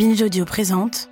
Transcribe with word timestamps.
Binge 0.00 0.22
Audio 0.22 0.46
présente 0.46 1.10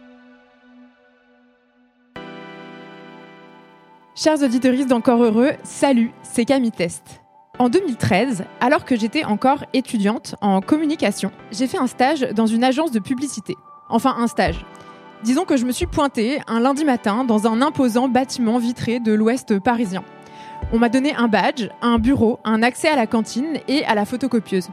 Chers 4.14 4.42
auditeurs 4.42 4.86
d'Encore 4.86 5.24
Heureux, 5.24 5.50
salut, 5.62 6.10
c'est 6.22 6.46
Camille 6.46 6.72
Test. 6.72 7.20
En 7.58 7.68
2013, 7.68 8.44
alors 8.60 8.86
que 8.86 8.96
j'étais 8.96 9.24
encore 9.24 9.62
étudiante 9.74 10.36
en 10.40 10.62
communication, 10.62 11.32
j'ai 11.52 11.66
fait 11.66 11.76
un 11.76 11.86
stage 11.86 12.20
dans 12.34 12.46
une 12.46 12.64
agence 12.64 12.90
de 12.90 12.98
publicité. 12.98 13.56
Enfin, 13.90 14.14
un 14.16 14.26
stage. 14.26 14.64
Disons 15.22 15.44
que 15.44 15.58
je 15.58 15.66
me 15.66 15.72
suis 15.72 15.86
pointée 15.86 16.40
un 16.46 16.60
lundi 16.60 16.86
matin 16.86 17.24
dans 17.24 17.46
un 17.46 17.60
imposant 17.60 18.08
bâtiment 18.08 18.56
vitré 18.56 19.00
de 19.00 19.12
l'ouest 19.12 19.58
parisien. 19.58 20.02
On 20.72 20.78
m'a 20.78 20.88
donné 20.88 21.14
un 21.14 21.28
badge, 21.28 21.68
un 21.82 21.98
bureau, 21.98 22.38
un 22.42 22.62
accès 22.62 22.88
à 22.88 22.96
la 22.96 23.06
cantine 23.06 23.58
et 23.68 23.84
à 23.84 23.94
la 23.94 24.06
photocopieuse. 24.06 24.70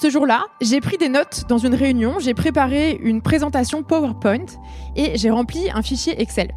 Ce 0.00 0.10
jour-là, 0.10 0.44
j'ai 0.60 0.80
pris 0.80 0.96
des 0.96 1.08
notes 1.08 1.46
dans 1.48 1.58
une 1.58 1.74
réunion, 1.74 2.20
j'ai 2.20 2.32
préparé 2.32 3.00
une 3.02 3.20
présentation 3.20 3.82
PowerPoint 3.82 4.46
et 4.94 5.18
j'ai 5.18 5.28
rempli 5.28 5.68
un 5.74 5.82
fichier 5.82 6.22
Excel. 6.22 6.54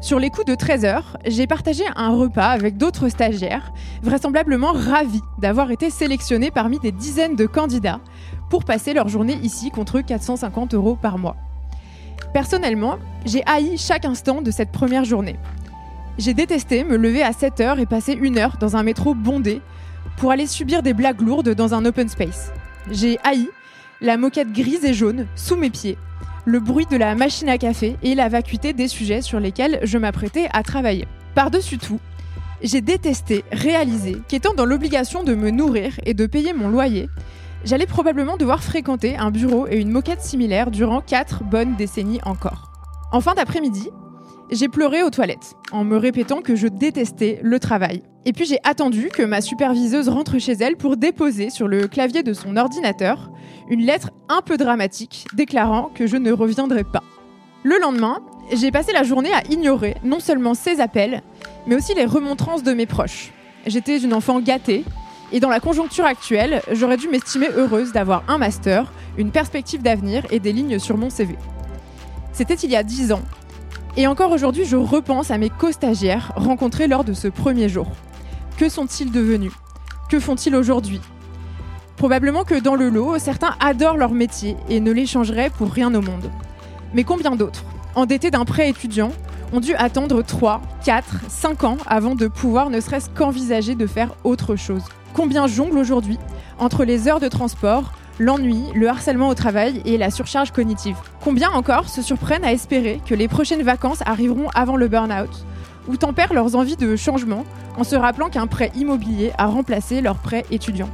Sur 0.00 0.20
les 0.20 0.30
coups 0.30 0.46
de 0.46 0.54
13 0.54 0.84
heures, 0.84 1.16
j'ai 1.26 1.48
partagé 1.48 1.82
un 1.96 2.10
repas 2.10 2.46
avec 2.46 2.76
d'autres 2.76 3.08
stagiaires, 3.08 3.72
vraisemblablement 4.04 4.70
ravis 4.72 5.20
d'avoir 5.40 5.72
été 5.72 5.90
sélectionnés 5.90 6.52
parmi 6.52 6.78
des 6.78 6.92
dizaines 6.92 7.34
de 7.34 7.46
candidats 7.46 7.98
pour 8.50 8.64
passer 8.64 8.94
leur 8.94 9.08
journée 9.08 9.40
ici 9.42 9.72
contre 9.72 10.00
450 10.00 10.72
euros 10.74 10.94
par 10.94 11.18
mois. 11.18 11.36
Personnellement, 12.32 12.98
j'ai 13.26 13.42
haï 13.46 13.78
chaque 13.78 14.04
instant 14.04 14.42
de 14.42 14.52
cette 14.52 14.70
première 14.70 15.04
journée. 15.04 15.40
J'ai 16.18 16.34
détesté 16.34 16.84
me 16.84 16.96
lever 16.96 17.24
à 17.24 17.32
7 17.32 17.60
heures 17.62 17.80
et 17.80 17.86
passer 17.86 18.12
une 18.12 18.38
heure 18.38 18.58
dans 18.60 18.76
un 18.76 18.84
métro 18.84 19.14
bondé 19.14 19.60
pour 20.16 20.30
aller 20.30 20.46
subir 20.46 20.82
des 20.82 20.92
blagues 20.92 21.20
lourdes 21.20 21.54
dans 21.54 21.74
un 21.74 21.84
open 21.84 22.08
space. 22.08 22.52
J'ai 22.90 23.18
haï 23.24 23.48
la 24.00 24.16
moquette 24.16 24.52
grise 24.52 24.84
et 24.84 24.94
jaune 24.94 25.26
sous 25.36 25.56
mes 25.56 25.70
pieds 25.70 25.98
le 26.44 26.60
bruit 26.60 26.86
de 26.90 26.96
la 26.96 27.14
machine 27.14 27.48
à 27.48 27.58
café 27.58 27.96
et 28.02 28.14
la 28.14 28.28
vacuité 28.28 28.72
des 28.72 28.88
sujets 28.88 29.22
sur 29.22 29.40
lesquels 29.40 29.80
je 29.82 29.98
m'apprêtais 29.98 30.48
à 30.52 30.62
travailler. 30.62 31.06
Par-dessus 31.34 31.78
tout, 31.78 32.00
j'ai 32.62 32.80
détesté 32.80 33.44
réaliser 33.52 34.20
qu'étant 34.28 34.54
dans 34.54 34.64
l'obligation 34.64 35.22
de 35.22 35.34
me 35.34 35.50
nourrir 35.50 35.98
et 36.04 36.14
de 36.14 36.26
payer 36.26 36.52
mon 36.52 36.68
loyer, 36.68 37.08
j'allais 37.64 37.86
probablement 37.86 38.36
devoir 38.36 38.62
fréquenter 38.62 39.16
un 39.16 39.30
bureau 39.30 39.66
et 39.68 39.76
une 39.76 39.90
moquette 39.90 40.22
similaire 40.22 40.70
durant 40.70 41.00
quatre 41.00 41.44
bonnes 41.44 41.76
décennies 41.76 42.20
encore. 42.24 42.72
En 43.12 43.20
fin 43.20 43.34
d'après-midi, 43.34 43.90
j'ai 44.50 44.68
pleuré 44.68 45.02
aux 45.02 45.10
toilettes 45.10 45.54
en 45.72 45.84
me 45.84 45.96
répétant 45.96 46.40
que 46.40 46.56
je 46.56 46.66
détestais 46.66 47.38
le 47.42 47.58
travail. 47.58 48.02
Et 48.24 48.32
puis 48.32 48.44
j'ai 48.44 48.58
attendu 48.64 49.08
que 49.08 49.22
ma 49.22 49.40
superviseuse 49.40 50.08
rentre 50.08 50.38
chez 50.38 50.52
elle 50.52 50.76
pour 50.76 50.96
déposer 50.96 51.50
sur 51.50 51.68
le 51.68 51.88
clavier 51.88 52.22
de 52.22 52.32
son 52.32 52.56
ordinateur 52.56 53.30
une 53.68 53.82
lettre 53.82 54.10
un 54.28 54.42
peu 54.42 54.56
dramatique 54.56 55.26
déclarant 55.34 55.90
que 55.94 56.06
je 56.06 56.16
ne 56.16 56.32
reviendrai 56.32 56.84
pas. 56.84 57.02
Le 57.62 57.78
lendemain, 57.80 58.20
j'ai 58.52 58.70
passé 58.70 58.92
la 58.92 59.04
journée 59.04 59.32
à 59.32 59.44
ignorer 59.50 59.96
non 60.02 60.18
seulement 60.18 60.54
ses 60.54 60.80
appels, 60.80 61.22
mais 61.66 61.76
aussi 61.76 61.94
les 61.94 62.04
remontrances 62.04 62.62
de 62.62 62.72
mes 62.72 62.86
proches. 62.86 63.32
J'étais 63.66 63.98
une 63.98 64.14
enfant 64.14 64.40
gâtée, 64.40 64.84
et 65.32 65.38
dans 65.38 65.50
la 65.50 65.60
conjoncture 65.60 66.04
actuelle, 66.04 66.62
j'aurais 66.72 66.96
dû 66.96 67.08
m'estimer 67.08 67.48
heureuse 67.54 67.92
d'avoir 67.92 68.24
un 68.26 68.38
master, 68.38 68.92
une 69.16 69.30
perspective 69.30 69.82
d'avenir 69.82 70.26
et 70.30 70.40
des 70.40 70.52
lignes 70.52 70.78
sur 70.78 70.96
mon 70.96 71.10
CV. 71.10 71.36
C'était 72.32 72.54
il 72.54 72.70
y 72.70 72.76
a 72.76 72.82
dix 72.82 73.12
ans, 73.12 73.22
et 73.96 74.06
encore 74.06 74.30
aujourd'hui, 74.30 74.64
je 74.64 74.76
repense 74.76 75.30
à 75.30 75.38
mes 75.38 75.50
co-stagiaires 75.50 76.32
rencontrés 76.36 76.86
lors 76.86 77.04
de 77.04 77.12
ce 77.12 77.28
premier 77.28 77.68
jour. 77.68 77.88
Que 78.56 78.68
sont-ils 78.68 79.10
devenus? 79.10 79.52
Que 80.08 80.20
font-ils 80.20 80.54
aujourd'hui? 80.54 81.00
Probablement 81.96 82.44
que 82.44 82.58
dans 82.58 82.76
le 82.76 82.88
lot, 82.88 83.18
certains 83.18 83.54
adorent 83.60 83.96
leur 83.96 84.12
métier 84.12 84.56
et 84.68 84.80
ne 84.80 84.92
l'échangeraient 84.92 85.50
pour 85.50 85.70
rien 85.70 85.94
au 85.94 86.00
monde. 86.00 86.30
Mais 86.94 87.04
combien 87.04 87.36
d'autres, 87.36 87.64
endettés 87.94 88.30
d'un 88.30 88.44
prêt 88.44 88.68
étudiant, 88.68 89.10
ont 89.52 89.60
dû 89.60 89.74
attendre 89.74 90.22
3, 90.22 90.62
4, 90.84 91.04
5 91.28 91.64
ans 91.64 91.76
avant 91.86 92.14
de 92.14 92.28
pouvoir 92.28 92.70
ne 92.70 92.80
serait-ce 92.80 93.10
qu'envisager 93.10 93.74
de 93.74 93.86
faire 93.86 94.14
autre 94.24 94.56
chose? 94.56 94.84
Combien 95.12 95.46
jonglent 95.46 95.78
aujourd'hui 95.78 96.18
entre 96.58 96.84
les 96.84 97.08
heures 97.08 97.20
de 97.20 97.28
transport, 97.28 97.92
l'ennui, 98.20 98.62
le 98.74 98.88
harcèlement 98.88 99.28
au 99.28 99.34
travail 99.34 99.82
et 99.86 99.96
la 99.96 100.10
surcharge 100.10 100.52
cognitive. 100.52 100.96
Combien 101.24 101.50
encore 101.50 101.88
se 101.88 102.02
surprennent 102.02 102.44
à 102.44 102.52
espérer 102.52 103.00
que 103.04 103.14
les 103.14 103.26
prochaines 103.26 103.62
vacances 103.62 104.02
arriveront 104.04 104.50
avant 104.54 104.76
le 104.76 104.86
burn-out 104.86 105.46
ou 105.88 105.96
tempèrent 105.96 106.34
leurs 106.34 106.54
envies 106.54 106.76
de 106.76 106.94
changement 106.94 107.44
en 107.78 107.82
se 107.82 107.96
rappelant 107.96 108.28
qu'un 108.28 108.46
prêt 108.46 108.70
immobilier 108.76 109.32
a 109.38 109.46
remplacé 109.46 110.02
leur 110.02 110.16
prêt 110.16 110.44
étudiant. 110.50 110.90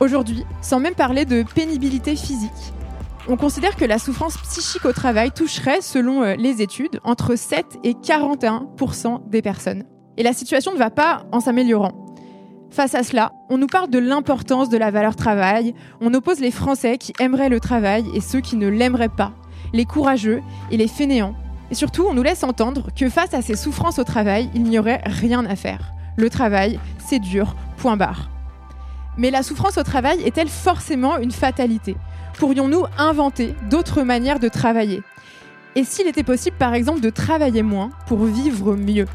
Aujourd'hui, 0.00 0.44
sans 0.60 0.80
même 0.80 0.96
parler 0.96 1.24
de 1.24 1.44
pénibilité 1.54 2.16
physique, 2.16 2.50
on 3.28 3.36
considère 3.36 3.76
que 3.76 3.84
la 3.84 3.98
souffrance 3.98 4.36
psychique 4.38 4.84
au 4.84 4.92
travail 4.92 5.30
toucherait, 5.30 5.80
selon 5.80 6.22
euh, 6.22 6.34
les 6.34 6.60
études, 6.60 7.00
entre 7.04 7.36
7 7.36 7.64
et 7.84 7.92
41% 7.92 9.30
des 9.30 9.40
personnes. 9.40 9.84
Et 10.18 10.22
la 10.22 10.32
situation 10.32 10.72
ne 10.72 10.78
va 10.78 10.90
pas 10.90 11.24
en 11.32 11.40
s'améliorant. 11.40 12.03
Face 12.74 12.96
à 12.96 13.04
cela, 13.04 13.30
on 13.48 13.56
nous 13.56 13.68
parle 13.68 13.88
de 13.88 14.00
l'importance 14.00 14.68
de 14.68 14.76
la 14.76 14.90
valeur 14.90 15.14
travail, 15.14 15.76
on 16.00 16.12
oppose 16.12 16.40
les 16.40 16.50
Français 16.50 16.98
qui 16.98 17.12
aimeraient 17.20 17.48
le 17.48 17.60
travail 17.60 18.04
et 18.16 18.20
ceux 18.20 18.40
qui 18.40 18.56
ne 18.56 18.66
l'aimeraient 18.66 19.08
pas, 19.08 19.30
les 19.72 19.84
courageux 19.84 20.42
et 20.72 20.76
les 20.76 20.88
fainéants. 20.88 21.36
Et 21.70 21.76
surtout, 21.76 22.04
on 22.04 22.14
nous 22.14 22.24
laisse 22.24 22.42
entendre 22.42 22.88
que 22.98 23.08
face 23.08 23.32
à 23.32 23.42
ces 23.42 23.54
souffrances 23.54 24.00
au 24.00 24.02
travail, 24.02 24.50
il 24.56 24.64
n'y 24.64 24.76
aurait 24.76 25.00
rien 25.04 25.46
à 25.46 25.54
faire. 25.54 25.92
Le 26.16 26.28
travail, 26.28 26.80
c'est 26.98 27.20
dur, 27.20 27.54
point 27.76 27.96
barre. 27.96 28.28
Mais 29.18 29.30
la 29.30 29.44
souffrance 29.44 29.78
au 29.78 29.84
travail 29.84 30.20
est-elle 30.24 30.48
forcément 30.48 31.18
une 31.18 31.30
fatalité? 31.30 31.94
Pourrions-nous 32.38 32.86
inventer 32.98 33.54
d'autres 33.70 34.02
manières 34.02 34.40
de 34.40 34.48
travailler? 34.48 35.00
Et 35.76 35.84
s'il 35.84 36.08
était 36.08 36.24
possible, 36.24 36.56
par 36.58 36.74
exemple, 36.74 37.02
de 37.02 37.10
travailler 37.10 37.62
moins 37.62 37.90
pour 38.08 38.24
vivre 38.24 38.74
mieux? 38.74 39.06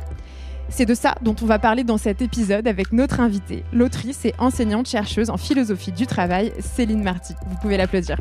C'est 0.69 0.85
de 0.85 0.94
ça 0.94 1.16
dont 1.22 1.35
on 1.41 1.46
va 1.46 1.59
parler 1.59 1.84
dans 1.84 1.97
cet 1.97 2.22
épisode 2.22 2.68
avec 2.68 2.94
notre 2.94 3.19
invitée, 3.19 3.63
l'autrice 3.74 4.25
et 4.25 4.34
enseignante 4.38 4.88
chercheuse 4.88 5.30
en 5.30 5.38
philosophie 5.38 5.91
du 5.91 6.07
travail, 6.07 6.53
Céline 6.59 7.03
Marty. 7.03 7.34
Vous 7.47 7.57
pouvez 7.57 7.78
l'applaudir. 7.78 8.18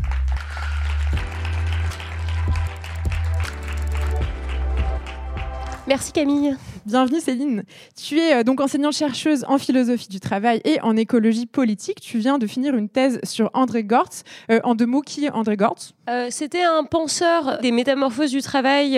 Merci 5.87 6.13
Camille. 6.13 6.57
Bienvenue 6.87 7.21
Céline. 7.21 7.65
Tu 7.97 8.19
es 8.19 8.35
euh, 8.35 8.43
donc 8.43 8.61
enseignante-chercheuse 8.61 9.45
en 9.49 9.59
philosophie 9.59 10.09
du 10.09 10.21
travail 10.21 10.61
et 10.65 10.81
en 10.81 10.97
écologie 10.97 11.47
politique. 11.47 12.01
Tu 12.01 12.19
viens 12.19 12.39
de 12.39 12.47
finir 12.47 12.75
une 12.77 12.89
thèse 12.89 13.21
sur 13.25 13.51
André 13.55 13.85
Gortz. 13.85 14.23
Euh, 14.51 14.61
en 14.65 14.75
deux 14.75 14.87
mots, 14.87 15.03
qui 15.03 15.25
est 15.25 15.31
André 15.31 15.57
Gortz? 15.57 15.95
Euh, 16.09 16.29
C'était 16.31 16.63
un 16.63 16.85
penseur 16.85 17.59
des 17.61 17.73
métamorphoses 17.73 18.31
du 18.31 18.43
travail 18.43 18.93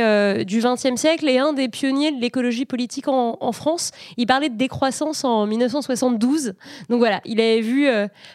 du 0.44 0.60
XXe 0.60 1.00
siècle 1.00 1.28
et 1.28 1.38
un 1.38 1.52
des 1.52 1.68
pionniers 1.68 2.12
de 2.12 2.20
l'écologie 2.20 2.64
politique 2.64 3.08
en, 3.08 3.36
en, 3.40 3.52
France. 3.52 3.90
Il 4.16 4.26
parlait 4.26 4.48
de 4.48 4.56
décroissance 4.56 5.24
en 5.24 5.46
1972. 5.46 6.54
Donc 6.88 6.98
voilà, 6.98 7.20
il 7.24 7.40
avait 7.40 7.60
vu 7.60 7.88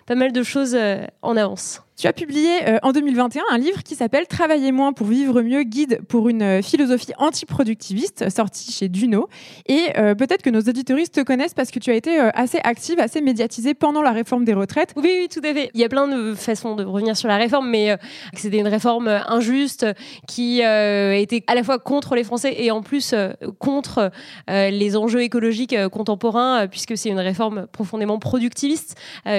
pas 0.06 0.15
mal 0.15 0.31
de 0.31 0.44
choses 0.44 0.77
en 1.21 1.38
avance. 1.38 1.84
Tu 1.97 2.07
as 2.07 2.13
publié 2.13 2.68
euh, 2.68 2.77
en 2.83 2.92
2021 2.92 3.44
un 3.51 3.57
livre 3.57 3.81
qui 3.81 3.95
s'appelle 3.95 4.27
Travailler 4.27 4.74
moins 4.74 4.92
pour 4.92 5.07
vivre 5.07 5.42
mieux, 5.42 5.63
guide 5.63 6.01
pour 6.09 6.27
une 6.27 6.42
euh, 6.42 6.62
philosophie 6.62 7.13
antiproductiviste, 7.18 8.30
sorti 8.30 8.69
chez 8.69 8.89
Duno. 8.89 9.30
Et 9.65 9.81
euh, 9.97 10.13
peut-être 10.13 10.42
que 10.42 10.50
nos 10.50 10.59
auditoristes 10.59 11.15
te 11.15 11.21
connaissent 11.21 11.53
parce 11.53 11.71
que 11.71 11.80
tu 11.80 11.92
as 11.92 11.94
été 11.94 12.19
assez 12.19 12.59
active, 12.65 13.00
assez 13.00 13.21
médiatisée 13.21 13.75
pendant 13.75 14.01
la 14.01 14.12
réforme 14.12 14.44
des 14.44 14.53
retraites. 14.53 14.92
Oui, 14.97 15.09
oui, 15.21 15.27
tout 15.31 15.39
à 15.45 15.53
fait. 15.53 15.71
Il 15.74 15.80
y 15.80 15.86
a 15.86 15.89
plein 15.89 16.09
de 16.09 16.33
façons 16.33 16.75
de 16.75 16.83
revenir 16.83 17.15
sur 17.15 17.30
la 17.30 17.38
réforme, 17.38 17.69
mais 17.69 17.97
c'était 18.33 18.57
une 18.57 18.68
réforme 18.68 19.07
injuste 19.07 19.86
qui 20.27 20.59
était 20.59 21.44
à 21.47 21.56
la 21.56 21.63
fois 21.63 21.80
contre 21.80 22.15
les 22.15 22.24
Français 22.24 22.56
et 22.57 22.71
en 22.71 22.81
plus 22.81 23.15
contre 23.59 24.12
les 24.47 24.97
enjeux 24.97 25.21
écologiques 25.21 25.75
contemporains, 25.89 26.68
puisque 26.68 26.97
c'est 26.97 27.09
une 27.09 27.19
réforme 27.19 27.68
profondément 27.71 28.19
productiviste 28.19 28.95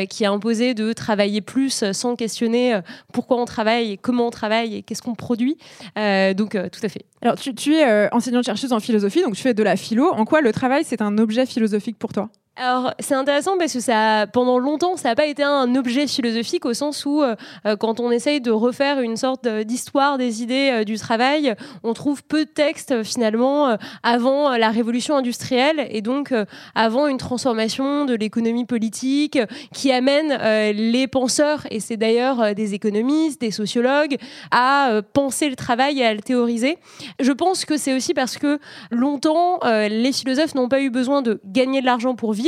qui 0.09 0.25
a 0.25 0.31
imposé 0.31 0.75
de 0.75 0.93
travailler 0.93 1.41
plus 1.41 1.93
sans 1.93 2.17
questionner 2.17 2.46
euh, 2.55 2.81
pourquoi 3.13 3.41
on 3.41 3.45
travaille, 3.45 3.99
comment 3.99 4.27
on 4.27 4.31
travaille 4.31 4.77
et 4.77 4.83
qu'est-ce 4.83 5.03
qu'on 5.03 5.15
produit. 5.15 5.57
Euh, 5.99 6.35
donc, 6.35 6.55
euh, 6.55 6.69
tout 6.69 6.81
à 6.83 6.89
fait. 6.89 7.05
Alors, 7.23 7.37
tu, 7.37 7.75
es 7.75 8.13
enseignante-chercheuse 8.13 8.73
en 8.73 8.81
philosophie, 8.81 9.23
donc 9.23 9.35
tu 9.35 9.43
fais 9.43 9.55
de 9.55 9.63
la 9.63 9.77
philo. 9.77 10.11
En 10.11 10.25
quoi 10.25 10.41
le 10.41 10.53
travail, 10.53 10.85
c'est 10.85 11.03
un 11.03 11.19
objet 11.19 11.47
philosophique 11.47 11.99
pour 11.99 12.13
toi? 12.13 12.29
Alors 12.57 12.95
c'est 13.01 13.15
intéressant 13.15 13.59
parce 13.59 13.75
que 13.75 13.81
ça, 13.81 14.27
pendant 14.33 14.59
longtemps, 14.59 14.97
ça 14.97 15.11
n'a 15.11 15.15
pas 15.15 15.27
été 15.27 15.43
un 15.43 15.75
objet 15.75 16.07
philosophique 16.07 16.65
au 16.65 16.73
sens 16.73 17.05
où 17.05 17.23
euh, 17.23 17.37
euh, 17.67 17.77
quand 17.77 18.01
on 18.01 18.11
essaye 18.11 18.41
de 18.41 18.51
refaire 18.51 19.01
une 19.01 19.19
sorte 19.19 19.47
d'histoire 19.47 20.17
des 20.17 20.43
idées 20.43 20.71
euh, 20.73 20.85
du 20.85 20.97
travail, 20.97 21.55
on 21.83 21.93
trouve 21.93 22.25
peu 22.25 22.47
de 22.47 22.51
textes 22.51 23.03
finalement 23.03 23.77
avant 24.03 24.57
la 24.57 24.71
révolution 24.71 25.17
industrielle 25.17 25.87
et 25.91 26.01
donc 26.01 26.33
avant 26.75 27.07
une 27.07 27.19
transformation 27.19 28.07
de 28.07 28.15
l'économie 28.15 28.65
politique 28.65 29.39
qui 29.73 29.93
amène 29.93 30.39
les 30.73 31.07
penseurs, 31.07 31.67
et 31.71 31.81
c'est 31.81 31.97
d'ailleurs 31.97 32.55
des 32.55 32.75
économistes, 32.75 33.41
des 33.41 33.51
sociologues, 33.51 34.17
à 34.51 35.01
penser 35.13 35.49
le 35.49 35.57
travail 35.57 36.01
et 36.01 36.07
à 36.07 36.15
le 36.15 36.21
théoriser. 36.21 36.79
Je 37.21 37.33
pense 37.33 37.65
que 37.65 37.77
c'est 37.77 37.95
aussi 37.95 38.15
parce 38.15 38.39
que 38.39 38.59
longtemps, 38.91 39.61
les 39.65 40.13
philosophes 40.13 40.55
n'ont 40.55 40.69
pas 40.69 40.81
eu 40.81 40.91
besoin 40.91 41.23
de 41.23 41.41
gagner 41.45 41.81
de 41.81 41.87
l'argent 41.87 42.15
pour 42.15 42.33
vivre 42.33 42.46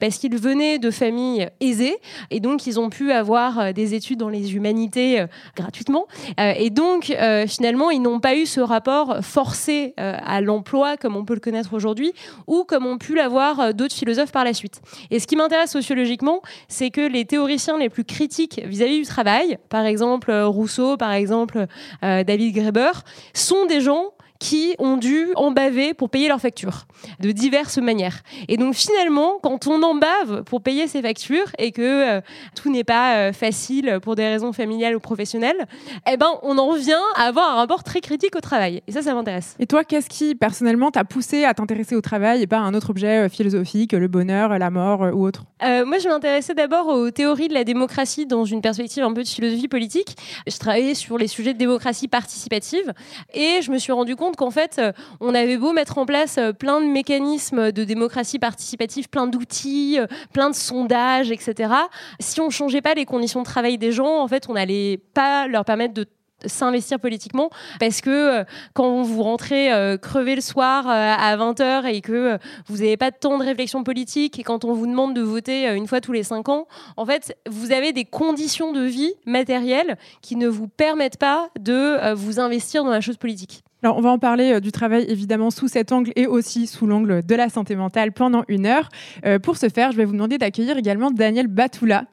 parce 0.00 0.18
qu'ils 0.18 0.36
venaient 0.36 0.78
de 0.78 0.90
familles 0.90 1.48
aisées 1.60 1.96
et 2.30 2.40
donc 2.40 2.66
ils 2.66 2.78
ont 2.80 2.90
pu 2.90 3.12
avoir 3.12 3.58
euh, 3.58 3.72
des 3.72 3.94
études 3.94 4.18
dans 4.18 4.28
les 4.28 4.54
humanités 4.54 5.20
euh, 5.20 5.26
gratuitement. 5.56 6.06
Euh, 6.40 6.52
et 6.56 6.70
donc 6.70 7.14
finalement, 7.46 7.90
ils 7.90 8.00
n'ont 8.00 8.20
pas 8.20 8.36
eu 8.36 8.46
ce 8.46 8.60
rapport 8.60 9.18
forcé 9.22 9.94
à 9.96 10.40
l'emploi 10.40 10.96
comme 10.96 11.16
on 11.16 11.24
peut 11.24 11.34
le 11.34 11.40
connaître 11.40 11.74
aujourd'hui 11.74 12.12
ou 12.46 12.64
comme 12.64 12.86
ont 12.86 12.98
pu 12.98 13.14
l'avoir 13.14 13.74
d'autres 13.74 13.94
philosophes 13.94 14.32
par 14.32 14.44
la 14.44 14.54
suite. 14.54 14.80
Et 15.10 15.18
ce 15.18 15.26
qui 15.26 15.36
m'intéresse 15.36 15.70
sociologiquement, 15.70 16.42
c'est 16.68 16.90
que 16.90 17.00
les 17.00 17.24
théoriciens 17.24 17.78
les 17.78 17.88
plus 17.88 18.04
critiques 18.04 18.60
vis-à-vis 18.64 19.00
du 19.00 19.06
travail, 19.06 19.58
par 19.68 19.84
exemple 19.84 20.32
Rousseau, 20.32 20.96
par 20.96 21.12
exemple 21.12 21.66
David 22.02 22.54
Graeber, 22.54 22.92
sont 23.34 23.66
des 23.66 23.80
gens 23.80 24.12
qui 24.38 24.74
ont 24.78 24.96
dû 24.96 25.28
en 25.34 25.50
baver 25.50 25.94
pour 25.94 26.10
payer 26.10 26.28
leurs 26.28 26.40
factures 26.40 26.86
de 27.20 27.30
diverses 27.30 27.78
manières. 27.78 28.22
Et 28.48 28.56
donc 28.56 28.74
finalement, 28.74 29.38
quand 29.42 29.66
on 29.66 29.82
en 29.82 29.94
bave 29.94 30.42
pour 30.44 30.62
payer 30.62 30.86
ses 30.86 31.02
factures 31.02 31.50
et 31.58 31.72
que 31.72 32.16
euh, 32.16 32.20
tout 32.54 32.70
n'est 32.70 32.84
pas 32.84 33.16
euh, 33.16 33.32
facile 33.32 33.98
pour 34.02 34.16
des 34.16 34.26
raisons 34.26 34.52
familiales 34.52 34.96
ou 34.96 35.00
professionnelles, 35.00 35.66
eh 36.10 36.16
ben 36.16 36.28
on 36.42 36.58
en 36.58 36.74
vient 36.74 37.02
à 37.16 37.22
avoir 37.22 37.52
un 37.52 37.56
rapport 37.56 37.82
très 37.82 38.00
critique 38.00 38.36
au 38.36 38.40
travail. 38.40 38.82
Et 38.86 38.92
ça, 38.92 39.02
ça 39.02 39.14
m'intéresse. 39.14 39.56
Et 39.58 39.66
toi, 39.66 39.84
qu'est-ce 39.84 40.08
qui 40.08 40.34
personnellement 40.34 40.90
t'a 40.90 41.04
poussé 41.04 41.44
à 41.44 41.54
t'intéresser 41.54 41.96
au 41.96 42.00
travail 42.00 42.42
et 42.42 42.46
pas 42.46 42.58
à 42.58 42.62
un 42.62 42.74
autre 42.74 42.90
objet 42.90 43.26
euh, 43.26 43.28
philosophique, 43.28 43.92
le 43.92 44.08
bonheur, 44.08 44.58
la 44.58 44.70
mort 44.70 45.00
ou 45.12 45.26
autre? 45.26 45.44
Moi, 45.62 45.98
je 45.98 46.08
m'intéressais 46.08 46.54
d'abord 46.54 46.88
aux 46.88 47.10
théories 47.10 47.48
de 47.48 47.54
la 47.54 47.64
démocratie 47.64 48.26
dans 48.26 48.44
une 48.44 48.60
perspective 48.60 49.02
un 49.02 49.12
peu 49.12 49.22
de 49.22 49.28
philosophie 49.28 49.68
politique. 49.68 50.16
Je 50.46 50.56
travaillais 50.58 50.94
sur 50.94 51.18
les 51.18 51.28
sujets 51.28 51.54
de 51.54 51.58
démocratie 51.58 52.08
participative 52.08 52.92
et 53.34 53.60
je 53.62 53.70
me 53.70 53.78
suis 53.78 53.92
rendu 53.92 54.16
compte 54.16 54.25
qu'en 54.34 54.50
fait, 54.50 54.76
euh, 54.78 54.92
on 55.20 55.34
avait 55.34 55.56
beau 55.56 55.72
mettre 55.72 55.98
en 55.98 56.06
place 56.06 56.38
euh, 56.38 56.52
plein 56.52 56.80
de 56.80 56.86
mécanismes 56.86 57.70
de 57.70 57.84
démocratie 57.84 58.38
participative, 58.38 59.08
plein 59.08 59.26
d'outils, 59.26 59.98
euh, 59.98 60.06
plein 60.32 60.50
de 60.50 60.54
sondages, 60.54 61.30
etc. 61.30 61.72
Si 62.18 62.40
on 62.40 62.50
changeait 62.50 62.82
pas 62.82 62.94
les 62.94 63.04
conditions 63.04 63.40
de 63.40 63.44
travail 63.44 63.78
des 63.78 63.92
gens, 63.92 64.20
en 64.20 64.28
fait, 64.28 64.48
on 64.48 64.54
n'allait 64.54 64.98
pas 65.14 65.46
leur 65.46 65.64
permettre 65.64 65.94
de 65.94 66.06
s'investir 66.44 67.00
politiquement 67.00 67.48
parce 67.80 68.02
que 68.02 68.44
quand 68.74 69.00
vous 69.02 69.22
rentrez 69.22 69.70
crever 70.02 70.34
le 70.34 70.42
soir 70.42 70.86
à 70.86 71.34
20h 71.34 71.86
et 71.86 72.02
que 72.02 72.38
vous 72.66 72.76
n'avez 72.76 72.98
pas 72.98 73.10
de 73.10 73.16
temps 73.16 73.38
de 73.38 73.42
réflexion 73.42 73.82
politique 73.84 74.38
et 74.38 74.42
quand 74.42 74.66
on 74.66 74.74
vous 74.74 74.86
demande 74.86 75.14
de 75.14 75.22
voter 75.22 75.66
une 75.74 75.86
fois 75.86 76.02
tous 76.02 76.12
les 76.12 76.22
5 76.22 76.50
ans, 76.50 76.68
en 76.98 77.06
fait, 77.06 77.34
vous 77.48 77.72
avez 77.72 77.94
des 77.94 78.04
conditions 78.04 78.72
de 78.72 78.82
vie 78.82 79.14
matérielles 79.24 79.96
qui 80.20 80.36
ne 80.36 80.46
vous 80.46 80.68
permettent 80.68 81.18
pas 81.18 81.48
de 81.58 82.12
vous 82.12 82.38
investir 82.38 82.84
dans 82.84 82.90
la 82.90 83.00
chose 83.00 83.16
politique. 83.16 83.64
Alors, 83.82 83.98
on 83.98 84.00
va 84.00 84.10
en 84.10 84.18
parler 84.18 84.54
euh, 84.54 84.60
du 84.60 84.72
travail 84.72 85.04
évidemment 85.08 85.50
sous 85.50 85.68
cet 85.68 85.92
angle 85.92 86.12
et 86.16 86.26
aussi 86.26 86.66
sous 86.66 86.86
l'angle 86.86 87.24
de 87.24 87.34
la 87.34 87.50
santé 87.50 87.76
mentale 87.76 88.12
pendant 88.12 88.42
une 88.48 88.66
heure. 88.66 88.88
Euh, 89.24 89.38
pour 89.38 89.58
ce 89.58 89.68
faire, 89.68 89.92
je 89.92 89.98
vais 89.98 90.04
vous 90.04 90.12
demander 90.12 90.38
d'accueillir 90.38 90.78
également 90.78 91.10
Daniel 91.10 91.46
Batoula. 91.46 92.04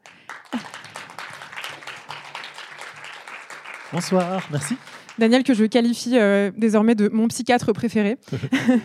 Bonsoir, 3.94 4.46
merci. 4.52 4.76
Daniel, 5.20 5.44
que 5.44 5.54
je 5.54 5.66
qualifie 5.66 6.18
euh, 6.18 6.52
désormais 6.58 6.96
de 6.96 7.08
mon 7.08 7.28
psychiatre 7.28 7.72
préféré. 7.72 8.18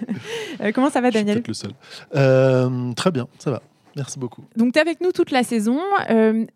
comment 0.75 0.91
ça 0.91 1.01
va, 1.01 1.11
Daniel 1.11 1.43
Je 1.47 1.53
suis 1.53 1.69
le 1.69 1.75
seul. 2.13 2.95
très 2.95 3.11
bien, 3.11 3.27
ça 3.39 3.51
va. 3.51 3.63
Merci 3.97 4.19
beaucoup. 4.19 4.45
Donc, 4.57 4.73
tu 4.75 4.79
es 4.79 4.83
avec 4.83 5.01
nous 5.01 5.11
toute 5.11 5.31
la 5.33 5.43
saison. 5.43 5.81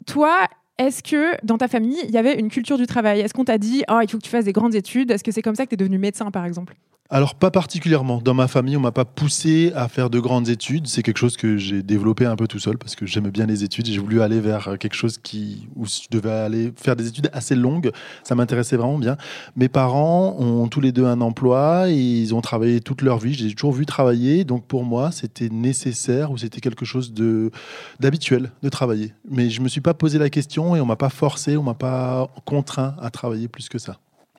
toi, 0.07 0.47
est-ce 0.87 1.03
que 1.03 1.33
dans 1.45 1.59
ta 1.59 1.69
famille, 1.69 1.99
il 2.05 2.11
y 2.11 2.19
avait 2.19 2.39
une 2.39 2.49
culture 2.49 2.79
du 2.79 2.87
travail? 2.87 3.21
Est-ce 3.21 3.35
qu'on 3.35 3.45
t'a 3.45 3.59
dit, 3.59 3.85
oh, 3.91 4.01
il 4.03 4.11
faut 4.11 4.19
que 4.19 4.23
tu 4.23 4.31
fasses 4.31 4.45
des 4.45 4.53
grandes 4.53 4.75
études 4.75 5.11
Est-ce 5.11 5.25
que 5.25 5.33
c'est 5.33 5.43
comme 5.43 5.55
ça 5.55 5.65
que 5.65 5.71
tu 5.71 5.75
es 5.75 5.77
devenu 5.77 5.99
médecin, 5.99 6.31
par 6.31 6.45
exemple? 6.45 6.75
Alors 7.15 7.35
pas 7.35 7.51
particulièrement. 7.51 8.23
Dans 8.25 8.33
ma 8.33 8.49
famille, 8.49 8.75
on 8.75 8.81
m'a 8.81 8.91
pas 8.91 9.05
poussé 9.05 9.71
à 9.77 9.87
faire 9.89 10.09
de 10.09 10.19
grandes 10.19 10.49
études. 10.49 10.87
C'est 10.87 11.03
quelque 11.03 11.19
chose 11.19 11.37
que 11.37 11.59
j'ai 11.59 11.83
développé 11.83 12.25
un 12.25 12.37
peu 12.37 12.47
tout 12.47 12.59
seul 12.59 12.79
parce 12.79 12.97
que 12.97 13.05
j'aimais 13.05 13.31
bien 13.31 13.45
les 13.45 13.65
études. 13.65 13.85
J'ai 13.85 13.99
voulu 13.99 14.23
aller 14.23 14.41
vers 14.41 14.79
quelque 14.81 14.95
chose 14.95 15.19
qui 15.19 15.69
où 15.77 15.85
je 15.85 16.09
devais 16.11 16.31
aller 16.31 16.73
faire 16.75 16.97
des 16.97 17.07
études 17.07 17.29
assez 17.35 17.55
longues. 17.55 17.91
Ça 18.25 18.35
m'intéressait 18.35 18.79
vraiment 18.79 18.97
bien. 18.97 19.19
Mes 19.57 19.69
parents 19.69 20.37
ont 20.39 20.69
tous 20.69 20.81
les 20.81 20.91
deux 20.91 21.05
un 21.05 21.21
emploi 21.21 21.91
et 21.91 21.99
ils 21.99 22.35
ont 22.35 22.41
travaillé 22.41 22.81
toute 22.81 23.03
leur 23.03 23.19
vie. 23.19 23.35
J'ai 23.35 23.53
toujours 23.53 23.73
vu 23.73 23.85
travailler, 23.85 24.45
donc 24.45 24.65
pour 24.65 24.83
moi, 24.83 25.13
c'était 25.13 25.51
nécessaire 25.51 26.31
ou 26.31 26.39
c'était 26.39 26.63
quelque 26.63 26.87
chose 26.87 27.13
d'habituel 28.01 28.53
de 28.63 28.69
travailler. 28.71 29.13
Mais 29.29 29.51
je 29.51 29.61
me 29.61 29.69
suis 29.69 29.83
pas 29.83 29.93
posé 29.93 30.19
la 30.19 30.31
question 30.31 30.72
et 30.77 30.81
on 30.81 30.87
m'a 30.87 30.97
pas 30.97 31.11
forcé, 31.11 31.57
on 31.57 31.63
m'a 31.63 31.75
pas 31.75 32.29
contraint 32.45 32.95
à 33.01 33.11
travailler 33.11 33.49
plus 33.49 33.69
que 33.69 33.79
ça. 33.79 33.99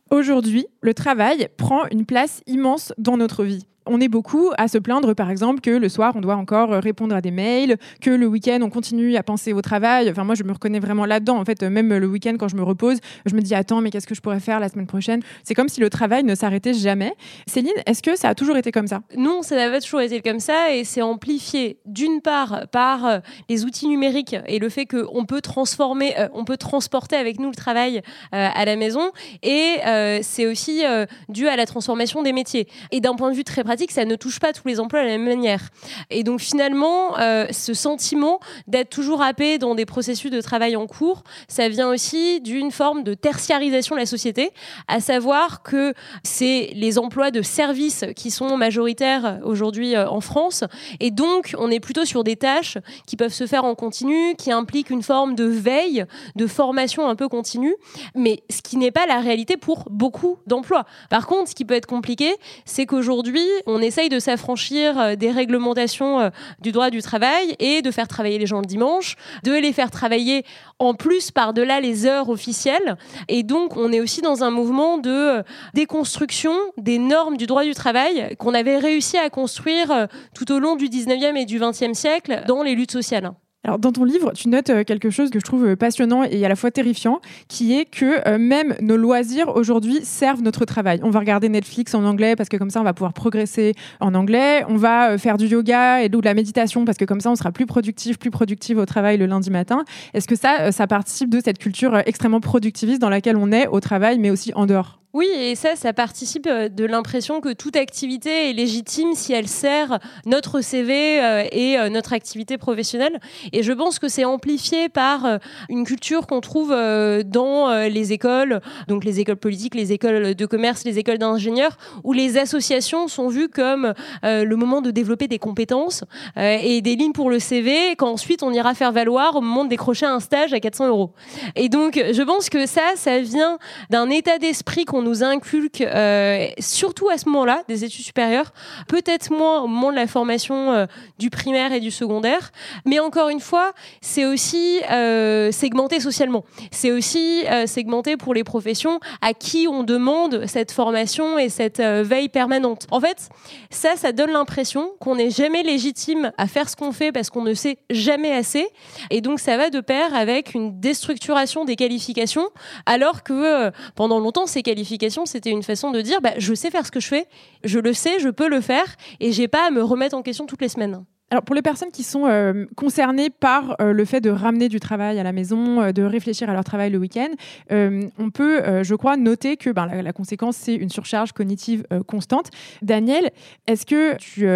Aujourd'hui, 0.10 0.68
le 0.82 0.94
travail 0.94 1.48
prend 1.58 1.86
une 1.92 2.06
place 2.06 2.42
immense 2.46 2.94
dans 2.98 3.18
notre 3.18 3.44
vie 3.44 3.66
on 3.86 4.00
est 4.00 4.08
beaucoup 4.08 4.52
à 4.58 4.68
se 4.68 4.78
plaindre, 4.78 5.14
par 5.14 5.30
exemple, 5.30 5.62
que 5.62 5.72
le 5.72 5.90
soir, 5.90 6.14
on 6.16 6.22
doit 6.22 6.36
encore 6.36 6.70
répondre 6.70 7.16
à 7.16 7.22
des 7.22 7.32
mails, 7.32 7.78
que 8.02 8.10
le 8.10 8.28
week-end, 8.28 8.60
on 8.62 8.70
continue 8.70 9.16
à 9.16 9.24
penser 9.24 9.54
au 9.54 9.62
travail. 9.62 10.10
Enfin, 10.10 10.24
moi, 10.24 10.36
je 10.36 10.44
me 10.44 10.52
reconnais 10.52 10.80
vraiment 10.80 11.06
là-dedans. 11.06 11.38
En 11.38 11.46
fait, 11.46 11.62
même 11.64 11.94
le 11.94 12.08
week-end, 12.08 12.36
quand 12.40 12.48
je 12.48 12.56
me 12.56 12.64
repose, 12.64 13.00
je 13.26 13.36
me 13.36 13.42
dis, 13.42 13.56
attends, 13.56 13.82
mais 13.82 13.92
qu'est-ce 13.92 14.08
que 14.08 14.16
je 14.16 14.22
pourrais 14.22 14.40
faire 14.40 14.60
la 14.60 14.70
semaine 14.70 14.88
prochaine? 14.88 15.22
C'est 15.44 15.54
comme 15.54 15.70
si 15.70 15.82
le 15.82 15.90
travail 15.90 16.24
ne 16.24 16.36
s'arrêtait 16.36 16.74
jamais. 16.74 17.14
Céline, 17.48 17.72
est-ce 17.86 18.02
que 18.02 18.16
ça 18.16 18.30
a 18.30 18.36
toujours 18.36 18.58
été 18.58 18.72
comme 18.72 18.88
ça? 18.88 19.02
Non, 19.18 19.42
ça 19.42 19.56
n'a 19.56 19.70
pas 19.70 19.82
toujours 19.82 20.02
été 20.02 20.22
comme 20.22 20.40
ça 20.40 20.74
et 20.74 20.84
c'est 20.84 21.02
amplifié 21.02 21.78
d'une 21.86 22.22
part 22.22 22.68
par 22.72 23.06
euh, 23.06 23.20
les 23.50 23.66
outils 23.66 23.88
numériques 23.88 24.36
et 24.48 24.60
le 24.60 24.70
fait 24.70 24.86
qu'on 24.86 25.26
peut 25.26 25.42
transformer, 25.42 26.18
euh, 26.20 26.28
on 26.34 26.46
peut 26.46 26.58
transporter 26.58 27.16
avec 27.16 27.40
nous 27.40 27.50
le 27.50 27.56
travail 27.56 27.98
euh, 27.98 28.50
à 28.54 28.66
la 28.66 28.76
maison 28.76 29.12
et 29.42 29.78
c'est 30.22 30.46
aussi 30.46 30.84
dû 31.30 31.48
à 31.48 31.56
la 31.56 31.66
transformation 31.66 32.24
des 32.24 32.34
métiers. 32.34 32.68
Et 32.92 33.00
d'un 33.00 33.16
point 33.16 33.32
de 33.32 33.36
vue 33.36 33.44
très 33.44 33.64
pratique, 33.64 33.73
que 33.76 33.94
ça 33.94 34.06
ne 34.06 34.16
touche 34.16 34.40
pas 34.40 34.54
tous 34.54 34.68
les 34.68 34.80
emplois 34.80 35.02
de 35.02 35.08
la 35.08 35.18
même 35.18 35.28
manière. 35.28 35.70
Et 36.10 36.24
donc 36.24 36.40
finalement, 36.40 37.18
euh, 37.20 37.48
ce 37.52 37.74
sentiment 37.74 38.40
d'être 38.68 38.90
toujours 38.90 39.22
happé 39.22 39.58
dans 39.58 39.76
des 39.76 39.86
processus 39.86 40.32
de 40.32 40.42
travail 40.42 40.76
en 40.76 40.88
cours, 40.88 41.24
ça 41.48 41.70
vient 41.70 41.90
aussi 41.90 42.42
d'une 42.42 42.72
forme 42.72 43.04
de 43.04 43.14
tertiarisation 43.14 43.96
de 43.96 44.00
la 44.00 44.06
société, 44.06 44.52
à 44.88 45.00
savoir 45.00 45.64
que 45.64 45.94
c'est 46.24 46.72
les 46.76 46.98
emplois 46.98 47.32
de 47.32 47.42
services 47.42 48.06
qui 48.16 48.32
sont 48.32 48.58
majoritaires 48.58 49.40
aujourd'hui 49.44 49.96
euh, 49.96 50.10
en 50.10 50.22
France. 50.22 50.64
Et 51.00 51.12
donc, 51.12 51.56
on 51.58 51.70
est 51.72 51.80
plutôt 51.80 52.06
sur 52.06 52.24
des 52.24 52.36
tâches 52.36 52.78
qui 53.08 53.18
peuvent 53.18 53.34
se 53.34 53.48
faire 53.48 53.66
en 53.66 53.76
continu, 53.76 54.36
qui 54.36 54.52
impliquent 54.52 54.90
une 54.90 55.04
forme 55.04 55.36
de 55.36 55.46
veille, 55.46 56.06
de 56.36 56.48
formation 56.48 57.08
un 57.08 57.16
peu 57.16 57.28
continue, 57.28 57.76
mais 58.16 58.44
ce 58.50 58.62
qui 58.62 58.78
n'est 58.78 58.92
pas 58.92 59.06
la 59.06 59.20
réalité 59.20 59.58
pour 59.58 59.86
beaucoup 59.90 60.38
d'emplois. 60.48 60.86
Par 61.10 61.28
contre, 61.28 61.50
ce 61.50 61.56
qui 61.56 61.66
peut 61.66 61.74
être 61.74 61.86
compliqué, 61.86 62.36
c'est 62.66 62.86
qu'aujourd'hui, 62.86 63.48
on 63.66 63.82
essaye 63.82 64.10
de 64.10 64.20
s'affranchir 64.20 65.00
euh, 65.00 65.16
des 65.16 65.32
réglementations 65.32 66.20
euh, 66.20 66.30
du 66.60 66.72
droit 66.72 66.90
du 66.90 67.02
travail 67.02 67.56
et 67.60 67.82
de 67.82 67.92
faire 67.92 68.08
travailler 68.08 68.38
les 68.38 68.46
gens 68.46 68.60
le 68.60 68.66
dimanche, 68.66 69.16
de 69.44 69.54
les 69.54 69.74
faire 69.74 69.92
travailler 69.92 70.46
en 70.80 70.94
plus 70.94 71.32
par-delà 71.32 71.80
les 71.80 72.06
heures 72.06 72.30
officielles. 72.30 72.98
Et 73.28 73.44
donc, 73.44 73.78
on 73.78 73.92
est 73.92 74.00
aussi 74.00 74.22
dans 74.22 74.44
un 74.44 74.52
mouvement 74.52 74.98
de 74.98 75.10
euh, 75.10 75.44
déconstruction 75.74 76.54
des 76.78 76.98
normes 76.98 77.38
du 77.38 77.46
droit 77.46 77.64
du 77.64 77.74
travail 77.74 78.36
qu'on 78.38 78.54
avait 78.54 78.78
réussi 78.78 79.18
à 79.18 79.30
construire 79.30 80.08
tout 80.34 80.52
au 80.52 80.60
long 80.60 80.76
du 80.76 80.88
19e 80.90 81.36
et 81.36 81.46
du 81.46 81.60
20e 81.60 81.94
siècle 81.94 82.44
dans 82.48 82.64
les 82.64 82.76
luttes 82.76 82.92
sociales. 82.92 83.32
Alors, 83.66 83.80
dans 83.80 83.94
ton 83.94 84.04
livre, 84.04 84.34
tu 84.34 84.50
notes 84.50 84.70
euh, 84.70 84.84
quelque 84.84 85.10
chose 85.10 85.30
que 85.30 85.40
je 85.40 85.46
trouve 85.46 85.66
euh, 85.66 85.76
passionnant 85.78 86.24
et 86.24 86.46
à 86.46 86.50
la 86.50 86.56
fois 86.58 86.70
terrifiant, 86.70 87.22
qui 87.48 87.74
est 87.80 87.86
que 87.86 88.28
euh, 88.28 88.38
même 88.38 88.76
nos 88.82 88.98
loisirs 88.98 89.56
aujourd'hui 89.56 90.02
servent 90.04 90.42
notre 90.42 90.66
travail. 90.66 91.00
On 91.02 91.10
va 91.10 91.20
regarder 91.20 91.48
Netflix 91.48 91.96
en 91.96 92.04
anglais 92.04 92.36
parce 92.36 92.50
que 92.50 92.58
comme 92.58 92.70
ça, 92.70 92.82
on 92.82 92.84
va 92.84 92.94
pouvoir 92.94 93.14
progresser 93.14 93.74
en 94.02 94.16
anglais. 94.16 94.66
On 94.68 94.76
va 94.76 95.18
faire 95.18 95.38
du 95.38 95.48
yoga 95.48 96.02
et 96.02 96.10
de 96.10 96.20
la 96.24 96.34
méditation 96.34 96.84
parce 96.84 96.98
que 96.98 97.06
comme 97.06 97.22
ça, 97.22 97.32
on 97.32 97.36
sera 97.36 97.54
plus 97.54 97.66
productif, 97.66 98.20
plus 98.20 98.32
productive 98.32 98.78
au 98.78 98.86
travail 98.86 99.18
le 99.18 99.28
lundi 99.28 99.50
matin. 99.50 99.86
Est-ce 100.14 100.28
que 100.28 100.36
ça, 100.36 100.72
ça 100.72 100.88
participe 100.88 101.30
de 101.30 101.40
cette 101.44 101.58
culture 101.58 101.98
extrêmement 102.06 102.42
productiviste 102.42 103.02
dans 103.02 103.10
laquelle 103.10 103.38
on 103.38 103.52
est 103.52 103.68
au 103.68 103.80
travail, 103.80 104.20
mais 104.20 104.30
aussi 104.30 104.52
en 104.56 104.66
dehors? 104.66 105.03
Oui, 105.16 105.28
et 105.32 105.54
ça, 105.54 105.76
ça 105.76 105.94
participe 105.94 106.48
euh, 106.48 106.70
de 106.70 106.86
l'impression 106.86 107.40
que 107.40 107.54
toute 107.54 107.76
activité 107.76 108.50
est 108.50 108.54
légitime 108.54 109.14
si 109.14 109.32
elle 109.32 109.48
sert 109.48 110.00
notre 110.26 110.62
CV 110.62 111.22
euh, 111.22 111.44
et 111.52 111.78
euh, 111.78 111.90
notre 111.90 112.14
activité 112.14 112.58
professionnelle. 112.58 113.20
Et 113.52 113.62
je 113.62 113.72
pense 113.74 114.00
que 114.00 114.08
c'est 114.08 114.26
amplifié 114.26 114.90
par 114.90 115.38
une 115.70 115.86
culture 115.86 116.26
qu'on 116.26 116.42
trouve 116.42 116.70
dans 116.70 117.88
les 117.88 118.14
écoles, 118.14 118.62
donc 118.88 119.04
les 119.06 119.20
écoles 119.20 119.38
politiques, 119.38 119.76
les 119.76 119.92
écoles 119.92 120.34
de 120.34 120.46
commerce, 120.46 120.84
les 120.84 120.98
écoles 120.98 121.18
d'ingénieurs, 121.18 121.78
où 122.04 122.14
les 122.14 122.38
associations 122.38 123.08
sont 123.08 123.28
vues 123.28 123.50
comme 123.50 123.94
le 124.24 124.56
moment 124.56 124.82
de 124.82 124.92
développer 124.92 125.28
des 125.28 125.40
compétences 125.40 126.04
et 126.38 126.82
des 126.82 126.96
lignes 126.96 127.12
pour 127.12 127.30
le 127.30 127.40
CV 127.40 127.96
qu'ensuite 127.98 128.44
on 128.44 128.52
ira 128.52 128.74
faire 128.74 128.92
valoir 128.92 129.36
au 129.36 129.42
moment 129.42 129.66
de 129.66 129.70
décrocher 129.70 130.06
un 130.06 130.20
stage 130.20 130.54
à 130.54 130.60
400 130.60 130.88
euros. 130.88 131.12
Et 131.56 131.70
donc, 131.70 132.02
je 132.12 132.22
pense 132.24 132.50
que 132.50 132.66
ça, 132.66 132.82
ça 132.96 133.20
vient 133.20 133.58
d'un 133.90 134.10
état 134.10 134.38
d'esprit 134.38 134.86
qu'on 134.86 135.03
nous 135.04 135.24
inculque, 135.24 135.82
euh, 135.82 136.48
surtout 136.60 137.10
à 137.10 137.18
ce 137.18 137.30
moment-là, 137.30 137.64
des 137.68 137.84
études 137.84 138.04
supérieures, 138.04 138.52
peut-être 138.88 139.32
moins 139.32 139.62
au 139.62 139.68
moment 139.68 139.92
de 139.92 139.96
la 139.96 140.08
formation 140.08 140.72
euh, 140.72 140.86
du 141.20 141.30
primaire 141.30 141.72
et 141.74 141.80
du 141.80 141.92
secondaire, 141.92 142.52
mais 142.86 143.00
encore 143.00 143.30
une 143.30 143.40
fois, 143.40 143.74
c'est 144.02 144.26
aussi 144.26 144.82
euh, 144.90 145.52
segmenté 145.52 146.00
socialement. 146.00 146.44
C'est 146.72 146.92
aussi 146.92 147.44
segmenté 147.66 148.18
pour 148.18 148.34
les 148.34 148.44
professions 148.44 149.00
à 149.22 149.34
qui 149.34 149.68
on 149.70 149.84
demande 149.84 150.46
cette 150.48 150.72
formation 150.72 151.38
et 151.38 151.50
cette 151.50 151.82
veille 151.82 152.30
permanente. 152.30 152.88
En 152.92 153.00
fait, 153.00 153.30
ça, 153.70 153.96
ça 153.96 154.12
donne 154.12 154.32
l'impression 154.32 154.92
qu'on 155.00 155.16
n'est 155.16 155.30
jamais 155.30 155.64
légitime 155.64 156.32
à 156.38 156.48
faire 156.48 156.70
ce 156.70 156.76
qu'on 156.76 156.92
fait 156.92 157.12
parce 157.12 157.30
qu'on 157.30 157.44
ne 157.44 157.54
sait 157.54 157.78
jamais 157.90 158.32
assez, 158.32 158.68
et 159.10 159.22
donc 159.22 159.40
ça 159.40 159.58
va 159.58 159.70
de 159.70 159.82
pair 159.82 160.16
avec 160.16 160.54
une 160.54 160.80
déstructuration 160.80 161.66
des 161.66 161.76
qualifications, 161.76 162.50
alors 162.86 163.24
que 163.24 163.72
pendant 163.96 164.20
longtemps, 164.20 164.46
ces 164.46 164.64
qualifications 164.64 164.93
c'était 165.26 165.52
une 165.52 165.64
façon 165.64 165.92
de 165.92 166.02
dire 166.02 166.22
bah, 166.22 166.34
je 166.38 166.54
sais 166.54 166.72
faire 166.72 166.86
ce 166.86 166.92
que 166.92 167.00
je 167.00 167.08
fais, 167.08 167.28
je 167.64 167.80
le 167.80 167.94
sais, 167.94 168.20
je 168.20 168.30
peux 168.30 168.50
le 168.50 168.62
faire, 168.62 168.96
et 169.20 169.32
j'ai 169.32 169.48
pas 169.48 169.68
à 169.68 169.72
me 169.72 169.84
remettre 169.84 170.16
en 170.16 170.22
question 170.22 170.46
toutes 170.46 170.62
les 170.62 170.70
semaines. 170.70 171.04
Alors 171.34 171.42
pour 171.42 171.56
les 171.56 171.64
personnes 171.64 171.90
qui 171.90 172.04
sont 172.04 172.28
euh, 172.28 172.66
concernées 172.76 173.32
par 173.32 173.76
euh, 173.82 173.92
le 173.92 174.06
fait 174.06 174.22
de 174.22 174.30
ramener 174.30 174.70
du 174.70 174.80
travail 174.80 175.20
à 175.20 175.24
la 175.24 175.32
maison, 175.32 175.82
euh, 175.82 175.92
de 175.92 176.04
réfléchir 176.04 176.48
à 176.48 176.54
leur 176.54 176.64
travail 176.64 176.92
le 176.92 177.00
week-end, 177.00 177.30
on 177.72 178.30
peut, 178.30 178.84
je 178.84 178.94
crois, 178.94 179.18
noter 179.18 179.58
que 179.58 179.72
ben, 179.72 179.88
la, 179.88 180.14
conséquence, 180.14 180.58
c'est 180.58 180.76
une 180.76 180.90
surcharge 180.90 181.32
cognitive 181.32 181.86
constante. 182.06 182.52
Daniel, 182.84 183.32
est-ce 183.66 183.88
que 183.88 184.16
tu 184.18 184.48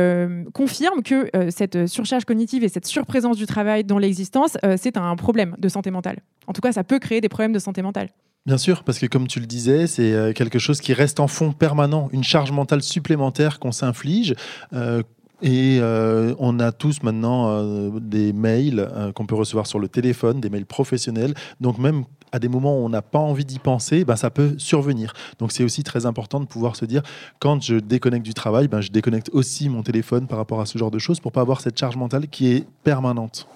confirmes 0.51 1.01
que 1.01 1.29
cette 1.50 1.88
surcharge 1.88 2.25
cognitive 2.25 2.63
et 2.63 2.70
cette 2.70 2.86
surprésence 2.86 3.38
du 3.38 3.48
travail 3.48 3.84
dans 3.84 3.98
l'existence, 3.98 4.58
c'est 4.77 4.98
un 4.98 5.15
problème 5.15 5.56
de 5.58 5.67
santé 5.67 5.89
mentale? 5.89 6.20
En 6.46 6.53
tout 6.53 6.62
cas, 6.62 6.72
ça 6.72 6.84
peut 6.84 7.00
créer 7.00 7.22
des 7.22 7.29
problèmes 7.29 7.53
de 7.53 7.60
santé 7.60 7.82
mentale. 7.82 8.10
Bien 8.48 8.58
sûr, 8.58 8.84
parce 8.84 8.98
que 8.98 9.06
comme 9.08 9.27
tu 9.27 9.42
le 9.42 9.46
disais, 9.46 9.88
c'est 9.88 10.13
euh, 10.13 10.32
quelque 10.32 10.58
chose 10.58 10.80
qui 10.80 10.94
reste 10.94 11.20
en 11.20 11.27
fond 11.27 11.51
permanent, 11.51 12.08
une 12.13 12.24
charge 12.24 12.51
mentale 12.51 12.82
supplémentaire 12.82 13.60
qu'on 13.60 13.74
s'inflige. 13.74 14.36
Euh, 14.72 15.04
et 15.42 15.80
euh, 15.82 16.34
on 16.39 16.62
a 16.62 16.72
tous 16.72 17.04
maintenant 17.04 17.62
des 18.00 18.34
mails 18.34 18.89
qu'on 19.13 19.27
peut 19.27 19.36
recevoir 19.36 19.68
sur 19.68 19.77
le 19.77 19.88
téléphone, 19.88 20.39
des 20.39 20.50
mails 20.50 20.66
professionnels. 20.66 21.36
Donc 21.60 21.77
même 21.77 22.06
à 22.32 22.39
des 22.39 22.48
moments 22.48 22.80
où 22.80 22.86
on 22.86 22.89
n'a 22.89 23.01
pas 23.04 23.20
envie 23.20 23.46
d'y 23.46 23.60
penser, 23.60 24.06
ben, 24.06 24.16
ça 24.16 24.30
peut 24.30 24.56
survenir. 24.58 25.13
Donc 25.39 25.51
c'est 25.51 25.63
aussi 25.63 25.84
très 25.84 26.06
important 26.06 26.39
de 26.39 26.46
pouvoir 26.46 26.75
se 26.77 26.86
dire, 26.86 27.04
quand 27.39 27.62
je 27.62 27.75
déconnecte 27.75 28.25
du 28.25 28.34
travail, 28.34 28.70
ben, 28.70 28.80
je 28.80 28.92
déconnecte 28.92 29.30
aussi 29.34 29.68
mon 29.68 29.84
téléphone 29.84 30.25
par 30.25 30.38
rapport 30.39 30.62
à 30.62 30.66
ce 30.66 30.77
genre 30.77 30.89
de 30.89 31.00
choses 31.00 31.20
pour 31.20 31.34
pas 31.34 31.42
avoir 31.42 31.60
cette 31.60 31.77
charge 31.77 31.98
mentale 31.98 32.30
qui 32.30 32.48
est 32.48 32.66
permanente. 32.84 33.48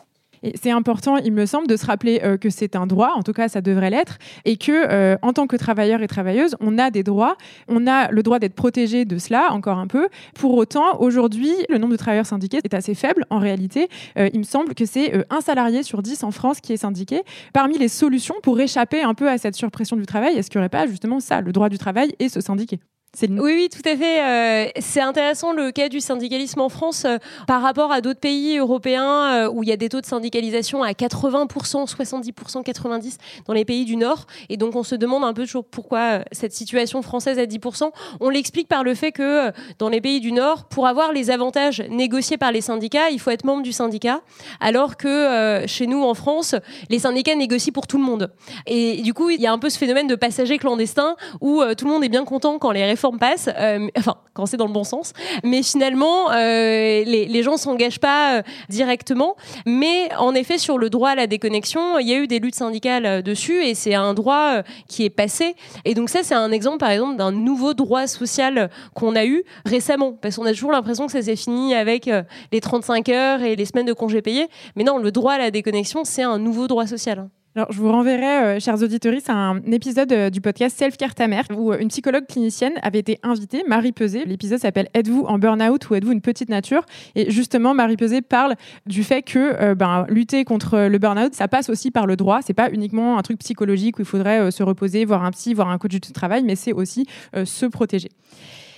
C'est 0.56 0.72
important, 0.72 1.18
il 1.18 1.34
me 1.34 1.46
semble, 1.46 1.68
de 1.68 1.76
se 1.78 1.86
rappeler 1.86 2.20
euh, 2.24 2.38
que 2.38 2.50
c'est 2.50 2.76
un 2.76 2.88
droit, 2.88 3.12
en 3.16 3.22
tout 3.22 3.34
cas 3.34 3.48
ça 3.48 3.62
devrait 3.62 3.92
l'être, 3.92 4.18
et 4.44 4.58
que 4.58 4.72
euh, 4.72 5.16
en 5.22 5.34
tant 5.34 5.46
que 5.46 5.56
travailleur 5.56 6.02
et 6.02 6.08
travailleuse, 6.08 6.56
on 6.60 6.80
a 6.80 6.90
des 6.90 7.04
droits, 7.04 7.38
on 7.68 7.86
a 7.86 8.10
le 8.10 8.24
droit 8.24 8.40
d'être 8.40 8.56
protégé 8.56 9.06
de 9.06 9.20
cela 9.20 9.50
encore 9.52 9.78
un 9.78 9.86
peu. 9.86 10.08
Pour 10.34 10.56
autant, 10.56 11.00
aujourd'hui, 11.00 11.54
le 11.70 11.78
nombre 11.78 11.92
de 11.92 11.98
travailleurs 11.98 12.26
syndiqués 12.26 12.60
est 12.64 12.74
assez 12.74 12.96
faible. 12.96 13.26
En 13.30 13.38
réalité, 13.38 13.88
euh, 14.18 14.30
il 14.34 14.40
me 14.40 14.44
semble 14.44 14.74
que 14.74 14.86
c'est 14.86 15.14
un 15.30 15.42
salarié 15.42 15.84
sur 15.84 16.02
dix 16.02 16.24
en 16.24 16.32
France 16.32 16.60
qui 16.60 16.74
est 16.74 16.78
syndiqué. 16.78 17.22
Parmi 17.54 17.78
les 17.78 17.88
solutions 17.88 18.36
pour 18.42 18.60
échapper 18.60 19.04
un 19.04 19.14
peu 19.14 19.30
à 19.30 19.38
cette 19.38 19.56
surpression 19.56 19.96
du 19.96 20.06
travail, 20.08 20.38
est-ce 20.38 20.50
qu'il 20.50 20.60
n'y 20.60 20.64
aurait 20.64 20.70
pas 20.70 20.88
justement 20.88 21.20
ça, 21.20 21.42
le 21.42 21.52
droit 21.52 21.70
du 21.70 21.78
travail 21.78 22.16
et 22.20 22.30
se 22.30 22.42
syndiquer? 22.42 22.80
Oui, 23.20 23.38
oui, 23.40 23.70
tout 23.70 23.88
à 23.88 23.98
fait. 23.98 24.24
Euh, 24.24 24.72
c'est 24.80 25.02
intéressant 25.02 25.52
le 25.52 25.72
cas 25.72 25.90
du 25.90 26.00
syndicalisme 26.00 26.62
en 26.62 26.70
France 26.70 27.04
euh, 27.04 27.18
par 27.46 27.62
rapport 27.62 27.92
à 27.92 28.00
d'autres 28.00 28.22
pays 28.22 28.58
européens 28.58 29.34
euh, 29.34 29.50
où 29.52 29.64
il 29.64 29.70
y 29.70 29.72
a 29.74 29.78
des 29.78 29.90
taux 29.90 30.00
de 30.00 30.06
syndicalisation 30.06 30.82
à 30.82 30.92
80%, 30.92 31.94
70%, 31.94 32.64
90% 32.64 33.18
dans 33.46 33.54
les 33.54 33.66
pays 33.66 33.84
du 33.84 33.98
Nord. 33.98 34.28
Et 34.48 34.56
donc 34.56 34.78
on 34.78 34.84
se 34.84 34.96
demande 34.96 35.26
un 35.26 35.34
peu 35.34 35.44
toujours 35.44 35.66
pourquoi 35.66 36.24
cette 36.32 36.54
situation 36.54 37.02
française 37.02 37.38
à 37.38 37.46
10%. 37.46 37.92
On 38.22 38.30
l'explique 38.30 38.70
par 38.70 38.86
le 38.86 38.96
fait 38.96 39.12
que 39.12 39.52
dans 39.78 39.90
les 39.90 40.00
pays 40.00 40.22
du 40.22 40.32
Nord, 40.32 40.64
pour 40.64 40.88
avoir 40.88 41.12
les 41.12 41.32
avantages 41.32 41.84
négociés 41.90 42.38
par 42.38 42.54
les 42.54 42.62
syndicats, 42.62 43.10
il 43.10 43.20
faut 43.20 43.32
être 43.32 43.44
membre 43.44 43.62
du 43.62 43.74
syndicat, 43.74 44.22
alors 44.62 44.96
que 44.96 45.66
chez 45.68 45.86
nous 45.86 46.02
en 46.02 46.14
France, 46.14 46.56
les 46.90 47.00
syndicats 47.00 47.36
négocient 47.36 47.74
pour 47.74 47.88
tout 47.88 47.98
le 47.98 48.04
monde. 48.04 48.32
Et 48.68 49.02
du 49.02 49.14
coup, 49.14 49.30
il 49.30 49.42
y 49.42 49.48
a 49.48 49.52
un 49.52 49.60
peu 49.60 49.70
ce 49.70 49.78
phénomène 49.78 50.08
de 50.08 50.16
passager 50.16 50.58
clandestin 50.58 51.18
où 51.42 51.62
tout 51.78 51.86
le 51.86 51.92
monde 51.92 52.06
est 52.06 52.10
bien 52.10 52.24
content 52.24 52.58
quand 52.58 52.72
les 52.72 52.86
réformes 52.86 53.01
réforme 53.02 53.18
passe, 53.18 53.50
euh, 53.58 53.88
enfin, 53.98 54.16
quand 54.36 54.46
c'est 54.46 54.58
dans 54.58 54.68
le 54.68 54.74
bon 54.74 54.84
sens, 54.84 55.14
mais 55.44 55.64
finalement, 55.64 56.32
euh, 56.32 57.04
les, 57.04 57.26
les, 57.26 57.44
gens 57.44 57.58
s'engagent 57.58 58.00
pas 58.00 58.38
euh, 58.38 58.42
directement. 58.70 59.36
Mais 59.66 60.14
en 60.20 60.36
effet, 60.36 60.60
sur 60.60 60.78
le 60.78 60.92
droit 60.92 61.10
à 61.10 61.16
la 61.16 61.26
déconnexion, 61.26 61.98
il 61.98 62.08
y 62.08 62.14
a 62.14 62.18
eu 62.18 62.28
des 62.28 62.38
luttes 62.38 62.56
syndicales 62.56 63.24
dessus 63.24 63.64
et 63.64 63.74
c'est 63.74 63.96
un 63.96 64.14
droit 64.14 64.62
qui 64.88 65.04
est 65.04 65.10
passé. 65.10 65.56
Et 65.84 65.96
donc, 65.96 66.10
ça, 66.10 66.22
c'est 66.22 66.36
un 66.36 66.52
exemple, 66.52 66.78
par 66.78 66.92
exemple, 66.92 67.18
d'un 67.18 67.32
nouveau 67.32 67.74
droit 67.74 68.06
social 68.06 68.70
qu'on 68.94 69.16
a 69.16 69.26
eu 69.26 69.44
récemment. 69.66 70.14
Parce 70.14 70.36
qu'on 70.36 70.46
a 70.46 70.52
toujours 70.52 70.72
l'impression 70.72 71.08
que 71.08 71.12
ça 71.12 71.24
s'est 71.24 71.36
fini 71.36 71.74
avec 71.74 72.08
les 72.52 72.62
35 72.62 73.10
heures 73.10 73.42
et 73.42 73.56
les 73.56 73.66
semaines 73.66 73.88
de 73.88 73.94
congés 73.94 74.22
payés. 74.22 74.48
Mais 74.76 74.84
non, 74.84 75.00
le 75.00 75.12
droit 75.12 75.34
à 75.34 75.38
la 75.40 75.50
déconnexion, 75.50 76.04
c'est 76.04 76.24
un 76.24 76.38
nouveau 76.38 76.68
droit 76.68 76.86
social. 76.86 77.28
Alors, 77.54 77.70
je 77.70 77.82
vous 77.82 77.92
renverrai, 77.92 78.56
euh, 78.56 78.60
chers 78.62 78.82
auditeurs, 78.82 79.14
un 79.28 79.60
épisode 79.70 80.10
euh, 80.14 80.30
du 80.30 80.40
podcast 80.40 80.78
Self 80.78 80.96
Care 80.96 81.14
Ta 81.14 81.28
où 81.54 81.74
euh, 81.74 81.80
une 81.80 81.90
psychologue 81.90 82.26
clinicienne 82.26 82.72
avait 82.82 83.00
été 83.00 83.20
invitée, 83.24 83.66
Marie 83.68 83.92
Pesé. 83.92 84.24
L'épisode 84.24 84.60
s'appelle 84.60 84.88
Êtes-vous 84.94 85.26
en 85.26 85.38
burn-out 85.38 85.90
ou 85.90 85.96
êtes-vous 85.96 86.14
une 86.14 86.22
petite 86.22 86.48
nature? 86.48 86.86
Et 87.16 87.30
justement, 87.30 87.74
Marie 87.74 87.98
Pesé 87.98 88.22
parle 88.22 88.56
du 88.86 89.04
fait 89.04 89.22
que 89.22 89.74
ben, 89.74 90.06
lutter 90.08 90.46
contre 90.46 90.88
le 90.88 90.98
burn-out, 90.98 91.34
ça 91.34 91.50
passe 91.50 91.70
aussi 91.70 91.92
par 91.92 92.08
le 92.08 92.16
droit. 92.16 92.40
C'est 92.42 92.54
pas 92.54 92.70
uniquement 92.72 93.18
un 93.18 93.22
truc 93.22 93.40
psychologique 93.40 93.98
où 94.00 94.02
il 94.02 94.08
faudrait 94.08 94.50
se 94.50 94.64
reposer, 94.64 95.04
voir 95.04 95.26
un 95.26 95.32
psy, 95.32 95.54
voir 95.54 95.68
un 95.68 95.78
coach 95.78 95.92
de 95.92 96.14
travail, 96.14 96.44
mais 96.44 96.56
c'est 96.56 96.72
aussi 96.72 97.06
se 97.34 97.66
protéger. 97.66 98.10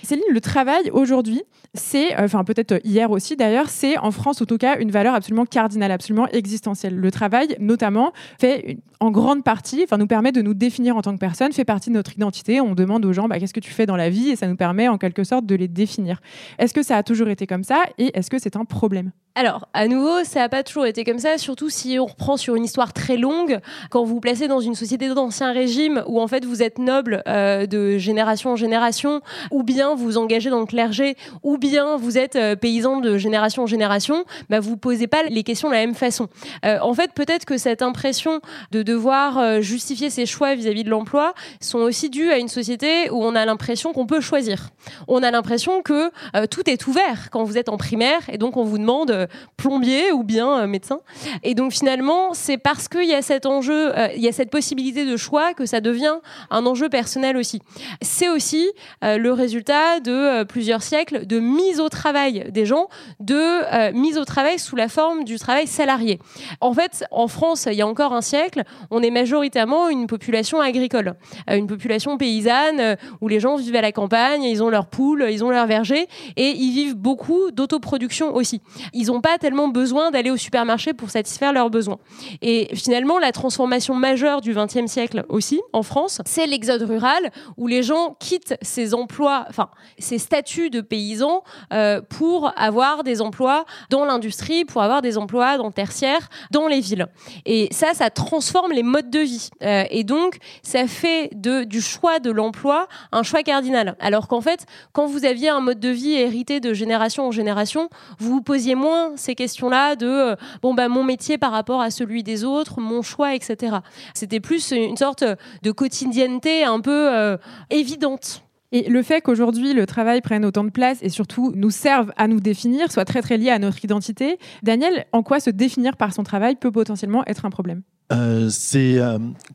Céline, 0.04 0.24
le 0.30 0.40
travail 0.40 0.90
aujourd'hui, 0.92 1.42
c'est, 1.74 2.14
euh, 2.14 2.24
enfin 2.24 2.44
peut-être 2.44 2.80
hier 2.84 3.10
aussi 3.10 3.36
d'ailleurs, 3.36 3.68
c'est 3.68 3.98
en 3.98 4.10
France 4.10 4.40
en 4.40 4.44
tout 4.44 4.58
cas 4.58 4.78
une 4.78 4.90
valeur 4.90 5.14
absolument 5.14 5.46
cardinale, 5.46 5.90
absolument 5.90 6.28
existentielle. 6.28 6.96
Le 6.96 7.10
travail, 7.10 7.56
notamment, 7.58 8.12
fait 8.38 8.78
en 9.00 9.10
grande 9.10 9.44
partie, 9.44 9.82
enfin 9.84 9.98
nous 9.98 10.06
permet 10.06 10.32
de 10.32 10.42
nous 10.42 10.54
définir 10.54 10.96
en 10.96 11.02
tant 11.02 11.12
que 11.12 11.18
personne, 11.18 11.52
fait 11.52 11.64
partie 11.64 11.90
de 11.90 11.94
notre 11.94 12.12
identité. 12.12 12.60
On 12.60 12.74
demande 12.74 13.04
aux 13.04 13.12
gens, 13.12 13.28
bah, 13.28 13.38
qu'est-ce 13.38 13.54
que 13.54 13.60
tu 13.60 13.72
fais 13.72 13.86
dans 13.86 13.96
la 13.96 14.10
vie, 14.10 14.30
et 14.30 14.36
ça 14.36 14.46
nous 14.46 14.56
permet 14.56 14.88
en 14.88 14.98
quelque 14.98 15.24
sorte 15.24 15.46
de 15.46 15.54
les 15.54 15.68
définir. 15.68 16.20
Est-ce 16.58 16.74
que 16.74 16.82
ça 16.82 16.96
a 16.96 17.02
toujours 17.02 17.28
été 17.28 17.46
comme 17.46 17.64
ça, 17.64 17.82
et 17.98 18.16
est-ce 18.16 18.30
que 18.30 18.38
c'est 18.38 18.56
un 18.56 18.64
problème? 18.64 19.12
Alors, 19.36 19.66
à 19.74 19.88
nouveau, 19.88 20.22
ça 20.22 20.40
n'a 20.40 20.48
pas 20.48 20.62
toujours 20.62 20.86
été 20.86 21.02
comme 21.02 21.18
ça, 21.18 21.38
surtout 21.38 21.68
si 21.68 21.98
on 21.98 22.06
reprend 22.06 22.36
sur 22.36 22.54
une 22.54 22.62
histoire 22.62 22.92
très 22.92 23.16
longue. 23.16 23.58
Quand 23.90 24.04
vous 24.04 24.14
vous 24.14 24.20
placez 24.20 24.46
dans 24.46 24.60
une 24.60 24.76
société 24.76 25.08
d'ancien 25.08 25.52
régime 25.52 26.04
où 26.06 26.20
en 26.20 26.28
fait 26.28 26.44
vous 26.44 26.62
êtes 26.62 26.78
noble 26.78 27.20
euh, 27.26 27.66
de 27.66 27.98
génération 27.98 28.50
en 28.50 28.56
génération, 28.56 29.22
ou 29.50 29.64
bien 29.64 29.96
vous 29.96 30.18
engagez 30.18 30.50
dans 30.50 30.60
le 30.60 30.66
clergé, 30.66 31.16
ou 31.42 31.58
bien 31.58 31.96
vous 31.96 32.16
êtes 32.16 32.36
euh, 32.36 32.54
paysan 32.54 33.00
de 33.00 33.18
génération 33.18 33.64
en 33.64 33.66
génération, 33.66 34.24
bah, 34.50 34.60
vous 34.60 34.76
posez 34.76 35.08
pas 35.08 35.24
les 35.24 35.42
questions 35.42 35.66
de 35.66 35.74
la 35.74 35.80
même 35.80 35.96
façon. 35.96 36.28
Euh, 36.64 36.78
en 36.80 36.94
fait, 36.94 37.10
peut-être 37.12 37.44
que 37.44 37.58
cette 37.58 37.82
impression 37.82 38.40
de 38.70 38.84
devoir 38.84 39.60
justifier 39.62 40.10
ses 40.10 40.26
choix 40.26 40.54
vis-à-vis 40.54 40.84
de 40.84 40.90
l'emploi 40.90 41.34
sont 41.60 41.78
aussi 41.78 42.08
dues 42.08 42.30
à 42.30 42.38
une 42.38 42.46
société 42.46 43.10
où 43.10 43.24
on 43.24 43.34
a 43.34 43.44
l'impression 43.44 43.92
qu'on 43.92 44.06
peut 44.06 44.20
choisir. 44.20 44.68
On 45.08 45.24
a 45.24 45.32
l'impression 45.32 45.82
que 45.82 46.10
tout 46.46 46.70
est 46.70 46.86
ouvert 46.86 47.30
quand 47.32 47.42
vous 47.42 47.58
êtes 47.58 47.68
en 47.68 47.76
primaire, 47.76 48.20
et 48.30 48.38
donc 48.38 48.56
on 48.56 48.64
vous 48.64 48.78
demande 48.78 49.23
plombier 49.56 50.12
ou 50.12 50.22
bien 50.22 50.60
euh, 50.60 50.66
médecin. 50.66 51.00
Et 51.42 51.54
donc 51.54 51.72
finalement, 51.72 52.34
c'est 52.34 52.58
parce 52.58 52.88
qu'il 52.88 53.04
y 53.04 53.14
a 53.14 53.22
cet 53.22 53.46
enjeu, 53.46 53.96
euh, 53.96 54.08
il 54.16 54.22
y 54.22 54.28
a 54.28 54.32
cette 54.32 54.50
possibilité 54.50 55.04
de 55.04 55.16
choix 55.16 55.54
que 55.54 55.66
ça 55.66 55.80
devient 55.80 56.16
un 56.50 56.66
enjeu 56.66 56.88
personnel 56.88 57.36
aussi. 57.36 57.60
C'est 58.02 58.28
aussi 58.28 58.70
euh, 59.02 59.18
le 59.18 59.32
résultat 59.32 60.00
de 60.00 60.44
plusieurs 60.44 60.82
siècles 60.82 61.26
de 61.26 61.38
mise 61.38 61.80
au 61.80 61.88
travail 61.88 62.46
des 62.50 62.66
gens, 62.66 62.88
de 63.20 63.92
mise 63.92 64.18
au 64.18 64.24
travail 64.24 64.58
sous 64.58 64.76
la 64.76 64.88
forme 64.88 65.24
du 65.24 65.38
travail 65.38 65.66
salarié. 65.66 66.18
En 66.60 66.72
fait, 66.72 67.04
en 67.10 67.28
France, 67.28 67.66
il 67.70 67.74
y 67.74 67.82
a 67.82 67.86
encore 67.86 68.12
un 68.12 68.20
siècle, 68.20 68.62
on 68.90 69.02
est 69.02 69.10
majoritairement 69.10 69.88
une 69.88 70.06
population 70.06 70.60
agricole, 70.60 71.14
une 71.48 71.66
population 71.66 72.16
paysanne 72.16 72.96
où 73.20 73.28
les 73.28 73.40
gens 73.40 73.56
vivent 73.56 73.76
à 73.76 73.82
la 73.82 73.92
campagne, 73.92 74.42
ils 74.42 74.62
ont 74.62 74.70
leurs 74.70 74.86
poules, 74.86 75.26
ils 75.30 75.44
ont 75.44 75.50
leurs 75.50 75.66
vergers 75.66 76.06
et 76.36 76.50
ils 76.50 76.72
vivent 76.72 76.96
beaucoup 76.96 77.50
d'autoproduction 77.50 78.34
aussi. 78.34 78.60
Ils 78.92 79.10
ont 79.12 79.13
pas 79.20 79.38
tellement 79.38 79.68
besoin 79.68 80.10
d'aller 80.10 80.30
au 80.30 80.36
supermarché 80.36 80.94
pour 80.94 81.10
satisfaire 81.10 81.52
leurs 81.52 81.70
besoins. 81.70 81.98
Et 82.42 82.68
finalement, 82.74 83.18
la 83.18 83.32
transformation 83.32 83.94
majeure 83.94 84.40
du 84.40 84.54
XXe 84.54 84.86
siècle 84.86 85.24
aussi, 85.28 85.60
en 85.72 85.82
France, 85.82 86.20
c'est 86.26 86.46
l'exode 86.46 86.82
rural, 86.82 87.30
où 87.56 87.66
les 87.66 87.82
gens 87.82 88.16
quittent 88.18 88.56
ces 88.62 88.94
emplois, 88.94 89.46
enfin, 89.48 89.70
ces 89.98 90.18
statuts 90.18 90.70
de 90.70 90.80
paysans 90.80 91.42
euh, 91.72 92.00
pour 92.00 92.52
avoir 92.56 93.04
des 93.04 93.20
emplois 93.20 93.64
dans 93.90 94.04
l'industrie, 94.04 94.64
pour 94.64 94.82
avoir 94.82 95.02
des 95.02 95.18
emplois 95.18 95.56
dans 95.56 95.66
le 95.66 95.72
tertiaire, 95.72 96.28
dans 96.50 96.68
les 96.68 96.80
villes. 96.80 97.06
Et 97.46 97.68
ça, 97.72 97.94
ça 97.94 98.10
transforme 98.10 98.72
les 98.72 98.82
modes 98.82 99.10
de 99.10 99.20
vie. 99.20 99.50
Euh, 99.62 99.84
et 99.90 100.04
donc, 100.04 100.38
ça 100.62 100.86
fait 100.86 101.30
de, 101.34 101.64
du 101.64 101.80
choix 101.80 102.18
de 102.18 102.30
l'emploi 102.30 102.88
un 103.12 103.22
choix 103.22 103.42
cardinal. 103.42 103.96
Alors 104.00 104.28
qu'en 104.28 104.40
fait, 104.40 104.66
quand 104.92 105.06
vous 105.06 105.24
aviez 105.24 105.48
un 105.48 105.60
mode 105.60 105.80
de 105.80 105.88
vie 105.88 106.14
hérité 106.14 106.60
de 106.60 106.72
génération 106.74 107.26
en 107.26 107.30
génération, 107.30 107.88
vous 108.18 108.30
vous 108.30 108.42
posiez 108.42 108.74
moins 108.74 109.03
ces 109.16 109.34
questions-là 109.34 109.96
de 109.96 110.06
euh, 110.06 110.36
bon 110.62 110.74
bah 110.74 110.88
mon 110.88 111.04
métier 111.04 111.38
par 111.38 111.52
rapport 111.52 111.80
à 111.80 111.90
celui 111.90 112.22
des 112.22 112.44
autres, 112.44 112.80
mon 112.80 113.02
choix, 113.02 113.34
etc. 113.34 113.76
C'était 114.14 114.40
plus 114.40 114.70
une 114.72 114.96
sorte 114.96 115.24
de 115.62 115.70
quotidienneté 115.70 116.64
un 116.64 116.80
peu 116.80 117.12
euh, 117.12 117.36
évidente. 117.70 118.42
Et 118.72 118.88
le 118.88 119.02
fait 119.02 119.20
qu'aujourd'hui 119.20 119.72
le 119.72 119.86
travail 119.86 120.20
prenne 120.20 120.44
autant 120.44 120.64
de 120.64 120.70
place 120.70 120.98
et 121.02 121.08
surtout 121.08 121.52
nous 121.54 121.70
serve 121.70 122.12
à 122.16 122.26
nous 122.26 122.40
définir, 122.40 122.90
soit 122.90 123.04
très 123.04 123.22
très 123.22 123.36
lié 123.36 123.50
à 123.50 123.58
notre 123.58 123.84
identité, 123.84 124.38
Daniel, 124.62 125.06
en 125.12 125.22
quoi 125.22 125.38
se 125.38 125.50
définir 125.50 125.96
par 125.96 126.12
son 126.12 126.24
travail 126.24 126.56
peut 126.56 126.72
potentiellement 126.72 127.22
être 127.26 127.44
un 127.44 127.50
problème? 127.50 127.82
Euh, 128.12 128.48
C'est 128.50 128.98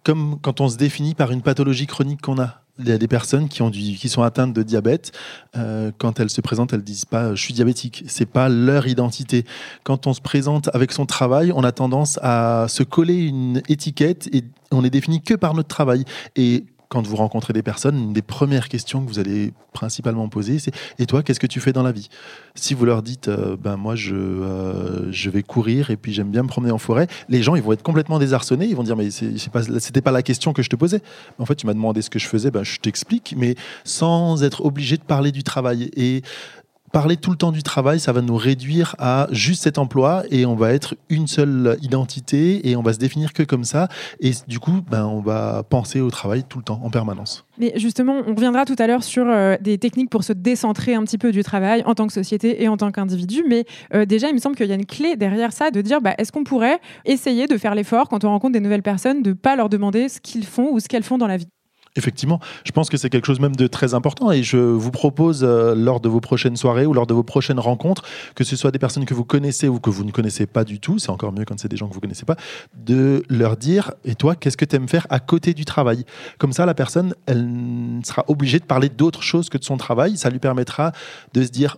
comme 0.04 0.40
quand 0.42 0.62
on 0.62 0.70
se 0.70 0.78
définit 0.78 1.16
par 1.16 1.32
une 1.32 1.42
pathologie 1.42 1.86
chronique 1.86 2.22
qu'on 2.22 2.40
a 2.40 2.62
il 2.80 2.88
y 2.88 2.92
a 2.92 2.98
des 2.98 3.08
personnes 3.08 3.50
qui, 3.50 3.62
ont 3.62 3.70
qui 3.70 4.10
sont 4.10 4.24
atteintes 4.24 4.54
de 4.54 4.64
diabète. 4.64 5.12
Euh, 5.58 5.92
quand 5.98 6.20
elles 6.20 6.30
se 6.30 6.42
présentent, 6.42 6.74
elles 6.74 6.84
disent 6.84 7.06
pas 7.06 7.36
je 7.36 7.42
suis 7.42 7.54
diabétique. 7.54 8.04
C'est 8.08 8.26
pas 8.26 8.50
leur 8.50 8.88
identité. 8.88 9.46
Quand 9.84 10.08
on 10.08 10.14
se 10.14 10.22
présente 10.22 10.70
avec 10.74 10.92
son 10.92 11.06
travail, 11.06 11.52
on 11.54 11.64
a 11.64 11.72
tendance 11.72 12.20
à 12.22 12.68
se 12.70 12.84
coller 12.84 13.18
une 13.26 13.62
étiquette 13.68 14.30
et 14.34 14.44
on 14.72 14.84
est 14.84 14.90
défini 14.90 15.22
que 15.22 15.34
par 15.34 15.54
notre 15.54 15.70
travail. 15.70 16.06
Et 16.36 16.66
quand 16.90 17.06
vous 17.06 17.16
rencontrez 17.16 17.54
des 17.54 17.62
personnes, 17.62 17.98
une 17.98 18.14
des 18.14 18.24
premières 18.24 18.68
questions 18.68 19.04
que 19.04 19.08
vous 19.08 19.20
allez 19.20 19.54
principalement 19.74 20.28
poser, 20.28 20.58
c'est 20.58 20.72
Et 20.98 21.06
toi, 21.06 21.22
qu'est-ce 21.22 21.40
que 21.40 21.48
tu 21.48 21.60
fais 21.60 21.72
dans 21.72 21.84
la 21.84 21.92
vie? 21.92 22.10
Si 22.56 22.74
vous 22.74 22.84
leur 22.84 23.04
dites 23.04 23.28
euh, 23.28 23.56
Ben, 23.56 23.78
moi, 23.78 23.96
je, 23.96 24.16
euh, 24.16 25.12
je 25.12 25.30
vais 25.30 25.44
courir 25.44 25.92
et 25.92 25.98
puis 25.98 26.14
j'aime 26.14 26.32
bien 26.32 26.42
me 26.42 26.48
promener 26.48 26.72
en 26.72 26.80
forêt, 26.80 27.08
les 27.30 27.44
gens, 27.44 27.56
ils 27.56 27.62
vont 27.62 27.74
être 27.74 27.84
complètement 27.84 28.18
désarçonnés. 28.18 28.66
Ils 28.66 28.76
vont 28.76 28.84
dire 28.84 28.98
Mais 28.98 29.10
pas, 29.54 29.62
c'était 29.80 30.02
pas 30.02 30.12
la 30.12 30.24
question 30.24 30.52
que 30.52 30.64
je 30.64 30.70
te 30.70 30.76
posais. 30.76 31.02
En 31.38 31.46
fait, 31.46 31.56
tu 31.56 31.68
m'as 31.68 31.76
demandé 31.76 32.02
ce 32.02 32.10
que 32.10 32.18
je 32.18 32.28
faisais, 32.28 32.50
ben, 32.50 32.64
je 32.64 32.80
t'explique, 32.80 33.36
mais 33.38 33.56
sans 33.84 34.44
être 34.44 34.66
obligé 34.66 34.98
de 34.98 35.04
parler 35.04 35.32
du 35.32 35.44
travail. 35.44 35.92
Et 35.96 36.24
parler 36.92 37.18
tout 37.18 37.32
le 37.32 37.38
temps 37.38 37.52
du 37.52 37.64
travail, 37.64 38.00
ça 38.00 38.12
va 38.12 38.22
nous 38.22 38.36
réduire 38.36 38.96
à 39.00 39.28
juste 39.32 39.64
cet 39.64 39.78
emploi 39.78 40.24
et 40.32 40.46
on 40.46 40.56
va 40.56 40.74
être 40.74 40.96
une 41.10 41.28
seule 41.28 41.78
identité 41.82 42.70
et 42.70 42.76
on 42.76 42.82
va 42.82 42.94
se 42.94 43.00
définir 43.00 43.34
que 43.34 43.44
comme 43.44 43.64
ça. 43.64 43.88
Et 44.20 44.32
du 44.48 44.60
coup, 44.60 44.82
ben, 44.90 45.06
on 45.06 45.22
va 45.22 45.64
penser 45.64 46.02
au 46.02 46.10
travail 46.10 46.44
tout 46.48 46.58
le 46.58 46.64
temps, 46.64 46.82
en 46.84 46.90
permanence. 46.90 47.46
Mais 47.58 47.74
justement, 47.76 48.22
on 48.26 48.36
reviendra 48.36 48.66
tout 48.66 48.76
à 48.80 48.88
l'heure 48.88 49.04
sur 49.04 49.26
euh, 49.28 49.58
des 49.62 49.78
techniques 49.78 50.10
pour 50.10 50.24
se 50.24 50.34
décentrer 50.34 50.96
un 50.96 51.04
petit 51.04 51.18
peu 51.18 51.32
du 51.32 51.44
travail 51.44 51.84
en 51.86 51.96
tant 51.96 52.08
que 52.08 52.14
société 52.14 52.64
et 52.64 52.68
en 52.68 52.78
tant 52.78 52.92
qu'individu. 52.92 53.44
Mais 53.48 53.66
euh, 53.94 54.06
déjà, 54.06 54.30
il 54.30 54.34
me 54.34 54.40
semble 54.40 54.56
qu'il 54.56 54.68
y 54.68 54.72
a 54.72 54.76
une 54.76 54.86
clé 54.86 55.16
derrière 55.16 55.52
ça 55.52 55.72
de 55.72 55.82
dire 55.82 56.02
bah, 56.02 56.16
est-ce 56.18 56.32
qu'on 56.32 56.44
pourrait 56.44 56.80
essayer 57.06 57.48
de 57.48 57.58
faire 57.58 57.76
l'effort 57.76 58.10
quand 58.10 58.24
on 58.24 58.30
rencontre 58.30 58.54
des 58.54 58.60
nouvelles 58.60 58.84
personnes 58.84 59.22
de 59.22 59.30
ne 59.30 59.36
pas 59.36 59.56
leur 59.56 59.70
demander 59.70 60.10
ce 60.10 60.20
qu'ils 60.20 60.46
font 60.46 60.70
ou 60.72 60.80
ce 60.80 60.88
qu'elles 60.88 61.04
font 61.04 61.18
dans 61.18 61.28
la 61.28 61.38
vie? 61.38 61.48
Effectivement, 61.96 62.40
je 62.66 62.72
pense 62.72 62.90
que 62.90 62.98
c'est 62.98 63.10
quelque 63.10 63.26
chose 63.26 63.40
même 63.40 63.56
de 63.56 63.68
très 63.68 63.94
important 63.94 64.32
et 64.32 64.44
je 64.44 64.58
vous 64.58 64.92
propose 64.92 65.44
euh, 65.44 65.74
lors 65.76 66.00
de 66.00 66.08
vos 66.08 66.22
prochaines 66.22 66.56
soirées 66.56 66.86
ou 66.86 66.94
lors 66.94 67.08
de 67.08 67.14
vos 67.14 67.24
prochaines 67.24 67.60
rencontres, 67.60 68.04
que 68.36 68.44
ce 68.44 68.56
soit 68.56 68.72
des 68.72 68.80
personnes 68.80 69.06
que 69.06 69.14
vous 69.14 69.26
connaissez 69.26 69.68
ou 69.68 69.80
que 69.80 69.90
vous 69.90 70.04
ne 70.04 70.12
connaissez 70.12 70.46
pas 70.46 70.64
du 70.64 70.80
tout, 70.80 71.00
c'est 71.00 71.10
encore 71.10 71.32
mieux 71.32 71.46
quand 71.46 71.60
c'est 71.60 71.68
des 71.68 71.78
gens 71.78 71.88
que 71.88 71.94
vous 71.94 72.00
connaissez 72.00 72.26
pas, 72.26 72.36
de 72.76 73.24
leur 73.28 73.58
dire 73.58 73.92
et 74.06 74.16
toi, 74.16 74.36
qu'est-ce 74.36 74.58
que 74.58 74.66
tu 74.66 74.76
aimes 74.76 74.88
faire 74.88 75.08
à 75.10 75.20
côté 75.20 75.54
du 75.54 75.66
travail? 75.66 76.06
Comme 76.38 76.54
ça, 76.54 76.66
la 76.66 76.76
personne, 76.76 77.16
elle 77.26 77.50
sera 78.04 78.24
obligée 78.28 78.60
de 78.60 78.66
parler 78.66 78.90
d'autre 78.90 79.24
chose 79.24 79.50
que 79.50 79.58
de 79.58 79.64
son 79.64 79.78
travail. 79.78 80.18
Ça 80.18 80.30
lui 80.30 80.40
permettra 80.40 80.92
de 81.34 81.44
se 81.44 81.50
dire 81.50 81.78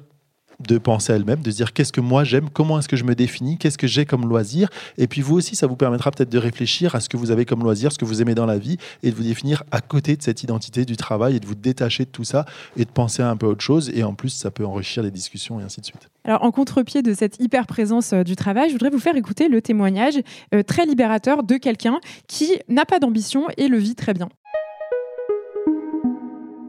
de 0.68 0.77
penser 0.77 1.13
à 1.13 1.15
elle-même, 1.15 1.41
de 1.41 1.51
se 1.51 1.56
dire 1.58 1.74
qu'est-ce 1.74 1.91
que 1.91 2.01
moi 2.01 2.24
j'aime, 2.24 2.50
comment 2.50 2.80
est-ce 2.80 2.88
que 2.88 2.96
je 2.96 3.03
me 3.03 3.15
définis, 3.15 3.58
qu'est-ce 3.58 3.77
que 3.77 3.88
j'ai 3.88 4.06
comme 4.06 4.27
loisir. 4.27 4.70
Et 4.98 5.08
puis 5.08 5.22
vous 5.22 5.36
aussi, 5.36 5.56
ça 5.56 5.68
vous 5.68 5.75
permettra 5.75 6.12
peut-être 6.12 6.30
de 6.30 6.38
réfléchir 6.38 6.96
à 6.96 7.00
ce 7.00 7.10
que 7.10 7.18
vous 7.18 7.32
avez 7.32 7.46
comme 7.46 7.63
loisir, 7.63 7.91
ce 7.91 7.98
que 7.98 8.06
vous 8.06 8.22
aimez 8.22 8.36
dans 8.36 8.46
la 8.46 8.58
vie, 8.58 8.77
et 9.03 9.12
de 9.12 9.15
vous 9.15 9.24
définir 9.24 9.63
à 9.72 9.82
côté 9.82 10.15
de 10.15 10.22
cette 10.22 10.44
identité 10.44 10.86
du 10.86 10.96
travail 10.98 11.36
et 11.36 11.39
de 11.39 11.46
vous 11.46 11.56
détacher 11.56 12.06
de 12.06 12.10
tout 12.10 12.24
ça 12.24 12.46
et 12.77 12.86
de 12.86 12.91
penser 12.91 13.22
à 13.22 13.30
un 13.30 13.38
peu 13.38 13.46
autre 13.46 13.63
chose. 13.63 13.91
Et 13.94 14.03
en 14.03 14.13
plus, 14.13 14.30
ça 14.30 14.51
peut 14.51 14.65
enrichir 14.65 15.03
les 15.03 15.12
discussions 15.12 15.60
et 15.60 15.63
ainsi 15.63 15.82
de 15.82 15.86
suite. 15.86 16.10
Alors, 16.24 16.44
en 16.44 16.51
contre-pied 16.51 17.01
de 17.01 17.13
cette 17.13 17.41
hyper 17.41 17.65
présence 17.65 18.13
euh, 18.13 18.24
du 18.24 18.36
travail, 18.36 18.70
je 18.70 18.74
voudrais 18.74 18.91
vous 18.91 19.00
faire 19.00 19.15
écouter 19.15 19.48
le 19.48 19.62
témoignage 19.62 20.20
euh, 20.53 20.62
très 20.62 20.86
libérateur 20.86 21.44
de 21.44 21.58
quelqu'un 21.58 22.00
qui 22.27 22.60
n'a 22.70 22.86
pas 22.86 23.00
d'ambition 23.00 23.48
et 23.58 23.68
le 23.68 23.77
vit 23.77 23.96
très 23.96 24.13
bien. 24.13 24.30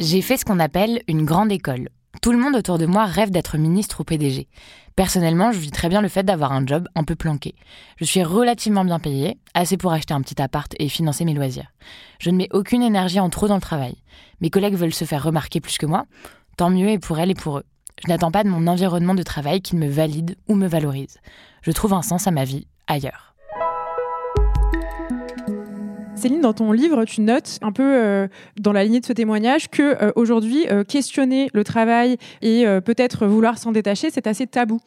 J'ai 0.01 0.23
fait 0.23 0.37
ce 0.37 0.45
qu'on 0.45 0.59
appelle 0.59 1.03
une 1.07 1.25
grande 1.25 1.53
école 1.53 1.89
tout 2.21 2.33
le 2.33 2.39
monde 2.39 2.57
autour 2.57 2.79
de 2.79 2.87
moi 2.87 3.05
rêve 3.07 3.31
d'être 3.31 3.57
ministre 3.57 4.01
ou 4.01 4.05
PDG. 4.05 4.49
Personnellement, 4.95 5.53
je 5.53 5.59
vis 5.59 5.71
très 5.71 5.89
bien 5.89 6.03
le 6.03 6.09
fait 6.09 6.23
d'avoir 6.23 6.53
un 6.53 6.67
job 6.67 6.87
un 6.95 7.05
peu 7.05 7.15
planqué. 7.15 7.55
Je 7.97 8.05
suis 8.05 8.23
relativement 8.23 8.85
bien 8.85 8.99
payée, 8.99 9.39
assez 9.55 9.77
pour 9.79 9.93
acheter 9.93 10.13
un 10.13 10.21
petit 10.21 10.41
appart 10.41 10.75
et 10.79 10.89
financer 10.89 11.25
mes 11.25 11.33
loisirs. 11.33 11.73
Je 12.19 12.31
ne 12.31 12.37
mets 12.37 12.49
aucune 12.53 12.83
énergie 12.83 13.19
en 13.19 13.31
trop 13.31 13.49
dans 13.49 13.55
le 13.55 13.61
travail. 13.61 13.97
Mes 14.41 14.51
collègues 14.51 14.75
veulent 14.75 14.95
se 14.95 15.07
faire 15.07 15.23
remarquer 15.23 15.61
plus 15.61 15.79
que 15.79 15.87
moi, 15.87 16.05
tant 16.57 16.69
mieux 16.69 16.91
et 16.91 16.99
pour 16.99 17.19
elles 17.19 17.31
et 17.31 17.35
pour 17.35 17.59
eux. 17.59 17.65
Je 18.05 18.09
n'attends 18.09 18.31
pas 18.31 18.45
de 18.45 18.49
mon 18.49 18.67
environnement 18.67 19.15
de 19.15 19.23
travail 19.23 19.63
qu'il 19.63 19.79
me 19.79 19.89
valide 19.89 20.37
ou 20.49 20.55
me 20.55 20.67
valorise. 20.67 21.19
Je 21.63 21.73
trouve 21.73 21.95
un 21.95 22.03
sens 22.03 22.27
à 22.27 22.31
ma 22.31 22.45
vie 22.45 22.67
ailleurs. 22.87 23.32
Céline, 26.23 26.41
dans 26.41 26.53
ton 26.53 26.71
livre, 26.71 27.05
tu 27.05 27.21
notes 27.21 27.59
un 27.63 27.73
peu 27.73 27.83
euh, 27.83 28.29
dans 28.61 28.73
la 28.73 28.85
lignée 28.85 29.01
de 29.01 29.05
ce 29.05 29.13
témoignage 29.13 29.69
que 29.69 29.83
euh, 29.83 30.13
aujourd'hui, 30.15 30.69
euh, 30.71 30.85
questionner 30.85 31.51
le 31.53 31.65
travail 31.65 32.17
et 32.43 32.65
peut-être 32.85 33.27
vouloir 33.27 33.59
s'en 33.59 33.73
détacher, 33.73 34.09
c'est 34.11 34.29
assez 34.29 34.47
tabou. 34.47 34.81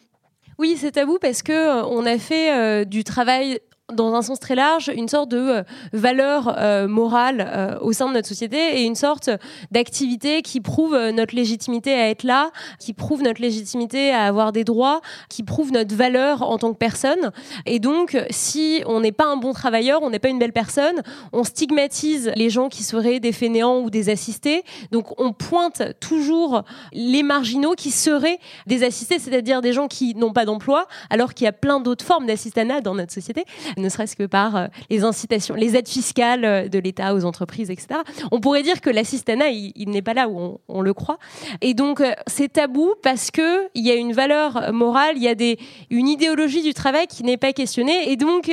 Oui, 0.57 0.77
c'est 0.77 0.91
tabou 0.91 1.17
parce 1.19 1.43
que 1.43 1.83
on 1.89 2.05
a 2.05 2.17
fait 2.17 2.85
du 2.85 3.03
travail 3.03 3.59
dans 3.93 4.15
un 4.15 4.23
sens 4.23 4.39
très 4.39 4.55
large, 4.55 4.91
une 4.95 5.07
sorte 5.07 5.29
de 5.29 5.37
euh, 5.37 5.63
valeur 5.93 6.55
euh, 6.57 6.87
morale 6.87 7.47
euh, 7.47 7.77
au 7.81 7.93
sein 7.93 8.07
de 8.07 8.13
notre 8.13 8.27
société 8.27 8.79
et 8.79 8.83
une 8.83 8.95
sorte 8.95 9.29
d'activité 9.69 10.41
qui 10.41 10.59
prouve 10.59 10.97
notre 11.11 11.35
légitimité 11.35 11.93
à 11.93 12.09
être 12.09 12.23
là, 12.23 12.49
qui 12.79 12.93
prouve 12.93 13.21
notre 13.21 13.41
légitimité 13.41 14.11
à 14.11 14.23
avoir 14.23 14.51
des 14.51 14.63
droits, 14.63 15.01
qui 15.29 15.43
prouve 15.43 15.71
notre 15.71 15.93
valeur 15.93 16.41
en 16.41 16.57
tant 16.57 16.73
que 16.73 16.79
personne. 16.79 17.31
Et 17.67 17.77
donc, 17.77 18.17
si 18.31 18.81
on 18.87 19.01
n'est 19.01 19.11
pas 19.11 19.27
un 19.27 19.37
bon 19.37 19.53
travailleur, 19.53 20.01
on 20.01 20.09
n'est 20.09 20.19
pas 20.19 20.29
une 20.29 20.39
belle 20.39 20.53
personne, 20.53 21.03
on 21.31 21.43
stigmatise 21.43 22.31
les 22.35 22.49
gens 22.49 22.69
qui 22.69 22.81
seraient 22.81 23.19
des 23.19 23.31
fainéants 23.31 23.81
ou 23.81 23.91
des 23.91 24.09
assistés. 24.09 24.63
Donc, 24.91 25.19
on 25.21 25.31
pointe 25.31 25.83
toujours 25.99 26.63
les 26.91 27.21
marginaux 27.21 27.75
qui 27.75 27.91
seraient 27.91 28.39
des 28.65 28.83
assistés, 28.83 29.19
c'est-à-dire 29.19 29.61
des 29.61 29.73
gens 29.73 29.87
qui 29.87 30.15
n'ont 30.15 30.33
pas 30.33 30.45
d'emploi, 30.45 30.87
alors 31.11 31.35
qu'il 31.35 31.45
y 31.45 31.47
a 31.47 31.53
plein 31.53 31.79
d'autres 31.79 32.05
formes 32.05 32.25
d'assistanat 32.25 32.81
dans 32.81 32.95
notre 32.95 33.13
société 33.13 33.45
ne 33.77 33.89
serait-ce 33.89 34.15
que 34.15 34.23
par 34.23 34.55
euh, 34.55 34.67
les 34.89 35.03
incitations, 35.03 35.55
les 35.55 35.75
aides 35.75 35.87
fiscales 35.87 36.45
euh, 36.45 36.67
de 36.67 36.79
l'État 36.79 37.13
aux 37.13 37.25
entreprises, 37.25 37.69
etc. 37.69 37.99
On 38.31 38.39
pourrait 38.39 38.63
dire 38.63 38.81
que 38.81 38.89
l'assistanat, 38.89 39.49
il, 39.49 39.89
n'est 39.89 40.01
pas 40.01 40.13
là 40.13 40.27
où 40.29 40.59
on, 40.67 40.81
le 40.81 40.93
croit. 40.93 41.17
Et 41.61 41.73
donc, 41.73 42.01
euh, 42.01 42.11
c'est 42.27 42.53
tabou 42.53 42.93
parce 43.01 43.31
qu'il 43.31 43.69
y 43.75 43.91
a 43.91 43.95
une 43.95 44.13
valeur 44.13 44.73
morale, 44.73 45.15
il 45.17 45.23
y 45.23 45.27
a 45.27 45.35
des, 45.35 45.57
une 45.89 46.07
idéologie 46.07 46.61
du 46.61 46.73
travail 46.73 47.07
qui 47.07 47.23
n'est 47.23 47.37
pas 47.37 47.53
questionnée. 47.53 48.11
Et 48.11 48.15
donc, 48.15 48.45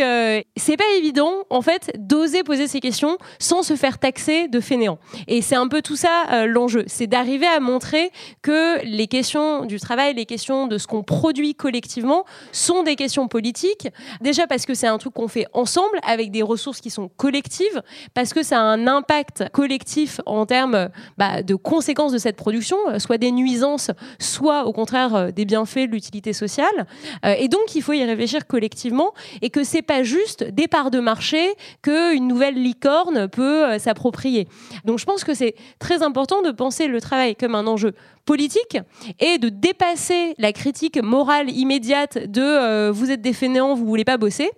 c'est 0.56 0.76
pas 0.76 0.84
évident, 0.98 1.32
en 1.50 1.62
fait, 1.62 1.92
d'oser 1.98 2.42
poser 2.42 2.68
ces 2.68 2.80
questions 2.80 3.18
sans 3.38 3.62
se 3.62 3.76
faire 3.76 3.98
taxer 3.98 4.48
de 4.48 4.60
fainéant. 4.60 4.98
Et 5.28 5.42
c'est 5.42 5.56
un 5.56 5.68
peu 5.68 5.82
tout 5.82 5.96
ça 5.96 6.46
l'enjeu. 6.46 6.84
C'est 6.86 7.06
d'arriver 7.06 7.46
à 7.46 7.60
montrer 7.60 8.10
que 8.42 8.84
les 8.84 9.06
questions 9.06 9.64
du 9.64 9.78
travail, 9.78 10.14
les 10.14 10.26
questions 10.26 10.66
de 10.66 10.78
ce 10.78 10.86
qu'on 10.86 11.02
produit 11.02 11.54
collectivement 11.54 12.24
sont 12.52 12.82
des 12.82 12.96
questions 12.96 13.28
politiques. 13.28 13.88
Déjà 14.20 14.46
parce 14.46 14.66
que 14.66 14.74
c'est 14.74 14.86
un 14.86 14.98
truc 14.98 15.11
qu'on 15.12 15.28
fait 15.28 15.46
ensemble 15.52 15.98
avec 16.06 16.30
des 16.30 16.42
ressources 16.42 16.80
qui 16.80 16.90
sont 16.90 17.08
collectives 17.16 17.82
parce 18.14 18.32
que 18.32 18.42
ça 18.42 18.60
a 18.60 18.62
un 18.62 18.86
impact 18.86 19.44
collectif 19.52 20.20
en 20.26 20.46
termes 20.46 20.88
bah, 21.18 21.42
de 21.42 21.54
conséquences 21.54 22.12
de 22.12 22.18
cette 22.18 22.36
production, 22.36 22.76
euh, 22.88 22.98
soit 22.98 23.18
des 23.18 23.32
nuisances, 23.32 23.90
soit 24.18 24.64
au 24.64 24.72
contraire 24.72 25.14
euh, 25.14 25.30
des 25.30 25.44
bienfaits, 25.44 25.86
de 25.86 25.92
l'utilité 25.92 26.32
sociale. 26.32 26.86
Euh, 27.24 27.34
et 27.38 27.48
donc 27.48 27.74
il 27.74 27.82
faut 27.82 27.92
y 27.92 28.04
réfléchir 28.04 28.46
collectivement 28.46 29.12
et 29.40 29.50
que 29.50 29.64
c'est 29.64 29.82
pas 29.82 30.02
juste 30.02 30.44
des 30.44 30.68
parts 30.68 30.90
de 30.90 31.00
marché 31.00 31.54
qu'une 31.82 32.28
nouvelle 32.28 32.54
licorne 32.54 33.28
peut 33.28 33.78
s'approprier. 33.78 34.48
Donc 34.84 34.98
je 34.98 35.04
pense 35.04 35.24
que 35.24 35.34
c'est 35.34 35.54
très 35.78 36.02
important 36.02 36.42
de 36.42 36.50
penser 36.50 36.86
le 36.86 37.00
travail 37.00 37.36
comme 37.36 37.54
un 37.54 37.66
enjeu 37.66 37.92
politique 38.24 38.78
et 39.20 39.38
de 39.38 39.48
dépasser 39.48 40.34
la 40.38 40.52
critique 40.52 41.02
morale 41.02 41.50
immédiate 41.50 42.18
de 42.30 42.42
euh, 42.42 42.92
vous 42.92 43.10
êtes 43.10 43.20
des 43.20 43.32
fainéants, 43.32 43.74
vous 43.74 43.86
voulez 43.86 44.04
pas 44.04 44.16
bosser. 44.16 44.50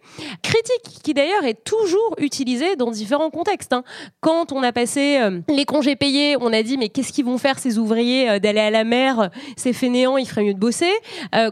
Critique 0.42 1.02
qui 1.02 1.14
d'ailleurs 1.14 1.44
est 1.44 1.64
toujours 1.64 2.14
utilisée 2.18 2.76
dans 2.76 2.90
différents 2.90 3.30
contextes. 3.30 3.72
Hein. 3.72 3.84
Quand 4.20 4.52
on 4.52 4.62
a 4.62 4.72
passé 4.72 5.18
euh, 5.20 5.40
les 5.48 5.64
congés 5.64 5.96
payés, 5.96 6.36
on 6.40 6.52
a 6.52 6.62
dit 6.62 6.76
mais 6.76 6.88
qu'est-ce 6.88 7.12
qu'ils 7.12 7.24
vont 7.24 7.38
faire 7.38 7.58
ces 7.58 7.78
ouvriers 7.78 8.30
euh, 8.30 8.38
d'aller 8.38 8.60
à 8.60 8.70
la 8.70 8.84
mer, 8.84 9.30
ces 9.56 9.72
fainéants, 9.72 10.16
il 10.16 10.26
ferait 10.26 10.44
mieux 10.44 10.54
de 10.54 10.58
bosser. 10.58 10.92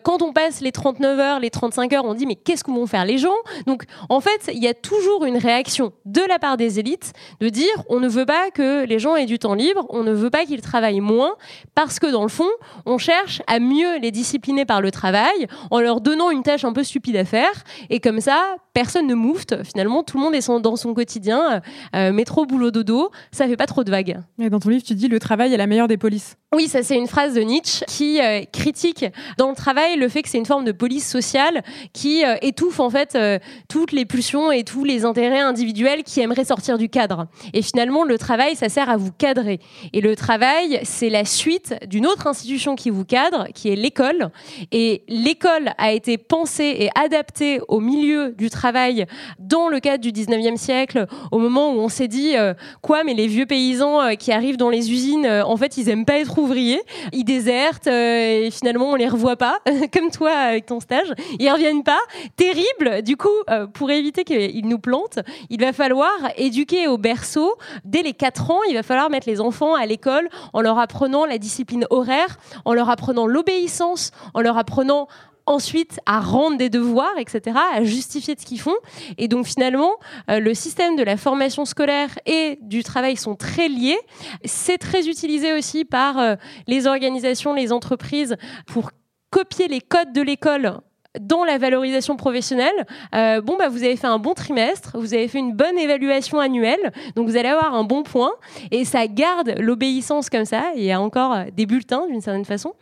quand 0.04 0.22
on 0.22 0.32
passe 0.32 0.60
les 0.60 0.72
39 0.72 1.18
heures, 1.18 1.40
les 1.40 1.50
35 1.50 1.92
heures, 1.92 2.04
on 2.04 2.14
dit 2.14 2.26
mais 2.26 2.36
qu'est-ce 2.36 2.64
que 2.64 2.70
vont 2.70 2.86
faire 2.86 3.04
les 3.04 3.18
gens? 3.18 3.30
Donc 3.66 3.84
en 4.08 4.20
fait, 4.20 4.50
il 4.52 4.62
y 4.62 4.68
a 4.68 4.74
toujours 4.74 5.24
une 5.24 5.36
réaction 5.36 5.92
de 6.04 6.22
la 6.28 6.38
part 6.38 6.56
des 6.56 6.78
élites 6.78 7.12
de 7.40 7.48
dire 7.48 7.82
on 7.88 8.00
ne 8.00 8.08
veut 8.08 8.26
pas 8.26 8.50
que 8.50 8.84
les 8.84 8.98
gens 8.98 9.16
aient 9.16 9.26
du 9.26 9.38
temps 9.38 9.54
libre, 9.54 9.86
on 9.90 10.02
ne 10.02 10.12
veut 10.12 10.30
pas 10.30 10.44
qu'ils 10.44 10.60
travaillent 10.60 11.00
moins 11.00 11.34
parce 11.74 11.98
que 12.02 12.10
dans 12.10 12.22
le 12.22 12.28
fond, 12.28 12.50
on 12.84 12.98
cherche 12.98 13.42
à 13.46 13.60
mieux 13.60 13.98
les 14.00 14.10
discipliner 14.10 14.64
par 14.64 14.80
le 14.80 14.90
travail 14.90 15.46
en 15.70 15.80
leur 15.80 16.00
donnant 16.00 16.30
une 16.30 16.42
tâche 16.42 16.64
un 16.64 16.72
peu 16.72 16.82
stupide 16.82 17.14
à 17.14 17.24
faire. 17.24 17.62
Et 17.90 18.00
comme 18.00 18.20
ça, 18.20 18.56
personne 18.74 19.06
ne 19.06 19.14
moufte. 19.14 19.62
Finalement, 19.62 20.02
tout 20.02 20.16
le 20.16 20.24
monde 20.24 20.34
est 20.34 20.50
dans 20.60 20.76
son 20.76 20.94
quotidien. 20.94 21.62
Euh, 21.94 22.12
métro, 22.12 22.44
boulot, 22.44 22.72
dodo, 22.72 23.10
ça 23.30 23.46
fait 23.46 23.56
pas 23.56 23.66
trop 23.66 23.84
de 23.84 23.90
vagues. 23.90 24.18
Et 24.40 24.50
dans 24.50 24.58
ton 24.58 24.70
livre, 24.70 24.82
tu 24.84 24.94
dis 24.94 25.06
le 25.06 25.20
travail 25.20 25.54
est 25.54 25.56
la 25.56 25.66
meilleure 25.68 25.88
des 25.88 25.96
polices. 25.96 26.36
Oui, 26.54 26.68
ça 26.68 26.82
c'est 26.82 26.96
une 26.96 27.06
phrase 27.06 27.34
de 27.34 27.40
Nietzsche 27.40 27.84
qui 27.86 28.20
euh, 28.20 28.42
critique 28.52 29.06
dans 29.38 29.48
le 29.48 29.54
travail 29.54 29.96
le 29.96 30.08
fait 30.08 30.20
que 30.22 30.28
c'est 30.28 30.36
une 30.36 30.44
forme 30.44 30.64
de 30.64 30.72
police 30.72 31.08
sociale 31.08 31.62
qui 31.94 32.24
euh, 32.26 32.36
étouffe 32.42 32.78
en 32.78 32.90
fait 32.90 33.16
toutes 33.68 33.92
les 33.92 34.04
pulsions 34.04 34.52
et 34.52 34.64
tous 34.64 34.84
les 34.84 35.04
intérêts 35.04 35.40
individuels 35.40 36.02
qui 36.02 36.20
aimeraient 36.20 36.44
sortir 36.44 36.76
du 36.76 36.88
cadre. 36.88 37.26
Et 37.54 37.62
finalement, 37.62 38.04
le 38.04 38.18
travail, 38.18 38.56
ça 38.56 38.68
sert 38.68 38.90
à 38.90 38.96
vous 38.96 39.12
cadrer. 39.12 39.60
Et 39.92 40.00
le 40.00 40.16
travail, 40.16 40.80
c'est 40.82 41.08
la 41.08 41.24
suite 41.24 41.74
d'une 41.92 42.06
autre 42.06 42.26
institution 42.26 42.74
qui 42.74 42.88
vous 42.88 43.04
cadre, 43.04 43.48
qui 43.52 43.68
est 43.68 43.76
l'école. 43.76 44.30
Et 44.72 45.02
l'école 45.08 45.74
a 45.76 45.92
été 45.92 46.16
pensée 46.16 46.74
et 46.78 46.90
adaptée 46.98 47.60
au 47.68 47.80
milieu 47.80 48.32
du 48.32 48.48
travail 48.48 49.04
dans 49.38 49.68
le 49.68 49.78
cadre 49.78 50.02
du 50.02 50.10
19e 50.10 50.56
siècle, 50.56 51.06
au 51.32 51.38
moment 51.38 51.74
où 51.74 51.80
on 51.80 51.90
s'est 51.90 52.08
dit 52.08 52.32
quoi, 52.80 53.04
mais 53.04 53.12
les 53.12 53.26
vieux 53.26 53.44
paysans 53.44 54.16
qui 54.18 54.32
arrivent 54.32 54.56
dans 54.56 54.70
les 54.70 54.90
usines, 54.90 55.26
en 55.26 55.56
fait, 55.58 55.76
ils 55.76 55.90
aiment 55.90 56.06
pas 56.06 56.18
être 56.18 56.38
ouvriers, 56.38 56.80
ils 57.12 57.24
désertent 57.24 57.88
et 57.88 58.48
finalement 58.50 58.92
on 58.92 58.94
les 58.94 59.08
revoit 59.08 59.36
pas, 59.36 59.58
comme 59.92 60.10
toi 60.10 60.30
avec 60.30 60.64
ton 60.64 60.80
stage, 60.80 61.12
ils 61.38 61.50
reviennent 61.50 61.84
pas. 61.84 62.00
Terrible. 62.36 63.02
Du 63.02 63.18
coup, 63.18 63.28
pour 63.74 63.90
éviter 63.90 64.24
qu'ils 64.24 64.66
nous 64.66 64.78
plantent, 64.78 65.18
il 65.50 65.60
va 65.60 65.74
falloir 65.74 66.10
éduquer 66.38 66.88
au 66.88 66.96
berceau 66.96 67.52
dès 67.84 68.02
les 68.02 68.14
4 68.14 68.50
ans. 68.50 68.60
Il 68.70 68.74
va 68.74 68.82
falloir 68.82 69.10
mettre 69.10 69.28
les 69.28 69.42
enfants 69.42 69.74
à 69.74 69.84
l'école 69.84 70.30
en 70.54 70.62
leur 70.62 70.78
apprenant 70.78 71.26
la 71.26 71.36
discipline 71.36 71.81
horaire, 71.90 72.38
en 72.64 72.72
leur 72.72 72.90
apprenant 72.90 73.26
l'obéissance, 73.26 74.10
en 74.34 74.40
leur 74.40 74.58
apprenant 74.58 75.08
ensuite 75.46 76.00
à 76.06 76.20
rendre 76.20 76.56
des 76.56 76.70
devoirs, 76.70 77.18
etc., 77.18 77.56
à 77.74 77.82
justifier 77.82 78.34
de 78.34 78.40
ce 78.40 78.46
qu'ils 78.46 78.60
font. 78.60 78.76
Et 79.18 79.28
donc 79.28 79.46
finalement, 79.46 79.92
euh, 80.30 80.38
le 80.38 80.54
système 80.54 80.96
de 80.96 81.02
la 81.02 81.16
formation 81.16 81.64
scolaire 81.64 82.10
et 82.26 82.58
du 82.62 82.82
travail 82.82 83.16
sont 83.16 83.34
très 83.34 83.68
liés. 83.68 83.98
C'est 84.44 84.78
très 84.78 85.08
utilisé 85.08 85.52
aussi 85.52 85.84
par 85.84 86.18
euh, 86.18 86.36
les 86.66 86.86
organisations, 86.86 87.54
les 87.54 87.72
entreprises 87.72 88.36
pour 88.66 88.90
copier 89.30 89.68
les 89.68 89.80
codes 89.80 90.12
de 90.12 90.22
l'école 90.22 90.80
dans 91.20 91.44
la 91.44 91.58
valorisation 91.58 92.16
professionnelle, 92.16 92.86
euh, 93.14 93.42
bon 93.42 93.56
bah 93.58 93.68
vous 93.68 93.82
avez 93.82 93.96
fait 93.96 94.06
un 94.06 94.18
bon 94.18 94.32
trimestre, 94.32 94.96
vous 94.98 95.12
avez 95.12 95.28
fait 95.28 95.38
une 95.38 95.52
bonne 95.52 95.78
évaluation 95.78 96.40
annuelle, 96.40 96.92
donc 97.16 97.28
vous 97.28 97.36
allez 97.36 97.50
avoir 97.50 97.74
un 97.74 97.84
bon 97.84 98.02
point 98.02 98.32
et 98.70 98.84
ça 98.86 99.06
garde 99.06 99.54
l'obéissance 99.58 100.30
comme 100.30 100.46
ça. 100.46 100.64
Il 100.74 100.84
y 100.84 100.92
a 100.92 101.00
encore 101.00 101.34
euh, 101.34 101.44
des 101.54 101.66
bulletins 101.66 102.06
d'une 102.06 102.22
certaine 102.22 102.46
façon. 102.46 102.72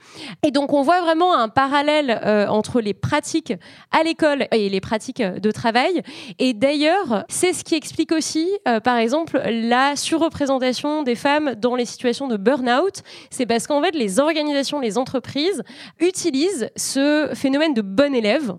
Et 0.44 0.52
donc 0.52 0.72
on 0.72 0.82
voit 0.82 1.00
vraiment 1.00 1.36
un 1.36 1.48
parallèle 1.48 2.20
euh, 2.24 2.46
entre 2.46 2.80
les 2.80 2.94
pratiques 2.94 3.52
à 3.90 4.04
l'école 4.04 4.46
et 4.52 4.68
les 4.68 4.80
pratiques 4.80 5.22
de 5.22 5.50
travail. 5.50 6.02
Et 6.38 6.52
d'ailleurs, 6.54 7.24
c'est 7.28 7.52
ce 7.52 7.64
qui 7.64 7.74
explique 7.74 8.12
aussi, 8.12 8.48
par 8.84 8.96
exemple, 8.96 9.40
la 9.44 9.96
surreprésentation 9.96 11.02
des 11.02 11.14
femmes 11.14 11.54
dans 11.56 11.74
les 11.74 11.84
situations 11.84 12.28
de 12.28 12.36
burn-out. 12.36 13.02
C'est 13.30 13.46
parce 13.46 13.66
qu'en 13.66 13.82
fait, 13.82 13.94
les 13.94 14.20
organisations, 14.20 14.80
les 14.80 14.98
entreprises 14.98 15.62
utilisent 15.98 16.70
ce 16.76 17.30
phénomène 17.34 17.74
de 17.74 17.82
bonne 17.82 18.14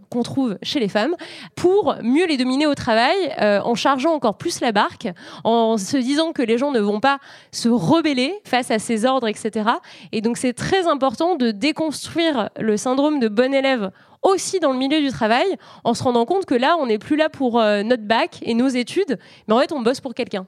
qu'on 0.10 0.24
trouve 0.24 0.58
chez 0.64 0.80
les 0.80 0.88
femmes 0.88 1.16
pour 1.56 1.96
mieux 2.02 2.26
les 2.26 2.38
dominer 2.38 2.68
au 2.68 2.76
travail 2.76 3.16
euh, 3.40 3.60
en 3.62 3.76
chargeant 3.76 4.14
encore 4.14 4.38
plus 4.38 4.62
la 4.62 4.72
barque, 4.72 5.08
en 5.44 5.78
se 5.78 5.98
disant 5.98 6.32
que 6.32 6.42
les 6.42 6.58
gens 6.58 6.72
ne 6.72 6.80
vont 6.80 7.00
pas 7.00 7.20
se 7.52 7.70
rebeller 7.70 8.34
face 8.44 8.72
à 8.72 8.80
ces 8.80 9.06
ordres, 9.06 9.28
etc. 9.28 9.70
Et 10.12 10.22
donc 10.22 10.38
c'est 10.38 10.54
très 10.54 10.88
important 10.88 11.36
de 11.36 11.52
déconstruire 11.52 12.50
le 12.60 12.78
syndrome 12.78 13.20
de 13.20 13.28
bon 13.28 13.54
élève 13.54 13.92
aussi 14.22 14.60
dans 14.60 14.72
le 14.72 14.78
milieu 14.78 15.02
du 15.02 15.10
travail, 15.10 15.58
en 15.84 15.94
se 15.94 16.04
rendant 16.04 16.26
compte 16.26 16.46
que 16.46 16.56
là, 16.56 16.78
on 16.80 16.86
n'est 16.86 17.00
plus 17.00 17.16
là 17.16 17.30
pour 17.30 17.60
euh, 17.60 17.84
notre 17.84 18.04
bac 18.04 18.40
et 18.44 18.54
nos 18.54 18.68
études, 18.68 19.18
mais 19.48 19.54
en 19.54 19.60
fait, 19.60 19.72
on 19.72 19.82
bosse 19.82 20.00
pour 20.00 20.14
quelqu'un. 20.14 20.46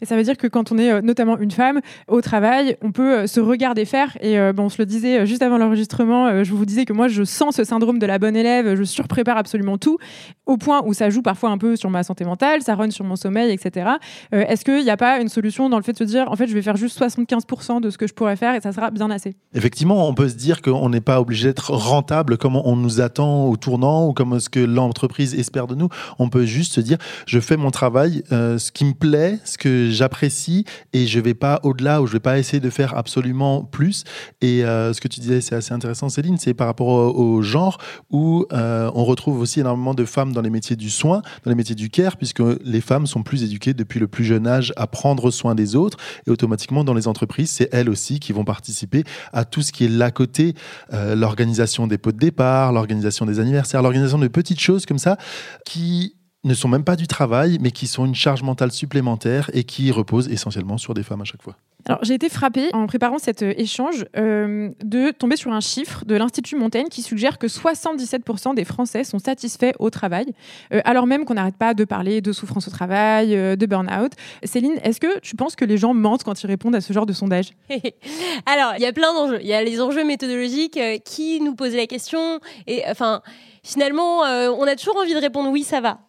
Et 0.00 0.06
ça 0.06 0.16
veut 0.16 0.22
dire 0.22 0.36
que 0.36 0.46
quand 0.46 0.72
on 0.72 0.78
est 0.78 0.90
euh, 0.90 1.00
notamment 1.00 1.38
une 1.38 1.50
femme 1.50 1.80
au 2.06 2.20
travail, 2.20 2.76
on 2.82 2.92
peut 2.92 3.18
euh, 3.18 3.26
se 3.26 3.40
regarder 3.40 3.84
faire. 3.84 4.16
Et 4.20 4.38
euh, 4.38 4.52
bon, 4.52 4.64
on 4.64 4.68
se 4.68 4.76
le 4.78 4.86
disait 4.86 5.26
juste 5.26 5.42
avant 5.42 5.58
l'enregistrement, 5.58 6.44
je 6.44 6.52
vous 6.52 6.64
disais 6.64 6.84
que 6.84 6.92
moi, 6.92 7.08
je 7.08 7.24
sens 7.24 7.56
ce 7.56 7.64
syndrome 7.64 7.98
de 7.98 8.06
la 8.06 8.18
bonne 8.18 8.36
élève, 8.36 8.74
je 8.74 8.82
surprépare 8.84 9.36
absolument 9.36 9.78
tout, 9.78 9.98
au 10.46 10.56
point 10.56 10.82
où 10.84 10.92
ça 10.92 11.10
joue 11.10 11.22
parfois 11.22 11.50
un 11.50 11.58
peu 11.58 11.76
sur 11.76 11.90
ma 11.90 12.02
santé 12.02 12.24
mentale, 12.24 12.62
ça 12.62 12.74
run 12.74 12.90
sur 12.90 13.04
mon 13.04 13.16
sommeil, 13.16 13.50
etc. 13.50 13.90
Est-ce 14.32 14.64
qu'il 14.64 14.82
n'y 14.82 14.90
a 14.90 14.96
pas 14.96 15.20
une 15.20 15.28
solution 15.28 15.68
dans 15.68 15.76
le 15.76 15.82
fait 15.82 15.92
de 15.92 15.98
se 15.98 16.04
dire, 16.04 16.30
en 16.30 16.36
fait, 16.36 16.46
je 16.46 16.54
vais 16.54 16.62
faire 16.62 16.76
juste 16.76 17.00
75% 17.00 17.80
de 17.80 17.90
ce 17.90 17.98
que 17.98 18.06
je 18.06 18.14
pourrais 18.14 18.36
faire 18.36 18.54
et 18.54 18.60
ça 18.60 18.72
sera 18.72 18.90
bien 18.90 19.10
assez? 19.10 19.36
Effectivement, 19.54 20.08
on 20.08 20.14
peut 20.14 20.28
se 20.28 20.36
dire 20.36 20.62
qu'on 20.62 20.88
n'est 20.88 21.00
pas 21.00 21.20
obligé 21.20 21.48
d'être 21.48 21.72
rentable 21.72 22.38
comme 22.38 22.56
on 22.56 22.76
nous 22.76 23.00
attend 23.00 23.46
au 23.46 23.56
tournant 23.56 24.08
ou 24.08 24.12
comme 24.12 24.40
ce 24.40 24.48
que 24.48 24.60
l'entreprise 24.60 25.34
espère 25.34 25.66
de 25.66 25.74
nous. 25.74 25.88
On 26.18 26.28
peut 26.28 26.44
juste 26.44 26.74
se 26.74 26.80
dire, 26.80 26.98
je 27.26 27.40
fais 27.40 27.56
mon 27.56 27.70
travail, 27.70 28.22
ce 28.30 28.70
qui 28.72 28.84
me 28.84 28.94
plaît, 28.94 29.38
ce 29.44 29.58
que 29.58 29.87
j'apprécie 29.90 30.64
et 30.92 31.06
je 31.06 31.20
vais 31.20 31.34
pas 31.34 31.60
au-delà 31.62 32.02
ou 32.02 32.06
je 32.06 32.12
vais 32.12 32.20
pas 32.20 32.38
essayer 32.38 32.60
de 32.60 32.70
faire 32.70 32.96
absolument 32.96 33.64
plus. 33.64 34.04
Et 34.40 34.64
euh, 34.64 34.92
ce 34.92 35.00
que 35.00 35.08
tu 35.08 35.20
disais, 35.20 35.40
c'est 35.40 35.54
assez 35.54 35.72
intéressant, 35.72 36.08
Céline, 36.08 36.38
c'est 36.38 36.54
par 36.54 36.66
rapport 36.66 36.88
au, 36.88 37.42
genre 37.42 37.78
où 38.10 38.46
euh, 38.52 38.90
on 38.94 39.04
retrouve 39.04 39.40
aussi 39.40 39.60
énormément 39.60 39.94
de 39.94 40.04
femmes 40.04 40.32
dans 40.32 40.42
les 40.42 40.50
métiers 40.50 40.76
du 40.76 40.90
soin, 40.90 41.22
dans 41.44 41.50
les 41.50 41.54
métiers 41.54 41.74
du 41.74 41.90
care, 41.90 42.16
puisque 42.16 42.42
les 42.64 42.80
femmes 42.80 43.06
sont 43.06 43.22
plus 43.22 43.42
éduquées 43.42 43.74
depuis 43.74 44.00
le 44.00 44.08
plus 44.08 44.24
jeune 44.24 44.46
âge 44.46 44.72
à 44.76 44.86
prendre 44.86 45.30
soin 45.30 45.54
des 45.54 45.76
autres 45.76 45.98
et 46.26 46.30
automatiquement 46.30 46.84
dans 46.84 46.94
les 46.94 47.08
entreprises, 47.08 47.50
c'est 47.50 47.68
elles 47.72 47.88
aussi 47.88 48.20
qui 48.20 48.32
vont 48.32 48.44
participer 48.44 49.04
à 49.32 49.44
tout 49.44 49.62
ce 49.62 49.72
qui 49.72 49.84
est 49.84 49.88
là 49.88 50.10
côté, 50.10 50.54
euh, 50.92 51.14
l'organisation 51.14 51.86
des 51.86 51.98
pots 51.98 52.12
de 52.12 52.18
départ, 52.18 52.72
l'organisation 52.72 53.26
des 53.26 53.40
anniversaires, 53.40 53.82
l'organisation 53.82 54.18
de 54.18 54.28
petites 54.28 54.60
choses 54.60 54.86
comme 54.86 54.98
ça 54.98 55.16
qui 55.64 56.14
ne 56.44 56.54
sont 56.54 56.68
même 56.68 56.84
pas 56.84 56.96
du 56.96 57.06
travail, 57.06 57.58
mais 57.60 57.70
qui 57.70 57.86
sont 57.86 58.06
une 58.06 58.14
charge 58.14 58.42
mentale 58.42 58.70
supplémentaire 58.70 59.50
et 59.54 59.64
qui 59.64 59.90
reposent 59.90 60.28
essentiellement 60.28 60.78
sur 60.78 60.94
des 60.94 61.02
femmes 61.02 61.20
à 61.20 61.24
chaque 61.24 61.42
fois. 61.42 61.56
Alors, 61.86 62.00
j'ai 62.02 62.14
été 62.14 62.28
frappée 62.28 62.70
en 62.74 62.86
préparant 62.86 63.18
cet 63.18 63.42
euh, 63.42 63.54
échange 63.56 64.04
euh, 64.16 64.70
de 64.84 65.10
tomber 65.10 65.36
sur 65.36 65.52
un 65.52 65.60
chiffre 65.60 66.04
de 66.04 66.16
l'Institut 66.16 66.56
Montaigne 66.56 66.88
qui 66.90 67.02
suggère 67.02 67.38
que 67.38 67.46
77% 67.46 68.54
des 68.54 68.64
Français 68.64 69.04
sont 69.04 69.18
satisfaits 69.18 69.72
au 69.78 69.88
travail, 69.88 70.26
euh, 70.72 70.80
alors 70.84 71.06
même 71.06 71.24
qu'on 71.24 71.34
n'arrête 71.34 71.56
pas 71.56 71.74
de 71.74 71.84
parler 71.84 72.20
de 72.20 72.32
souffrance 72.32 72.68
au 72.68 72.70
travail, 72.70 73.30
de 73.30 73.66
burn-out. 73.66 74.12
Céline, 74.44 74.78
est-ce 74.82 75.00
que 75.00 75.20
tu 75.20 75.36
penses 75.36 75.56
que 75.56 75.64
les 75.64 75.78
gens 75.78 75.94
mentent 75.94 76.24
quand 76.24 76.42
ils 76.42 76.46
répondent 76.46 76.74
à 76.74 76.80
ce 76.80 76.92
genre 76.92 77.06
de 77.06 77.12
sondage? 77.12 77.50
Alors, 78.46 78.74
il 78.76 78.82
y 78.82 78.86
a 78.86 78.92
plein 78.92 79.14
d'enjeux. 79.14 79.38
Il 79.40 79.46
y 79.46 79.54
a 79.54 79.62
les 79.62 79.80
enjeux 79.80 80.04
méthodologiques 80.04 80.78
qui 81.04 81.40
nous 81.40 81.54
posaient 81.54 81.76
la 81.76 81.86
question. 81.86 82.40
Et 82.66 82.82
enfin, 82.88 83.22
finalement, 83.62 84.20
on 84.20 84.62
a 84.64 84.76
toujours 84.76 84.96
envie 84.96 85.14
de 85.14 85.20
répondre 85.20 85.50
oui, 85.50 85.62
ça 85.62 85.80
va. 85.80 86.00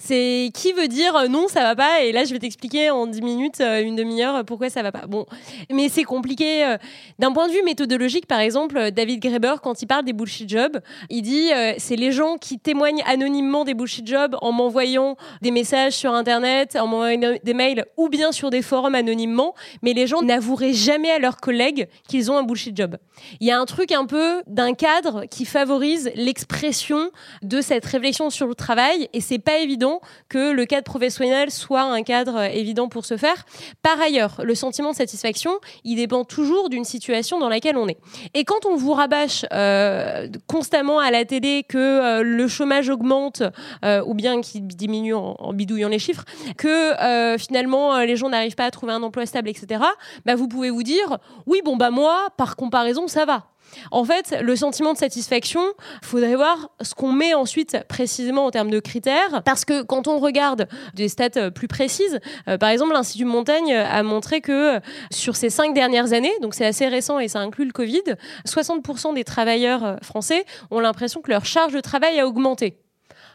C'est 0.00 0.50
qui 0.54 0.72
veut 0.72 0.86
dire 0.86 1.16
euh, 1.16 1.26
non, 1.26 1.48
ça 1.48 1.62
va 1.62 1.74
pas, 1.74 2.02
et 2.02 2.12
là 2.12 2.22
je 2.24 2.32
vais 2.32 2.38
t'expliquer 2.38 2.90
en 2.90 3.08
10 3.08 3.20
minutes, 3.20 3.60
euh, 3.60 3.82
une 3.82 3.96
demi-heure, 3.96 4.36
euh, 4.36 4.42
pourquoi 4.44 4.70
ça 4.70 4.80
va 4.80 4.92
pas. 4.92 5.06
Bon, 5.08 5.26
mais 5.72 5.88
c'est 5.88 6.04
compliqué. 6.04 6.76
D'un 7.18 7.32
point 7.32 7.48
de 7.48 7.52
vue 7.52 7.62
méthodologique, 7.64 8.26
par 8.26 8.38
exemple, 8.38 8.92
David 8.92 9.20
Graeber, 9.20 9.56
quand 9.60 9.82
il 9.82 9.86
parle 9.86 10.04
des 10.04 10.12
bullshit 10.12 10.48
jobs, 10.48 10.78
il 11.10 11.22
dit 11.22 11.50
c'est 11.78 11.96
les 11.96 12.12
gens 12.12 12.36
qui 12.36 12.60
témoignent 12.60 13.02
anonymement 13.06 13.64
des 13.64 13.74
bullshit 13.74 14.06
jobs 14.06 14.36
en 14.40 14.52
m'envoyant 14.52 15.16
des 15.42 15.50
messages 15.50 15.94
sur 15.94 16.14
Internet, 16.14 16.76
en 16.76 16.86
m'envoyant 16.86 17.34
des 17.42 17.54
mails 17.54 17.84
ou 17.96 18.08
bien 18.08 18.30
sur 18.30 18.50
des 18.50 18.62
forums 18.62 18.94
anonymement, 18.94 19.54
mais 19.82 19.94
les 19.94 20.06
gens 20.06 20.22
n'avoueraient 20.22 20.72
jamais 20.72 21.10
à 21.10 21.18
leurs 21.18 21.38
collègues 21.38 21.88
qu'ils 22.08 22.30
ont 22.30 22.36
un 22.36 22.44
bullshit 22.44 22.76
job. 22.76 22.96
Il 23.40 23.46
y 23.48 23.50
a 23.50 23.58
un 23.58 23.66
truc 23.66 23.90
un 23.90 24.06
peu 24.06 24.42
d'un 24.46 24.74
cadre 24.74 25.24
qui 25.24 25.44
favorise 25.44 26.12
l'expression 26.14 27.10
de 27.42 27.60
cette 27.60 27.84
réflexion 27.84 28.30
sur 28.30 28.46
le 28.46 28.54
travail, 28.54 29.08
et 29.12 29.20
c'est 29.20 29.40
pas 29.40 29.58
évident 29.58 29.87
que 30.28 30.52
le 30.52 30.64
cadre 30.66 30.84
professionnel 30.84 31.50
soit 31.50 31.82
un 31.82 32.02
cadre 32.02 32.42
évident 32.42 32.88
pour 32.88 33.04
se 33.04 33.16
faire. 33.16 33.44
Par 33.82 34.00
ailleurs, 34.00 34.40
le 34.42 34.54
sentiment 34.54 34.90
de 34.90 34.96
satisfaction, 34.96 35.52
il 35.84 35.96
dépend 35.96 36.24
toujours 36.24 36.68
d'une 36.68 36.84
situation 36.84 37.38
dans 37.38 37.48
laquelle 37.48 37.76
on 37.76 37.88
est. 37.88 37.98
Et 38.34 38.44
quand 38.44 38.66
on 38.66 38.76
vous 38.76 38.92
rabâche 38.92 39.44
euh, 39.52 40.28
constamment 40.46 40.98
à 40.98 41.10
la 41.10 41.24
télé 41.24 41.64
que 41.68 41.78
euh, 41.78 42.22
le 42.22 42.48
chômage 42.48 42.88
augmente, 42.88 43.42
euh, 43.84 44.02
ou 44.06 44.14
bien 44.14 44.40
qu'il 44.40 44.66
diminue 44.66 45.14
en, 45.14 45.36
en, 45.38 45.52
bidouillant 45.52 45.88
les 45.88 45.98
chiffres, 45.98 46.24
que 46.56 47.36
finalement 47.38 47.98
les 47.98 48.16
gens 48.16 48.28
n'arrivent 48.28 48.54
pas 48.54 48.64
à 48.64 48.70
trouver 48.70 48.92
un 48.92 49.02
emploi 49.02 49.26
stable, 49.26 49.48
etc., 49.48 49.82
bah, 50.24 50.34
vous 50.34 50.48
pouvez 50.48 50.70
vous 50.70 50.82
dire, 50.82 51.18
oui, 51.46 51.60
bon, 51.64 51.76
bah 51.76 51.90
moi, 51.90 52.28
par 52.36 52.56
comparaison, 52.56 53.08
ça 53.08 53.24
va. 53.24 53.46
En 53.90 54.04
fait, 54.04 54.36
le 54.42 54.56
sentiment 54.56 54.92
de 54.92 54.98
satisfaction, 54.98 55.60
faudrait 56.02 56.36
voir 56.36 56.70
ce 56.80 56.94
qu'on 56.94 57.12
met 57.12 57.34
ensuite 57.34 57.76
précisément 57.88 58.46
en 58.46 58.50
termes 58.50 58.70
de 58.70 58.80
critères, 58.80 59.42
parce 59.44 59.64
que 59.64 59.82
quand 59.82 60.08
on 60.08 60.18
regarde 60.18 60.68
des 60.94 61.08
stats 61.08 61.28
euh, 61.36 61.50
plus 61.50 61.68
précises, 61.68 62.20
euh, 62.48 62.58
par 62.58 62.70
exemple, 62.70 62.92
l'Institut 62.92 63.24
Montaigne 63.24 63.74
a 63.74 64.02
montré 64.02 64.40
que 64.40 64.76
euh, 64.76 64.80
sur 65.10 65.36
ces 65.36 65.50
cinq 65.50 65.74
dernières 65.74 66.12
années, 66.12 66.32
donc 66.42 66.54
c'est 66.54 66.66
assez 66.66 66.88
récent 66.88 67.18
et 67.18 67.28
ça 67.28 67.40
inclut 67.40 67.64
le 67.64 67.72
Covid, 67.72 68.02
60% 68.46 69.14
des 69.14 69.24
travailleurs 69.24 69.98
français 70.02 70.44
ont 70.70 70.80
l'impression 70.80 71.20
que 71.20 71.30
leur 71.30 71.44
charge 71.44 71.72
de 71.72 71.80
travail 71.80 72.18
a 72.18 72.26
augmenté. 72.26 72.78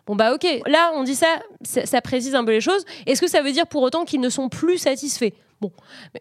Bon 0.05 0.15
bah 0.15 0.33
ok, 0.33 0.45
là 0.65 0.91
on 0.95 1.03
dit 1.03 1.15
ça, 1.15 1.27
ça 1.63 2.01
précise 2.01 2.35
un 2.35 2.43
peu 2.43 2.51
les 2.51 2.61
choses. 2.61 2.83
Est-ce 3.05 3.21
que 3.21 3.29
ça 3.29 3.41
veut 3.41 3.53
dire 3.53 3.67
pour 3.67 3.81
autant 3.83 4.03
qu'ils 4.03 4.19
ne 4.19 4.29
sont 4.29 4.49
plus 4.49 4.77
satisfaits? 4.77 5.31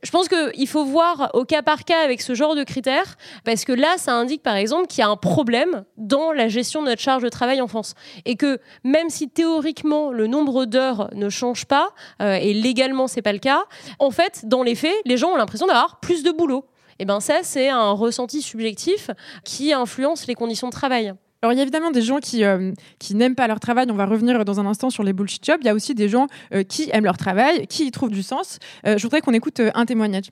Je 0.03 0.11
pense 0.11 0.29
qu'il 0.29 0.69
faut 0.69 0.85
voir 0.85 1.31
au 1.35 1.45
cas 1.45 1.63
par 1.63 1.85
cas 1.85 2.03
avec 2.03 2.21
ce 2.21 2.35
genre 2.35 2.55
de 2.55 2.65
critères, 2.65 3.17
parce 3.45 3.65
que 3.65 3.73
là, 3.73 3.95
ça 3.97 4.15
indique 4.15 4.43
par 4.43 4.57
exemple 4.57 4.87
qu'il 4.87 5.01
y 5.01 5.05
a 5.05 5.09
un 5.09 5.17
problème 5.17 5.85
dans 5.97 6.33
la 6.33 6.49
gestion 6.49 6.83
de 6.83 6.89
notre 6.89 7.03
charge 7.03 7.23
de 7.23 7.29
travail 7.29 7.61
en 7.61 7.69
France. 7.69 7.95
Et 8.25 8.37
que 8.37 8.59
même 8.85 9.11
si 9.11 9.29
théoriquement 9.29 10.11
le 10.11 10.27
nombre 10.27 10.65
d'heures 10.65 11.11
ne 11.15 11.29
change 11.29 11.67
pas, 11.67 11.91
euh, 12.21 12.35
et 12.35 12.55
légalement 12.55 13.07
c'est 13.07 13.23
pas 13.23 13.33
le 13.33 13.39
cas, 13.39 13.65
en 13.99 14.11
fait, 14.11 14.47
dans 14.47 14.63
les 14.63 14.75
faits, 14.75 14.95
les 15.05 15.17
gens 15.17 15.31
ont 15.31 15.37
l'impression 15.37 15.67
d'avoir 15.67 16.01
plus 16.01 16.23
de 16.23 16.31
boulot. 16.31 16.67
Et 16.99 17.05
bien 17.05 17.21
ça, 17.21 17.41
c'est 17.43 17.69
un 17.69 17.93
ressenti 17.93 18.43
subjectif 18.43 19.11
qui 19.45 19.73
influence 19.73 20.27
les 20.27 20.35
conditions 20.35 20.69
de 20.69 20.73
travail. 20.73 21.15
Alors, 21.43 21.53
il 21.53 21.57
y 21.57 21.59
a 21.59 21.63
évidemment 21.63 21.91
des 21.91 22.03
gens 22.03 22.21
qui, 22.21 22.45
euh, 22.45 22.73
qui 23.01 23.17
n'aiment 23.17 23.35
pas 23.35 23.49
leur 23.49 23.59
travail. 23.59 23.87
On 23.91 23.97
va 23.97 24.07
revenir 24.07 24.45
dans 24.45 24.61
un 24.61 24.67
instant 24.67 24.91
sur 24.91 25.03
les 25.03 25.13
bullshit 25.13 25.45
jobs. 25.45 25.59
Il 25.61 25.67
y 25.67 25.69
a 25.69 25.75
aussi 25.75 25.93
des 25.93 26.09
gens 26.09 26.29
euh, 26.55 26.63
qui 26.63 26.89
aiment 26.93 27.05
leur 27.05 27.17
travail, 27.17 27.67
qui 27.67 27.87
y 27.87 27.91
trouvent 27.91 28.13
du 28.13 28.23
sens. 28.23 28.61
Euh, 28.87 28.97
je 28.97 29.03
voudrais 29.03 29.23
qu'on 29.23 29.33
écoute 29.33 29.61
un 29.75 29.85
témoignage. 29.85 30.27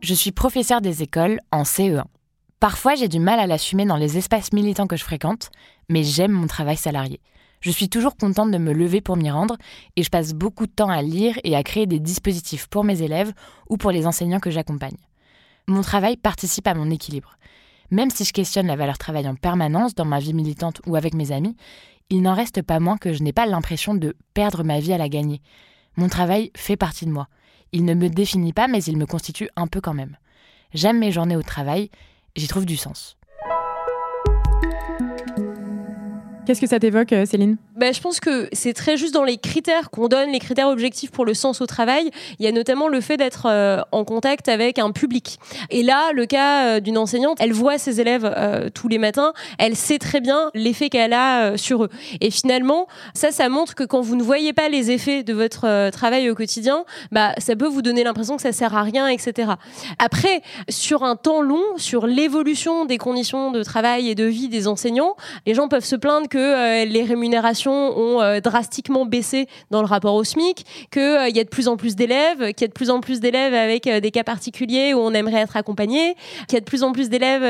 Je 0.00 0.14
suis 0.14 0.30
professeur 0.30 0.80
des 0.80 1.02
écoles 1.02 1.40
en 1.50 1.64
CE1. 1.64 2.04
Parfois, 2.60 2.94
j'ai 2.94 3.08
du 3.08 3.18
mal 3.18 3.40
à 3.40 3.48
l'assumer 3.48 3.84
dans 3.84 3.96
les 3.96 4.16
espaces 4.16 4.52
militants 4.52 4.86
que 4.86 4.96
je 4.96 5.02
fréquente, 5.02 5.50
mais 5.88 6.04
j'aime 6.04 6.30
mon 6.30 6.46
travail 6.46 6.76
salarié. 6.76 7.20
Je 7.60 7.72
suis 7.72 7.88
toujours 7.88 8.16
contente 8.16 8.52
de 8.52 8.58
me 8.58 8.72
lever 8.72 9.00
pour 9.00 9.16
m'y 9.16 9.30
rendre 9.30 9.56
et 9.96 10.04
je 10.04 10.08
passe 10.08 10.34
beaucoup 10.34 10.66
de 10.66 10.72
temps 10.72 10.88
à 10.88 11.02
lire 11.02 11.34
et 11.42 11.56
à 11.56 11.64
créer 11.64 11.86
des 11.86 11.98
dispositifs 11.98 12.68
pour 12.68 12.84
mes 12.84 13.02
élèves 13.02 13.32
ou 13.68 13.76
pour 13.76 13.90
les 13.90 14.06
enseignants 14.06 14.40
que 14.40 14.50
j'accompagne. 14.50 14.96
Mon 15.66 15.82
travail 15.82 16.16
participe 16.16 16.68
à 16.68 16.74
mon 16.74 16.90
équilibre. 16.90 17.36
Même 17.90 18.10
si 18.10 18.24
je 18.24 18.32
questionne 18.32 18.68
la 18.68 18.76
valeur 18.76 18.98
travail 18.98 19.26
en 19.28 19.34
permanence 19.34 19.94
dans 19.94 20.04
ma 20.04 20.20
vie 20.20 20.34
militante 20.34 20.80
ou 20.86 20.96
avec 20.96 21.14
mes 21.14 21.32
amis, 21.32 21.56
il 22.08 22.22
n'en 22.22 22.34
reste 22.34 22.62
pas 22.62 22.80
moins 22.80 22.96
que 22.96 23.12
je 23.12 23.22
n'ai 23.22 23.32
pas 23.32 23.46
l'impression 23.46 23.94
de 23.94 24.16
perdre 24.34 24.62
ma 24.64 24.80
vie 24.80 24.92
à 24.92 24.98
la 24.98 25.08
gagner. 25.08 25.40
Mon 25.96 26.08
travail 26.08 26.50
fait 26.56 26.76
partie 26.76 27.06
de 27.06 27.10
moi. 27.10 27.28
Il 27.72 27.84
ne 27.84 27.94
me 27.94 28.08
définit 28.08 28.52
pas, 28.52 28.68
mais 28.68 28.82
il 28.84 28.96
me 28.96 29.06
constitue 29.06 29.48
un 29.56 29.66
peu 29.66 29.80
quand 29.80 29.94
même. 29.94 30.16
J'aime 30.72 30.98
mes 30.98 31.12
journées 31.12 31.36
au 31.36 31.42
travail, 31.42 31.90
j'y 32.36 32.46
trouve 32.46 32.66
du 32.66 32.76
sens. 32.76 33.16
Qu'est-ce 36.46 36.60
que 36.60 36.66
ça 36.66 36.80
t'évoque, 36.80 37.12
euh, 37.12 37.26
Céline? 37.26 37.58
Bah, 37.80 37.92
Je 37.92 38.00
pense 38.00 38.20
que 38.20 38.48
c'est 38.52 38.72
très 38.72 38.96
juste 38.96 39.14
dans 39.14 39.24
les 39.24 39.38
critères 39.38 39.90
qu'on 39.90 40.06
donne, 40.08 40.30
les 40.30 40.38
critères 40.38 40.68
objectifs 40.68 41.10
pour 41.10 41.24
le 41.24 41.34
sens 41.34 41.60
au 41.60 41.66
travail. 41.66 42.10
Il 42.38 42.44
y 42.44 42.48
a 42.48 42.52
notamment 42.52 42.86
le 42.86 43.00
fait 43.00 43.16
d'être 43.16 43.46
euh, 43.46 43.80
en 43.90 44.04
contact 44.04 44.48
avec 44.48 44.78
un 44.78 44.92
public. 44.92 45.38
Et 45.70 45.82
là, 45.82 46.12
le 46.12 46.26
cas 46.26 46.76
euh, 46.76 46.80
d'une 46.80 46.98
enseignante, 46.98 47.38
elle 47.40 47.52
voit 47.52 47.78
ses 47.78 48.00
élèves 48.00 48.20
tous 48.74 48.88
les 48.88 48.98
matins, 48.98 49.32
elle 49.58 49.74
sait 49.76 49.98
très 49.98 50.20
bien 50.20 50.50
l'effet 50.54 50.88
qu'elle 50.88 51.12
a 51.12 51.56
sur 51.56 51.84
eux. 51.84 51.88
Et 52.20 52.30
finalement, 52.30 52.86
ça, 53.14 53.30
ça 53.30 53.48
montre 53.48 53.74
que 53.74 53.84
quand 53.84 54.00
vous 54.00 54.16
ne 54.16 54.22
voyez 54.22 54.52
pas 54.52 54.68
les 54.68 54.90
effets 54.90 55.22
de 55.22 55.32
votre 55.32 55.90
travail 55.90 56.28
au 56.30 56.34
quotidien, 56.34 56.84
bah, 57.10 57.32
ça 57.38 57.56
peut 57.56 57.66
vous 57.66 57.82
donner 57.82 58.04
l'impression 58.04 58.36
que 58.36 58.42
ça 58.42 58.52
sert 58.52 58.76
à 58.76 58.82
rien, 58.82 59.08
etc. 59.08 59.52
Après, 59.98 60.42
sur 60.68 61.02
un 61.02 61.16
temps 61.16 61.40
long, 61.40 61.62
sur 61.76 62.06
l'évolution 62.06 62.84
des 62.84 62.98
conditions 62.98 63.50
de 63.50 63.62
travail 63.62 64.08
et 64.08 64.14
de 64.14 64.24
vie 64.24 64.48
des 64.48 64.68
enseignants, 64.68 65.16
les 65.46 65.54
gens 65.54 65.68
peuvent 65.68 65.84
se 65.84 65.96
plaindre 65.96 66.28
que 66.28 66.38
euh, 66.38 66.84
les 66.84 67.04
rémunérations 67.04 67.69
ont 67.70 68.20
euh, 68.20 68.40
drastiquement 68.40 69.06
baissé 69.06 69.46
dans 69.70 69.80
le 69.80 69.86
rapport 69.86 70.14
au 70.14 70.24
SMIC, 70.24 70.64
qu'il 70.90 71.02
euh, 71.02 71.28
y 71.28 71.40
a 71.40 71.44
de 71.44 71.48
plus 71.48 71.68
en 71.68 71.76
plus 71.76 71.96
d'élèves, 71.96 72.52
qu'il 72.52 72.62
y 72.62 72.64
a 72.64 72.68
de 72.68 72.72
plus 72.72 72.90
en 72.90 73.00
plus 73.00 73.20
d'élèves 73.20 73.54
avec 73.54 73.88
des 73.88 74.10
cas 74.10 74.24
particuliers 74.24 74.94
où 74.94 74.98
on 74.98 75.12
aimerait 75.12 75.40
être 75.40 75.56
accompagné, 75.56 76.14
qu'il 76.48 76.54
y 76.54 76.56
a 76.56 76.60
de 76.60 76.64
plus 76.64 76.82
en 76.82 76.92
plus 76.92 77.08
d'élèves 77.08 77.44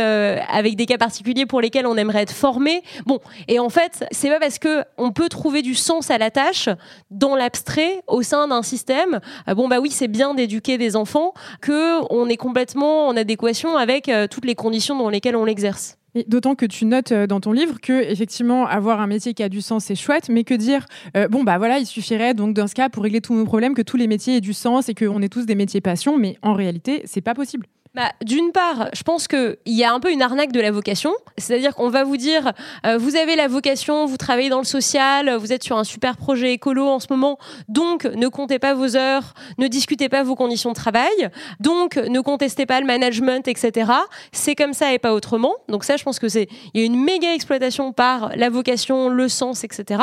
avec 0.48 0.76
des 0.76 0.86
cas 0.86 0.98
particuliers 0.98 1.46
pour 1.46 1.60
lesquels 1.60 1.86
on 1.86 1.96
aimerait 1.96 2.22
être 2.22 2.32
formé. 2.32 2.82
Bon, 3.06 3.18
et 3.48 3.58
en 3.58 3.68
fait, 3.68 4.04
c'est 4.10 4.28
pas 4.28 4.38
parce 4.38 4.58
que 4.58 4.84
on 4.98 5.12
peut 5.12 5.28
trouver 5.28 5.62
du 5.62 5.74
sens 5.74 6.10
à 6.10 6.18
la 6.18 6.30
tâche 6.30 6.68
dans 7.10 7.36
l'abstrait 7.36 8.02
au 8.06 8.22
sein 8.22 8.48
d'un 8.48 8.62
système. 8.62 9.20
bon 9.48 9.68
bah 9.68 9.80
oui, 9.80 9.90
c'est 9.90 10.08
bien 10.08 10.34
d'éduquer 10.34 10.78
des 10.78 10.96
enfants 10.96 11.32
que 11.60 12.00
on 12.10 12.28
est 12.28 12.36
complètement 12.36 13.08
en 13.08 13.16
adéquation 13.16 13.76
avec 13.76 14.10
toutes 14.30 14.44
les 14.44 14.54
conditions 14.54 14.96
dans 14.96 15.10
lesquelles 15.10 15.36
on 15.36 15.44
l'exerce. 15.44 15.99
D'autant 16.26 16.54
que 16.54 16.66
tu 16.66 16.86
notes 16.86 17.12
euh, 17.12 17.26
dans 17.26 17.40
ton 17.40 17.52
livre 17.52 17.80
que 17.80 18.02
effectivement 18.10 18.66
avoir 18.66 19.00
un 19.00 19.06
métier 19.06 19.32
qui 19.32 19.42
a 19.42 19.48
du 19.48 19.60
sens 19.60 19.84
c'est 19.84 19.94
chouette, 19.94 20.28
mais 20.28 20.44
que 20.44 20.54
dire 20.54 20.86
euh, 21.16 21.28
bon 21.28 21.44
bah 21.44 21.58
voilà 21.58 21.78
il 21.78 21.86
suffirait 21.86 22.34
donc 22.34 22.54
dans 22.54 22.66
ce 22.66 22.74
cas 22.74 22.88
pour 22.88 23.02
régler 23.04 23.20
tous 23.20 23.34
nos 23.34 23.44
problèmes 23.44 23.74
que 23.74 23.82
tous 23.82 23.96
les 23.96 24.08
métiers 24.08 24.36
aient 24.36 24.40
du 24.40 24.52
sens 24.52 24.88
et 24.88 24.94
qu'on 24.94 25.22
ait 25.22 25.28
tous 25.28 25.46
des 25.46 25.54
métiers 25.54 25.80
passion, 25.80 26.18
mais 26.18 26.36
en 26.42 26.54
réalité 26.54 27.02
c'est 27.04 27.20
pas 27.20 27.34
possible 27.34 27.66
bah, 27.94 28.12
D'une 28.22 28.52
part, 28.52 28.88
je 28.92 29.02
pense 29.02 29.26
qu'il 29.26 29.56
y 29.66 29.84
a 29.84 29.92
un 29.92 30.00
peu 30.00 30.12
une 30.12 30.22
arnaque 30.22 30.52
de 30.52 30.60
la 30.60 30.70
vocation. 30.70 31.12
C'est-à-dire 31.38 31.74
qu'on 31.74 31.88
va 31.88 32.04
vous 32.04 32.16
dire, 32.16 32.52
euh, 32.86 32.98
vous 32.98 33.16
avez 33.16 33.36
la 33.36 33.48
vocation, 33.48 34.06
vous 34.06 34.16
travaillez 34.16 34.48
dans 34.48 34.58
le 34.58 34.64
social, 34.64 35.34
vous 35.36 35.52
êtes 35.52 35.64
sur 35.64 35.76
un 35.76 35.84
super 35.84 36.16
projet 36.16 36.52
écolo 36.52 36.86
en 36.86 37.00
ce 37.00 37.06
moment, 37.10 37.38
donc 37.68 38.04
ne 38.04 38.28
comptez 38.28 38.58
pas 38.58 38.74
vos 38.74 38.96
heures, 38.96 39.34
ne 39.58 39.66
discutez 39.66 40.08
pas 40.08 40.22
vos 40.22 40.34
conditions 40.34 40.70
de 40.70 40.74
travail, 40.74 41.30
donc 41.58 41.96
ne 41.96 42.20
contestez 42.20 42.66
pas 42.66 42.80
le 42.80 42.86
management, 42.86 43.48
etc. 43.48 43.90
C'est 44.32 44.54
comme 44.54 44.72
ça 44.72 44.92
et 44.92 44.98
pas 44.98 45.14
autrement. 45.14 45.54
Donc 45.68 45.84
ça, 45.84 45.96
je 45.96 46.04
pense 46.04 46.18
que 46.18 46.28
c'est, 46.28 46.48
il 46.74 46.80
y 46.80 46.82
a 46.82 46.86
une 46.86 47.02
méga 47.02 47.34
exploitation 47.34 47.92
par 47.92 48.30
la 48.36 48.50
vocation, 48.50 49.08
le 49.08 49.28
sens, 49.28 49.64
etc. 49.64 50.02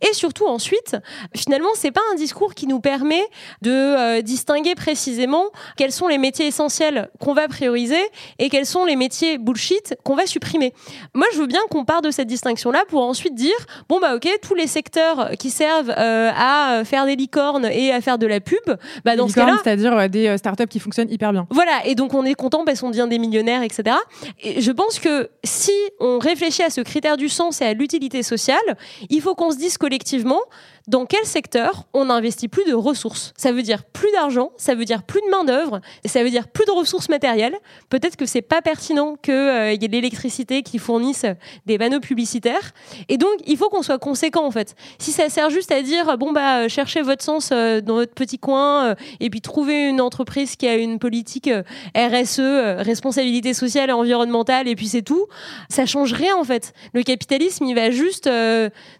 Et 0.00 0.12
surtout 0.14 0.46
ensuite, 0.46 0.96
finalement, 1.34 1.70
c'est 1.74 1.90
pas 1.90 2.00
un 2.12 2.14
discours 2.14 2.54
qui 2.54 2.66
nous 2.66 2.80
permet 2.80 3.24
de 3.62 3.70
euh, 3.70 4.22
distinguer 4.22 4.74
précisément 4.74 5.44
quels 5.76 5.92
sont 5.92 6.08
les 6.08 6.18
métiers 6.18 6.46
essentiels 6.46 7.10
qu'on 7.26 7.34
va 7.34 7.48
prioriser 7.48 7.98
et 8.38 8.48
quels 8.48 8.66
sont 8.66 8.84
les 8.84 8.94
métiers 8.94 9.36
bullshit 9.36 9.96
qu'on 10.04 10.14
va 10.14 10.26
supprimer. 10.26 10.72
Moi, 11.12 11.26
je 11.34 11.40
veux 11.40 11.48
bien 11.48 11.58
qu'on 11.70 11.84
parte 11.84 12.04
de 12.04 12.12
cette 12.12 12.28
distinction-là 12.28 12.84
pour 12.86 13.02
ensuite 13.02 13.34
dire 13.34 13.56
bon 13.88 13.98
bah 13.98 14.14
ok, 14.14 14.28
tous 14.42 14.54
les 14.54 14.68
secteurs 14.68 15.30
qui 15.36 15.50
servent 15.50 15.90
euh, 15.90 16.30
à 16.36 16.84
faire 16.84 17.04
des 17.04 17.16
licornes 17.16 17.64
et 17.64 17.90
à 17.90 18.00
faire 18.00 18.18
de 18.18 18.28
la 18.28 18.38
pub, 18.38 18.60
bah 19.04 19.16
dans 19.16 19.26
ce 19.26 19.34
cas-là, 19.34 19.58
c'est-à-dire 19.64 19.92
euh, 19.98 20.06
des 20.06 20.28
euh, 20.28 20.36
startups 20.36 20.68
qui 20.68 20.78
fonctionnent 20.78 21.10
hyper 21.10 21.32
bien. 21.32 21.48
Voilà, 21.50 21.84
et 21.84 21.96
donc 21.96 22.14
on 22.14 22.24
est 22.24 22.34
content 22.34 22.64
parce 22.64 22.80
qu'on 22.80 22.90
devient 22.90 23.08
des 23.10 23.18
millionnaires, 23.18 23.64
etc. 23.64 23.96
Et 24.40 24.60
je 24.60 24.70
pense 24.70 25.00
que 25.00 25.28
si 25.42 25.72
on 25.98 26.20
réfléchit 26.20 26.62
à 26.62 26.70
ce 26.70 26.80
critère 26.80 27.16
du 27.16 27.28
sens 27.28 27.60
et 27.60 27.64
à 27.64 27.72
l'utilité 27.72 28.22
sociale, 28.22 28.76
il 29.10 29.20
faut 29.20 29.34
qu'on 29.34 29.50
se 29.50 29.58
dise 29.58 29.78
collectivement 29.78 30.42
dans 30.86 31.04
quel 31.04 31.24
secteur 31.24 31.84
on 31.94 32.06
n'investit 32.06 32.46
plus 32.46 32.64
de 32.64 32.74
ressources? 32.74 33.32
Ça 33.36 33.50
veut 33.50 33.62
dire 33.62 33.84
plus 33.84 34.10
d'argent, 34.12 34.52
ça 34.56 34.74
veut 34.74 34.84
dire 34.84 35.02
plus 35.02 35.20
de 35.20 35.30
main-d'œuvre, 35.30 35.80
ça 36.04 36.22
veut 36.22 36.30
dire 36.30 36.46
plus 36.46 36.64
de 36.64 36.70
ressources 36.70 37.08
matérielles. 37.08 37.56
Peut-être 37.88 38.16
que 38.16 38.24
c'est 38.24 38.42
pas 38.42 38.62
pertinent 38.62 39.16
qu'il 39.20 39.34
euh, 39.34 39.72
y 39.72 39.84
ait 39.84 39.88
de 39.88 39.92
l'électricité 39.92 40.62
qui 40.62 40.78
fournisse 40.78 41.26
des 41.66 41.76
panneaux 41.76 41.98
publicitaires. 41.98 42.72
Et 43.08 43.18
donc, 43.18 43.32
il 43.46 43.56
faut 43.56 43.68
qu'on 43.68 43.82
soit 43.82 43.98
conséquent 43.98 44.46
en 44.46 44.50
fait. 44.52 44.76
Si 44.98 45.10
ça 45.10 45.28
sert 45.28 45.50
juste 45.50 45.72
à 45.72 45.82
dire, 45.82 46.16
bon, 46.18 46.32
bah, 46.32 46.60
euh, 46.60 46.68
cherchez 46.68 47.02
votre 47.02 47.24
sens 47.24 47.50
euh, 47.52 47.80
dans 47.80 47.94
votre 47.94 48.14
petit 48.14 48.38
coin 48.38 48.94
et 49.20 49.30
puis 49.30 49.40
trouver 49.40 49.88
une 49.88 50.00
entreprise 50.00 50.54
qui 50.56 50.68
a 50.68 50.76
une 50.76 50.98
politique 50.98 51.50
RSE, 51.96 52.40
responsabilité 52.78 53.54
sociale 53.54 53.90
et 53.90 53.92
environnementale, 53.92 54.68
et 54.68 54.76
puis 54.76 54.86
c'est 54.86 55.02
tout, 55.02 55.26
ça 55.68 55.86
change 55.86 56.12
rien 56.12 56.36
en 56.36 56.44
fait. 56.44 56.72
Le 56.94 57.02
capitalisme, 57.02 57.64
il 57.64 57.74
va 57.74 57.90
juste 57.90 58.30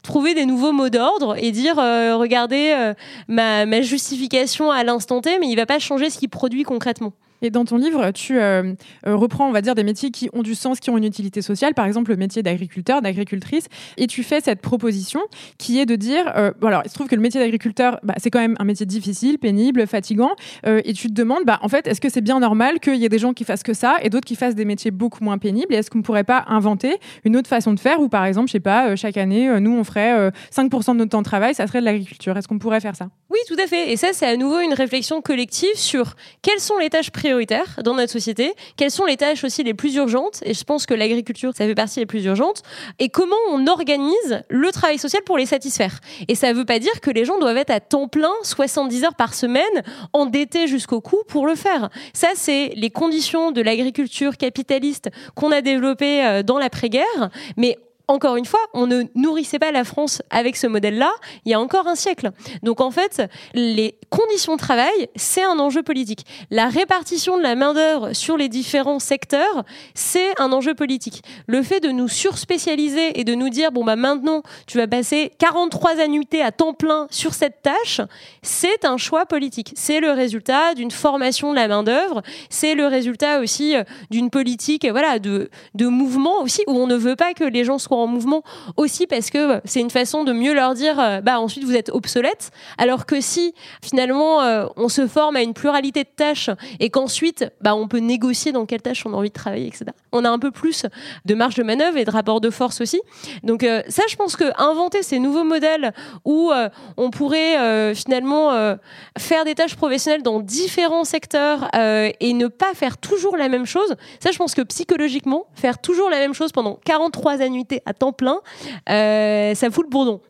trouver 0.02 0.34
des 0.34 0.46
nouveaux 0.46 0.72
mots 0.72 0.88
d'ordre 0.88 1.36
et 1.38 1.52
dire 1.52 1.75
euh, 1.78 2.16
regardez 2.16 2.74
euh, 2.76 2.94
ma, 3.28 3.80
justification 3.82 4.70
à 4.70 4.84
l'instant 4.84 5.20
T, 5.20 5.38
mais 5.38 5.48
il 5.48 5.56
va 5.56 5.66
pas 5.66 5.78
changer 5.78 6.10
ce 6.10 6.18
qu'il 6.18 6.28
produit 6.28 6.62
concrètement. 6.62 7.12
Et 7.42 7.50
dans 7.50 7.64
ton 7.64 7.76
livre, 7.76 8.10
tu 8.12 8.38
euh, 8.38 8.74
euh, 9.06 9.16
reprends, 9.16 9.48
on 9.48 9.52
va 9.52 9.60
dire, 9.60 9.74
des 9.74 9.84
métiers 9.84 10.10
qui 10.10 10.30
ont 10.32 10.42
du 10.42 10.54
sens, 10.54 10.80
qui 10.80 10.90
ont 10.90 10.96
une 10.96 11.04
utilité 11.04 11.42
sociale, 11.42 11.74
par 11.74 11.86
exemple 11.86 12.10
le 12.10 12.16
métier 12.16 12.42
d'agriculteur, 12.42 13.02
d'agricultrice, 13.02 13.66
et 13.96 14.06
tu 14.06 14.22
fais 14.22 14.40
cette 14.40 14.60
proposition 14.60 15.20
qui 15.58 15.78
est 15.78 15.86
de 15.86 15.96
dire, 15.96 16.32
euh, 16.36 16.52
bon, 16.60 16.68
alors 16.68 16.82
il 16.84 16.88
se 16.88 16.94
trouve 16.94 17.08
que 17.08 17.14
le 17.14 17.20
métier 17.20 17.40
d'agriculteur, 17.40 18.00
bah, 18.02 18.14
c'est 18.18 18.30
quand 18.30 18.40
même 18.40 18.56
un 18.58 18.64
métier 18.64 18.86
difficile, 18.86 19.38
pénible, 19.38 19.86
fatigant, 19.86 20.30
et 20.64 20.92
tu 20.92 21.08
te 21.08 21.12
demandes, 21.12 21.44
bah, 21.44 21.58
en 21.62 21.68
fait, 21.68 21.86
est-ce 21.86 22.00
que 22.00 22.08
c'est 22.08 22.20
bien 22.20 22.40
normal 22.40 22.80
qu'il 22.80 22.96
y 22.96 23.04
ait 23.04 23.08
des 23.08 23.18
gens 23.18 23.32
qui 23.32 23.44
fassent 23.44 23.62
que 23.62 23.74
ça 23.74 23.96
et 24.02 24.10
d'autres 24.10 24.26
qui 24.26 24.36
fassent 24.36 24.54
des 24.54 24.64
métiers 24.64 24.90
beaucoup 24.90 25.22
moins 25.22 25.38
pénibles, 25.38 25.72
et 25.74 25.76
est-ce 25.76 25.90
qu'on 25.90 25.98
ne 25.98 26.02
pourrait 26.02 26.24
pas 26.24 26.44
inventer 26.48 26.96
une 27.24 27.36
autre 27.36 27.48
façon 27.48 27.72
de 27.72 27.80
faire, 27.80 28.00
où 28.00 28.08
par 28.08 28.24
exemple, 28.24 28.48
je 28.48 28.52
sais 28.52 28.60
pas, 28.60 28.96
chaque 28.96 29.16
année, 29.16 29.60
nous, 29.60 29.72
on 29.72 29.84
ferait 29.84 30.30
5% 30.52 30.92
de 30.92 30.98
notre 30.98 31.10
temps 31.10 31.18
de 31.18 31.24
travail, 31.24 31.54
ça 31.54 31.66
serait 31.66 31.80
de 31.80 31.84
l'agriculture? 31.84 32.36
Est-ce 32.36 32.48
qu'on 32.48 32.58
pourrait 32.58 32.80
faire 32.80 32.96
ça? 32.96 33.08
Oui, 33.28 33.38
tout 33.48 33.56
à 33.58 33.66
fait. 33.66 33.90
Et 33.90 33.96
ça, 33.96 34.12
c'est 34.12 34.26
à 34.26 34.36
nouveau 34.36 34.60
une 34.60 34.72
réflexion 34.72 35.20
collective 35.20 35.74
sur 35.74 36.14
quelles 36.42 36.60
sont 36.60 36.78
les 36.78 36.90
tâches 36.90 37.10
prioritaires 37.10 37.80
dans 37.82 37.94
notre 37.94 38.12
société, 38.12 38.52
quelles 38.76 38.92
sont 38.92 39.04
les 39.04 39.16
tâches 39.16 39.42
aussi 39.42 39.64
les 39.64 39.74
plus 39.74 39.96
urgentes, 39.96 40.40
et 40.44 40.54
je 40.54 40.62
pense 40.62 40.86
que 40.86 40.94
l'agriculture, 40.94 41.52
ça 41.52 41.66
fait 41.66 41.74
partie 41.74 41.98
des 41.98 42.06
plus 42.06 42.24
urgentes, 42.24 42.62
et 43.00 43.08
comment 43.08 43.34
on 43.50 43.66
organise 43.66 44.44
le 44.48 44.70
travail 44.70 44.98
social 44.98 45.24
pour 45.24 45.38
les 45.38 45.46
satisfaire. 45.46 46.00
Et 46.28 46.36
ça 46.36 46.52
ne 46.52 46.58
veut 46.58 46.64
pas 46.64 46.78
dire 46.78 47.00
que 47.00 47.10
les 47.10 47.24
gens 47.24 47.38
doivent 47.40 47.56
être 47.56 47.70
à 47.70 47.80
temps 47.80 48.06
plein, 48.06 48.32
70 48.44 49.04
heures 49.04 49.16
par 49.16 49.34
semaine, 49.34 49.64
endettés 50.12 50.68
jusqu'au 50.68 51.00
cou 51.00 51.18
pour 51.26 51.48
le 51.48 51.56
faire. 51.56 51.90
Ça, 52.12 52.28
c'est 52.36 52.70
les 52.76 52.90
conditions 52.90 53.50
de 53.50 53.60
l'agriculture 53.60 54.36
capitaliste 54.36 55.10
qu'on 55.34 55.50
a 55.50 55.62
développée 55.62 56.24
euh, 56.24 56.42
dans 56.44 56.58
l'après-guerre, 56.58 57.30
mais 57.56 57.76
encore 58.08 58.36
une 58.36 58.44
fois, 58.44 58.60
on 58.72 58.86
ne 58.86 59.04
nourrissait 59.14 59.58
pas 59.58 59.72
la 59.72 59.84
France 59.84 60.22
avec 60.30 60.56
ce 60.56 60.66
modèle-là 60.66 61.10
il 61.44 61.50
y 61.50 61.54
a 61.54 61.60
encore 61.60 61.86
un 61.86 61.94
siècle. 61.94 62.30
Donc 62.62 62.80
en 62.80 62.90
fait, 62.90 63.22
les 63.54 63.98
conditions 64.10 64.54
de 64.54 64.60
travail, 64.60 65.08
c'est 65.16 65.44
un 65.44 65.58
enjeu 65.58 65.82
politique. 65.82 66.24
La 66.50 66.68
répartition 66.68 67.36
de 67.36 67.42
la 67.42 67.54
main-d'œuvre 67.54 68.12
sur 68.12 68.36
les 68.36 68.48
différents 68.48 68.98
secteurs, 68.98 69.64
c'est 69.94 70.40
un 70.40 70.52
enjeu 70.52 70.74
politique. 70.74 71.22
Le 71.46 71.62
fait 71.62 71.80
de 71.80 71.90
nous 71.90 72.08
surspécialiser 72.08 73.18
et 73.18 73.24
de 73.24 73.34
nous 73.34 73.48
dire, 73.48 73.72
bon, 73.72 73.84
bah 73.84 73.96
maintenant, 73.96 74.42
tu 74.66 74.78
vas 74.78 74.86
passer 74.86 75.32
43 75.38 76.00
annuités 76.00 76.42
à 76.42 76.52
temps 76.52 76.74
plein 76.74 77.06
sur 77.10 77.34
cette 77.34 77.62
tâche, 77.62 78.00
c'est 78.42 78.84
un 78.84 78.96
choix 78.96 79.26
politique. 79.26 79.72
C'est 79.76 80.00
le 80.00 80.10
résultat 80.10 80.74
d'une 80.74 80.90
formation 80.90 81.50
de 81.50 81.56
la 81.56 81.68
main-d'œuvre, 81.68 82.22
c'est 82.50 82.74
le 82.74 82.86
résultat 82.86 83.40
aussi 83.40 83.76
euh, 83.76 83.84
d'une 84.10 84.30
politique 84.30 84.86
voilà, 84.88 85.18
de, 85.18 85.50
de 85.74 85.86
mouvement 85.86 86.40
aussi, 86.42 86.62
où 86.66 86.72
on 86.72 86.86
ne 86.86 86.96
veut 86.96 87.16
pas 87.16 87.34
que 87.34 87.44
les 87.44 87.64
gens 87.64 87.78
soient 87.78 87.98
en 87.98 88.06
mouvement 88.06 88.42
aussi 88.76 89.06
parce 89.06 89.30
que 89.30 89.60
c'est 89.64 89.80
une 89.80 89.90
façon 89.90 90.24
de 90.24 90.32
mieux 90.32 90.54
leur 90.54 90.74
dire 90.74 90.98
euh, 90.98 91.20
bah 91.20 91.40
ensuite 91.40 91.64
vous 91.64 91.74
êtes 91.74 91.90
obsolète 91.90 92.50
alors 92.78 93.06
que 93.06 93.20
si 93.20 93.54
finalement 93.82 93.95
euh, 93.98 94.66
on 94.76 94.88
se 94.88 95.06
forme 95.06 95.36
à 95.36 95.42
une 95.42 95.54
pluralité 95.54 96.04
de 96.04 96.08
tâches 96.14 96.50
et 96.80 96.90
qu'ensuite 96.90 97.46
bah 97.60 97.74
on 97.74 97.88
peut 97.88 97.98
négocier 97.98 98.52
dans 98.52 98.66
quelle 98.66 98.82
tâche 98.82 99.04
on 99.06 99.12
a 99.12 99.16
envie 99.16 99.28
de 99.28 99.34
travailler 99.34 99.66
etc 99.66 99.86
on 100.12 100.24
a 100.24 100.30
un 100.30 100.38
peu 100.38 100.50
plus 100.50 100.86
de 101.24 101.34
marge 101.34 101.54
de 101.54 101.62
manœuvre 101.62 101.96
et 101.96 102.04
de 102.04 102.10
rapport 102.10 102.40
de 102.40 102.50
force 102.50 102.80
aussi 102.80 103.00
donc 103.42 103.64
euh, 103.64 103.82
ça 103.88 104.02
je 104.08 104.16
pense 104.16 104.36
que 104.36 104.44
inventer 104.60 105.02
ces 105.02 105.18
nouveaux 105.18 105.44
modèles 105.44 105.92
où 106.24 106.50
on 106.96 107.10
pourrait 107.10 107.94
finalement 107.94 108.76
faire 109.18 109.44
des 109.44 109.54
tâches 109.54 109.76
professionnelles 109.76 110.22
dans 110.22 110.40
différents 110.40 111.04
secteurs 111.04 111.68
et 111.74 112.32
ne 112.32 112.46
pas 112.46 112.74
faire 112.74 112.98
toujours 112.98 113.36
la 113.36 113.48
même 113.48 113.66
chose 113.66 113.96
ça 114.20 114.30
je 114.30 114.38
pense 114.38 114.54
que 114.54 114.62
psychologiquement 114.62 115.46
faire 115.54 115.78
toujours 115.78 116.10
la 116.10 116.18
même 116.18 116.34
chose 116.34 116.52
pendant 116.52 116.78
43 116.84 117.42
annuités 117.42 117.82
à 117.86 117.94
temps 117.94 118.12
plein, 118.12 118.40
euh, 118.88 119.54
ça 119.54 119.70
fout 119.70 119.84
le 119.84 119.90
bourdon. 119.90 120.20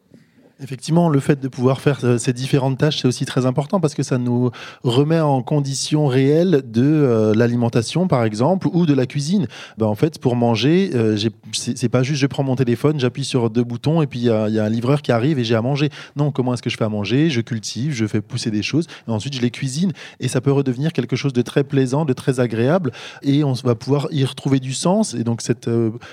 Effectivement, 0.62 1.10
le 1.10 1.20
fait 1.20 1.38
de 1.38 1.48
pouvoir 1.48 1.82
faire 1.82 2.00
euh, 2.04 2.16
ces 2.16 2.32
différentes 2.32 2.78
tâches, 2.78 3.02
c'est 3.02 3.08
aussi 3.08 3.26
très 3.26 3.44
important 3.44 3.78
parce 3.78 3.94
que 3.94 4.02
ça 4.02 4.16
nous 4.16 4.50
remet 4.84 5.20
en 5.20 5.42
condition 5.42 6.06
réelle 6.06 6.62
de 6.64 6.82
euh, 6.82 7.34
l'alimentation, 7.34 8.08
par 8.08 8.24
exemple, 8.24 8.66
ou 8.72 8.86
de 8.86 8.94
la 8.94 9.04
cuisine. 9.04 9.48
Ben, 9.76 9.84
en 9.84 9.94
fait, 9.94 10.18
pour 10.18 10.34
manger, 10.34 10.92
euh, 10.94 11.18
c'est 11.52 11.90
pas 11.90 12.02
juste 12.02 12.22
je 12.22 12.26
prends 12.26 12.42
mon 12.42 12.56
téléphone, 12.56 12.98
j'appuie 12.98 13.26
sur 13.26 13.50
deux 13.50 13.64
boutons 13.64 14.00
et 14.00 14.06
puis 14.06 14.20
il 14.20 14.24
y, 14.24 14.30
a 14.30 14.64
un 14.64 14.68
livreur 14.70 15.02
qui 15.02 15.12
arrive 15.12 15.38
et 15.38 15.44
j'ai 15.44 15.54
à 15.54 15.60
manger. 15.60 15.90
Non, 16.16 16.30
comment 16.30 16.54
est-ce 16.54 16.62
que 16.62 16.70
je 16.70 16.78
fais 16.78 16.84
à 16.84 16.88
manger? 16.88 17.28
Je 17.28 17.42
cultive, 17.42 17.92
je 17.92 18.06
fais 18.06 18.22
pousser 18.22 18.50
des 18.50 18.62
choses 18.62 18.86
et 19.06 19.10
ensuite 19.10 19.34
je 19.34 19.42
les 19.42 19.50
cuisine 19.50 19.92
et 20.20 20.28
ça 20.28 20.40
peut 20.40 20.52
redevenir 20.52 20.94
quelque 20.94 21.16
chose 21.16 21.34
de 21.34 21.42
très 21.42 21.64
plaisant, 21.64 22.06
de 22.06 22.14
très 22.14 22.40
agréable 22.40 22.92
et 23.22 23.44
on 23.44 23.52
va 23.52 23.74
pouvoir 23.74 24.08
y 24.10 24.24
retrouver 24.24 24.58
du 24.58 24.72
sens 24.72 25.12
et 25.12 25.22
donc 25.22 25.42
cette 25.42 25.68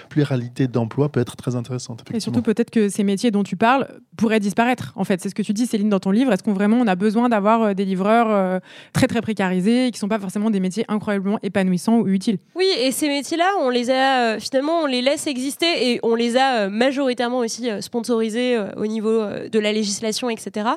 pluralité 0.09 0.67
d'emploi 0.67 1.09
peut 1.09 1.21
être 1.21 1.37
très 1.37 1.55
intéressante. 1.55 2.03
Et 2.13 2.19
surtout 2.19 2.41
peut-être 2.41 2.71
que 2.71 2.89
ces 2.89 3.05
métiers 3.05 3.31
dont 3.31 3.43
tu 3.43 3.55
parles 3.55 3.87
pourraient 4.17 4.32
disparaître. 4.39 4.93
En 4.95 5.03
fait, 5.03 5.21
c'est 5.21 5.29
ce 5.29 5.35
que 5.35 5.41
tu 5.41 5.53
dis, 5.53 5.65
Céline, 5.65 5.89
dans 5.89 5.99
ton 5.99 6.11
livre. 6.11 6.31
Est-ce 6.31 6.43
qu'on 6.43 6.53
vraiment 6.53 6.77
on 6.77 6.87
a 6.87 6.95
besoin 6.95 7.29
d'avoir 7.29 7.61
euh, 7.61 7.73
des 7.73 7.85
livreurs 7.85 8.27
euh, 8.29 8.59
très 8.93 9.07
très 9.07 9.21
précarisés 9.21 9.91
qui 9.91 9.99
sont 9.99 10.07
pas 10.07 10.19
forcément 10.19 10.49
des 10.49 10.59
métiers 10.59 10.85
incroyablement 10.87 11.39
épanouissants 11.43 11.97
ou 11.97 12.07
utiles? 12.07 12.37
Oui, 12.55 12.67
et 12.79 12.91
ces 12.91 13.07
métiers-là, 13.07 13.51
on 13.61 13.69
les 13.69 13.89
a 13.89 14.33
euh, 14.33 14.39
finalement, 14.39 14.81
on 14.81 14.85
les 14.85 15.01
laisse 15.01 15.27
exister 15.27 15.91
et 15.91 15.99
on 16.03 16.15
les 16.15 16.37
a 16.37 16.69
majoritairement 16.69 17.39
aussi 17.39 17.69
sponsorisés 17.81 18.57
au 18.77 18.87
niveau 18.87 19.23
de 19.51 19.59
la 19.59 19.71
législation, 19.71 20.29
etc. 20.29 20.67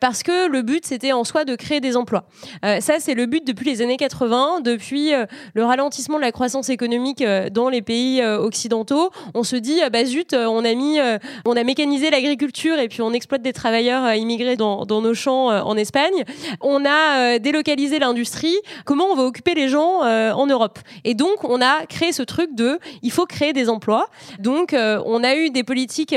Parce 0.00 0.22
que 0.22 0.48
le 0.48 0.62
but, 0.62 0.86
c'était 0.86 1.12
en 1.12 1.24
soi 1.24 1.44
de 1.44 1.54
créer 1.56 1.80
des 1.80 1.96
emplois. 1.96 2.24
ça, 2.62 2.94
c'est 2.98 3.14
le 3.14 3.26
but 3.26 3.46
depuis 3.46 3.66
les 3.66 3.82
années 3.82 3.96
80, 3.96 4.60
depuis 4.60 5.12
le 5.54 5.64
ralentissement 5.64 6.16
de 6.16 6.22
la 6.22 6.32
croissance 6.32 6.68
économique 6.68 7.24
dans 7.52 7.68
les 7.68 7.82
pays 7.82 8.22
occidentaux. 8.24 9.10
On 9.34 9.42
se 9.42 9.56
dit, 9.56 9.80
bah 9.92 10.04
zut, 10.04 10.34
on 10.34 10.64
a 10.64 10.74
mis, 10.74 10.98
on 11.44 11.56
a 11.56 11.64
mécanisé 11.64 12.10
l'agriculture 12.10 12.78
et 12.78 12.88
puis 12.88 12.99
on 13.00 13.12
exploite 13.12 13.42
des 13.42 13.52
travailleurs 13.52 14.04
euh, 14.04 14.16
immigrés 14.16 14.56
dans, 14.56 14.84
nos 14.86 15.14
champs 15.14 15.50
euh, 15.50 15.60
en 15.62 15.76
Espagne. 15.76 16.24
On 16.60 16.84
a 16.84 17.18
euh, 17.34 17.38
délocalisé 17.38 17.98
l'industrie. 17.98 18.56
Comment 18.84 19.06
on 19.06 19.14
va 19.14 19.24
occuper 19.24 19.54
les 19.54 19.68
gens 19.68 20.00
en 20.00 20.46
Europe? 20.46 20.78
Et 21.04 21.14
donc, 21.14 21.44
on 21.44 21.60
a 21.60 21.86
créé 21.86 22.12
ce 22.12 22.22
truc 22.22 22.54
de 22.54 22.78
il 23.02 23.10
faut 23.10 23.26
créer 23.26 23.52
des 23.52 23.68
emplois. 23.68 24.08
Donc, 24.38 24.74
on 24.74 25.24
a 25.24 25.34
eu 25.34 25.50
des 25.50 25.62
politiques 25.62 26.14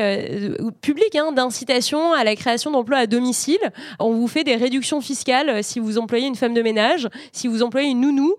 publiques 0.81 1.15
hein, 1.15 1.31
d'incitation 1.31 2.13
à 2.13 2.23
la 2.23 2.35
création 2.35 2.71
d'emplois 2.71 2.97
à 2.97 3.07
domicile. 3.07 3.59
On 3.99 4.11
vous 4.11 4.27
fait 4.27 4.43
des 4.43 4.55
réductions 4.55 5.01
fiscales 5.01 5.63
si 5.63 5.79
vous 5.79 5.97
employez 5.97 6.27
une 6.27 6.35
femme 6.35 6.53
de 6.53 6.61
ménage, 6.61 7.07
si 7.31 7.47
vous 7.47 7.63
employez 7.63 7.89
une 7.89 8.01
nounou, 8.01 8.35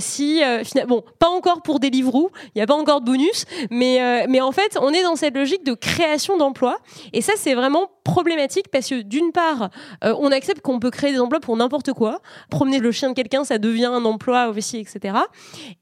si 0.00 0.40
bon, 0.86 1.02
pas 1.18 1.28
encore 1.28 1.62
pour 1.62 1.80
des 1.80 1.90
livres 1.90 2.12
il 2.12 2.50
n'y 2.56 2.62
a 2.62 2.66
pas 2.66 2.74
encore 2.74 3.00
de 3.00 3.06
bonus, 3.06 3.44
mais 3.70 4.26
mais 4.28 4.40
en 4.40 4.52
fait, 4.52 4.78
on 4.80 4.90
est 4.90 5.02
dans 5.02 5.16
cette 5.16 5.36
logique 5.36 5.64
de 5.64 5.74
création 5.74 6.36
d'emplois. 6.36 6.78
Et 7.12 7.20
ça, 7.20 7.32
c'est 7.36 7.54
vraiment 7.54 7.81
problématique 8.04 8.68
parce 8.70 8.88
que 8.88 9.02
d'une 9.02 9.32
part, 9.32 9.70
euh, 10.04 10.14
on 10.18 10.30
accepte 10.32 10.60
qu'on 10.60 10.78
peut 10.78 10.90
créer 10.90 11.12
des 11.12 11.20
emplois 11.20 11.40
pour 11.40 11.56
n'importe 11.56 11.92
quoi. 11.92 12.20
Promener 12.50 12.78
le 12.78 12.92
chien 12.92 13.10
de 13.10 13.14
quelqu'un, 13.14 13.44
ça 13.44 13.58
devient 13.58 13.86
un 13.86 14.04
emploi 14.04 14.48
aussi, 14.48 14.78
etc. 14.78 15.16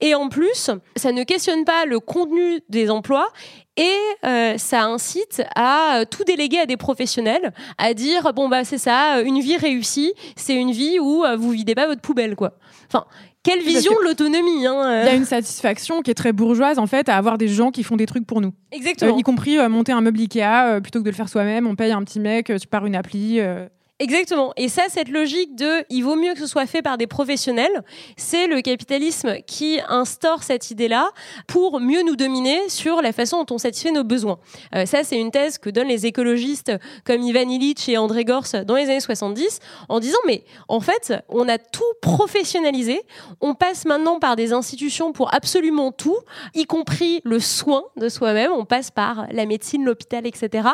Et 0.00 0.14
en 0.14 0.28
plus, 0.28 0.70
ça 0.96 1.12
ne 1.12 1.24
questionne 1.24 1.64
pas 1.64 1.84
le 1.86 2.00
contenu 2.00 2.60
des 2.68 2.90
emplois 2.90 3.28
et 3.76 3.96
euh, 4.24 4.58
ça 4.58 4.82
incite 4.84 5.42
à 5.56 6.04
tout 6.10 6.24
déléguer 6.24 6.58
à 6.58 6.66
des 6.66 6.76
professionnels, 6.76 7.52
à 7.78 7.94
dire 7.94 8.32
bon 8.34 8.48
bah 8.48 8.64
c'est 8.64 8.78
ça, 8.78 9.20
une 9.22 9.40
vie 9.40 9.56
réussie, 9.56 10.12
c'est 10.36 10.54
une 10.54 10.70
vie 10.70 10.98
où 10.98 11.24
euh, 11.24 11.36
vous 11.36 11.50
videz 11.50 11.74
pas 11.74 11.86
votre 11.86 12.02
poubelle 12.02 12.36
quoi. 12.36 12.52
Enfin, 12.88 13.06
quelle 13.42 13.60
vision 13.62 13.92
de 13.92 14.04
l'autonomie 14.04 14.66
hein, 14.66 15.02
Il 15.02 15.06
y 15.06 15.08
a 15.08 15.14
une 15.14 15.24
satisfaction 15.24 16.02
qui 16.02 16.10
est 16.10 16.14
très 16.14 16.32
bourgeoise 16.32 16.78
en 16.78 16.86
fait 16.86 17.08
à 17.08 17.16
avoir 17.16 17.38
des 17.38 17.48
gens 17.48 17.70
qui 17.70 17.82
font 17.82 17.96
des 17.96 18.06
trucs 18.06 18.26
pour 18.26 18.40
nous. 18.40 18.52
Exactement. 18.72 19.16
y 19.16 19.22
compris 19.22 19.56
monter 19.68 19.92
un 19.92 20.00
meuble 20.00 20.20
Ikea 20.20 20.80
plutôt 20.82 21.00
que 21.00 21.04
de 21.04 21.10
le 21.10 21.16
faire 21.16 21.28
soi-même. 21.28 21.66
On 21.66 21.74
paye 21.74 21.92
un 21.92 22.02
petit 22.04 22.20
mec, 22.20 22.52
tu 22.60 22.66
pars 22.66 22.86
une 22.86 22.96
appli. 22.96 23.40
Exactement. 24.00 24.54
Et 24.56 24.70
ça, 24.70 24.84
cette 24.88 25.10
logique 25.10 25.54
de 25.54 25.84
il 25.90 26.00
vaut 26.00 26.16
mieux 26.16 26.32
que 26.32 26.38
ce 26.38 26.46
soit 26.46 26.64
fait 26.64 26.80
par 26.80 26.96
des 26.96 27.06
professionnels, 27.06 27.84
c'est 28.16 28.46
le 28.46 28.62
capitalisme 28.62 29.42
qui 29.46 29.78
instaure 29.88 30.42
cette 30.42 30.70
idée-là 30.70 31.10
pour 31.46 31.80
mieux 31.80 32.02
nous 32.02 32.16
dominer 32.16 32.70
sur 32.70 33.02
la 33.02 33.12
façon 33.12 33.44
dont 33.44 33.56
on 33.56 33.58
satisfait 33.58 33.90
nos 33.90 34.02
besoins. 34.02 34.38
Euh, 34.74 34.86
ça, 34.86 35.04
c'est 35.04 35.20
une 35.20 35.30
thèse 35.30 35.58
que 35.58 35.68
donnent 35.68 35.88
les 35.88 36.06
écologistes 36.06 36.72
comme 37.04 37.20
Ivan 37.20 37.46
Illich 37.46 37.90
et 37.90 37.98
André 37.98 38.24
Gors 38.24 38.46
dans 38.66 38.74
les 38.74 38.84
années 38.84 39.00
70 39.00 39.58
en 39.90 40.00
disant 40.00 40.18
mais 40.26 40.44
en 40.68 40.80
fait, 40.80 41.12
on 41.28 41.46
a 41.46 41.58
tout 41.58 41.82
professionnalisé, 42.00 43.02
on 43.42 43.54
passe 43.54 43.84
maintenant 43.84 44.18
par 44.18 44.34
des 44.34 44.54
institutions 44.54 45.12
pour 45.12 45.34
absolument 45.34 45.92
tout, 45.92 46.16
y 46.54 46.64
compris 46.64 47.20
le 47.24 47.38
soin 47.38 47.82
de 47.98 48.08
soi-même, 48.08 48.52
on 48.52 48.64
passe 48.64 48.90
par 48.90 49.26
la 49.30 49.44
médecine, 49.44 49.84
l'hôpital, 49.84 50.26
etc. 50.26 50.68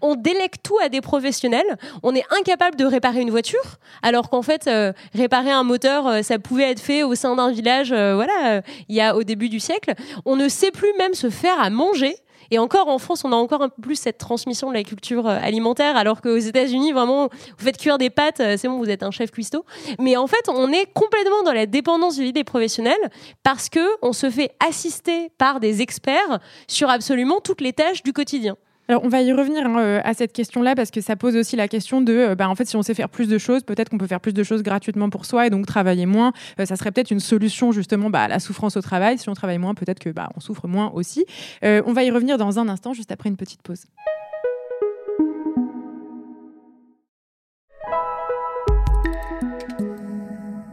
On 0.00 0.16
délègue 0.16 0.54
tout 0.64 0.78
à 0.82 0.88
des 0.88 1.00
professionnels, 1.00 1.78
on 2.02 2.12
est 2.16 2.24
incapable 2.36 2.71
de 2.76 2.84
réparer 2.84 3.20
une 3.20 3.30
voiture, 3.30 3.78
alors 4.02 4.30
qu'en 4.30 4.42
fait, 4.42 4.66
euh, 4.66 4.92
réparer 5.14 5.50
un 5.50 5.62
moteur, 5.62 6.06
euh, 6.06 6.22
ça 6.22 6.38
pouvait 6.38 6.70
être 6.70 6.80
fait 6.80 7.02
au 7.02 7.14
sein 7.14 7.36
d'un 7.36 7.50
village, 7.50 7.92
euh, 7.92 8.14
voilà, 8.14 8.62
il 8.88 8.94
y 8.94 9.00
a 9.00 9.16
au 9.16 9.22
début 9.22 9.48
du 9.48 9.60
siècle. 9.60 9.94
On 10.24 10.36
ne 10.36 10.48
sait 10.48 10.70
plus 10.70 10.92
même 10.98 11.14
se 11.14 11.30
faire 11.30 11.60
à 11.60 11.70
manger. 11.70 12.16
Et 12.50 12.58
encore 12.58 12.88
en 12.88 12.98
France, 12.98 13.24
on 13.24 13.32
a 13.32 13.36
encore 13.36 13.62
un 13.62 13.70
peu 13.70 13.80
plus 13.80 13.96
cette 13.96 14.18
transmission 14.18 14.68
de 14.68 14.74
la 14.74 14.82
culture 14.82 15.26
alimentaire, 15.26 15.96
alors 15.96 16.20
qu'aux 16.20 16.36
États-Unis, 16.36 16.92
vraiment, 16.92 17.28
vous 17.28 17.64
faites 17.64 17.78
cuire 17.78 17.96
des 17.96 18.10
pâtes, 18.10 18.42
c'est 18.58 18.68
bon, 18.68 18.76
vous 18.76 18.90
êtes 18.90 19.02
un 19.02 19.10
chef 19.10 19.30
cuistot. 19.30 19.64
Mais 19.98 20.18
en 20.18 20.26
fait, 20.26 20.48
on 20.48 20.70
est 20.70 20.84
complètement 20.92 21.42
dans 21.44 21.54
la 21.54 21.64
dépendance 21.64 22.18
vis 22.18 22.34
des 22.34 22.44
professionnels 22.44 23.10
parce 23.42 23.70
que 23.70 23.80
on 24.02 24.12
se 24.12 24.28
fait 24.28 24.50
assister 24.68 25.30
par 25.38 25.60
des 25.60 25.80
experts 25.80 26.40
sur 26.68 26.90
absolument 26.90 27.40
toutes 27.40 27.62
les 27.62 27.72
tâches 27.72 28.02
du 28.02 28.12
quotidien. 28.12 28.56
Alors, 28.92 29.04
on 29.06 29.08
va 29.08 29.22
y 29.22 29.32
revenir 29.32 29.64
hein, 29.64 29.78
euh, 29.78 30.00
à 30.04 30.12
cette 30.12 30.34
question-là 30.34 30.74
parce 30.74 30.90
que 30.90 31.00
ça 31.00 31.16
pose 31.16 31.34
aussi 31.34 31.56
la 31.56 31.66
question 31.66 32.02
de, 32.02 32.12
euh, 32.12 32.34
bah, 32.34 32.50
en 32.50 32.54
fait, 32.54 32.66
si 32.66 32.76
on 32.76 32.82
sait 32.82 32.92
faire 32.92 33.08
plus 33.08 33.26
de 33.26 33.38
choses, 33.38 33.62
peut-être 33.62 33.88
qu'on 33.88 33.96
peut 33.96 34.06
faire 34.06 34.20
plus 34.20 34.34
de 34.34 34.42
choses 34.42 34.62
gratuitement 34.62 35.08
pour 35.08 35.24
soi 35.24 35.46
et 35.46 35.50
donc 35.50 35.64
travailler 35.64 36.04
moins. 36.04 36.34
Euh, 36.60 36.66
ça 36.66 36.76
serait 36.76 36.92
peut-être 36.92 37.10
une 37.10 37.18
solution 37.18 37.72
justement 37.72 38.10
bah, 38.10 38.24
à 38.24 38.28
la 38.28 38.38
souffrance 38.38 38.76
au 38.76 38.82
travail. 38.82 39.16
Si 39.16 39.30
on 39.30 39.32
travaille 39.32 39.56
moins, 39.56 39.72
peut-être 39.72 39.98
que 39.98 40.10
bah, 40.10 40.28
on 40.36 40.40
souffre 40.40 40.68
moins 40.68 40.92
aussi. 40.94 41.24
on 41.62 41.94
va 41.94 42.04
y 42.04 42.10
revenir 42.10 42.36
dans 42.36 42.58
un 42.58 42.68
instant, 42.68 42.92
juste 42.92 43.12
après 43.12 43.30
une 43.30 43.38
petite 43.38 43.62
pause. 43.62 43.86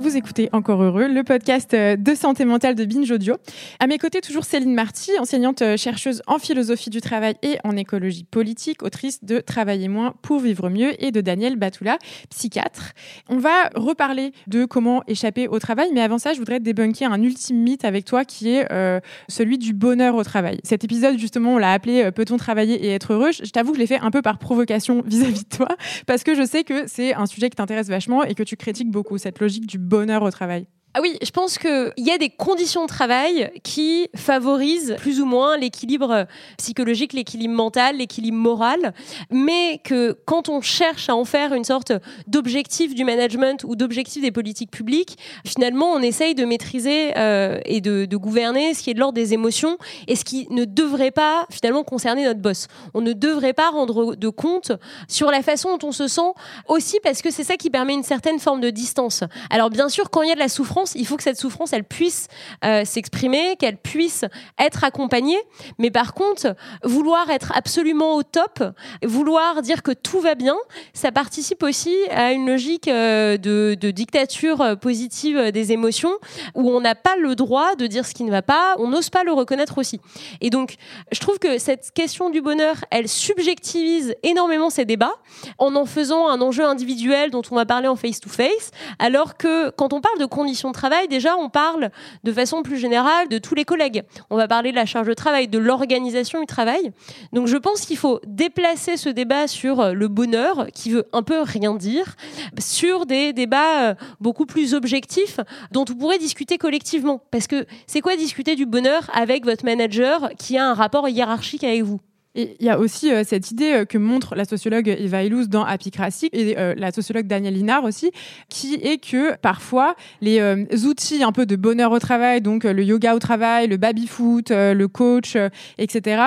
Vous 0.10 0.18
écoutez 0.18 0.50
Encore 0.54 0.82
Heureux, 0.82 1.08
le 1.08 1.24
podcast 1.24 1.72
euh, 1.76 1.96
de 1.96 2.16
santé 2.16 2.44
mentale 2.44 2.74
de 2.74 2.84
Binge 2.84 3.12
Audio. 3.12 3.36
À 3.80 3.86
mes 3.86 4.00
côtés, 4.00 4.22
toujours 4.22 4.44
Céline 4.44 4.74
Marty, 4.74 5.12
enseignante 5.20 5.62
euh, 5.62 5.78
chercheuse 5.78 6.24
en 6.26 6.40
philosophie 6.40 6.90
du 6.90 7.00
travail 7.00 7.36
et 7.44 7.60
en 7.64 7.78
écologie 7.78 8.24
politique, 8.24 8.82
autrice 8.82 9.24
de 9.24 9.40
Travailler 9.40 9.88
moins 9.88 10.16
pour 10.24 10.40
vivre 10.40 10.68
mieux 10.70 10.94
et 11.04 11.12
de 11.12 11.22
Daniel 11.22 11.58
Batoula, 11.58 12.00
psychiatre. 12.32 12.94
On 13.30 13.38
va 13.38 13.70
reparler 13.76 14.32
de 14.48 14.66
comment 14.66 15.04
échapper 15.06 15.48
au 15.48 15.60
travail, 15.60 15.92
mais 15.94 16.02
avant 16.02 16.18
ça, 16.18 16.34
je 16.34 16.40
voudrais 16.40 16.60
débunker 16.60 17.14
un 17.14 17.22
ultime 17.22 17.58
mythe 17.58 17.86
avec 17.86 18.06
toi 18.06 18.26
qui 18.26 18.50
est 18.50 18.66
euh, 18.72 19.00
celui 19.28 19.60
du 19.60 19.74
bonheur 19.74 20.16
au 20.16 20.24
travail. 20.24 20.60
Cet 20.64 20.84
épisode, 20.84 21.20
justement, 21.20 21.54
on 21.54 21.58
l'a 21.60 21.72
appelé 21.72 22.10
Peut-on 22.12 22.38
travailler 22.38 22.84
et 22.84 22.96
être 22.96 23.14
heureux? 23.14 23.30
Je 23.32 23.52
t'avoue 23.52 23.74
que 23.74 23.78
je 23.78 23.82
l'ai 23.82 23.88
fait 23.88 24.00
un 24.00 24.10
peu 24.10 24.24
par 24.24 24.40
provocation 24.40 25.04
vis-à-vis 25.06 25.42
-vis 25.42 25.52
de 25.52 25.56
toi, 25.56 25.68
parce 26.08 26.24
que 26.24 26.34
je 26.34 26.48
sais 26.48 26.64
que 26.64 26.88
c'est 26.88 27.14
un 27.14 27.28
sujet 27.28 27.52
qui 27.52 27.58
t'intéresse 27.58 27.90
vachement 27.90 28.24
et 28.24 28.34
que 28.34 28.42
tu 28.42 28.58
critiques 28.58 28.90
beaucoup 28.90 29.20
cette 29.20 29.40
logique 29.40 29.68
du 29.68 29.78
bonheur 29.78 29.99
au 30.24 30.32
travail 30.32 30.66
ah 30.96 31.02
oui, 31.04 31.20
je 31.22 31.30
pense 31.30 31.60
qu'il 31.60 31.94
y 31.98 32.10
a 32.10 32.18
des 32.18 32.32
conditions 32.32 32.82
de 32.82 32.88
travail 32.88 33.52
qui 33.62 34.10
favorisent 34.16 34.96
plus 34.98 35.22
ou 35.22 35.26
moins 35.26 35.56
l'équilibre 35.56 36.26
psychologique, 36.58 37.14
l'équilibre 37.14 37.54
mental, 37.54 37.98
l'équilibre 37.98 38.38
moral, 38.38 38.96
mais 39.30 39.80
que 39.84 40.18
quand 40.26 40.50
on 40.50 40.62
cherche 40.62 41.08
à 41.08 41.16
en 41.16 41.26
faire 41.26 41.54
une 41.54 41.64
sorte 41.64 41.94
d'objectif 42.26 42.96
du 42.96 43.04
management 43.04 43.64
ou 43.66 43.76
d'objectif 43.76 44.24
des 44.24 44.32
politiques 44.32 44.72
publiques, 44.72 45.20
finalement 45.46 45.92
on 45.92 46.02
essaye 46.02 46.34
de 46.34 46.44
maîtriser 46.44 47.16
euh, 47.18 47.60
et 47.66 47.82
de, 47.82 48.06
de, 48.06 48.18
gouverner 48.18 48.74
ce 48.74 48.82
qui 48.82 48.90
est 48.90 48.96
de 48.96 49.00
l'ordre 49.00 49.14
des 49.14 49.36
émotions 49.36 49.78
et 50.08 50.16
ce 50.16 50.26
qui 50.26 50.48
ne 50.50 50.66
devrait 50.66 51.12
pas 51.12 51.46
finalement 51.52 51.84
concerner 51.84 52.26
notre 52.26 52.40
boss. 52.40 52.66
On 52.96 53.02
ne 53.02 53.14
devrait 53.14 53.54
pas 53.54 53.70
rendre 53.70 54.16
de 54.16 54.30
compte 54.30 54.72
sur 55.08 55.30
la 55.30 55.44
façon 55.44 55.78
dont 55.78 55.90
on 55.90 55.92
se 55.92 56.08
sent 56.08 56.34
aussi 56.68 56.98
parce 57.04 57.22
que 57.22 57.30
c'est 57.30 57.44
ça 57.44 57.58
qui 57.58 57.70
permet 57.70 57.94
une 57.94 58.02
certaine 58.02 58.40
forme 58.40 58.60
de 58.60 58.72
distance. 58.72 59.24
Alors 59.52 59.70
bien 59.70 59.88
sûr, 59.88 60.10
quand 60.10 60.24
il 60.24 60.30
y 60.30 60.32
a 60.32 60.36
de 60.36 60.40
la 60.40 60.50
souffrance, 60.50 60.79
il 60.96 61.06
faut 61.06 61.18
que 61.18 61.24
cette 61.24 61.40
souffrance, 61.40 61.74
elle 61.74 61.84
puisse 61.84 62.28
euh, 62.66 62.86
s'exprimer, 62.86 63.56
qu'elle 63.58 63.78
puisse 63.78 64.26
être 64.60 64.84
accompagnée. 64.84 65.40
Mais 65.78 65.92
par 65.92 66.14
contre, 66.14 66.56
vouloir 66.84 67.30
être 67.30 67.52
absolument 67.56 68.16
au 68.16 68.24
top, 68.24 68.64
vouloir 69.04 69.62
dire 69.62 69.84
que 69.84 69.92
tout 69.92 70.20
va 70.20 70.36
bien, 70.36 70.56
ça 70.94 71.12
participe 71.12 71.64
aussi 71.64 71.96
à 72.12 72.32
une 72.32 72.48
logique 72.48 72.88
euh, 72.88 73.38
de, 73.38 73.76
dictature 73.92 74.62
euh, 74.62 74.76
positive 74.76 75.52
des 75.52 75.72
émotions 75.72 76.14
où 76.56 76.70
on 76.70 76.82
n'a 76.82 76.96
pas 76.96 77.16
le 77.18 77.36
droit 77.36 77.76
de 77.76 77.88
dire 77.88 78.06
ce 78.06 78.14
qui 78.14 78.24
ne 78.24 78.32
va 78.32 78.42
pas, 78.42 78.76
on 78.78 78.88
n'ose 78.88 79.10
pas 79.10 79.24
le 79.24 79.34
reconnaître 79.34 79.78
aussi. 79.78 80.00
Et 80.42 80.50
donc, 80.50 80.76
je 81.12 81.20
trouve 81.20 81.40
que 81.40 81.58
cette 81.58 81.92
question 81.92 82.30
du 82.30 82.42
bonheur, 82.42 82.76
elle 82.92 83.08
subjectivise 83.08 84.16
énormément 84.24 84.70
ces 84.70 84.86
débats 84.86 85.16
en 85.58 85.76
en 85.76 85.86
faisant 85.86 86.28
un 86.28 86.42
enjeu 86.42 86.66
individuel 86.66 87.32
dont 87.32 87.42
on 87.52 87.56
va 87.56 87.66
parler 87.66 87.88
en 87.88 87.96
face-to-face, 87.96 88.72
alors 89.00 89.38
que 89.38 89.70
quand 89.72 89.94
on 89.94 90.02
parle 90.02 90.20
de 90.20 90.26
conditions 90.26 90.69
travail, 90.72 91.08
déjà, 91.08 91.36
on 91.38 91.50
parle 91.50 91.90
de 92.24 92.32
façon 92.32 92.64
plus 92.64 92.78
générale 92.78 93.28
de 93.30 93.38
tous 93.38 93.56
les 93.56 93.66
collègues. 93.66 94.04
On 94.30 94.38
va 94.38 94.48
parler 94.48 94.72
de 94.72 94.76
la 94.76 94.86
charge 94.86 95.08
de 95.08 95.14
travail, 95.14 95.48
de 95.48 95.58
l'organisation 95.58 96.40
du 96.40 96.46
travail. 96.46 96.92
Donc, 97.34 97.48
je 97.48 97.58
pense 97.58 97.82
qu'il 97.82 97.98
faut 97.98 98.20
déplacer 98.26 98.98
ce 98.98 99.10
débat 99.10 99.48
sur 99.48 99.80
euh, 99.80 99.94
le 99.94 100.08
bonheur, 100.08 100.68
qui 100.74 100.92
veut 100.92 101.08
un 101.14 101.24
peu 101.24 101.42
rien 101.42 101.76
dire, 101.76 102.16
sur 102.60 103.06
des 103.06 103.34
débats 103.34 103.90
euh, 103.90 103.96
beaucoup 104.20 104.46
plus 104.46 104.74
objectifs 104.74 105.40
dont 105.72 105.86
on 105.90 105.96
pourrait 105.96 106.20
discuter 106.20 106.58
collectivement. 106.58 107.22
Parce 107.32 107.48
que 107.48 107.66
c'est 107.88 108.02
quoi 108.02 108.16
discuter 108.16 108.56
du 108.56 108.66
bonheur 108.66 109.10
avec 109.14 109.46
votre 109.46 109.66
manager 109.66 110.30
qui 110.38 110.58
a 110.58 110.66
un 110.66 110.74
rapport 110.74 111.08
hiérarchique 111.10 111.64
avec 111.64 111.84
vous? 111.84 112.00
Il 112.36 112.56
y 112.60 112.70
a 112.70 112.78
aussi 112.78 113.12
euh, 113.12 113.24
cette 113.26 113.50
idée 113.50 113.72
euh, 113.74 113.86
que 113.86 113.98
montre 113.98 114.36
la 114.36 114.46
sociologue 114.46 114.88
Eva 114.88 115.24
Illouz 115.24 115.50
dans 115.50 115.64
Apicratie 115.64 116.30
et 116.32 116.58
euh, 116.60 116.76
la 116.78 116.92
sociologue 116.92 117.26
Danielle 117.26 117.56
Linard 117.56 117.84
aussi, 117.84 118.12
qui 118.50 118.76
est 118.76 119.00
que 119.00 119.36
parfois 119.38 119.96
les 120.22 120.40
outils 120.86 121.24
un 121.24 121.32
peu 121.32 121.46
de 121.46 121.56
bonheur 121.56 121.92
au 121.92 122.00
travail, 122.00 122.42
donc 122.42 122.64
le 122.64 122.84
yoga 122.84 123.16
au 123.16 123.20
travail, 123.20 123.68
le 123.68 123.78
baby-foot, 123.78 124.52
le 124.52 124.88
coach, 124.88 125.36
etc., 125.78 126.22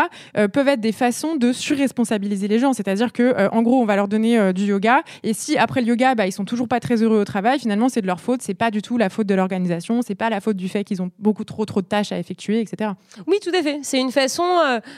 peuvent 0.53 0.69
être 0.69 0.81
des 0.81 0.93
façons 0.93 1.37
de 1.37 1.53
surresponsabiliser 1.53 2.49
les 2.49 2.59
gens. 2.59 2.73
C'est-à-dire 2.73 3.13
que, 3.13 3.49
en 3.51 3.63
gros, 3.63 3.81
on 3.81 3.85
va 3.85 3.97
leur 3.97 4.09
donner 4.09 4.53
du 4.53 4.65
yoga 4.65 5.03
et 5.23 5.33
si 5.33 5.57
après 5.57 5.81
le 5.81 5.89
yoga, 5.89 6.15
bah, 6.15 6.27
ils 6.27 6.33
sont 6.33 6.45
toujours 6.45 6.69
pas 6.69 6.81
très 6.81 7.03
heureux 7.03 7.21
au 7.21 7.25
travail, 7.25 7.59
finalement, 7.59 7.89
c'est 7.89 8.03
de 8.03 8.07
leur 8.07 8.21
faute. 8.21 8.43
C'est 8.43 8.55
pas 8.55 8.71
du 8.71 8.83
tout 8.83 8.99
la 8.99 9.09
faute 9.09 9.27
de 9.27 9.35
l'organisation. 9.35 10.03
C'est 10.03 10.15
pas 10.15 10.31
la 10.31 10.41
faute 10.41 10.57
du 10.57 10.69
fait 10.69 10.85
qu'ils 10.85 11.03
ont 11.03 11.11
beaucoup 11.19 11.45
trop 11.45 11.65
trop 11.65 11.81
de 11.81 11.87
tâches 11.87 12.13
à 12.13 12.19
effectuer, 12.19 12.61
etc. 12.61 12.93
Oui, 13.27 13.39
tout 13.43 13.53
à 13.57 13.63
fait. 13.63 13.81
C'est 13.83 14.01
une 14.01 14.13
façon 14.13 14.45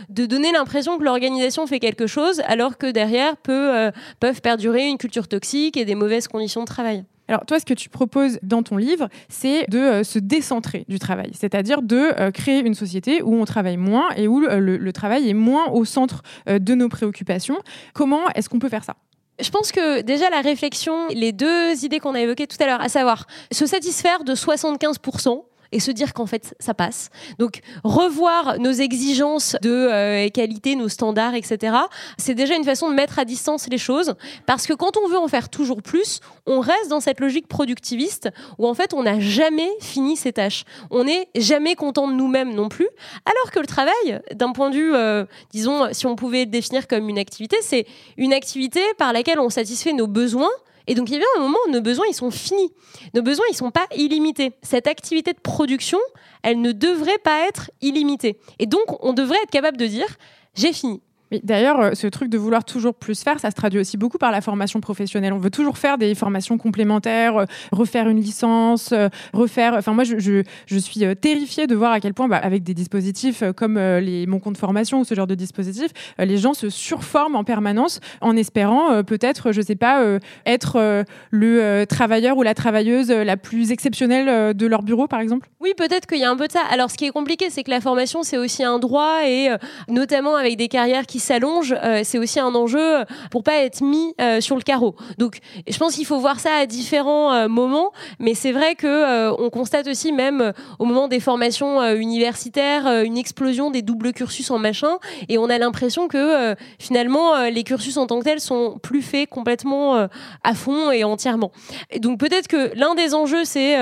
de 0.09 0.27
donner 0.27 0.53
l'impression 0.53 0.94
que 0.99 1.05
l'organisation 1.05 1.67
fait 1.67 1.81
quelque 1.81 2.07
chose 2.07 2.43
alors 2.47 2.79
que 2.79 2.91
derrière 2.91 3.37
peut, 3.37 3.75
euh, 3.75 3.91
peuvent 4.21 4.41
perdurer 4.41 4.89
une 4.89 4.99
culture 4.99 5.29
toxique 5.29 5.77
et 5.77 5.85
des 5.85 5.95
mauvaises 5.95 6.29
conditions 6.29 6.61
de 6.61 6.67
travail. 6.67 7.05
Alors 7.27 7.47
toi, 7.47 7.59
ce 7.59 7.65
que 7.65 7.73
tu 7.73 7.89
proposes 7.89 8.39
dans 8.43 8.63
ton 8.63 8.77
livre, 8.77 9.09
c'est 9.29 9.67
de 9.71 9.79
euh, 9.79 10.05
se 10.05 10.19
décentrer 10.19 10.85
du 10.89 10.99
travail, 10.99 11.31
c'est-à-dire 11.33 11.81
de 11.81 12.13
euh, 12.21 12.31
créer 12.31 12.61
une 12.61 12.75
société 12.75 13.23
où 13.23 13.35
on 13.35 13.45
travaille 13.47 13.79
moins 13.79 14.11
et 14.17 14.29
où 14.29 14.41
le, 14.41 14.93
travail 14.93 15.29
est 15.29 15.35
moins 15.35 15.69
au 15.71 15.85
centre 15.85 16.23
de 16.47 16.75
nos 16.75 16.89
préoccupations. 16.89 17.59
Comment 17.95 18.29
est-ce 18.35 18.49
qu'on 18.49 18.59
peut 18.59 18.69
faire 18.69 18.85
ça? 18.85 18.95
Je 19.41 19.51
pense 19.51 19.73
que 19.73 20.03
déjà 20.03 20.31
la 20.31 20.41
réflexion, 20.41 21.09
les 21.09 21.33
deux 21.33 21.85
idées 21.85 21.99
qu'on 21.99 22.15
a 22.15 22.21
évoquées 22.21 22.47
tout 22.47 22.57
à 22.61 22.67
l'heure, 22.67 22.81
à 22.81 22.89
savoir 22.89 23.27
se 23.51 23.67
satisfaire 23.67 24.23
de 24.23 24.35
75%, 24.35 25.43
et 25.75 25.81
se 25.81 25.91
dire 25.91 26.15
qu'en 26.15 26.27
fait 26.27 26.55
ça 26.61 26.73
passe. 26.73 27.11
Donc 27.39 27.61
revoir 27.83 28.59
nos 28.59 28.71
exigences 28.71 29.57
de 29.61 29.71
euh, 29.71 30.29
qualité, 30.29 30.77
nos 30.77 30.89
standards, 30.89 31.35
etc. 31.35 31.77
C'est 32.17 32.35
déjà 32.35 32.55
une 32.55 32.65
façon 32.65 32.89
de 32.89 32.95
mettre 32.95 33.19
à 33.19 33.25
distance 33.25 33.69
les 33.69 33.79
choses 33.79 34.15
parce 34.47 34.67
que 34.67 34.73
quand 34.73 34.97
on 34.97 35.09
veut 35.09 35.19
en 35.19 35.29
faire 35.29 35.49
toujours 35.49 35.83
plus, 35.83 36.21
on 36.47 36.61
reste 36.61 36.89
dans 36.89 37.01
cette 37.01 37.21
logique 37.21 37.49
productiviste 37.49 38.31
où 38.59 38.69
en 38.69 38.75
fait 38.75 38.95
on 38.95 39.03
n'a 39.03 39.19
jamais 39.19 39.69
fini 39.81 40.17
ses 40.17 40.33
tâches. 40.33 40.65
On 40.91 41.05
n'est 41.05 41.29
jamais 41.35 41.75
content 41.75 42.07
de 42.07 42.15
nous-mêmes 42.15 42.55
non 42.55 42.69
plus. 42.69 42.89
Alors 43.27 43.51
que 43.51 43.59
le 43.59 43.67
travail, 43.67 44.21
d'un 44.33 44.53
point 44.53 44.71
de 44.71 44.77
vue, 44.77 44.95
euh, 44.95 45.25
disons, 45.51 45.93
si 45.93 46.07
on 46.07 46.15
pouvait 46.15 46.47
définir 46.47 46.87
comme 46.87 47.09
une 47.09 47.19
activité, 47.19 47.57
c'est 47.63 47.87
une 48.17 48.33
activité 48.33 48.81
par 48.97 49.13
laquelle 49.13 49.41
on 49.41 49.51
satisfait 49.51 49.93
nos 49.93 50.07
besoins 50.07 50.51
et 50.87 50.95
donc 50.95 51.11
il 51.11 51.19
y 51.19 51.23
a 51.23 51.27
un 51.39 51.41
moment 51.41 51.59
où 51.67 51.71
nos 51.71 51.81
besoins 51.81 52.07
ils 52.09 52.15
sont 52.15 52.31
finis. 52.31 52.73
Nos 53.15 53.23
besoins 53.23 53.47
ils 53.51 53.57
sont 53.57 53.71
pas 53.71 53.87
illimités. 53.97 54.53
Cette 54.63 54.87
activité 54.87 55.33
de 55.33 55.41
production, 55.41 55.99
elle 56.43 56.61
ne 56.61 56.73
devrait 56.73 57.19
pas 57.19 57.47
être 57.49 57.71
illimitée. 57.81 58.39
Et 58.59 58.67
donc 58.67 58.85
on 59.05 59.13
devrait 59.13 59.43
être 59.43 59.51
capable 59.51 59.77
de 59.77 59.87
dire 59.87 60.07
j'ai 60.55 60.73
fini. 60.73 61.01
D'ailleurs, 61.43 61.81
euh, 61.81 61.91
ce 61.95 62.07
truc 62.07 62.29
de 62.29 62.39
vouloir 62.39 62.65
toujours 62.65 62.95
plus 62.95 63.23
faire, 63.23 63.41
ça 63.41 63.51
se 63.51 63.57
traduit 63.57 63.81
aussi 63.81 63.97
beaucoup 63.97 64.19
par 64.19 64.31
la 64.31 64.41
formation 64.41 64.81
professionnelle. 64.81 65.33
On 65.33 65.39
veut 65.39 65.51
toujours 65.51 65.79
faire 65.79 65.99
des 65.99 66.15
formations 66.15 66.59
complémentaires, 66.59 67.37
euh, 67.37 67.45
refaire 67.73 68.09
une 68.09 68.21
licence, 68.21 68.93
euh, 68.93 69.09
refaire. 69.33 69.75
Enfin, 69.75 69.93
moi, 69.93 70.05
je, 70.05 70.43
suis 70.79 71.05
terrifiée 71.21 71.67
de 71.67 71.75
voir 71.75 71.93
à 71.93 72.01
quel 72.01 72.15
point, 72.15 72.29
bah, 72.29 72.37
avec 72.37 72.63
des 72.63 72.75
dispositifs 72.75 73.43
comme 73.57 73.79
les 73.79 74.27
Mon 74.27 74.39
compte 74.39 74.59
formation 74.59 75.01
ou 75.01 75.05
ce 75.05 75.15
genre 75.15 75.27
de 75.27 75.35
dispositifs, 75.35 75.93
les 76.19 76.37
gens 76.37 76.53
se 76.53 76.69
surforment 76.69 77.37
en 77.37 77.45
permanence 77.45 78.01
en 78.21 78.37
espérant 78.37 79.03
peut-être, 79.03 79.53
je 79.53 79.61
sais 79.61 79.77
pas, 79.77 80.05
être 80.45 81.05
le 81.31 81.85
travailleur 81.85 82.37
ou 82.37 82.43
la 82.43 82.55
travailleuse 82.55 83.11
la 83.11 83.37
plus 83.37 83.73
exceptionnelle 83.73 84.55
de 84.55 84.67
leur 84.67 84.83
bureau, 84.83 85.07
par 85.07 85.21
exemple. 85.21 85.49
Oui, 85.61 85.73
peut-être 85.77 86.07
qu'il 86.07 86.19
y 86.19 86.25
a 86.25 86.31
un 86.31 86.37
peu 86.37 86.47
de 86.47 86.53
ça. 86.53 86.61
Alors, 86.71 86.91
ce 86.91 86.97
qui 86.97 87.07
est 87.07 87.11
compliqué, 87.11 87.51
c'est 87.51 87.63
que 87.63 87.71
la 87.71 87.81
formation, 87.81 88.23
c'est 88.23 88.39
aussi 88.39 88.63
un 88.63 88.79
droit 88.79 89.21
et 89.27 89.49
notamment 89.89 90.37
avec 90.37 90.57
des 90.57 90.69
carrières 90.69 91.07
qui 91.07 91.14
s'allonge, 91.21 91.75
euh, 91.83 92.01
c'est 92.05 92.19
aussi 92.19 92.41
un 92.41 92.55
enjeu 92.55 93.05
pour 93.31 93.43
pas 93.43 93.57
être 93.57 93.83
mis 93.83 94.15
euh, 94.21 94.41
sur 94.41 94.57
le 94.57 94.63
carreau. 94.63 94.95
Donc, 95.19 95.39
je 95.69 95.77
pense 95.79 95.95
qu'il 95.95 96.07
faut 96.07 96.19
voir 96.19 96.41
ça 96.41 96.55
à 96.55 96.67
différents 96.67 97.33
euh, 97.33 97.49
moments, 97.49 97.93
mais 98.19 98.35
c'est 98.35 98.53
vrai 98.53 98.75
que 98.75 99.31
on 99.41 99.51
constate 99.51 99.87
aussi 99.87 100.13
même 100.13 100.53
au 100.79 100.85
moment 100.85 101.09
des 101.09 101.21
formations 101.21 101.83
universitaires 101.95 103.03
une 103.03 103.17
explosion 103.17 103.71
des 103.71 103.83
doubles 103.83 104.13
cursus 104.13 104.51
en 104.51 104.59
machin, 104.59 104.99
et 105.29 105.39
on 105.39 105.49
a 105.49 105.59
l'impression 105.59 106.09
que 106.09 106.55
finalement 106.79 107.45
les 107.49 107.65
cursus 107.65 107.97
en 107.97 108.07
tant 108.07 108.19
que 108.19 108.25
tels 108.25 108.41
sont 108.41 108.79
plus 108.83 109.03
faits 109.03 109.29
complètement 109.29 110.09
à 110.43 110.55
fond 110.55 110.91
et 110.91 111.05
entièrement. 111.05 111.51
Donc 111.99 112.19
peut-être 112.19 112.49
que 112.49 112.73
l'un 112.77 112.95
des 112.95 113.15
enjeux 113.15 113.45
c'est 113.45 113.77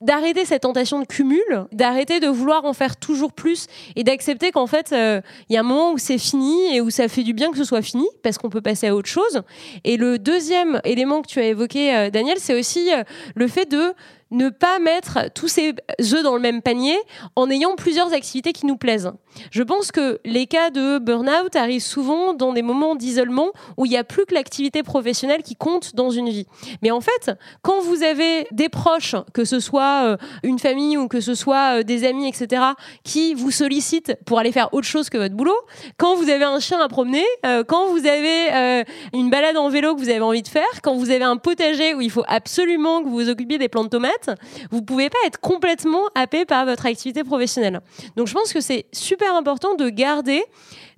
d'arrêter 0.00 0.44
cette 0.44 0.62
tentation 0.62 1.00
de 1.00 1.06
cumul, 1.06 1.66
d'arrêter 1.72 2.20
de 2.20 2.28
vouloir 2.28 2.64
en 2.64 2.72
faire 2.72 2.96
toujours 2.96 3.32
plus 3.32 3.66
et 3.96 4.04
d'accepter 4.04 4.50
qu'en 4.50 4.66
fait 4.66 4.92
il 4.92 5.54
y 5.54 5.56
a 5.56 5.60
un 5.60 5.64
moment 5.64 5.92
où 5.92 5.98
c'est 5.98 6.18
fini 6.18 6.73
et 6.74 6.80
où 6.80 6.90
ça 6.90 7.08
fait 7.08 7.22
du 7.22 7.32
bien 7.32 7.50
que 7.50 7.56
ce 7.56 7.64
soit 7.64 7.82
fini 7.82 8.06
parce 8.22 8.38
qu'on 8.38 8.50
peut 8.50 8.60
passer 8.60 8.88
à 8.88 8.94
autre 8.94 9.08
chose. 9.08 9.42
Et 9.84 9.96
le 9.96 10.18
deuxième 10.18 10.80
élément 10.84 11.22
que 11.22 11.28
tu 11.28 11.38
as 11.38 11.46
évoqué, 11.46 11.94
euh, 11.94 12.10
Daniel, 12.10 12.38
c'est 12.38 12.58
aussi 12.58 12.92
euh, 12.92 13.02
le 13.34 13.48
fait 13.48 13.70
de 13.70 13.94
ne 14.34 14.48
pas 14.50 14.78
mettre 14.78 15.30
tous 15.34 15.48
ses 15.48 15.74
œufs 16.00 16.22
dans 16.22 16.34
le 16.34 16.40
même 16.40 16.62
panier 16.62 16.96
en 17.36 17.48
ayant 17.50 17.76
plusieurs 17.76 18.12
activités 18.12 18.52
qui 18.52 18.66
nous 18.66 18.76
plaisent. 18.76 19.12
Je 19.50 19.62
pense 19.62 19.92
que 19.92 20.20
les 20.24 20.46
cas 20.46 20.70
de 20.70 20.98
burn-out 20.98 21.56
arrivent 21.56 21.82
souvent 21.82 22.34
dans 22.34 22.52
des 22.52 22.62
moments 22.62 22.94
d'isolement 22.94 23.50
où 23.76 23.86
il 23.86 23.90
n'y 23.90 23.96
a 23.96 24.04
plus 24.04 24.26
que 24.26 24.34
l'activité 24.34 24.82
professionnelle 24.82 25.42
qui 25.42 25.56
compte 25.56 25.94
dans 25.94 26.10
une 26.10 26.28
vie. 26.28 26.46
Mais 26.82 26.90
en 26.90 27.00
fait, 27.00 27.32
quand 27.62 27.80
vous 27.80 28.02
avez 28.02 28.46
des 28.52 28.68
proches, 28.68 29.16
que 29.32 29.44
ce 29.44 29.60
soit 29.60 30.04
euh, 30.04 30.16
une 30.42 30.58
famille 30.58 30.96
ou 30.96 31.08
que 31.08 31.20
ce 31.20 31.34
soit 31.34 31.78
euh, 31.78 31.82
des 31.82 32.04
amis, 32.04 32.28
etc., 32.28 32.62
qui 33.02 33.34
vous 33.34 33.50
sollicitent 33.50 34.16
pour 34.26 34.38
aller 34.38 34.52
faire 34.52 34.72
autre 34.72 34.86
chose 34.86 35.10
que 35.10 35.18
votre 35.18 35.34
boulot, 35.34 35.56
quand 35.96 36.14
vous 36.16 36.28
avez 36.28 36.44
un 36.44 36.60
chien 36.60 36.80
à 36.80 36.88
promener, 36.88 37.24
euh, 37.46 37.64
quand 37.64 37.88
vous 37.88 38.06
avez 38.06 38.84
une 39.12 39.30
balade 39.30 39.56
en 39.56 39.68
vélo 39.68 39.94
que 39.94 40.00
vous 40.00 40.08
avez 40.08 40.20
envie 40.20 40.42
de 40.42 40.48
faire, 40.48 40.64
quand 40.82 40.94
vous 40.94 41.10
avez 41.10 41.24
un 41.24 41.36
potager 41.36 41.94
où 41.94 42.00
il 42.00 42.10
faut 42.10 42.24
absolument 42.26 43.02
que 43.02 43.08
vous 43.08 43.14
vous 43.14 43.28
occupiez 43.28 43.58
des 43.58 43.68
plantes 43.68 43.86
de 43.86 43.90
tomates, 43.90 44.23
vous 44.70 44.82
pouvez 44.82 45.10
pas 45.10 45.18
être 45.26 45.40
complètement 45.40 46.04
happé 46.14 46.44
par 46.44 46.64
votre 46.64 46.86
activité 46.86 47.24
professionnelle. 47.24 47.80
Donc 48.16 48.26
je 48.26 48.34
pense 48.34 48.52
que 48.52 48.60
c'est 48.60 48.86
super 48.92 49.34
important 49.34 49.74
de 49.74 49.88
garder 49.88 50.44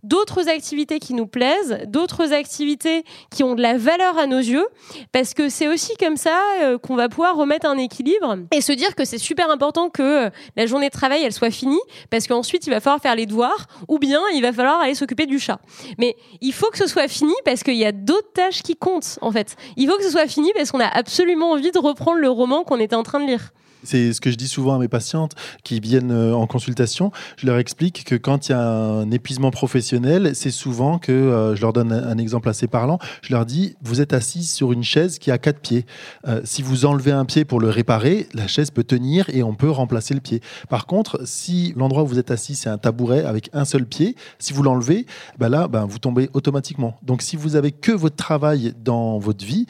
d'autres 0.07 0.49
activités 0.49 0.99
qui 0.99 1.15
nous 1.15 1.27
plaisent, 1.27 1.81
d'autres 1.89 2.33
activités 2.33 3.05
qui 3.31 3.43
ont 3.43 3.55
de 3.55 3.63
la 3.63 3.77
valeur 3.77 4.19
à 4.19 4.27
nos 4.27 4.39
yeux, 4.39 4.67
parce 5.13 5.35
que 5.35 5.49
c'est 5.49 5.69
aussi 5.69 5.97
comme 5.97 6.17
ça 6.17 6.39
euh, 6.63 6.79
qu'on 6.79 6.97
va 6.97 7.09
pouvoir 7.09 7.37
remettre 7.37 7.67
un 7.67 7.77
équilibre 7.77 8.37
et 8.53 8.61
se 8.61 8.73
dire 8.73 8.95
que 8.95 9.05
c'est 9.05 9.19
super 9.19 9.51
important 9.51 9.91
que 9.91 10.27
euh, 10.27 10.31
la 10.57 10.67
journée 10.67 10.87
de 10.87 10.93
travail 10.93 11.23
elle 11.23 11.33
soit 11.33 11.51
finie, 11.51 11.81
parce 12.11 12.27
qu'ensuite 12.27 12.67
il 12.67 12.71
va 12.71 12.81
falloir 12.81 13.01
faire 13.01 13.17
les 13.17 13.27
devoirs 13.27 13.67
ou 13.89 13.99
bien 13.99 14.21
il 14.35 14.43
va 14.43 14.53
falloir 14.53 14.81
aller 14.81 14.95
s'occuper 14.95 15.27
du 15.27 15.39
chat. 15.39 15.61
Mais 15.99 16.17
il 16.41 16.53
faut 16.53 16.71
que 16.71 16.79
ce 16.79 16.87
soit 16.87 17.09
fini 17.09 17.35
parce 17.45 17.63
qu'il 17.63 17.77
y 17.77 17.85
a 17.85 17.93
d'autres 17.93 18.33
tâches 18.33 18.63
qui 18.63 18.77
comptent 18.77 19.19
en 19.21 19.33
fait. 19.33 19.57
Il 19.77 19.89
faut 19.89 19.97
que 19.97 20.05
ce 20.05 20.11
soit 20.11 20.29
fini 20.29 20.53
parce 20.55 20.71
qu'on 20.71 20.81
a 20.81 20.87
absolument 20.89 21.51
envie 21.51 21.73
de 21.73 21.79
reprendre 21.79 22.19
le 22.19 22.31
roman 22.31 22.63
qu'on 22.65 22.79
était 22.79 22.97
en 22.97 23.03
train 23.03 23.21
de 23.21 23.27
lire. 23.27 23.53
C'est 23.85 24.13
ce 24.13 24.21
que 24.21 24.31
je 24.31 24.37
dis 24.37 24.49
souvent 24.49 24.75
à 24.75 24.79
mes 24.79 24.89
patientes 24.89 25.33
qui 25.63 25.81
viennent 25.81 26.11
euh, 26.11 26.35
en 26.35 26.47
consultation. 26.47 27.13
Je 27.37 27.47
leur 27.47 27.59
explique 27.59 28.05
que 28.05 28.15
quand 28.15 28.49
il 28.49 28.53
y 28.53 28.55
a 28.55 28.61
un 28.61 29.11
épuisement 29.11 29.51
professionnel, 29.51 30.33
c'est 30.35 30.51
souvent 30.51 30.99
que, 30.99 31.13
euh, 31.13 31.55
je 31.55 31.61
leur 31.61 31.73
donne 31.73 31.93
un, 31.93 32.19
exemple 32.19 32.49
assez 32.49 32.67
parlant, 32.67 32.99
je 33.23 33.33
leur 33.33 33.45
dis, 33.45 33.77
vous 33.83 34.01
êtes 34.01 34.13
assis 34.13 34.45
sur 34.45 34.73
une 34.73 34.83
chaise 34.83 35.19
qui 35.19 35.31
a 35.31 35.39
quatre 35.39 35.61
pieds. 35.61 35.85
Euh, 36.27 36.41
si 36.45 36.63
vous 36.63 36.87
enlevez 36.87 37.13
un 37.13 37.25
pied 37.25 37.45
pour 37.45 37.61
le 37.61 37.69
réparer, 37.69 38.27
la 38.35 38.47
chaise 38.47 38.71
peut 38.71 38.85
tenir 38.85 39.29
et 39.31 39.43
on 39.43 39.55
peut 39.55 39.71
remplacer 39.71 40.15
le 40.15 40.21
pied. 40.21 40.41
Par 40.69 40.87
contre, 40.87 41.21
si 41.25 41.75
l'endroit 41.77 42.03
où 42.03 42.07
vous 42.07 42.19
êtes 42.19 42.31
assis, 42.31 42.55
c'est 42.55 42.71
un 42.71 42.79
tabouret 42.79 43.25
avec 43.25 43.51
un 43.53 43.65
seul 43.65 43.87
pied, 43.87 44.17
si 44.39 44.53
vous 44.53 44.63
l'enlevez, 44.63 45.07
ben 45.39 45.49
là, 45.49 45.69
ben, 45.69 45.85
vous 45.85 45.99
tombez 45.99 46.31
automatiquement. 46.33 46.99
Donc 47.03 47.23
si 47.23 47.37
vous 47.37 47.57
avez 47.57 47.73
que 47.73 47.93
votre 47.93 48.17
travail 48.17 48.75
dans 48.83 49.19
votre 49.19 49.45
vie, 49.45 49.67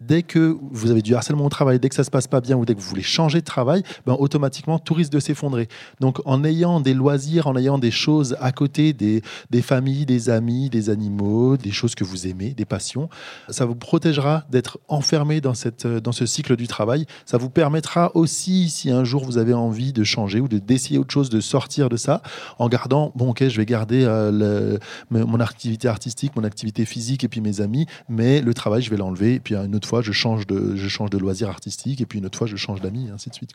dès 0.00 0.22
que 0.22 0.58
vous 0.70 0.90
avez 0.90 1.00
du 1.00 1.14
harcèlement 1.14 1.46
au 1.46 1.48
travail, 1.48 1.78
dès 1.78 1.88
que 1.88 1.94
ça 1.94 2.04
se 2.04 2.10
passe 2.10 2.26
pas 2.26 2.40
bien 2.40 2.56
ou 2.56 2.64
dès 2.64 2.74
que 2.74 2.80
vous 2.80 2.88
voulez 2.88 3.02
changer 3.02 3.40
de 3.40 3.44
travail, 3.44 3.82
ben 4.06 4.14
automatiquement 4.18 4.78
tout 4.78 4.94
risque 4.94 5.12
de 5.12 5.20
s'effondrer. 5.20 5.68
Donc 6.00 6.20
en 6.26 6.44
ayant 6.44 6.80
des 6.80 6.92
loisirs, 6.92 7.46
en 7.46 7.56
ayant 7.56 7.78
des 7.78 7.90
choses 7.90 8.36
à 8.40 8.52
côté, 8.52 8.92
des, 8.92 9.22
des 9.50 9.62
familles, 9.62 10.04
des 10.04 10.28
amis, 10.28 10.68
des 10.68 10.90
animaux, 10.90 11.56
des 11.56 11.70
choses 11.70 11.94
que 11.94 12.04
vous 12.04 12.26
aimez, 12.26 12.50
des 12.50 12.66
passions, 12.66 13.08
ça 13.48 13.64
vous 13.64 13.74
protégera 13.74 14.44
d'être 14.50 14.78
enfermé 14.88 15.40
dans, 15.40 15.54
cette, 15.54 15.86
dans 15.86 16.12
ce 16.12 16.26
cycle 16.26 16.56
du 16.56 16.66
travail. 16.66 17.06
Ça 17.24 17.38
vous 17.38 17.50
permettra 17.50 18.14
aussi, 18.14 18.68
si 18.68 18.90
un 18.90 19.04
jour 19.04 19.24
vous 19.24 19.38
avez 19.38 19.54
envie 19.54 19.92
de 19.92 20.04
changer 20.04 20.40
ou 20.40 20.48
de 20.48 20.58
d'essayer 20.58 20.98
autre 20.98 21.12
chose, 21.12 21.30
de 21.30 21.40
sortir 21.40 21.88
de 21.88 21.96
ça, 21.96 22.22
en 22.58 22.68
gardant, 22.68 23.12
bon 23.14 23.30
ok, 23.30 23.48
je 23.48 23.56
vais 23.56 23.66
garder 23.66 24.04
euh, 24.04 24.78
mon 25.10 25.40
activité 25.40 25.88
artistique, 25.88 26.34
mon 26.34 26.44
activité 26.44 26.84
physique 26.84 27.24
et 27.24 27.28
puis 27.28 27.40
mes 27.40 27.60
amis, 27.60 27.86
mais 28.08 28.40
le 28.40 28.52
travail, 28.52 28.82
je 28.82 28.90
vais 28.90 28.96
l'enlever 28.96 29.34
et 29.34 29.40
puis 29.40 29.54
une 29.54 29.74
autre 29.74 29.85
fois, 29.86 30.02
je 30.02 30.12
change 30.12 30.46
de, 30.46 30.76
je 30.76 30.88
change 30.88 31.10
de 31.10 31.18
loisir 31.18 31.48
artistique, 31.48 32.00
et 32.00 32.06
puis 32.06 32.18
une 32.18 32.26
autre 32.26 32.36
fois, 32.36 32.46
je 32.46 32.56
change 32.56 32.80
d'amis, 32.80 33.08
ainsi 33.12 33.30
de 33.30 33.34
suite. 33.34 33.52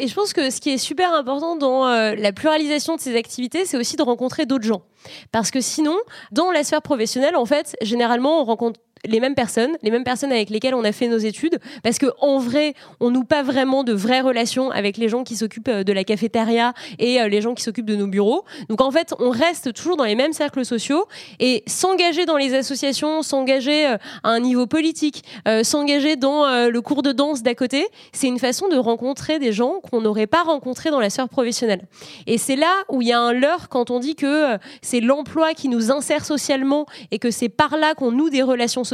Et 0.00 0.08
je 0.08 0.14
pense 0.14 0.32
que 0.32 0.50
ce 0.50 0.60
qui 0.60 0.70
est 0.70 0.78
super 0.78 1.12
important 1.14 1.54
dans 1.54 1.86
euh, 1.86 2.14
la 2.16 2.32
pluralisation 2.32 2.96
de 2.96 3.00
ces 3.00 3.16
activités, 3.16 3.64
c'est 3.64 3.76
aussi 3.76 3.96
de 3.96 4.02
rencontrer 4.02 4.44
d'autres 4.44 4.64
gens. 4.64 4.82
Parce 5.30 5.50
que 5.50 5.60
sinon, 5.60 5.96
dans 6.32 6.50
la 6.50 6.64
sphère 6.64 6.82
professionnelle, 6.82 7.36
en 7.36 7.46
fait, 7.46 7.76
généralement, 7.80 8.40
on 8.40 8.44
rencontre 8.44 8.80
les 9.04 9.20
mêmes 9.20 9.34
personnes, 9.34 9.76
les 9.82 9.90
mêmes 9.90 10.04
personnes 10.04 10.32
avec 10.32 10.50
lesquelles 10.50 10.74
on 10.74 10.84
a 10.84 10.92
fait 10.92 11.08
nos 11.08 11.18
études, 11.18 11.58
parce 11.82 11.98
que 11.98 12.06
en 12.20 12.38
vrai, 12.38 12.74
on 13.00 13.10
noue 13.10 13.24
pas 13.24 13.42
vraiment 13.42 13.84
de 13.84 13.92
vraies 13.92 14.20
relations 14.20 14.70
avec 14.70 14.96
les 14.96 15.08
gens 15.08 15.24
qui 15.24 15.36
s'occupent 15.36 15.68
euh, 15.68 15.84
de 15.84 15.92
la 15.92 16.04
cafétéria 16.04 16.72
et 16.98 17.20
euh, 17.20 17.28
les 17.28 17.40
gens 17.40 17.54
qui 17.54 17.62
s'occupent 17.62 17.86
de 17.86 17.96
nos 17.96 18.06
bureaux. 18.06 18.44
Donc 18.68 18.80
en 18.80 18.90
fait, 18.90 19.14
on 19.18 19.30
reste 19.30 19.72
toujours 19.74 19.96
dans 19.96 20.04
les 20.04 20.14
mêmes 20.14 20.32
cercles 20.32 20.64
sociaux 20.64 21.06
et 21.38 21.62
s'engager 21.66 22.24
dans 22.24 22.36
les 22.36 22.54
associations, 22.54 23.22
s'engager 23.22 23.86
euh, 23.86 23.96
à 24.22 24.30
un 24.30 24.40
niveau 24.40 24.66
politique, 24.66 25.24
s'engager 25.62 26.16
dans 26.16 26.68
le 26.68 26.80
cours 26.80 27.02
de 27.02 27.12
danse 27.12 27.42
d'à 27.42 27.54
côté, 27.54 27.86
c'est 28.12 28.26
une 28.26 28.38
façon 28.38 28.68
de 28.68 28.76
rencontrer 28.76 29.38
des 29.38 29.52
gens 29.52 29.80
qu'on 29.80 30.00
n'aurait 30.00 30.26
pas 30.26 30.42
rencontrés 30.42 30.90
dans 30.90 31.00
la 31.00 31.10
sphère 31.10 31.28
professionnelle. 31.28 31.86
Et 32.26 32.38
c'est 32.38 32.56
là 32.56 32.72
où 32.88 33.02
il 33.02 33.08
y 33.08 33.12
a 33.12 33.20
un 33.20 33.32
leurre 33.32 33.68
quand 33.68 33.90
on 33.90 34.00
dit 34.00 34.14
que 34.14 34.56
c'est 34.82 35.00
l'emploi 35.00 35.54
qui 35.54 35.68
nous 35.68 35.90
insère 35.90 36.24
socialement 36.24 36.86
et 37.10 37.18
que 37.18 37.30
c'est 37.30 37.48
par 37.48 37.76
là 37.76 37.94
qu'on 37.94 38.10
noue 38.10 38.30
des 38.30 38.42
relations 38.42 38.84
sociales 38.84 38.93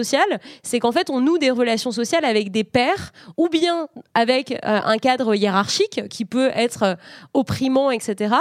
c'est 0.62 0.80
qu'en 0.80 0.92
fait, 0.92 1.10
on 1.10 1.20
noue 1.20 1.38
des 1.38 1.50
relations 1.50 1.92
sociales 1.92 2.24
avec 2.24 2.50
des 2.50 2.64
pairs 2.64 3.12
ou 3.36 3.48
bien 3.48 3.88
avec 4.14 4.52
euh, 4.52 4.56
un 4.64 4.98
cadre 4.98 5.34
hiérarchique 5.34 6.08
qui 6.08 6.24
peut 6.24 6.50
être 6.54 6.82
euh, 6.82 6.94
opprimant, 7.34 7.90
etc. 7.90 8.34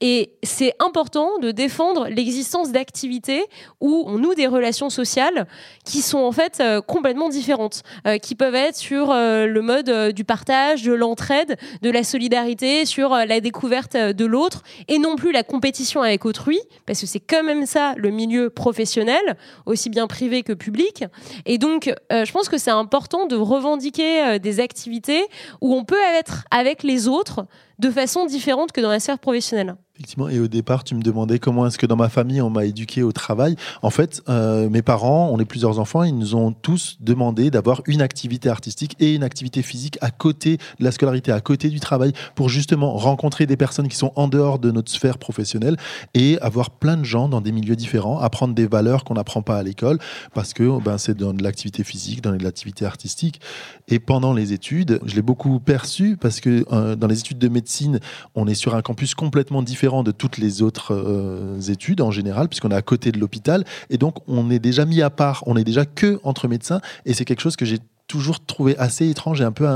Et 0.00 0.32
c'est 0.42 0.74
important 0.78 1.38
de 1.38 1.50
défendre 1.50 2.08
l'existence 2.08 2.72
d'activités 2.72 3.44
où 3.80 4.04
on 4.06 4.18
noue 4.18 4.34
des 4.34 4.46
relations 4.46 4.90
sociales 4.90 5.46
qui 5.84 6.02
sont 6.02 6.18
en 6.18 6.32
fait 6.32 6.58
euh, 6.60 6.80
complètement 6.80 7.28
différentes, 7.28 7.82
qui 8.20 8.34
peuvent 8.34 8.54
être 8.54 8.76
sur 8.76 9.12
le 9.12 9.60
mode 9.60 10.12
du 10.12 10.24
partage, 10.24 10.82
de 10.82 10.92
l'entraide, 10.92 11.56
de 11.82 11.90
la 11.90 12.04
solidarité, 12.04 12.84
sur 12.84 13.10
la 13.10 13.40
découverte 13.40 13.96
de 13.96 14.24
l'autre 14.24 14.62
et 14.88 14.98
non 14.98 15.16
plus 15.16 15.32
la 15.32 15.42
compétition 15.42 16.02
avec 16.02 16.24
autrui, 16.24 16.58
parce 16.86 17.00
que 17.00 17.06
c'est 17.06 17.20
quand 17.20 17.42
même 17.42 17.66
ça 17.66 17.94
le 17.96 18.10
milieu 18.10 18.50
professionnel, 18.50 19.36
aussi 19.66 19.90
bien 19.90 20.06
privé 20.06 20.42
que 20.42 20.52
public. 20.52 20.91
Et 21.46 21.58
donc, 21.58 21.92
euh, 22.12 22.24
je 22.24 22.32
pense 22.32 22.48
que 22.48 22.58
c'est 22.58 22.70
important 22.70 23.26
de 23.26 23.36
revendiquer 23.36 24.24
euh, 24.24 24.38
des 24.38 24.60
activités 24.60 25.24
où 25.60 25.74
on 25.74 25.84
peut 25.84 26.02
être 26.18 26.44
avec 26.50 26.82
les 26.82 27.08
autres 27.08 27.46
de 27.78 27.90
façon 27.90 28.26
différente 28.26 28.72
que 28.72 28.80
dans 28.80 28.90
la 28.90 29.00
sphère 29.00 29.18
professionnelle. 29.18 29.76
Effectivement, 30.02 30.28
et 30.28 30.40
au 30.40 30.48
départ, 30.48 30.82
tu 30.82 30.96
me 30.96 31.00
demandais 31.00 31.38
comment 31.38 31.64
est-ce 31.64 31.78
que 31.78 31.86
dans 31.86 31.94
ma 31.94 32.08
famille 32.08 32.42
on 32.42 32.50
m'a 32.50 32.64
éduqué 32.64 33.04
au 33.04 33.12
travail. 33.12 33.54
En 33.82 33.90
fait, 33.90 34.20
euh, 34.28 34.68
mes 34.68 34.82
parents, 34.82 35.30
on 35.32 35.38
est 35.38 35.44
plusieurs 35.44 35.78
enfants, 35.78 36.02
ils 36.02 36.18
nous 36.18 36.34
ont 36.34 36.50
tous 36.50 36.96
demandé 36.98 37.52
d'avoir 37.52 37.82
une 37.86 38.02
activité 38.02 38.48
artistique 38.48 38.96
et 38.98 39.14
une 39.14 39.22
activité 39.22 39.62
physique 39.62 39.98
à 40.00 40.10
côté 40.10 40.56
de 40.80 40.84
la 40.84 40.90
scolarité, 40.90 41.30
à 41.30 41.40
côté 41.40 41.68
du 41.68 41.78
travail, 41.78 42.14
pour 42.34 42.48
justement 42.48 42.96
rencontrer 42.96 43.46
des 43.46 43.56
personnes 43.56 43.86
qui 43.86 43.96
sont 43.96 44.12
en 44.16 44.26
dehors 44.26 44.58
de 44.58 44.72
notre 44.72 44.90
sphère 44.90 45.18
professionnelle 45.18 45.76
et 46.14 46.36
avoir 46.40 46.70
plein 46.70 46.96
de 46.96 47.04
gens 47.04 47.28
dans 47.28 47.40
des 47.40 47.52
milieux 47.52 47.76
différents, 47.76 48.18
apprendre 48.18 48.56
des 48.56 48.66
valeurs 48.66 49.04
qu'on 49.04 49.14
n'apprend 49.14 49.42
pas 49.42 49.56
à 49.56 49.62
l'école, 49.62 50.00
parce 50.34 50.52
que 50.52 50.82
ben, 50.82 50.98
c'est 50.98 51.16
dans 51.16 51.32
de 51.32 51.44
l'activité 51.44 51.84
physique, 51.84 52.22
dans 52.22 52.32
de 52.32 52.42
l'activité 52.42 52.84
artistique. 52.84 53.40
Et 53.86 54.00
pendant 54.00 54.32
les 54.32 54.52
études, 54.52 54.98
je 55.04 55.14
l'ai 55.14 55.22
beaucoup 55.22 55.60
perçu 55.60 56.16
parce 56.16 56.40
que 56.40 56.64
euh, 56.72 56.96
dans 56.96 57.06
les 57.06 57.20
études 57.20 57.38
de 57.38 57.48
médecine, 57.48 58.00
on 58.34 58.48
est 58.48 58.54
sur 58.54 58.74
un 58.74 58.82
campus 58.82 59.14
complètement 59.14 59.62
différent 59.62 59.91
de 60.02 60.12
toutes 60.12 60.38
les 60.38 60.62
autres 60.62 60.94
euh, 60.94 61.60
études 61.60 62.00
en 62.00 62.10
général, 62.10 62.48
puisqu'on 62.48 62.70
est 62.70 62.74
à 62.74 62.82
côté 62.82 63.12
de 63.12 63.18
l'hôpital. 63.18 63.64
Et 63.90 63.98
donc, 63.98 64.16
on 64.26 64.50
est 64.50 64.58
déjà 64.58 64.86
mis 64.86 65.02
à 65.02 65.10
part, 65.10 65.44
on 65.46 65.56
est 65.58 65.64
déjà 65.64 65.84
que 65.84 66.18
entre 66.24 66.48
médecins. 66.48 66.80
Et 67.04 67.12
c'est 67.12 67.26
quelque 67.26 67.40
chose 67.40 67.56
que 67.56 67.66
j'ai 67.66 67.78
toujours 68.12 68.44
trouvé 68.44 68.76
assez 68.76 69.08
étrange 69.08 69.40
et 69.40 69.44
un 69.44 69.52
peu 69.52 69.66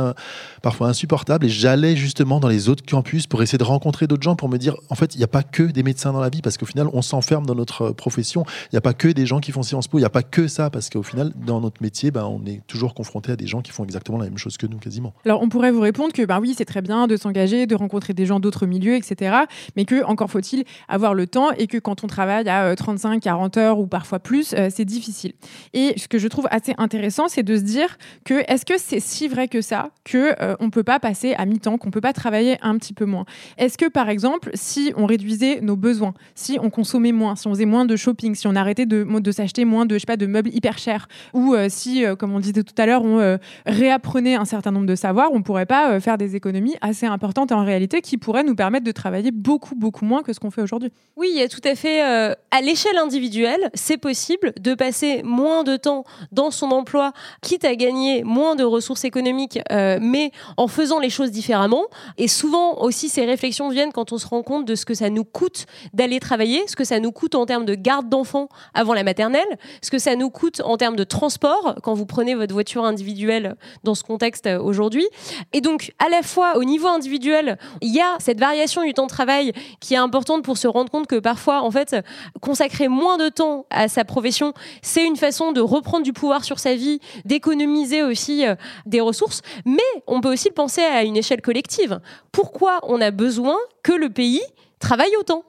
parfois 0.60 0.88
insupportable. 0.88 1.46
Et 1.46 1.48
j'allais 1.48 1.96
justement 1.96 2.38
dans 2.38 2.48
les 2.48 2.68
autres 2.68 2.84
campus 2.84 3.26
pour 3.26 3.42
essayer 3.42 3.56
de 3.56 3.64
rencontrer 3.64 4.06
d'autres 4.06 4.22
gens 4.22 4.36
pour 4.36 4.50
me 4.50 4.58
dire, 4.58 4.76
en 4.90 4.94
fait, 4.94 5.14
il 5.14 5.18
n'y 5.18 5.24
a 5.24 5.28
pas 5.28 5.42
que 5.42 5.62
des 5.62 5.82
médecins 5.82 6.12
dans 6.12 6.20
la 6.20 6.28
vie, 6.28 6.42
parce 6.42 6.58
qu'au 6.58 6.66
final, 6.66 6.88
on 6.92 7.00
s'enferme 7.00 7.46
dans 7.46 7.54
notre 7.54 7.92
profession. 7.92 8.44
Il 8.64 8.74
n'y 8.74 8.78
a 8.78 8.82
pas 8.82 8.92
que 8.92 9.08
des 9.08 9.24
gens 9.24 9.40
qui 9.40 9.52
font 9.52 9.62
Sciences 9.62 9.88
Po, 9.88 9.96
il 9.96 10.02
n'y 10.02 10.06
a 10.06 10.10
pas 10.10 10.22
que 10.22 10.48
ça, 10.48 10.68
parce 10.68 10.90
qu'au 10.90 11.02
final, 11.02 11.32
dans 11.46 11.62
notre 11.62 11.82
métier, 11.82 12.10
ben, 12.10 12.24
on 12.24 12.44
est 12.44 12.60
toujours 12.66 12.92
confronté 12.92 13.32
à 13.32 13.36
des 13.36 13.46
gens 13.46 13.62
qui 13.62 13.72
font 13.72 13.84
exactement 13.84 14.18
la 14.18 14.24
même 14.24 14.36
chose 14.36 14.58
que 14.58 14.66
nous, 14.66 14.76
quasiment. 14.76 15.14
Alors, 15.24 15.40
on 15.40 15.48
pourrait 15.48 15.70
vous 15.70 15.80
répondre 15.80 16.12
que, 16.12 16.26
ben 16.26 16.38
oui, 16.38 16.54
c'est 16.56 16.66
très 16.66 16.82
bien 16.82 17.06
de 17.06 17.16
s'engager, 17.16 17.66
de 17.66 17.74
rencontrer 17.74 18.12
des 18.12 18.26
gens 18.26 18.38
d'autres 18.38 18.66
milieux, 18.66 18.96
etc. 18.96 19.34
Mais 19.76 19.86
que, 19.86 20.04
encore 20.04 20.30
faut-il 20.30 20.64
avoir 20.88 21.14
le 21.14 21.26
temps 21.26 21.52
et 21.52 21.68
que 21.68 21.78
quand 21.78 22.04
on 22.04 22.06
travaille 22.06 22.46
à 22.50 22.76
35, 22.76 23.16
euh, 23.16 23.20
40 23.20 23.56
heures 23.56 23.78
ou 23.78 23.86
parfois 23.86 24.18
plus, 24.18 24.52
euh, 24.52 24.68
c'est 24.70 24.84
difficile. 24.84 25.32
Et 25.72 25.94
ce 25.96 26.06
que 26.06 26.18
je 26.18 26.28
trouve 26.28 26.46
assez 26.50 26.74
intéressant, 26.76 27.28
c'est 27.28 27.42
de 27.42 27.56
se 27.56 27.62
dire 27.62 27.96
est-ce 28.34 28.64
que 28.64 28.74
c'est 28.78 29.00
si 29.00 29.28
vrai 29.28 29.48
que 29.48 29.60
ça 29.60 29.90
que 30.04 30.34
euh, 30.42 30.70
peut 30.70 30.82
pas 30.82 30.98
passer 30.98 31.34
à 31.34 31.46
mi-temps, 31.46 31.78
qu'on 31.78 31.90
peut 31.90 32.00
pas 32.00 32.12
travailler 32.12 32.58
un 32.60 32.76
petit 32.76 32.92
peu 32.92 33.04
moins? 33.04 33.24
Est-ce 33.56 33.78
que 33.78 33.88
par 33.88 34.08
exemple, 34.08 34.50
si 34.54 34.92
on 34.96 35.06
réduisait 35.06 35.60
nos 35.60 35.76
besoins, 35.76 36.12
si 36.34 36.58
on 36.60 36.70
consommait 36.70 37.12
moins, 37.12 37.36
si 37.36 37.46
on 37.46 37.50
faisait 37.50 37.66
moins 37.66 37.84
de 37.84 37.96
shopping, 37.96 38.34
si 38.34 38.46
on 38.46 38.56
arrêtait 38.56 38.86
de, 38.86 39.06
s'acheter 39.30 39.64
moins 39.64 39.86
de 39.86 39.94
je 39.94 40.00
sais 40.00 40.06
pas 40.06 40.16
de 40.16 40.26
meubles 40.26 40.50
hyper 40.52 40.78
chers 40.78 41.08
ou 41.34 41.54
euh, 41.54 41.68
si 41.70 42.04
euh, 42.04 42.16
comme 42.16 42.34
on 42.34 42.40
disait 42.40 42.62
tout 42.62 42.74
à 42.78 42.86
l'heure, 42.86 43.04
on 43.04 43.38
réapprenait 43.66 44.34
un 44.34 44.44
certain 44.44 44.70
nombre 44.70 44.86
de 44.86 44.94
savoirs, 44.94 45.30
on 45.32 45.42
pourrait 45.42 45.66
pas 45.66 45.98
faire 46.00 46.18
des 46.18 46.36
économies 46.36 46.74
assez 46.80 47.06
importantes 47.06 47.52
en 47.52 47.64
réalité 47.64 48.00
qui 48.00 48.18
pourraient 48.18 48.44
nous 48.44 48.54
permettre 48.54 48.84
de 48.84 48.92
travailler 48.92 49.30
beaucoup 49.30 49.74
beaucoup 49.74 50.04
moins 50.04 50.22
que 50.22 50.32
ce 50.32 50.40
qu'on 50.40 50.50
fait 50.50 50.62
aujourd'hui? 50.62 50.90
Oui, 51.16 51.28
il 51.32 51.38
y 51.38 51.42
a 51.42 51.48
tout 51.48 51.60
à 51.64 51.74
fait 51.74 52.02
à 52.02 52.60
l'échelle 52.60 52.98
individuelle, 52.98 53.70
c'est 53.74 53.98
possible 53.98 54.52
de 54.60 54.74
passer 54.74 55.22
moins 55.22 55.64
de 55.64 55.76
temps 55.76 56.04
dans 56.32 56.50
son 56.50 56.70
emploi 56.70 57.12
quitte 57.42 57.64
à 57.64 57.74
gagner 57.74 58.15
moins 58.24 58.56
de 58.56 58.64
ressources 58.64 59.04
économiques, 59.04 59.58
euh, 59.72 59.98
mais 60.00 60.30
en 60.56 60.68
faisant 60.68 60.98
les 60.98 61.10
choses 61.10 61.30
différemment. 61.30 61.84
Et 62.18 62.28
souvent 62.28 62.78
aussi, 62.78 63.08
ces 63.08 63.24
réflexions 63.24 63.68
viennent 63.68 63.92
quand 63.92 64.12
on 64.12 64.18
se 64.18 64.26
rend 64.26 64.42
compte 64.42 64.64
de 64.64 64.74
ce 64.74 64.84
que 64.84 64.94
ça 64.94 65.10
nous 65.10 65.24
coûte 65.24 65.66
d'aller 65.92 66.20
travailler, 66.20 66.62
ce 66.66 66.76
que 66.76 66.84
ça 66.84 67.00
nous 67.00 67.12
coûte 67.12 67.34
en 67.34 67.46
termes 67.46 67.64
de 67.64 67.74
garde 67.74 68.08
d'enfants 68.08 68.48
avant 68.74 68.94
la 68.94 69.02
maternelle, 69.02 69.58
ce 69.82 69.90
que 69.90 69.98
ça 69.98 70.16
nous 70.16 70.30
coûte 70.30 70.60
en 70.64 70.76
termes 70.76 70.96
de 70.96 71.04
transport 71.04 71.76
quand 71.82 71.94
vous 71.94 72.06
prenez 72.06 72.34
votre 72.34 72.52
voiture 72.52 72.84
individuelle 72.84 73.56
dans 73.84 73.94
ce 73.94 74.02
contexte 74.02 74.46
euh, 74.46 74.60
aujourd'hui. 74.60 75.06
Et 75.52 75.60
donc, 75.60 75.92
à 75.98 76.08
la 76.08 76.22
fois 76.22 76.56
au 76.56 76.64
niveau 76.64 76.88
individuel, 76.88 77.58
il 77.80 77.94
y 77.94 78.00
a 78.00 78.16
cette 78.18 78.40
variation 78.40 78.82
du 78.82 78.94
temps 78.94 79.06
de 79.06 79.10
travail 79.10 79.52
qui 79.80 79.94
est 79.94 79.98
importante 79.98 80.42
pour 80.42 80.58
se 80.58 80.68
rendre 80.68 80.90
compte 80.90 81.06
que 81.06 81.16
parfois, 81.16 81.62
en 81.62 81.70
fait, 81.70 81.96
consacrer 82.40 82.88
moins 82.88 83.16
de 83.16 83.28
temps 83.28 83.66
à 83.70 83.88
sa 83.88 84.04
profession, 84.04 84.52
c'est 84.82 85.04
une 85.04 85.16
façon 85.16 85.52
de 85.52 85.60
reprendre 85.60 86.04
du 86.04 86.12
pouvoir 86.12 86.44
sur 86.44 86.58
sa 86.58 86.74
vie, 86.74 87.00
d'économiser 87.24 87.95
aussi 88.02 88.46
euh, 88.46 88.54
des 88.86 89.00
ressources. 89.00 89.42
Mais 89.64 89.82
on 90.06 90.20
peut 90.20 90.32
aussi 90.32 90.48
le 90.48 90.54
penser 90.54 90.82
à 90.82 91.02
une 91.02 91.16
échelle 91.16 91.42
collective. 91.42 92.00
Pourquoi 92.32 92.80
on 92.82 93.00
a 93.00 93.10
besoin 93.10 93.56
que 93.82 93.92
le 93.92 94.10
pays 94.10 94.42
travaille 94.78 95.16
autant? 95.18 95.44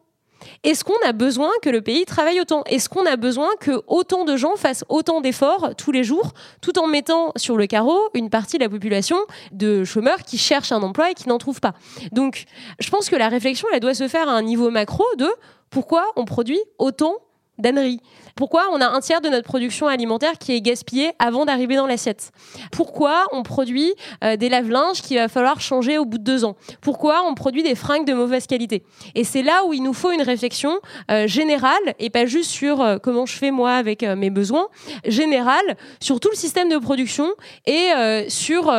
Est-ce 0.63 0.83
qu'on 0.83 0.97
a 1.05 1.13
besoin 1.13 1.49
que 1.61 1.69
le 1.69 1.81
pays 1.81 2.05
travaille 2.05 2.39
autant? 2.39 2.63
Est-ce 2.65 2.89
qu'on 2.89 3.05
a 3.05 3.15
besoin 3.15 3.49
que 3.59 3.81
autant 3.87 4.25
de 4.25 4.37
gens 4.37 4.55
fassent 4.55 4.85
autant 4.89 5.21
d'efforts 5.21 5.75
tous 5.75 5.91
les 5.91 6.03
jours, 6.03 6.33
tout 6.61 6.77
en 6.79 6.87
mettant 6.87 7.31
sur 7.35 7.57
le 7.57 7.67
carreau 7.67 7.99
une 8.13 8.29
partie 8.29 8.57
de 8.57 8.63
la 8.63 8.69
population 8.69 9.17
de 9.51 9.83
chômeurs 9.83 10.23
qui 10.23 10.37
cherchent 10.37 10.71
un 10.71 10.81
emploi 10.81 11.11
et 11.11 11.13
qui 11.13 11.27
n'en 11.27 11.37
trouvent 11.37 11.61
pas? 11.61 11.73
Donc, 12.11 12.45
je 12.79 12.89
pense 12.89 13.09
que 13.09 13.15
la 13.15 13.29
réflexion, 13.29 13.67
elle 13.73 13.79
doit 13.79 13.93
se 13.93 14.07
faire 14.07 14.29
à 14.29 14.33
un 14.33 14.41
niveau 14.41 14.69
macro 14.69 15.03
de 15.17 15.27
pourquoi 15.69 16.05
on 16.15 16.25
produit 16.25 16.59
autant 16.77 17.15
d'âneries 17.57 18.01
pourquoi 18.37 18.67
on 18.71 18.79
a 18.79 18.87
un 18.87 18.99
tiers 19.01 19.19
de 19.19 19.29
notre 19.29 19.45
production 19.45 19.87
alimentaire 19.87 20.37
qui 20.37 20.53
est 20.53 20.61
gaspillée 20.61 21.11
avant 21.17 21.43
d'arriver 21.43 21.75
dans 21.75 21.87
l'assiette? 21.87 22.31
Pourquoi 22.71 23.25
on 23.31 23.41
produit 23.41 23.93
euh, 24.23 24.37
des 24.37 24.47
lave-linges 24.47 25.01
qu'il 25.01 25.17
va 25.17 25.27
falloir 25.27 25.59
changer 25.59 25.97
au 25.97 26.05
bout 26.05 26.19
de 26.19 26.23
deux 26.23 26.45
ans? 26.45 26.55
Pourquoi 26.79 27.23
on 27.27 27.33
produit 27.33 27.63
des 27.63 27.73
fringues 27.73 28.05
de 28.05 28.13
mauvaise 28.13 28.45
qualité? 28.45 28.83
Et 29.15 29.23
c'est 29.23 29.41
là 29.41 29.65
où 29.65 29.73
il 29.73 29.81
nous 29.81 29.93
faut 29.93 30.11
une 30.11 30.21
réflexion 30.21 30.79
euh, 31.09 31.27
générale 31.27 31.73
et 31.97 32.11
pas 32.11 32.27
juste 32.27 32.51
sur 32.51 32.79
euh, 32.79 32.99
comment 32.99 33.25
je 33.25 33.35
fais 33.35 33.49
moi 33.49 33.73
avec 33.73 34.03
mes 34.03 34.29
besoins, 34.29 34.67
générale 35.05 35.75
sur 35.99 36.19
tout 36.19 36.29
le 36.29 36.37
système 36.37 36.69
de 36.69 36.77
production 36.77 37.33
et 37.65 37.89
sur 38.27 38.71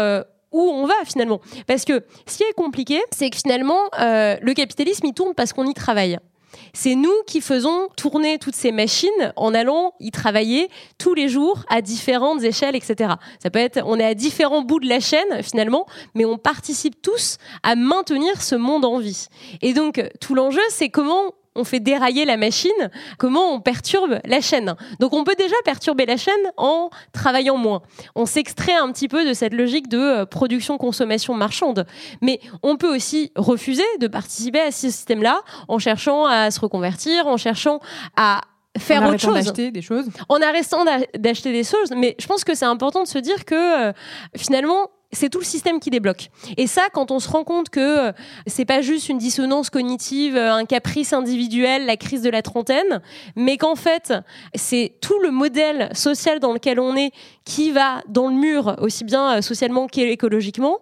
où 0.53 0.61
on 0.61 0.87
va 0.87 0.95
finalement. 1.05 1.41
Parce 1.67 1.85
que 1.85 2.05
ce 2.27 2.37
qui 2.37 2.45
est 2.45 2.53
compliqué, 2.55 3.01
c'est 3.11 3.29
que 3.31 3.37
finalement, 3.37 3.81
le 3.99 4.53
capitalisme, 4.53 5.07
il 5.07 5.15
tourne 5.15 5.35
parce 5.35 5.53
qu'on 5.53 5.67
y 5.67 5.75
travaille. 5.75 6.19
C'est 6.73 6.95
nous 6.95 7.15
qui 7.27 7.41
faisons 7.41 7.89
tourner 7.97 8.39
toutes 8.39 8.55
ces 8.55 8.73
machines 8.73 9.33
en 9.37 9.55
allant 9.55 9.95
y 10.01 10.11
travailler 10.11 10.69
tous 10.99 11.15
les 11.15 11.29
jours 11.29 11.65
à 11.69 11.83
différentes 11.83 12.43
échelles, 12.43 12.77
etc. 12.77 13.15
Ça 13.43 13.51
peut 13.51 13.59
être, 13.59 13.81
on 13.85 13.99
est 13.99 14.05
à 14.05 14.15
différents 14.15 14.63
bouts 14.63 14.81
de 14.81 14.89
la 14.89 15.01
chaîne 15.01 15.43
finalement, 15.43 15.87
mais 16.15 16.25
on 16.25 16.39
participe 16.39 17.01
tous 17.03 17.39
à 17.63 17.75
maintenir 17.77 18.43
ce 18.43 18.55
monde 18.55 18.85
en 18.85 18.99
vie. 18.99 19.27
Et 19.63 19.73
donc, 19.73 20.03
tout 20.21 20.35
l'enjeu, 20.35 20.63
c'est 20.71 20.89
comment 20.89 21.33
on 21.59 21.65
fait 21.65 21.81
dérailler 21.81 22.25
la 22.25 22.37
machine, 22.37 22.71
comment 23.19 23.53
on 23.53 23.61
perturbe 23.61 24.21
la 24.25 24.41
chaîne. 24.41 24.75
Donc 25.01 25.13
on 25.13 25.25
peut 25.25 25.35
déjà 25.37 25.57
perturber 25.65 26.07
la 26.07 26.17
chaîne 26.17 26.35
en 26.57 26.89
travaillant 27.13 27.57
moins. 27.57 27.83
On 28.15 28.27
s'extrait 28.27 28.77
un 28.77 28.91
petit 28.93 29.09
peu 29.09 29.27
de 29.27 29.35
cette 29.35 29.53
logique 29.53 29.89
de 29.89 29.99
euh, 29.99 30.27
production-consommation 30.27 31.35
marchande. 31.35 31.85
Mais 32.23 32.41
on 32.63 32.77
peut 32.77 32.95
aussi 32.95 33.33
refuser 33.37 33.85
de 34.01 34.07
participer 34.07 34.61
à 34.61 34.71
ce 34.71 34.91
système-là 34.91 35.41
en 35.67 35.79
cherchant 35.79 36.27
à 36.27 36.51
se 36.51 36.61
reconvertir, 36.61 37.27
en 37.27 37.37
cherchant 37.37 37.81
à 38.17 38.41
faire 38.79 39.03
autre 39.03 39.19
chose. 39.19 39.35
d'acheter 39.35 39.71
des 39.71 39.83
choses. 39.83 40.09
En 40.29 40.41
arrêtant 40.41 40.85
d'acheter 41.19 41.53
des 41.53 41.65
choses. 41.65 41.93
Mais 41.97 42.15
je 42.19 42.27
pense 42.27 42.45
que 42.45 42.55
c'est 42.55 42.65
important 42.65 43.03
de 43.03 43.09
se 43.09 43.19
dire 43.19 43.45
que 43.45 43.89
euh, 43.89 43.93
finalement, 44.37 44.91
c'est 45.13 45.31
tout 45.31 45.39
le 45.39 45.45
système 45.45 45.81
qui 45.81 45.91
débloque. 45.91 46.29
Et 46.57 46.67
ça, 46.67 46.83
quand 46.93 47.11
on 47.11 47.19
se 47.19 47.29
rend 47.29 47.45
compte 47.45 47.71
que 47.71 48.09
euh, 48.09 48.13
c'est 48.47 48.65
pas 48.65 48.83
juste 48.83 49.09
une 49.09 49.19
dissonance 49.19 49.71
cognitive, 49.71 50.37
euh, 50.37 50.53
un 50.53 50.67
caprice 50.67 51.13
individuel, 51.13 51.87
la 51.87 51.97
crise 51.97 52.23
de 52.23 52.31
la 52.31 52.43
trentaine, 52.43 53.01
mais 53.35 53.57
qu'en 53.57 53.75
fait, 53.75 54.13
c'est 54.55 54.93
tout 55.01 55.19
le 55.21 55.31
modèle 55.31 55.91
social 55.95 56.41
dans 56.41 56.53
lequel 56.53 56.79
on 56.79 56.95
est 56.95 57.13
qui 57.45 57.71
va 57.71 58.03
dans 58.09 58.29
le 58.29 58.35
mur, 58.35 58.77
aussi 58.81 59.05
bien 59.05 59.39
euh, 59.39 59.43
socialement 59.43 59.87
qu'écologiquement, 59.87 60.79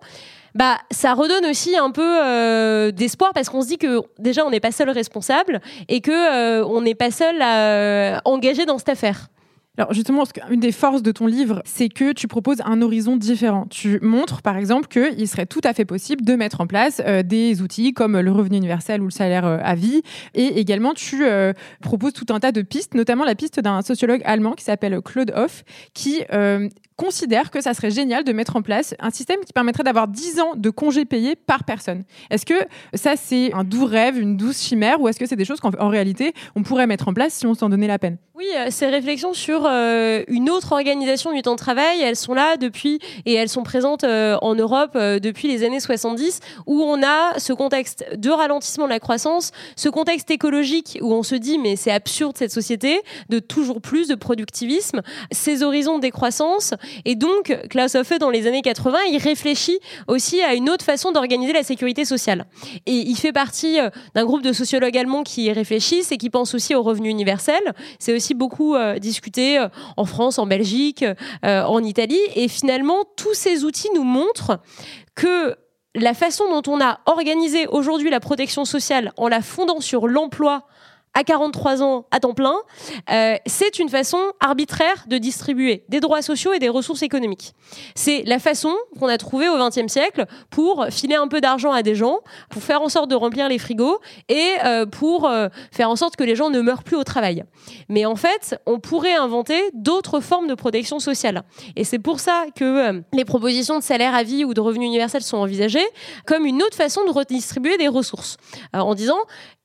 bah, 0.55 0.79
ça 0.91 1.13
redonne 1.13 1.45
aussi 1.47 1.77
un 1.77 1.91
peu 1.91 2.91
d'espoir 2.91 3.33
parce 3.35 3.51
qu'on 3.51 3.61
se 3.61 3.67
dit 3.67 3.77
que 3.77 4.01
déjà 4.19 4.43
on 4.47 4.49
n'est 4.49 4.59
pas 4.59 4.73
seul 4.73 4.89
responsable 4.89 5.61
et 5.89 6.01
que 6.01 6.63
on 6.63 6.81
n'est 6.81 6.95
pas 6.95 7.11
seul 7.11 7.43
engagé 8.25 8.65
dans 8.65 8.79
cette 8.79 8.89
affaire. 8.89 9.29
Alors 9.79 9.93
justement, 9.93 10.25
une 10.51 10.61
des 10.61 10.73
forces 10.73 11.03
de 11.03 11.13
ton 11.13 11.27
livre, 11.27 11.63
c'est 11.65 11.89
que 11.89 12.13
tu 12.13 12.29
proposes 12.29 12.63
un 12.65 12.81
horizon 12.81 13.17
différent. 13.17 13.67
Tu 13.69 13.99
montres, 14.01 14.41
par 14.41 14.57
exemple, 14.57 14.89
qu'il 14.89 15.29
serait 15.29 15.47
tout 15.47 15.61
à 15.65 15.75
fait 15.75 15.85
possible 15.85 16.25
de 16.25 16.35
mettre 16.35 16.61
en 16.61 16.67
place 16.67 17.03
euh, 17.05 17.23
des 17.23 17.61
outils 17.61 17.93
comme 17.93 18.19
le 18.19 18.33
revenu 18.33 18.57
universel 18.57 19.03
ou 19.03 19.05
le 19.05 19.11
salaire 19.11 19.45
euh, 19.45 19.59
à 19.63 19.75
vie. 19.75 20.03
Et 20.35 20.59
également, 20.61 20.95
tu 20.95 21.27
euh, 21.27 21.53
proposes 21.83 22.15
tout 22.15 22.27
un 22.31 22.41
tas 22.41 22.53
de 22.53 22.63
pistes, 22.63 22.95
notamment 22.95 23.25
la 23.25 23.35
piste 23.35 23.61
d'un 23.61 23.83
sociologue 23.83 24.23
allemand 24.25 24.53
qui 24.53 24.65
s'appelle 24.65 25.01
Claude 25.03 25.33
Hoff, 25.37 25.65
qui 25.93 26.23
considère 26.97 27.51
que 27.51 27.61
ça 27.61 27.75
serait 27.75 27.91
génial 27.91 28.25
de 28.25 28.33
mettre 28.33 28.57
en 28.57 28.63
place 28.63 28.95
un 29.01 29.11
système 29.11 29.41
qui 29.45 29.53
permettrait 29.53 29.85
d'avoir 29.85 30.09
10 30.09 30.41
ans 30.41 30.55
de 30.57 30.71
congés 30.71 31.05
payés 31.05 31.37
par 31.37 31.65
personne. 31.65 32.05
Est-ce 32.31 32.47
que 32.47 32.55
ça, 32.95 33.17
c'est 33.17 33.53
un 33.53 33.65
doux 33.65 33.85
rêve, 33.85 34.19
une 34.19 34.37
douce 34.37 34.63
chimère, 34.63 35.01
ou 35.01 35.09
est-ce 35.09 35.19
que 35.19 35.27
c'est 35.27 35.37
des 35.37 35.45
choses 35.45 35.61
qu'en 35.61 35.89
réalité, 35.89 36.33
on 36.55 36.63
pourrait 36.63 36.87
mettre 36.87 37.09
en 37.09 37.15
place 37.15 37.35
si 37.35 37.47
on 37.47 37.55
s'en 37.55 37.69
donnait 37.69 37.87
la 37.87 37.99
peine? 37.99 38.19
Oui, 38.37 38.45
euh, 38.55 38.67
ces 38.69 38.89
réflexions 38.89 39.33
sur 39.33 39.65
euh, 39.65 40.23
une 40.29 40.51
autre 40.51 40.73
organisation 40.73 41.33
du 41.33 41.41
temps 41.41 41.55
de 41.55 41.59
travail, 41.59 42.03
elles 42.03 42.17
sont 42.17 42.35
là 42.35 42.59
depuis, 42.59 42.99
et 43.25 43.33
elles 43.33 43.49
sont 43.49 43.63
présentes 43.63 44.05
euh, 44.05 44.37
en 44.43 44.55
Europe 44.55 44.95
depuis 44.95 45.49
les 45.49 45.65
années 45.65 45.81
70, 45.81 46.41
où 46.67 46.83
on 46.83 47.03
a 47.03 47.39
ce 47.39 47.55
contexte 47.55 48.05
de 48.15 48.29
ralentissement 48.29 48.85
de 48.85 48.91
la 48.91 49.01
croissance, 49.01 49.53
ce 49.75 49.89
contexte 49.89 50.31
écologique 50.31 50.99
où 51.01 51.15
on 51.15 51.23
se 51.23 51.35
dit, 51.35 51.59
mais 51.59 51.77
c'est 51.77 51.91
absurde 51.91 52.37
cette 52.37 52.53
société, 52.53 53.01
de 53.31 53.39
toujours 53.39 53.81
plus 53.81 54.07
de 54.07 54.15
productivisme, 54.15 55.01
ces 55.31 55.63
horizons 55.63 55.97
de 55.97 56.03
décroissance, 56.03 56.75
et 57.05 57.15
donc, 57.15 57.57
Klaus 57.69 57.95
Hofe, 57.95 58.19
dans 58.19 58.31
les 58.31 58.47
années 58.47 58.63
80, 58.63 58.99
il 59.13 59.19
réfléchit 59.19 59.79
aussi 60.09 60.41
à 60.43 60.55
une 60.55 60.71
autre 60.71 60.85
façon 60.85 61.13
d'organiser 61.13 61.53
la 61.53 61.63
sécurité 61.63 62.05
sociale. 62.05 62.47
Et 62.87 62.93
il 62.93 63.17
fait 63.17 63.33
partie 63.33 63.81
euh, 63.81 63.91
d'un 64.15 64.25
groupe 64.25 64.43
de 64.43 64.53
sociologues 64.53 64.97
allemands 64.97 65.23
qui 65.23 65.45
y 65.45 65.53
réfléchissent 65.53 66.13
et 66.13 66.17
qui 66.17 66.31
pensent 66.31 66.55
aussi 66.55 66.75
au 66.75 66.83
revenu 66.83 67.09
universel. 67.09 67.61
C'est 67.99 68.15
aussi 68.15 68.35
beaucoup 68.35 68.75
euh, 68.75 68.99
discuté 68.99 69.59
euh, 69.59 69.69
en 69.97 70.05
France, 70.05 70.39
en 70.39 70.47
Belgique, 70.47 71.05
en 71.43 71.83
Italie. 71.83 72.21
Et 72.35 72.49
finalement, 72.49 73.05
tous 73.17 73.35
ces 73.35 73.65
outils 73.65 73.89
nous 73.95 74.05
montrent 74.05 74.61
que 75.15 75.57
la 75.95 76.15
façon 76.15 76.45
dont 76.51 76.71
on 76.71 76.81
a 76.81 77.01
organisé 77.07 77.67
aujourd'hui 77.67 78.11
la 78.11 78.21
protection 78.21 78.65
sociale 78.65 79.13
en 79.17 79.29
la 79.29 79.41
fondant 79.41 79.81
sur 79.81 80.07
l'emploi 80.07 80.67
à 81.17 81.25
43 81.25 81.83
ans 81.83 82.05
à 82.11 82.21
temps 82.21 82.35
plein, 82.35 82.57
euh, 83.11 83.37
c'est 83.47 83.79
une 83.79 83.89
façon 83.89 84.19
arbitraire 84.39 85.07
de 85.09 85.17
distribuer 85.17 85.83
des 85.89 86.01
droits 86.01 86.21
sociaux 86.21 86.53
et 86.53 86.59
des 86.59 86.69
ressources 86.69 87.03
économiques. 87.03 87.55
C'est 87.95 88.23
la 88.27 88.39
façon 88.39 88.77
qu'on 89.01 89.09
a 89.09 89.17
trouvée 89.17 89.49
au 89.49 89.57
XXe 89.57 89.91
siècle 89.91 90.27
pour 90.51 90.87
filer 90.91 91.15
un 91.15 91.27
peu 91.27 91.41
d'argent 91.41 91.73
à 91.73 91.83
des 91.83 91.95
gens, 91.95 92.19
pour 92.51 92.63
faire 92.63 92.83
en 92.83 92.91
sorte 92.91 93.11
de 93.11 93.15
remplir 93.15 93.49
les 93.49 93.59
frigos 93.59 93.99
et 94.29 94.53
euh, 94.67 94.85
pour 94.85 95.27
euh, 95.27 95.49
faire 95.73 95.89
en 95.89 95.97
sorte 95.97 96.17
que 96.17 96.25
les 96.25 96.37
gens 96.37 96.51
ne 96.51 96.61
meurent 96.61 96.85
plus 96.85 96.97
au 96.97 97.05
travail. 97.05 97.45
Mais 97.89 98.05
en 98.05 98.17
fait, 98.17 98.61
on 98.67 98.79
pourrait 98.79 99.15
inventer 99.15 99.59
d'autres 99.73 100.21
formes 100.21 100.49
de 100.49 100.55
protection 100.55 100.99
sociale. 100.99 101.45
Et 101.77 101.85
c'est 101.85 101.99
pour 101.99 102.21
ça 102.21 102.45
que 102.55 103.03
les 103.15 103.25
propositions 103.25 103.79
de 103.79 103.83
salaire 103.83 104.15
à 104.15 104.23
vie 104.23 104.45
ou 104.45 104.53
de 104.53 104.61
revenu 104.61 104.85
universel 104.85 105.23
sont 105.23 105.39
envisagées 105.39 105.87
comme 106.27 106.45
une 106.45 106.63
autre 106.63 106.77
façon 106.77 107.07
de 107.07 107.11
redistribuer 107.11 107.79
des 107.79 107.89
ressources. 107.89 108.37
en 108.75 108.95
disant, 108.95 109.17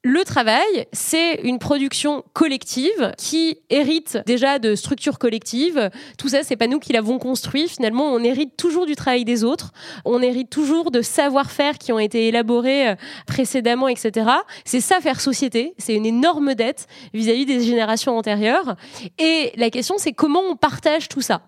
le 0.04 0.24
travail, 0.24 0.88
c'est 0.94 1.41
une 1.44 1.60
production 1.60 2.24
collective 2.34 3.14
qui 3.18 3.58
hérite 3.70 4.20
déjà 4.26 4.60
de 4.60 4.76
structures 4.76 5.20
collectives. 5.20 5.90
Tout 6.18 6.30
ça, 6.30 6.44
c'est 6.44 6.56
pas 6.56 6.68
nous 6.68 6.80
qui 6.80 6.94
l'avons 6.94 7.20
construit. 7.20 7.68
Finalement, 7.68 8.06
on 8.06 8.24
hérite 8.24 8.58
toujours 8.58 8.86
du 8.86 8.96
travail 8.96 9.26
des 9.26 9.44
autres. 9.44 9.72
On 10.06 10.22
hérite 10.22 10.50
toujours 10.50 10.92
de 10.92 11.02
savoir-faire 11.02 11.78
qui 11.78 11.92
ont 11.92 12.00
été 12.00 12.28
élaborés 12.28 12.90
euh, 12.90 12.96
précédemment, 13.28 13.88
etc. 13.88 14.30
C'est 14.66 14.82
ça 14.82 15.00
faire 15.02 15.22
société. 15.22 15.74
C'est 15.78 15.96
une 15.96 16.06
énorme 16.06 16.56
dette 16.56 16.88
vis-à-vis 17.14 17.46
des 17.46 17.62
générations 17.62 18.18
antérieures. 18.18 18.76
Et 19.18 19.52
la 19.56 19.70
question, 19.70 19.96
c'est 19.98 20.14
comment 20.14 20.42
on 20.50 20.56
partage 20.56 21.10
tout 21.10 21.22
ça. 21.22 21.42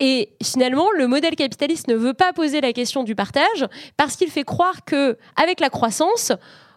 Et 0.00 0.30
finalement, 0.42 0.86
le 0.96 1.06
modèle 1.06 1.36
capitaliste 1.36 1.88
ne 1.88 1.94
veut 1.94 2.14
pas 2.14 2.32
poser 2.32 2.60
la 2.60 2.72
question 2.72 3.02
du 3.02 3.14
partage 3.14 3.66
parce 3.96 4.16
qu'il 4.16 4.30
fait 4.30 4.44
croire 4.44 4.84
que, 4.84 5.16
avec 5.36 5.60
la 5.60 5.70
croissance, 5.70 6.32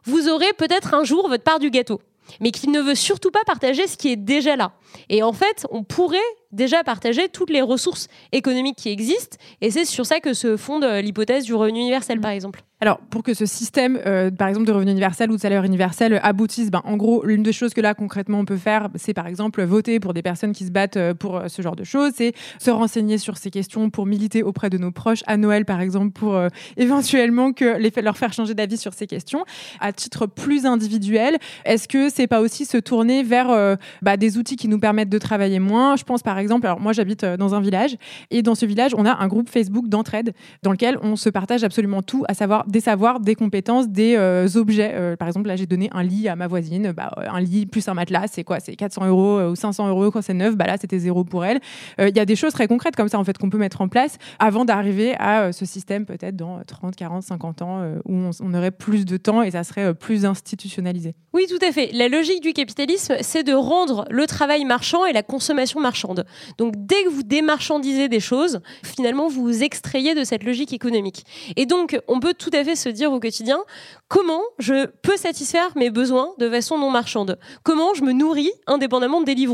vous 0.06 0.30
aurez 0.30 0.52
peut-être 0.58 0.94
un 0.94 1.04
jour 1.04 1.28
votre 1.28 1.44
part 1.44 1.60
du 1.60 1.70
gâteau, 1.70 2.02
mais 2.40 2.52
qu'il 2.52 2.72
ne 2.72 2.82
veut 2.82 2.96
surtout 2.96 3.32
pas 3.32 3.44
partager 3.46 3.88
ce 3.88 3.98
qui 3.98 4.12
est 4.12 4.16
déjà 4.16 4.56
là. 4.56 4.74
Et 5.10 5.24
en 5.24 5.34
fait, 5.34 5.66
on 5.72 5.84
pourrait 5.84 6.18
déjà 6.52 6.84
partager 6.84 7.30
toutes 7.30 7.50
les 7.50 7.62
ressources 7.62 8.08
économiques 8.32 8.78
qui 8.78 8.90
existent. 8.90 9.38
Et 9.62 9.72
c'est 9.72 9.86
sur 9.86 10.06
ça 10.06 10.20
que 10.20 10.34
se 10.34 10.58
fonde 10.58 10.84
l'hypothèse 10.84 11.44
du 11.44 11.54
revenu 11.54 11.80
universel, 11.80 12.20
par 12.20 12.32
exemple. 12.32 12.64
Alors, 12.82 13.00
pour 13.10 13.24
que 13.24 13.34
ce 13.34 13.46
système, 13.46 14.00
euh, 14.06 14.32
par 14.32 14.48
exemple, 14.48 14.66
de 14.66 14.72
revenu 14.72 14.92
universel 14.92 15.30
ou 15.32 15.36
de 15.36 15.42
salaire 15.42 15.66
universel 15.66 16.18
aboutisse, 16.24 16.72
ben, 16.72 16.82
en 16.86 16.96
gros, 16.96 17.26
l'une 17.26 17.44
des 17.44 17.52
choses 17.52 17.74
que 17.74 17.82
là, 17.82 17.94
concrètement, 17.94 18.40
on 18.40 18.46
peut 18.46 18.56
faire, 18.56 18.88
c'est 18.96 19.14
par 19.14 19.28
exemple 19.28 19.62
voter 19.64 20.00
pour 20.00 20.14
des 20.14 20.22
personnes 20.22 20.54
qui 20.54 20.66
se 20.66 20.72
battent 20.72 20.96
euh, 20.96 21.14
pour 21.14 21.36
euh, 21.36 21.48
ce 21.50 21.62
genre 21.62 21.76
de 21.76 21.84
choses, 21.84 22.14
c'est 22.16 22.34
se 22.58 22.72
renseigner 22.72 23.18
sur 23.18 23.36
ces 23.36 23.52
questions 23.52 23.90
pour 23.90 24.06
militer 24.06 24.44
auprès 24.44 24.70
de 24.70 24.78
nos 24.78 24.92
proches 24.92 25.24
à 25.28 25.36
Noël, 25.36 25.66
par 25.66 25.82
exemple, 25.82 26.12
pour 26.12 26.40
éventuellement 26.78 27.52
que 27.52 27.78
les, 27.78 27.92
leur 28.02 28.18
faire 28.18 28.32
changer 28.32 28.54
d'avis 28.54 28.78
sur 28.78 28.94
ces 28.94 29.08
questions. 29.08 29.44
À 29.82 29.92
titre 29.92 30.26
plus 30.26 30.66
individuel, 30.66 31.38
est-ce 31.66 31.90
que 31.90 32.10
c'est 32.10 32.28
pas 32.28 32.40
aussi 32.40 32.66
se 32.66 32.78
tourner 32.78 33.24
vers 33.24 33.78
bah, 34.02 34.16
des 34.16 34.38
outils 34.38 34.56
qui 34.56 34.68
nous 34.70 34.80
permettent 34.80 35.10
de 35.10 35.18
travailler 35.18 35.60
moins? 35.60 35.98
Je 35.98 36.04
pense 36.04 36.24
par 36.24 36.39
exemple, 36.40 36.66
alors 36.66 36.80
moi 36.80 36.94
j'habite 36.94 37.26
dans 37.26 37.56
un 37.56 37.62
village 37.62 37.96
et 38.32 38.42
dans 38.42 38.56
ce 38.56 38.66
village, 38.66 38.94
on 38.96 39.06
a 39.06 39.16
un 39.16 39.28
groupe 39.28 39.50
Facebook 39.50 39.88
d'entraide 39.88 40.34
dans 40.64 40.72
lequel 40.72 40.98
on 41.02 41.16
se 41.16 41.30
partage 41.30 41.64
absolument 41.64 42.02
tout, 42.02 42.24
à 42.28 42.34
savoir 42.34 42.66
des 42.68 42.80
savoirs, 42.80 43.20
des 43.20 43.36
compétences, 43.36 43.88
des 43.90 44.16
euh, 44.18 44.48
objets. 44.56 44.92
Euh, 44.94 45.16
par 45.16 45.28
exemple, 45.28 45.48
là, 45.48 45.56
j'ai 45.56 45.66
donné 45.66 45.90
un 45.94 46.04
lit 46.04 46.28
à 46.28 46.36
ma 46.36 46.48
voisine. 46.48 46.92
Bah, 46.92 47.12
euh, 47.18 47.24
un 47.30 47.40
lit 47.40 47.66
plus 47.66 47.88
un 47.88 47.94
matelas, 47.94 48.28
c'est 48.28 48.44
quoi? 48.44 48.60
C'est 48.60 48.76
400 48.76 49.08
euros 49.08 49.42
ou 49.42 49.56
500 49.56 49.88
euros 49.90 50.12
quand 50.12 50.22
c'est 50.22 50.34
neuf. 50.34 50.56
Bah, 50.56 50.66
là, 50.66 50.78
c'était 50.80 51.00
zéro 51.00 51.24
pour 51.24 51.46
elle. 51.46 51.60
Il 52.00 52.16
y 52.16 52.20
a 52.20 52.26
des 52.26 52.36
choses 52.36 52.54
très 52.54 52.68
concrètes 52.68 52.96
comme 52.96 53.10
ça, 53.10 53.20
en 53.20 53.24
fait, 53.24 53.38
qu'on 53.38 53.50
peut 53.50 53.58
mettre 53.58 53.82
en 53.82 53.88
place 53.88 54.18
avant 54.40 54.66
d'arriver 54.66 55.16
à 55.20 55.52
ce 55.52 55.66
système 55.66 56.06
peut-être 56.06 56.36
dans 56.36 56.62
30, 56.66 56.96
40, 56.96 57.24
50 57.24 57.62
ans 57.62 57.84
où 58.06 58.30
on, 58.40 58.54
aurait 58.54 58.72
plus 58.72 59.06
de 59.06 59.18
temps 59.18 59.42
et 59.42 59.52
ça 59.52 59.64
serait 59.64 59.94
plus 59.94 60.26
institutionnalisé. 60.26 61.16
Oui, 61.34 61.46
tout 61.50 61.64
à 61.66 61.72
fait. 61.72 61.92
La 61.94 62.08
logique 62.08 62.42
du 62.42 62.54
capitalisme, 62.54 63.16
c'est 63.22 63.44
de 63.44 63.54
rendre 63.54 64.06
le 64.10 64.26
travail 64.26 64.66
marchand 64.66 65.06
et 65.06 65.14
la 65.14 65.24
consommation 65.24 65.80
marchande. 65.80 66.26
Donc, 66.58 66.74
dès 66.76 67.04
que 67.04 67.10
vous 67.10 67.24
démarchandisez 67.24 68.08
des 68.08 68.20
choses, 68.20 68.62
finalement, 68.84 69.28
vous 69.28 69.44
vous 69.44 69.64
extrayez 69.64 70.16
de 70.16 70.24
cette 70.24 70.44
logique 70.44 70.74
économique. 70.74 71.26
Et 71.56 71.66
donc, 71.66 72.00
on 72.08 72.20
peut 72.20 72.34
tout 72.34 72.52
à 72.54 72.64
fait 72.64 72.76
se 72.76 72.90
dire 72.90 73.12
au 73.12 73.20
quotidien 73.20 73.60
comment 74.08 74.42
je 74.58 74.86
peux 74.88 75.18
satisfaire 75.18 75.72
mes 75.76 75.90
besoins 75.90 76.30
de 76.38 76.50
façon 76.50 76.78
non 76.78 76.92
marchande, 76.92 77.38
comment 77.64 77.94
je 77.94 78.04
me 78.04 78.14
nourris 78.14 78.52
indépendamment 78.68 79.22
des 79.22 79.36
livres 79.36 79.50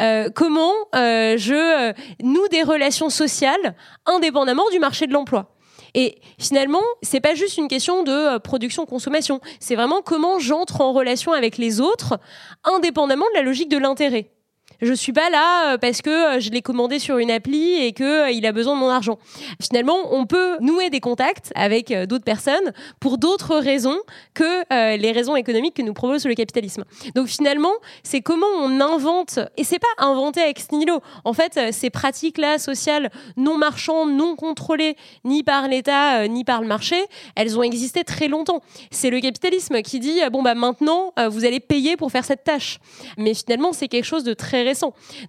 euh, 0.00 0.30
comment 0.34 0.72
euh, 0.94 1.36
je 1.36 1.54
euh, 1.54 1.92
noue 2.22 2.48
des 2.48 2.62
relations 2.62 3.10
sociales 3.10 3.76
indépendamment 4.06 4.68
du 4.70 4.78
marché 4.78 5.06
de 5.06 5.12
l'emploi? 5.12 5.54
Et 5.94 6.20
finalement, 6.38 6.82
c'est 7.02 7.20
pas 7.20 7.34
juste 7.34 7.56
une 7.56 7.68
question 7.68 8.02
de 8.02 8.38
production-consommation, 8.38 9.40
c'est 9.58 9.74
vraiment 9.74 10.02
comment 10.02 10.38
j'entre 10.38 10.82
en 10.82 10.92
relation 10.92 11.32
avec 11.32 11.56
les 11.56 11.80
autres 11.80 12.18
indépendamment 12.64 13.24
de 13.32 13.38
la 13.38 13.42
logique 13.42 13.70
de 13.70 13.78
l'intérêt. 13.78 14.30
Je 14.80 14.92
suis 14.92 15.12
pas 15.12 15.28
là 15.28 15.72
euh, 15.72 15.78
parce 15.78 16.02
que 16.02 16.36
euh, 16.36 16.40
je 16.40 16.50
l'ai 16.50 16.62
commandé 16.62 17.00
sur 17.00 17.18
une 17.18 17.32
appli 17.32 17.82
et 17.82 17.92
que 17.92 18.26
euh, 18.26 18.30
il 18.30 18.46
a 18.46 18.52
besoin 18.52 18.76
de 18.76 18.78
mon 18.78 18.88
argent. 18.88 19.18
Finalement, 19.60 19.96
on 20.12 20.24
peut 20.24 20.56
nouer 20.60 20.88
des 20.88 21.00
contacts 21.00 21.50
avec 21.56 21.92
d'autres 22.06 22.24
personnes 22.24 22.72
pour 23.00 23.18
d'autres 23.18 23.56
raisons 23.56 23.98
que 24.34 24.96
les 24.96 25.12
raisons 25.12 25.36
économiques 25.36 25.74
que 25.74 25.82
nous 25.82 25.94
propose 25.94 26.26
le 26.26 26.34
capitalisme. 26.34 26.84
Donc 27.14 27.28
finalement, 27.28 27.72
c'est 28.02 28.20
comment 28.20 28.46
on 28.58 28.80
invente 28.80 29.38
et 29.56 29.64
c'est 29.64 29.78
pas 29.78 29.86
inventé 29.98 30.40
ex 30.42 30.70
nihilo. 30.72 31.00
En 31.24 31.32
fait, 31.32 31.72
ces 31.72 31.90
pratiques-là 31.90 32.58
sociales 32.58 33.10
non 33.36 33.56
marchandes, 33.56 34.12
non 34.12 34.36
contrôlées 34.36 34.96
ni 35.24 35.42
par 35.42 35.68
l'État 35.68 36.28
ni 36.28 36.44
par 36.44 36.60
le 36.60 36.66
marché, 36.66 36.96
elles 37.36 37.58
ont 37.58 37.62
existé 37.62 38.04
très 38.04 38.28
longtemps. 38.28 38.62
C'est 38.90 39.10
le 39.10 39.20
capitalisme 39.20 39.82
qui 39.82 39.98
dit 39.98 40.20
bon 40.30 40.42
bah 40.42 40.54
maintenant 40.54 41.12
vous 41.28 41.44
allez 41.44 41.60
payer 41.60 41.96
pour 41.96 42.10
faire 42.10 42.24
cette 42.24 42.44
tâche. 42.44 42.78
Mais 43.16 43.34
finalement, 43.34 43.72
c'est 43.72 43.88
quelque 43.88 44.04
chose 44.04 44.24
de 44.24 44.34
très 44.34 44.67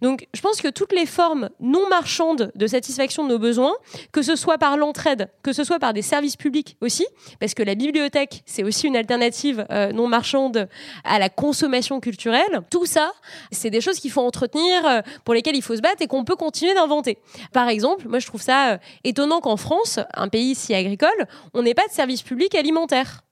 donc 0.02 0.28
je 0.34 0.42
pense 0.42 0.62
que 0.62 0.68
toutes 0.68 0.94
les 0.94 1.06
formes 1.06 1.50
non 1.60 1.88
marchandes 1.90 2.52
de 2.56 2.68
satisfaction 2.68 3.24
de 3.24 3.30
nos 3.30 3.40
besoins, 3.40 3.74
que 4.12 4.22
ce 4.22 4.36
soit 4.36 4.58
par 4.58 4.78
l'entraide, 4.78 5.30
que 5.44 5.54
ce 5.54 5.64
soit 5.64 5.80
par 5.80 5.94
des 5.94 6.02
services 6.02 6.36
publics 6.36 6.78
aussi, 6.82 7.06
parce 7.40 7.54
que 7.54 7.64
la 7.64 7.76
bibliothèque, 7.76 8.44
c'est 8.46 8.64
aussi 8.64 8.88
une 8.88 8.96
alternative 8.96 9.66
euh, 9.72 9.92
non 9.92 10.08
marchande 10.08 10.68
à 11.04 11.20
la 11.20 11.30
consommation 11.30 12.00
culturelle, 12.00 12.62
tout 12.70 12.86
ça, 12.86 13.12
c'est 13.52 13.70
des 13.70 13.82
choses 13.82 14.00
qu'il 14.00 14.12
faut 14.12 14.22
entretenir, 14.22 14.86
euh, 14.86 15.02
pour 15.24 15.34
lesquelles 15.34 15.56
il 15.56 15.62
faut 15.62 15.76
se 15.76 15.82
battre 15.82 16.02
et 16.02 16.08
qu'on 16.08 16.24
peut 16.24 16.36
continuer 16.36 16.74
d'inventer. 16.74 17.18
Par 17.54 17.68
exemple, 17.70 18.08
moi 18.08 18.20
je 18.20 18.28
trouve 18.28 18.42
ça 18.42 18.74
euh, 18.74 18.78
étonnant 19.04 19.42
qu'en 19.42 19.58
France, 19.58 20.00
un 20.14 20.28
pays 20.28 20.56
si 20.56 20.74
agricole, 20.74 21.10
on 21.54 21.64
n'ait 21.64 21.74
pas 21.74 21.88
de 21.88 21.94
service 21.94 22.22
public 22.22 22.56
alimentaire 22.56 23.24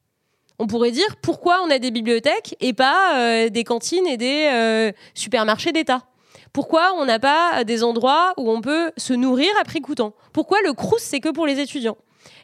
on 0.59 0.67
pourrait 0.67 0.91
dire 0.91 1.15
pourquoi 1.21 1.61
on 1.63 1.69
a 1.69 1.79
des 1.79 1.91
bibliothèques 1.91 2.55
et 2.59 2.73
pas 2.73 3.17
euh, 3.17 3.49
des 3.49 3.63
cantines 3.63 4.07
et 4.07 4.17
des 4.17 4.49
euh, 4.51 4.91
supermarchés 5.13 5.71
d'État. 5.71 6.03
Pourquoi 6.53 6.93
on 6.97 7.05
n'a 7.05 7.19
pas 7.19 7.63
des 7.63 7.83
endroits 7.83 8.33
où 8.37 8.49
on 8.49 8.61
peut 8.61 8.91
se 8.97 9.13
nourrir 9.13 9.49
à 9.59 9.63
prix 9.63 9.81
coûtant? 9.81 10.13
Pourquoi 10.33 10.57
le 10.65 10.73
crous, 10.73 11.01
c'est 11.01 11.19
que 11.19 11.29
pour 11.29 11.45
les 11.45 11.59
étudiants? 11.59 11.97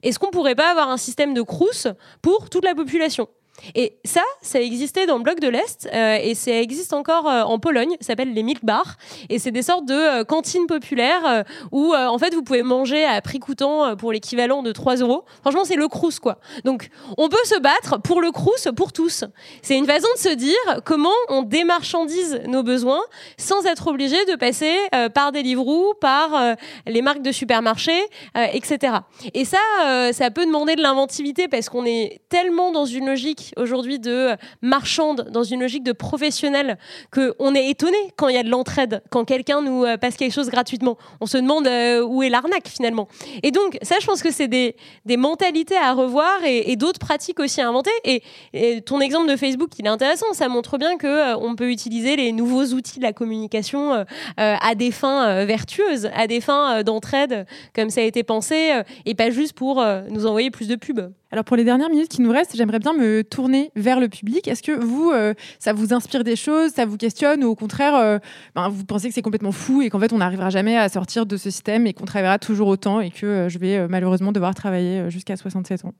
Est-ce 0.03 0.19
qu'on 0.19 0.29
pourrait 0.29 0.55
pas 0.55 0.69
avoir 0.69 0.89
un 0.89 0.97
système 0.97 1.33
de 1.33 1.41
crous 1.41 1.87
pour 2.21 2.49
toute 2.49 2.65
la 2.65 2.75
population? 2.75 3.27
Et 3.75 3.93
ça, 4.05 4.21
ça 4.41 4.61
existait 4.61 5.05
dans 5.05 5.17
le 5.17 5.23
bloc 5.23 5.39
de 5.39 5.47
l'Est 5.47 5.89
euh, 5.93 6.17
et 6.21 6.35
ça 6.35 6.51
existe 6.51 6.93
encore 6.93 7.29
euh, 7.29 7.43
en 7.43 7.59
Pologne. 7.59 7.95
Ça 8.01 8.07
s'appelle 8.07 8.33
les 8.33 8.43
milk 8.43 8.63
bars 8.63 8.97
et 9.29 9.39
c'est 9.39 9.51
des 9.51 9.61
sortes 9.61 9.85
de 9.85 9.93
euh, 9.93 10.23
cantines 10.23 10.67
populaires 10.67 11.43
où 11.71 11.93
en 11.95 12.17
fait 12.17 12.33
vous 12.33 12.43
pouvez 12.43 12.63
manger 12.63 13.05
à 13.05 13.21
prix 13.21 13.39
coûtant 13.39 13.95
pour 13.95 14.11
l'équivalent 14.11 14.63
de 14.63 14.71
3 14.71 14.97
euros. 14.97 15.23
Franchement, 15.41 15.65
c'est 15.65 15.75
le 15.75 15.87
crous 15.87 16.19
quoi. 16.19 16.39
Donc 16.65 16.89
on 17.17 17.29
peut 17.29 17.43
se 17.45 17.59
battre 17.59 17.99
pour 18.01 18.21
le 18.21 18.31
crous 18.31 18.67
pour 18.75 18.93
tous. 18.93 19.23
C'est 19.61 19.77
une 19.77 19.85
façon 19.85 20.07
de 20.15 20.19
se 20.19 20.33
dire 20.33 20.55
comment 20.85 21.09
on 21.29 21.43
démarchandise 21.43 22.41
nos 22.47 22.63
besoins 22.63 23.01
sans 23.37 23.65
être 23.65 23.87
obligé 23.87 24.23
de 24.25 24.35
passer 24.35 24.75
par 25.13 25.31
des 25.31 25.43
livres 25.43 25.63
par 25.99 26.55
les 26.85 27.01
marques 27.01 27.21
de 27.21 27.31
supermarchés, 27.31 28.03
etc. 28.35 28.97
Et 29.33 29.45
ça, 29.45 29.57
ça 30.11 30.31
peut 30.31 30.45
demander 30.45 30.75
de 30.75 30.81
l'inventivité 30.81 31.47
parce 31.47 31.69
qu'on 31.69 31.85
est 31.85 32.21
tellement 32.29 32.71
dans 32.71 32.85
une 32.85 33.07
logique 33.07 33.52
aujourd'hui 33.57 33.99
de 33.99 34.29
marchande 34.61 35.29
dans 35.31 35.43
une 35.43 35.61
logique 35.61 35.83
de 35.83 35.91
professionnel 35.91 36.77
qu'on 37.11 37.55
est 37.55 37.69
étonné 37.69 37.97
quand 38.17 38.27
il 38.27 38.35
y 38.35 38.37
a 38.37 38.43
de 38.43 38.49
l'entraide, 38.49 39.01
quand 39.09 39.25
quelqu'un 39.25 39.61
nous 39.61 39.83
euh, 39.83 39.97
passe 39.97 40.15
quelque 40.15 40.33
chose 40.33 40.49
gratuitement. 40.49 40.97
On 41.21 41.25
se 41.25 41.37
demande 41.37 41.67
euh, 41.67 42.03
où 42.03 42.23
est 42.23 42.29
l'arnaque 42.29 42.67
finalement. 42.67 43.07
Et 43.41 43.51
donc 43.51 43.77
ça, 43.81 43.95
je 43.99 44.05
pense 44.05 44.21
que 44.21 44.31
c'est 44.31 44.47
des, 44.47 44.75
mentalités 45.17 45.77
à 45.77 45.93
revoir 45.93 46.43
et, 46.43 46.75
d'autres 46.75 46.99
pratiques 46.99 47.39
aussi 47.39 47.61
à 47.61 47.67
inventer. 47.67 47.91
Et, 48.03 48.81
ton 48.81 48.99
exemple 48.99 49.29
de 49.29 49.35
Facebook, 49.35 49.69
il 49.77 49.85
est 49.85 49.89
intéressant. 49.89 50.25
Ça 50.33 50.49
montre 50.49 50.77
bien 50.77 50.97
que 50.97 51.07
euh, 51.07 51.37
on 51.37 51.55
peut 51.55 51.69
utiliser 51.69 52.15
les 52.15 52.31
nouveaux 52.31 52.65
outils 52.73 52.99
de 52.99 53.03
la 53.03 53.13
communication 53.13 54.05
à 54.37 54.75
des 54.75 54.91
fins 54.91 55.45
vertueuses, 55.45 56.09
à 56.15 56.27
des 56.27 56.41
fins 56.41 56.83
d'entraide, 56.83 57.45
comme 57.75 57.89
ça 57.89 58.01
a 58.01 58.03
été 58.03 58.23
pensé, 58.23 58.81
et 59.05 59.15
pas 59.15 59.29
juste 59.29 59.53
pour 59.53 59.83
nous 60.09 60.25
envoyer 60.25 60.51
plus 60.51 60.67
de 60.67 60.75
pubs. 60.75 61.11
Alors 61.33 61.45
pour 61.45 61.57
les 61.57 61.63
dernières 61.63 61.89
minutes 61.89 62.09
qui 62.09 62.21
nous 62.21 62.29
restent, 62.29 62.55
j'aimerais 62.55 62.77
bien 62.77 62.93
me 62.93 63.23
tourner 63.23 63.71
vers 63.75 63.99
le 63.99 64.07
public. 64.07 64.47
Est-ce 64.47 64.61
que 64.61 64.71
vous, 64.71 65.09
euh, 65.09 65.33
ça 65.57 65.73
vous 65.73 65.91
inspire 65.91 66.23
des 66.23 66.35
choses, 66.35 66.73
ça 66.73 66.85
vous 66.85 66.95
questionne, 66.95 67.43
ou 67.43 67.47
au 67.47 67.55
contraire, 67.55 67.95
euh, 67.95 68.19
ben, 68.53 68.69
vous 68.69 68.85
pensez 68.85 69.07
que 69.07 69.15
c'est 69.15 69.23
complètement 69.23 69.51
fou 69.51 69.81
et 69.81 69.89
qu'en 69.89 69.99
fait 69.99 70.13
on 70.13 70.19
n'arrivera 70.19 70.51
jamais 70.51 70.77
à 70.77 70.89
sortir 70.89 71.25
de 71.25 71.35
ce 71.35 71.49
système 71.49 71.87
et 71.87 71.93
qu'on 71.93 72.05
travaillera 72.05 72.37
toujours 72.37 72.67
autant 72.67 73.01
et 73.01 73.09
que 73.09 73.25
euh, 73.25 73.49
je 73.49 73.57
vais 73.57 73.87
malheureusement 73.87 74.31
devoir 74.31 74.53
travailler 74.53 75.09
jusqu'à 75.09 75.35
67 75.35 75.85
ans? 75.85 75.95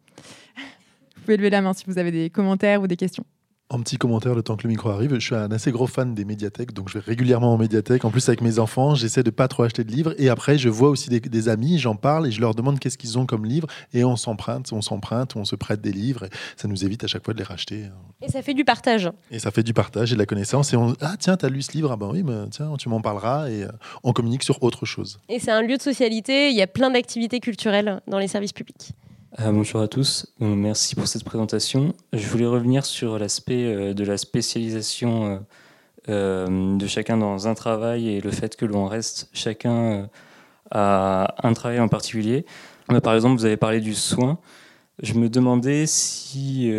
Vous 1.16 1.22
pouvez 1.24 1.38
lever 1.38 1.50
la 1.50 1.62
main 1.62 1.74
si 1.74 1.86
vous 1.88 1.98
avez 1.98 2.12
des 2.12 2.30
commentaires 2.30 2.84
ou 2.84 2.88
des 2.88 2.98
questions. 2.98 3.26
Un 3.74 3.80
petit 3.80 3.98
commentaire 3.98 4.36
le 4.36 4.44
temps 4.44 4.56
que 4.56 4.66
le 4.66 4.70
micro 4.70 4.90
arrive. 4.90 5.16
Je 5.16 5.20
suis 5.20 5.34
un 5.34 5.52
assez 5.52 5.72
gros 5.72 5.88
fan 5.88 6.14
des 6.14 6.26
médiathèques, 6.26 6.74
donc 6.74 6.90
je 6.90 7.00
vais 7.00 7.04
régulièrement 7.04 7.56
en 7.56 7.58
médiathèque. 7.58 8.06
En 8.06 8.12
plus, 8.12 8.30
avec 8.30 8.42
mes 8.42 8.60
enfants, 8.60 8.94
j'essaie 8.94 9.24
de 9.24 9.32
pas 9.32 9.48
trop 9.48 9.64
acheter 9.64 9.84
de 9.84 9.92
livres. 9.92 10.14
Et 10.20 10.30
après, 10.30 10.60
je 10.60 10.70
vois 10.70 10.90
aussi 10.90 11.10
des, 11.10 11.50
amis, 11.50 11.80
j'en 11.80 11.96
parle 11.96 12.28
et 12.28 12.32
je 12.32 12.40
leur 12.40 12.54
demande 12.54 12.78
qu'est-ce 12.78 13.00
qu'ils 13.00 13.18
ont 13.18 13.26
comme 13.26 13.46
livres. 13.46 13.68
Et 13.92 14.04
on 14.04 14.16
s'emprunte, 14.16 14.72
on 14.74 14.84
s'emprunte, 14.84 15.36
on 15.36 15.44
se 15.44 15.56
prête 15.56 15.82
des 15.82 15.92
livres. 15.92 16.26
Et 16.26 16.30
ça 16.56 16.68
nous 16.68 16.86
évite 16.86 17.04
à 17.04 17.08
chaque 17.08 17.26
fois 17.26 17.34
de 17.34 17.40
les 17.40 17.44
racheter. 17.44 17.86
Et 18.22 18.30
ça 18.30 18.44
fait 18.44 18.54
du 18.54 18.64
partage. 18.64 19.10
Et 19.32 19.40
ça 19.40 19.50
fait 19.50 19.64
du 19.64 19.74
partage 19.74 20.12
et 20.12 20.16
de 20.16 20.20
la 20.20 20.28
connaissance. 20.28 20.72
Et 20.72 20.78
on, 20.78 20.94
ah 21.02 21.16
tiens, 21.18 21.36
tu 21.36 21.44
as 21.48 21.50
lu 21.50 21.64
ce 21.64 21.72
livre? 21.72 21.92
Ah 21.92 21.98
ben 21.98 22.12
oui, 22.12 22.22
mais 22.22 22.48
tiens, 22.52 22.76
tu 22.78 22.90
m'en 22.90 23.02
parleras. 23.02 23.50
Et 23.50 23.64
euh, 23.64 23.70
on 24.04 24.14
communique 24.14 24.44
sur 24.44 24.62
autre 24.62 24.86
chose. 24.86 25.20
Et 25.30 25.40
c'est 25.40 25.52
un 25.52 25.64
lieu 25.64 25.78
de 25.78 25.82
socialité. 25.82 26.52
Il 26.52 26.56
y 26.56 26.62
a 26.62 26.68
plein 26.68 26.92
d'activités 26.92 27.40
culturelles 27.40 28.02
dans 28.08 28.20
les 28.20 28.28
services 28.28 28.54
publics. 28.54 28.94
Euh, 29.40 29.52
bonjour 29.52 29.82
à 29.82 29.88
tous, 29.88 30.28
euh, 30.42 30.46
merci 30.46 30.94
pour 30.94 31.08
cette 31.08 31.24
présentation. 31.24 31.96
Je 32.14 32.28
voulais 32.28 32.46
revenir 32.46 32.86
sur 32.86 33.18
l'aspect 33.18 33.66
euh, 33.66 33.94
de 33.96 34.04
la 34.04 34.18
spécialisation 34.18 35.44
de 36.08 36.86
chacun 36.86 37.18
dans 37.18 37.48
un 37.48 37.54
travail 37.54 38.10
et 38.10 38.22
le 38.22 38.30
fait 38.30 38.58
que 38.58 38.66
l'on 38.66 38.88
reste 38.88 39.30
chacun 39.32 40.10
à 40.70 41.34
un 41.48 41.54
travail 41.54 41.80
en 41.80 41.88
particulier. 41.88 42.46
Par 43.02 43.16
exemple, 43.16 43.40
vous 43.40 43.46
avez 43.46 43.56
parlé 43.56 43.80
du 43.80 43.96
soin. 43.96 44.38
Je 45.02 45.14
me 45.14 45.30
demandais 45.30 45.86
si, 45.88 46.70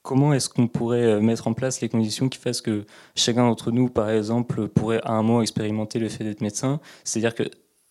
comment 0.00 0.32
est-ce 0.32 0.48
qu'on 0.48 0.68
pourrait 0.68 1.20
mettre 1.20 1.48
en 1.48 1.52
place 1.52 1.82
les 1.82 1.90
conditions 1.90 2.30
qui 2.30 2.38
fassent 2.38 2.62
que 2.62 2.86
chacun 3.14 3.42
d'entre 3.42 3.72
nous, 3.72 3.90
par 3.90 4.08
exemple, 4.08 4.68
pourrait 4.68 5.02
à 5.04 5.12
un 5.12 5.22
moment 5.22 5.42
expérimenter 5.42 5.98
le 5.98 6.08
fait 6.08 6.24
d'être 6.24 6.40
médecin? 6.40 6.80
C'est-à-dire 7.04 7.34
que 7.34 7.42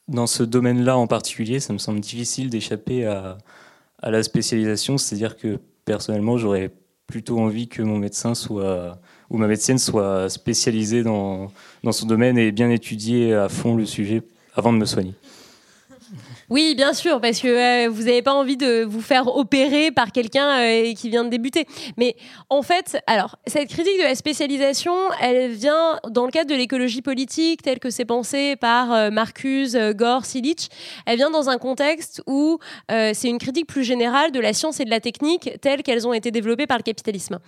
dans 0.07 0.25
ce 0.25 0.41
domaine-là 0.41 0.97
en 0.97 1.05
particulier, 1.05 1.59
ça 1.59 1.73
me 1.73 1.77
semble 1.77 1.99
difficile 1.99 2.49
d'échapper 2.49 3.05
à, 3.05 3.37
à 4.01 4.11
la 4.11 4.23
spécialisation, 4.23 4.97
c'est-à-dire 4.97 5.37
que 5.37 5.59
personnellement, 5.85 6.37
j'aurais 6.37 6.71
plutôt 7.07 7.39
envie 7.39 7.67
que 7.67 7.81
mon 7.81 7.97
médecin 7.97 8.35
soit 8.35 8.99
où 9.29 9.37
ma 9.37 9.47
médecine 9.47 9.77
soit 9.77 10.29
spécialisée 10.29 11.03
dans, 11.03 11.51
dans 11.83 11.91
son 11.91 12.05
domaine 12.07 12.37
et 12.37 12.51
bien 12.51 12.69
étudier 12.69 13.33
à 13.33 13.49
fond 13.49 13.75
le 13.75 13.85
sujet 13.85 14.21
avant 14.55 14.73
de 14.73 14.77
me 14.77 14.85
soigner. 14.85 15.13
Oui, 16.49 16.73
bien 16.73 16.93
sûr, 16.93 17.21
parce 17.21 17.39
que 17.39 17.47
euh, 17.47 17.89
vous 17.89 18.03
n'avez 18.03 18.23
pas 18.23 18.33
envie 18.33 18.57
de 18.57 18.83
vous 18.83 19.01
faire 19.01 19.35
opérer 19.35 19.91
par 19.91 20.11
quelqu'un 20.11 20.59
euh, 20.59 20.93
qui 20.95 21.09
vient 21.09 21.23
de 21.23 21.29
débuter. 21.29 21.65
Mais 21.95 22.15
en 22.49 22.63
fait, 22.63 22.97
alors, 23.05 23.35
cette 23.45 23.69
critique 23.69 23.99
de 23.99 24.03
la 24.03 24.15
spécialisation, 24.15 24.95
elle 25.21 25.51
vient 25.51 25.99
dans 26.09 26.25
le 26.25 26.31
cadre 26.31 26.49
de 26.49 26.55
l'écologie 26.55 27.03
politique, 27.03 27.61
telle 27.61 27.77
que 27.77 27.91
c'est 27.91 28.05
pensé 28.05 28.55
par 28.55 28.91
euh, 28.91 29.11
Marcuse, 29.11 29.77
Gore, 29.93 30.25
Silic. 30.25 30.71
Elle 31.05 31.17
vient 31.17 31.29
dans 31.29 31.49
un 31.49 31.59
contexte 31.59 32.23
où 32.25 32.57
c'est 32.89 33.29
une 33.29 33.37
critique 33.37 33.67
plus 33.67 33.83
générale 33.83 34.31
de 34.31 34.39
la 34.39 34.53
science 34.53 34.79
et 34.79 34.85
de 34.85 34.89
la 34.89 34.99
technique 34.99 35.51
telles 35.61 35.83
qu'elles 35.83 36.07
ont 36.07 36.13
été 36.13 36.31
développées 36.31 36.67
par 36.67 36.77
le 36.77 36.83
capitalisme. 36.83 37.39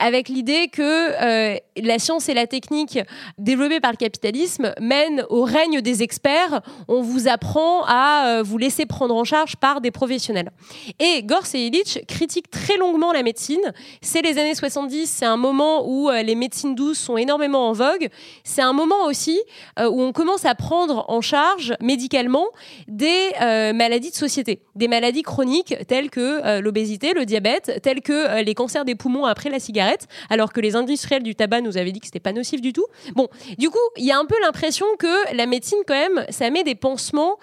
Avec 0.00 0.28
l'idée 0.28 0.68
que 0.68 1.58
la 1.76 1.98
science 1.98 2.28
et 2.28 2.34
la 2.34 2.46
technique 2.46 2.98
développées 3.38 3.80
par 3.80 3.92
le 3.92 3.96
capitalisme 3.96 4.72
mènent 4.80 5.24
au 5.28 5.42
règne 5.42 5.80
des 5.80 6.02
experts. 6.02 6.62
On 6.88 7.02
vous 7.02 7.28
apprend 7.28 7.84
à 7.86 8.29
euh, 8.30 8.42
vous 8.42 8.58
laisser 8.58 8.86
prendre 8.86 9.14
en 9.14 9.24
charge 9.24 9.56
par 9.56 9.80
des 9.80 9.90
professionnels. 9.90 10.50
Et 10.98 11.22
Gors 11.22 11.46
et 11.54 11.66
Illich 11.66 12.04
critiquent 12.06 12.50
très 12.50 12.76
longuement 12.76 13.12
la 13.12 13.22
médecine. 13.22 13.60
C'est 14.02 14.22
les 14.22 14.38
années 14.38 14.54
70, 14.54 15.06
c'est 15.06 15.26
un 15.26 15.36
moment 15.36 15.88
où 15.88 16.08
euh, 16.08 16.22
les 16.22 16.34
médecines 16.34 16.74
douces 16.74 16.98
sont 16.98 17.16
énormément 17.16 17.68
en 17.68 17.72
vogue. 17.72 18.08
C'est 18.44 18.62
un 18.62 18.72
moment 18.72 19.06
aussi 19.06 19.40
euh, 19.78 19.88
où 19.88 20.00
on 20.00 20.12
commence 20.12 20.44
à 20.44 20.54
prendre 20.54 21.04
en 21.08 21.20
charge 21.20 21.74
médicalement 21.80 22.46
des 22.88 23.30
maladies 23.74 24.10
de 24.10 24.14
société, 24.14 24.62
des 24.74 24.88
maladies 24.88 25.22
chroniques 25.22 25.74
telles 25.86 26.10
que 26.10 26.60
l'obésité, 26.60 27.12
le 27.14 27.24
diabète, 27.24 27.80
telles 27.82 28.00
que 28.00 28.42
les 28.42 28.54
cancers 28.54 28.84
des 28.84 28.94
poumons 28.94 29.24
après 29.24 29.50
la 29.50 29.58
cigarette, 29.58 30.06
alors 30.28 30.52
que 30.52 30.60
les 30.60 30.76
industriels 30.76 31.22
du 31.22 31.34
tabac 31.34 31.60
nous 31.60 31.78
avaient 31.78 31.92
dit 31.92 32.00
que 32.00 32.06
c'était 32.06 32.20
pas 32.20 32.32
nocif 32.32 32.60
du 32.60 32.72
tout. 32.72 32.86
Bon, 33.14 33.28
du 33.58 33.70
coup, 33.70 33.78
il 33.96 34.04
y 34.04 34.12
a 34.12 34.18
un 34.18 34.24
peu 34.24 34.36
l'impression 34.42 34.86
que 34.98 35.34
la 35.34 35.46
médecine 35.46 35.78
quand 35.86 35.94
même, 35.94 36.24
ça 36.28 36.50
met 36.50 36.64
des 36.64 36.74
pansements 36.74 37.38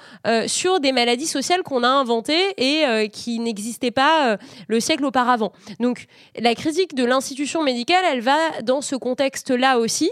sur 0.47 0.76
des 0.79 0.91
maladies 0.91 1.27
sociales 1.27 1.63
qu'on 1.63 1.83
a 1.83 1.87
inventées 1.87 2.53
et 2.57 2.85
euh, 2.85 3.07
qui 3.07 3.39
n'existaient 3.39 3.91
pas 3.91 4.27
euh, 4.27 4.37
le 4.67 4.79
siècle 4.79 5.05
auparavant. 5.05 5.51
Donc 5.79 6.05
la 6.39 6.55
critique 6.55 6.95
de 6.95 7.03
l'institution 7.03 7.63
médicale, 7.63 8.03
elle 8.11 8.21
va 8.21 8.37
dans 8.63 8.81
ce 8.81 8.95
contexte-là 8.95 9.79
aussi. 9.79 10.09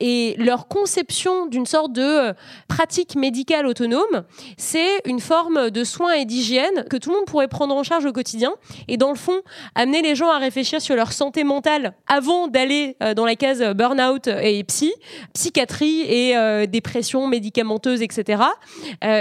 Et 0.00 0.34
leur 0.38 0.68
conception 0.68 1.46
d'une 1.46 1.66
sorte 1.66 1.92
de 1.92 2.02
euh, 2.02 2.32
pratique 2.68 3.16
médicale 3.16 3.66
autonome, 3.66 4.24
c'est 4.56 5.00
une 5.04 5.20
forme 5.20 5.70
de 5.70 5.84
soins 5.84 6.14
et 6.14 6.24
d'hygiène 6.24 6.84
que 6.90 6.96
tout 6.96 7.10
le 7.10 7.16
monde 7.16 7.26
pourrait 7.26 7.48
prendre 7.48 7.74
en 7.74 7.82
charge 7.82 8.06
au 8.06 8.12
quotidien. 8.12 8.54
Et 8.88 8.96
dans 8.96 9.10
le 9.10 9.16
fond, 9.16 9.40
amener 9.74 10.02
les 10.02 10.14
gens 10.14 10.30
à 10.30 10.38
réfléchir 10.38 10.80
sur 10.80 10.96
leur 10.96 11.12
santé 11.12 11.44
mentale 11.44 11.94
avant 12.06 12.48
d'aller 12.48 12.96
dans 13.14 13.24
la 13.24 13.36
case 13.36 13.62
burn-out 13.74 14.28
et 14.28 14.62
psy, 14.64 14.92
psychiatrie 15.34 16.00
et 16.02 16.66
dépression 16.66 17.26
médicamenteuse, 17.26 18.02
etc. 18.02 18.42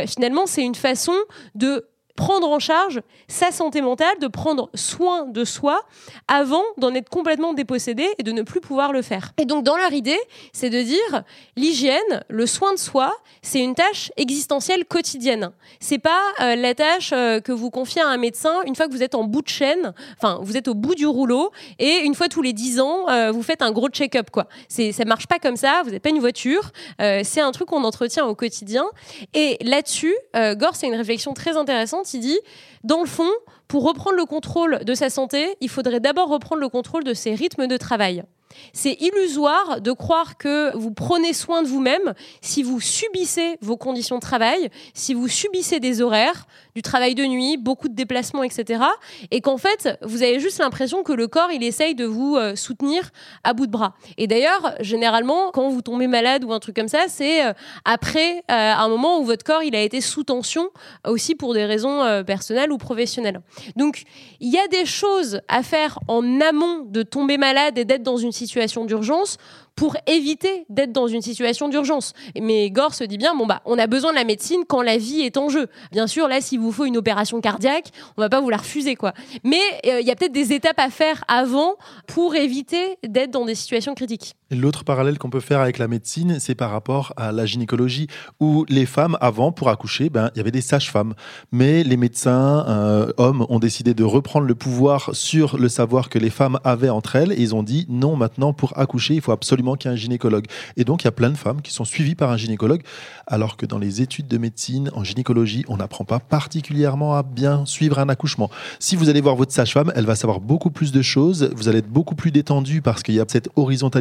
finalement, 0.08 0.46
c'est 0.46 0.64
une 0.64 0.76
façon 0.86 1.26
de 1.56 1.84
prendre 2.16 2.50
en 2.50 2.60
charge 2.60 3.02
sa 3.28 3.52
santé 3.52 3.82
mentale, 3.82 4.18
de 4.22 4.28
prendre 4.28 4.70
soin 4.74 5.26
de 5.26 5.44
soi 5.44 5.82
avant 6.28 6.64
d'en 6.78 6.94
être 6.94 7.10
complètement 7.10 7.54
dépossédé 7.54 8.08
et 8.18 8.24
de 8.24 8.32
ne 8.32 8.42
plus 8.42 8.62
pouvoir 8.62 8.94
le 8.94 9.02
faire. 9.02 9.34
Et 9.38 9.46
donc 9.46 9.64
dans 9.64 9.76
leur 9.76 9.92
idée, 9.92 10.20
c'est 10.54 10.70
de 10.70 10.82
dire 10.82 11.24
l'hygiène, 11.56 12.24
le 12.30 12.46
soin 12.46 12.74
de 12.74 12.80
soi, 12.80 13.14
c'est 13.42 13.60
une 13.60 13.76
tâche 13.76 14.12
existentielle 14.18 14.86
quotidienne. 14.86 15.52
C'est 15.80 15.98
pas 15.98 16.22
euh, 16.42 16.56
la 16.56 16.74
tâche 16.74 17.12
euh, 17.14 17.40
que 17.42 17.52
vous 17.52 17.70
confiez 17.70 18.02
à 18.02 18.08
un 18.08 18.18
médecin 18.18 18.62
une 18.66 18.76
fois 18.76 18.88
que 18.88 18.92
vous 18.92 19.04
êtes 19.04 19.16
en 19.16 19.24
bout 19.24 19.42
de 19.42 19.50
chaîne, 19.50 19.94
enfin 20.18 20.40
vous 20.42 20.56
êtes 20.56 20.68
au 20.68 20.74
bout 20.74 20.96
du 20.96 21.06
rouleau 21.06 21.52
et 21.80 22.00
une 22.04 22.16
fois 22.16 22.30
tous 22.30 22.42
les 22.42 22.54
dix 22.54 22.80
ans, 22.80 23.10
euh, 23.10 23.32
vous 23.32 23.44
faites 23.44 23.62
un 23.62 23.72
gros 23.72 23.90
check-up 23.90 24.30
quoi. 24.32 24.48
C'est 24.70 24.92
ça 24.92 25.04
marche 25.06 25.28
pas 25.28 25.40
comme 25.40 25.58
ça, 25.58 25.82
vous 25.84 25.92
n'êtes 25.92 26.02
pas 26.02 26.10
une 26.10 26.20
voiture, 26.20 26.72
c'est 27.00 27.42
un 27.42 27.52
truc 27.52 27.68
qu'on 27.68 27.84
entretient 27.84 28.26
au 28.26 28.36
quotidien 28.36 28.86
et 29.34 29.58
là-dessus, 29.62 30.16
Gore 30.34 30.76
c'est 30.76 30.88
une 30.88 30.96
réflexion 30.96 31.34
très 31.34 31.58
intéressante 31.58 32.05
il 32.14 32.20
dit, 32.20 32.40
dans 32.84 33.02
le 33.02 33.08
fond, 33.08 33.30
pour 33.68 33.84
reprendre 33.84 34.18
le 34.18 34.26
contrôle 34.26 34.84
de 34.84 34.94
sa 34.94 35.10
santé, 35.10 35.56
il 35.62 35.70
faudrait 35.70 36.00
d'abord 36.00 36.30
reprendre 36.30 36.62
le 36.62 36.70
contrôle 36.70 37.04
de 37.04 37.14
ses 37.14 37.34
rythmes 37.36 37.68
de 37.68 37.78
travail. 37.78 38.24
C'est 38.74 38.98
illusoire 39.00 39.82
de 39.82 39.92
croire 39.92 40.38
que 40.38 40.76
vous 40.78 40.92
prenez 40.92 41.34
soin 41.34 41.64
de 41.64 41.68
vous-même 41.68 42.14
si 42.42 42.64
vous 42.64 42.80
subissez 42.80 43.58
vos 43.62 43.78
conditions 43.78 44.16
de 44.16 44.22
travail, 44.22 44.70
si 44.94 45.14
vous 45.14 45.28
subissez 45.28 45.80
des 45.80 46.02
horaires, 46.02 46.46
du 46.76 46.82
travail 46.82 47.16
de 47.16 47.24
nuit, 47.24 47.58
beaucoup 47.58 47.88
de 47.88 47.96
déplacements, 47.96 48.44
etc. 48.44 48.84
Et 49.32 49.42
qu'en 49.42 49.58
fait, 49.58 49.98
vous 50.02 50.24
avez 50.24 50.40
juste 50.40 50.60
l'impression 50.60 51.04
que 51.04 51.14
le 51.14 51.28
corps, 51.28 51.52
il 51.52 51.64
essaye 51.64 51.96
de 51.96 52.06
vous 52.06 52.36
euh, 52.36 52.56
soutenir 52.56 53.12
à 53.44 53.54
bout 53.54 53.66
de 53.66 53.72
bras. 53.72 53.96
Et 54.18 54.28
d'ailleurs, 54.28 54.76
généralement, 54.82 55.52
quand 55.52 55.70
vous 55.70 55.82
tombez 55.82 56.08
malade 56.08 56.44
ou 56.44 56.52
un 56.52 56.60
truc 56.60 56.76
comme 56.76 56.88
ça, 56.88 57.06
c'est 57.08 57.46
euh, 57.46 57.54
après 57.86 58.44
euh, 58.52 58.74
un 58.74 58.90
moment 58.90 59.20
où 59.20 59.24
votre 59.24 59.44
corps, 59.44 59.64
il 59.64 59.76
a 59.76 59.82
été 59.82 60.02
sous 60.02 60.24
tension, 60.24 60.70
aussi 61.08 61.36
pour 61.36 61.54
des 61.54 61.66
raisons 61.66 62.24
personnelles 62.26 62.72
ou 62.72 62.78
professionnelles. 62.78 63.42
Donc, 63.76 64.04
il 64.40 64.52
y 64.52 64.58
a 64.58 64.68
des 64.68 64.86
choses 64.86 65.42
à 65.48 65.64
faire 65.64 66.00
en 66.08 66.42
amont 66.42 66.86
de 66.86 67.04
tomber 67.04 67.38
malade 67.38 67.78
et 67.78 67.86
d'être 67.86 68.04
dans 68.04 68.18
une 68.18 68.32
situation 68.32 68.45
d'urgence 68.86 69.38
pour 69.76 69.98
éviter 70.08 70.66
d'être 70.70 70.92
dans 70.92 71.08
une 71.08 71.22
situation 71.22 71.70
d'urgence. 71.70 72.14
Mais 72.40 72.70
Gore 72.72 72.94
se 72.94 73.04
dit 73.04 73.18
bien, 73.18 73.36
bon 73.36 73.46
bah, 73.46 73.62
on 73.66 73.78
a 73.78 73.88
besoin 73.88 74.12
de 74.12 74.16
la 74.16 74.24
médecine 74.24 74.62
quand 74.68 74.82
la 74.82 74.98
vie 74.98 75.22
est 75.22 75.38
en 75.38 75.50
jeu. 75.50 75.68
Bien 75.92 76.08
sûr, 76.08 76.28
là, 76.28 76.42
s'il 76.42 76.60
vous 76.60 76.72
faut 76.72 76.86
une 76.86 76.98
opération 76.98 77.42
cardiaque, 77.42 77.92
on 78.18 78.22
va 78.22 78.30
pas 78.30 78.42
vous 78.42 78.50
la 78.50 78.58
refuser, 78.58 78.96
quoi. 78.96 79.14
Mais 79.44 79.62
euh, 79.86 80.02
il 80.02 80.08
y 80.08 80.12
a 80.12 80.16
peut-être 80.16 80.32
des 80.32 80.54
étapes 80.54 80.80
à 80.80 80.90
faire 80.90 81.24
avant 81.28 81.76
pour 82.08 82.36
éviter 82.36 82.98
d'être 83.06 83.32
dans 83.32 83.46
des 83.46 83.56
situations 83.56 83.96
critiques. 83.96 84.36
L'autre 84.52 84.84
parallèle 84.84 85.18
qu'on 85.18 85.30
peut 85.30 85.40
faire 85.40 85.60
avec 85.60 85.80
la 85.80 85.88
médecine, 85.88 86.40
c'est 86.40 86.56
par 86.56 86.70
rapport 86.70 87.14
à 87.18 87.32
la 87.32 87.46
gynécologie, 87.46 88.08
où 88.40 88.64
les 88.70 88.86
femmes, 88.86 89.18
avant, 89.20 89.52
pour 89.52 89.70
accoucher, 89.70 90.10
ben, 90.10 90.30
il 90.34 90.38
y 90.38 90.42
avait 90.42 90.52
des 90.52 90.62
sages-femmes. 90.62 91.16
Mais 91.52 91.84
les 91.84 91.98
médecins, 91.98 92.64
euh, 92.68 93.12
hommes, 93.18 93.46
ont 93.50 93.60
décidé 93.60 93.94
de 93.94 94.04
reprendre 94.04 94.46
le 94.46 94.56
pouvoir 94.56 95.10
sur 95.14 95.58
le 95.58 95.68
savoir 95.68 96.10
que 96.10 96.20
les 96.20 96.30
femmes 96.30 96.60
avaient 96.64 96.90
entre 96.90 97.16
elles, 97.16 97.32
et 97.32 97.42
ils 97.42 97.56
ont 97.56 97.64
dit, 97.64 97.88
non, 97.90 98.16
maintenant, 98.16 98.54
pour 98.54 98.78
accoucher, 98.78 99.16
il 99.16 99.22
faut 99.22 99.32
absolument 99.32 99.65
ait 99.74 99.88
un 99.88 99.96
gynécologue. 99.96 100.46
Et 100.78 100.84
donc, 100.84 101.04
il 101.04 101.06
y 101.06 101.08
a 101.08 101.12
plein 101.12 101.30
de 101.30 101.38
femmes 101.38 101.62
qui 101.62 101.74
sont 101.74 101.86
suivies 101.86 102.16
par 102.16 102.30
un 102.30 102.38
gynécologue, 102.38 102.84
alors 103.28 103.58
que 103.58 103.66
dans 103.66 103.80
les 103.80 104.02
études 104.02 104.28
de 104.28 104.38
médecine, 104.38 104.92
en 104.94 105.04
gynécologie, 105.04 105.66
on 105.68 105.78
n'apprend 105.78 106.06
pas 106.06 106.20
particulièrement 106.20 107.16
à 107.16 107.24
bien 107.24 107.66
suivre 107.66 108.00
un 108.00 108.10
accouchement. 108.10 108.50
Si 108.80 108.96
vous 108.96 109.10
allez 109.10 109.22
voir 109.22 109.36
votre 109.36 109.52
sage-femme, 109.52 109.92
elle 109.96 110.06
va 110.06 110.16
savoir 110.16 110.40
beaucoup 110.40 110.70
plus 110.70 110.92
de 110.92 111.02
choses, 111.02 111.50
vous 111.56 111.68
allez 111.68 111.80
être 111.80 111.90
beaucoup 111.90 112.16
plus 112.16 112.32
détendu 112.32 112.82
parce 112.82 113.02
qu'il 113.04 113.16
y 113.16 113.20
a 113.20 113.26
cette 113.28 113.50
horizontalité 113.56 113.96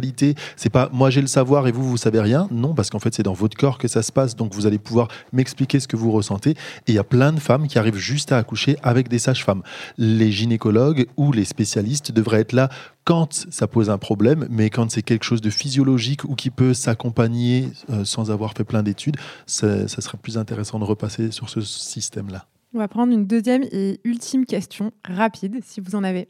c'est 0.55 0.69
pas 0.69 0.89
moi 0.91 1.09
j'ai 1.09 1.21
le 1.21 1.27
savoir 1.27 1.67
et 1.67 1.71
vous 1.71 1.87
vous 1.87 1.97
savez 1.97 2.19
rien. 2.19 2.47
Non, 2.51 2.73
parce 2.73 2.89
qu'en 2.89 2.99
fait 2.99 3.13
c'est 3.13 3.23
dans 3.23 3.33
votre 3.33 3.57
corps 3.57 3.77
que 3.77 3.87
ça 3.87 4.01
se 4.01 4.11
passe. 4.11 4.35
Donc 4.35 4.53
vous 4.53 4.65
allez 4.65 4.77
pouvoir 4.77 5.07
m'expliquer 5.33 5.79
ce 5.79 5.87
que 5.87 5.95
vous 5.95 6.11
ressentez. 6.11 6.51
Et 6.51 6.91
il 6.91 6.95
y 6.95 6.99
a 6.99 7.03
plein 7.03 7.33
de 7.33 7.39
femmes 7.39 7.67
qui 7.67 7.77
arrivent 7.77 7.97
juste 7.97 8.31
à 8.31 8.37
accoucher 8.37 8.77
avec 8.83 9.07
des 9.07 9.19
sages-femmes. 9.19 9.63
Les 9.97 10.31
gynécologues 10.31 11.07
ou 11.17 11.31
les 11.31 11.45
spécialistes 11.45 12.11
devraient 12.11 12.41
être 12.41 12.53
là 12.53 12.69
quand 13.05 13.45
ça 13.51 13.67
pose 13.67 13.89
un 13.89 13.97
problème, 13.97 14.47
mais 14.49 14.69
quand 14.69 14.91
c'est 14.91 15.03
quelque 15.03 15.23
chose 15.23 15.39
de 15.39 15.51
physiologique 15.51 16.23
ou 16.25 16.35
qui 16.35 16.49
peut 16.49 16.73
s'accompagner 16.73 17.69
euh, 17.91 18.03
sans 18.03 18.31
avoir 18.31 18.53
fait 18.53 18.63
plein 18.63 18.83
d'études, 18.83 19.15
ça, 19.45 19.87
ça 19.87 20.01
serait 20.01 20.17
plus 20.17 20.37
intéressant 20.37 20.79
de 20.79 20.83
repasser 20.83 21.31
sur 21.31 21.49
ce 21.49 21.61
système-là. 21.61 22.47
On 22.73 22.79
va 22.79 22.87
prendre 22.89 23.13
une 23.13 23.25
deuxième 23.25 23.63
et 23.71 24.01
ultime 24.03 24.45
question, 24.45 24.91
rapide, 25.05 25.59
si 25.63 25.79
vous 25.79 25.95
en 25.95 26.03
avez. 26.03 26.27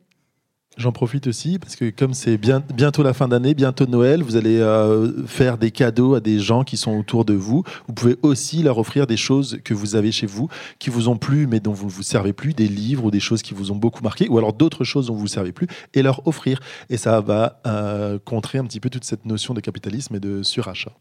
J'en 0.78 0.92
profite 0.92 1.28
aussi 1.28 1.58
parce 1.58 1.78
que 1.78 1.90
comme 1.90 2.14
c'est 2.14 2.38
bien, 2.38 2.62
bientôt 2.74 3.02
la 3.02 3.14
fin 3.14 3.30
d'année, 3.30 3.54
bientôt 3.54 3.86
Noël, 3.86 4.22
vous 4.22 4.36
allez 4.36 4.60
euh, 4.60 5.26
faire 5.26 5.58
des 5.58 5.72
cadeaux 5.72 6.16
à 6.16 6.20
des 6.20 6.40
gens 6.40 6.64
qui 6.64 6.76
sont 6.76 6.98
autour 6.98 7.24
de 7.24 7.34
vous. 7.34 7.64
Vous 7.88 7.94
pouvez 7.94 8.18
aussi 8.24 8.62
leur 8.62 8.78
offrir 8.78 9.08
des 9.08 9.16
choses 9.16 9.60
que 9.64 9.74
vous 9.74 9.96
avez 9.96 10.12
chez 10.12 10.28
vous, 10.28 10.50
qui 10.80 10.90
vous 10.90 11.08
ont 11.08 11.16
plu 11.16 11.48
mais 11.48 11.62
dont 11.62 11.72
vous 11.72 11.86
ne 11.86 11.92
vous 11.92 12.04
servez 12.04 12.34
plus, 12.34 12.54
des 12.54 12.68
livres 12.68 13.06
ou 13.06 13.12
des 13.12 13.22
choses 13.22 13.42
qui 13.42 13.54
vous 13.54 13.72
ont 13.72 13.76
beaucoup 13.76 14.04
marqué, 14.04 14.28
ou 14.28 14.38
alors 14.38 14.52
d'autres 14.52 14.84
choses 14.84 15.08
dont 15.08 15.14
vous 15.14 15.20
ne 15.20 15.28
vous 15.28 15.34
servez 15.34 15.54
plus, 15.54 15.68
et 15.94 16.02
leur 16.02 16.28
offrir. 16.28 16.60
Et 16.90 16.98
ça 16.98 17.22
va 17.22 17.62
euh, 17.66 18.20
contrer 18.24 18.58
un 18.58 18.66
petit 18.66 18.82
peu 18.82 18.90
toute 18.90 19.06
cette 19.06 19.26
notion 19.26 19.54
de 19.54 19.62
capitalisme 19.62 20.16
et 20.16 20.20
de 20.20 20.44
surachat. 20.44 20.92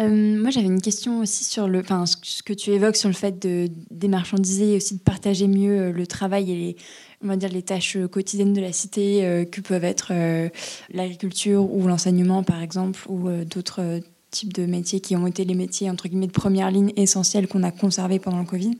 Euh, 0.00 0.40
moi, 0.40 0.50
j'avais 0.50 0.66
une 0.66 0.80
question 0.80 1.20
aussi 1.20 1.44
sur 1.44 1.68
le, 1.68 1.82
ce 2.22 2.42
que 2.42 2.52
tu 2.52 2.70
évoques 2.70 2.96
sur 2.96 3.08
le 3.08 3.14
fait 3.14 3.38
de 3.42 3.68
démarchandiser 3.90 4.72
et 4.72 4.76
aussi 4.76 4.96
de 4.96 5.02
partager 5.02 5.48
mieux 5.48 5.90
le 5.90 6.06
travail 6.06 6.50
et 6.50 6.54
les, 6.54 6.76
on 7.22 7.28
va 7.28 7.36
dire, 7.36 7.50
les 7.50 7.62
tâches 7.62 7.96
quotidiennes 8.10 8.52
de 8.52 8.60
la 8.60 8.72
cité 8.72 9.24
euh, 9.24 9.44
que 9.44 9.60
peuvent 9.60 9.84
être 9.84 10.08
euh, 10.10 10.48
l'agriculture 10.92 11.72
ou 11.72 11.86
l'enseignement, 11.86 12.42
par 12.42 12.62
exemple, 12.62 13.00
ou 13.08 13.28
euh, 13.28 13.44
d'autres 13.44 14.00
types 14.30 14.52
de 14.52 14.64
métiers 14.64 15.00
qui 15.00 15.14
ont 15.14 15.26
été 15.26 15.44
les 15.44 15.54
métiers 15.54 15.90
entre 15.90 16.08
guillemets 16.08 16.26
de 16.26 16.32
première 16.32 16.70
ligne 16.70 16.90
essentiels 16.96 17.46
qu'on 17.46 17.62
a 17.62 17.70
conservés 17.70 18.18
pendant 18.18 18.38
le 18.38 18.46
Covid. 18.46 18.78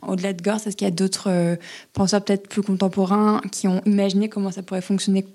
Au-delà 0.00 0.32
de 0.32 0.42
Gore, 0.42 0.60
est-ce 0.66 0.76
qu'il 0.76 0.86
y 0.86 0.90
a 0.90 0.94
d'autres 0.94 1.58
penseurs 1.92 2.24
peut-être 2.24 2.48
plus 2.48 2.62
contemporains 2.62 3.42
qui 3.52 3.68
ont 3.68 3.82
imaginé 3.84 4.30
comment 4.30 4.50
ça 4.50 4.62
pourrait 4.62 4.80
fonctionner 4.80 5.26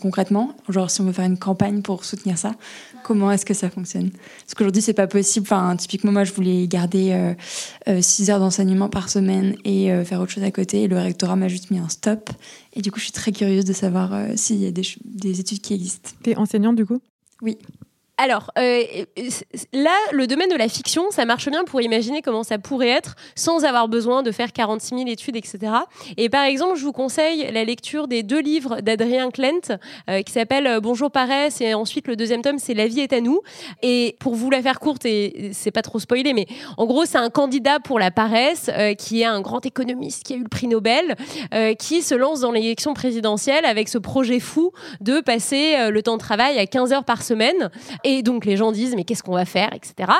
concrètement 0.00 0.54
Genre, 0.68 0.90
si 0.90 1.00
on 1.00 1.04
veut 1.04 1.12
faire 1.12 1.24
une 1.24 1.38
campagne 1.38 1.82
pour 1.82 2.04
soutenir 2.04 2.38
ça, 2.38 2.54
comment 3.04 3.30
est-ce 3.30 3.46
que 3.46 3.54
ça 3.54 3.70
fonctionne? 3.70 4.10
Parce 4.10 4.54
qu'aujourd'hui, 4.54 4.82
c'est 4.82 4.92
pas 4.92 5.06
possible. 5.06 5.46
Enfin, 5.46 5.76
typiquement, 5.76 6.12
moi, 6.12 6.24
je 6.24 6.32
voulais 6.32 6.66
garder 6.66 7.34
6 7.86 8.30
heures 8.30 8.40
d'enseignement 8.40 8.88
par 8.88 9.08
semaine 9.08 9.56
et 9.64 9.90
faire 10.04 10.20
autre 10.20 10.32
chose 10.32 10.44
à 10.44 10.50
côté. 10.50 10.82
Et 10.82 10.88
le 10.88 10.98
rectorat 10.98 11.36
m'a 11.36 11.48
juste 11.48 11.70
mis 11.70 11.78
un 11.78 11.88
stop. 11.88 12.30
Et 12.74 12.82
du 12.82 12.90
coup, 12.90 12.98
je 12.98 13.04
suis 13.04 13.12
très 13.12 13.32
curieuse 13.32 13.64
de 13.64 13.72
savoir 13.72 14.12
s'il 14.36 14.56
y 14.56 14.66
a 14.66 14.70
des, 14.70 14.86
des 15.04 15.40
études 15.40 15.60
qui 15.60 15.74
existent. 15.74 16.10
T'es 16.22 16.36
enseignante, 16.36 16.76
du 16.76 16.84
coup? 16.84 17.00
Oui. 17.42 17.58
Alors, 18.18 18.50
euh, 18.58 18.82
là, 19.74 19.94
le 20.12 20.26
domaine 20.26 20.48
de 20.48 20.56
la 20.56 20.68
fiction, 20.68 21.10
ça 21.10 21.26
marche 21.26 21.50
bien 21.50 21.64
pour 21.64 21.82
imaginer 21.82 22.22
comment 22.22 22.44
ça 22.44 22.56
pourrait 22.58 22.88
être 22.88 23.14
sans 23.34 23.66
avoir 23.66 23.88
besoin 23.88 24.22
de 24.22 24.32
faire 24.32 24.54
46 24.54 24.96
000 24.96 25.08
études, 25.08 25.36
etc. 25.36 25.72
Et 26.16 26.30
par 26.30 26.44
exemple, 26.44 26.78
je 26.78 26.84
vous 26.84 26.92
conseille 26.92 27.46
la 27.52 27.64
lecture 27.64 28.08
des 28.08 28.22
deux 28.22 28.40
livres 28.40 28.80
d'Adrien 28.80 29.30
Klent 29.30 29.76
euh, 30.08 30.22
qui 30.22 30.32
s'appellent 30.32 30.66
euh, 30.66 30.80
Bonjour 30.80 31.10
Paresse 31.10 31.60
et 31.60 31.74
ensuite 31.74 32.08
le 32.08 32.16
deuxième 32.16 32.40
tome, 32.40 32.58
c'est 32.58 32.72
La 32.72 32.86
vie 32.86 33.00
est 33.00 33.12
à 33.12 33.20
nous. 33.20 33.42
Et 33.82 34.16
pour 34.18 34.34
vous 34.34 34.48
la 34.48 34.62
faire 34.62 34.80
courte, 34.80 35.04
et 35.04 35.50
c'est 35.52 35.70
pas 35.70 35.82
trop 35.82 35.98
spoilé, 35.98 36.32
mais 36.32 36.46
en 36.78 36.86
gros, 36.86 37.04
c'est 37.04 37.18
un 37.18 37.28
candidat 37.28 37.80
pour 37.80 37.98
la 37.98 38.10
paresse 38.10 38.70
qui 38.98 39.22
est 39.22 39.26
un 39.26 39.42
grand 39.42 39.64
économiste 39.66 40.22
qui 40.24 40.32
a 40.32 40.36
eu 40.36 40.42
le 40.42 40.48
prix 40.48 40.68
Nobel, 40.68 41.16
qui 41.78 42.02
se 42.02 42.14
lance 42.14 42.40
dans 42.40 42.52
l'élection 42.52 42.94
présidentielle 42.94 43.64
avec 43.64 43.88
ce 43.88 43.98
projet 43.98 44.40
fou 44.40 44.72
de 45.00 45.20
passer 45.20 45.90
le 45.90 46.02
temps 46.02 46.16
de 46.16 46.22
travail 46.22 46.58
à 46.58 46.66
15 46.66 46.92
heures 46.92 47.04
par 47.04 47.22
semaine. 47.22 47.70
Et 48.06 48.22
donc 48.22 48.44
les 48.44 48.56
gens 48.56 48.70
disent 48.70 48.94
mais 48.94 49.02
qu'est-ce 49.02 49.24
qu'on 49.24 49.34
va 49.34 49.44
faire, 49.44 49.70
etc. 49.74 50.12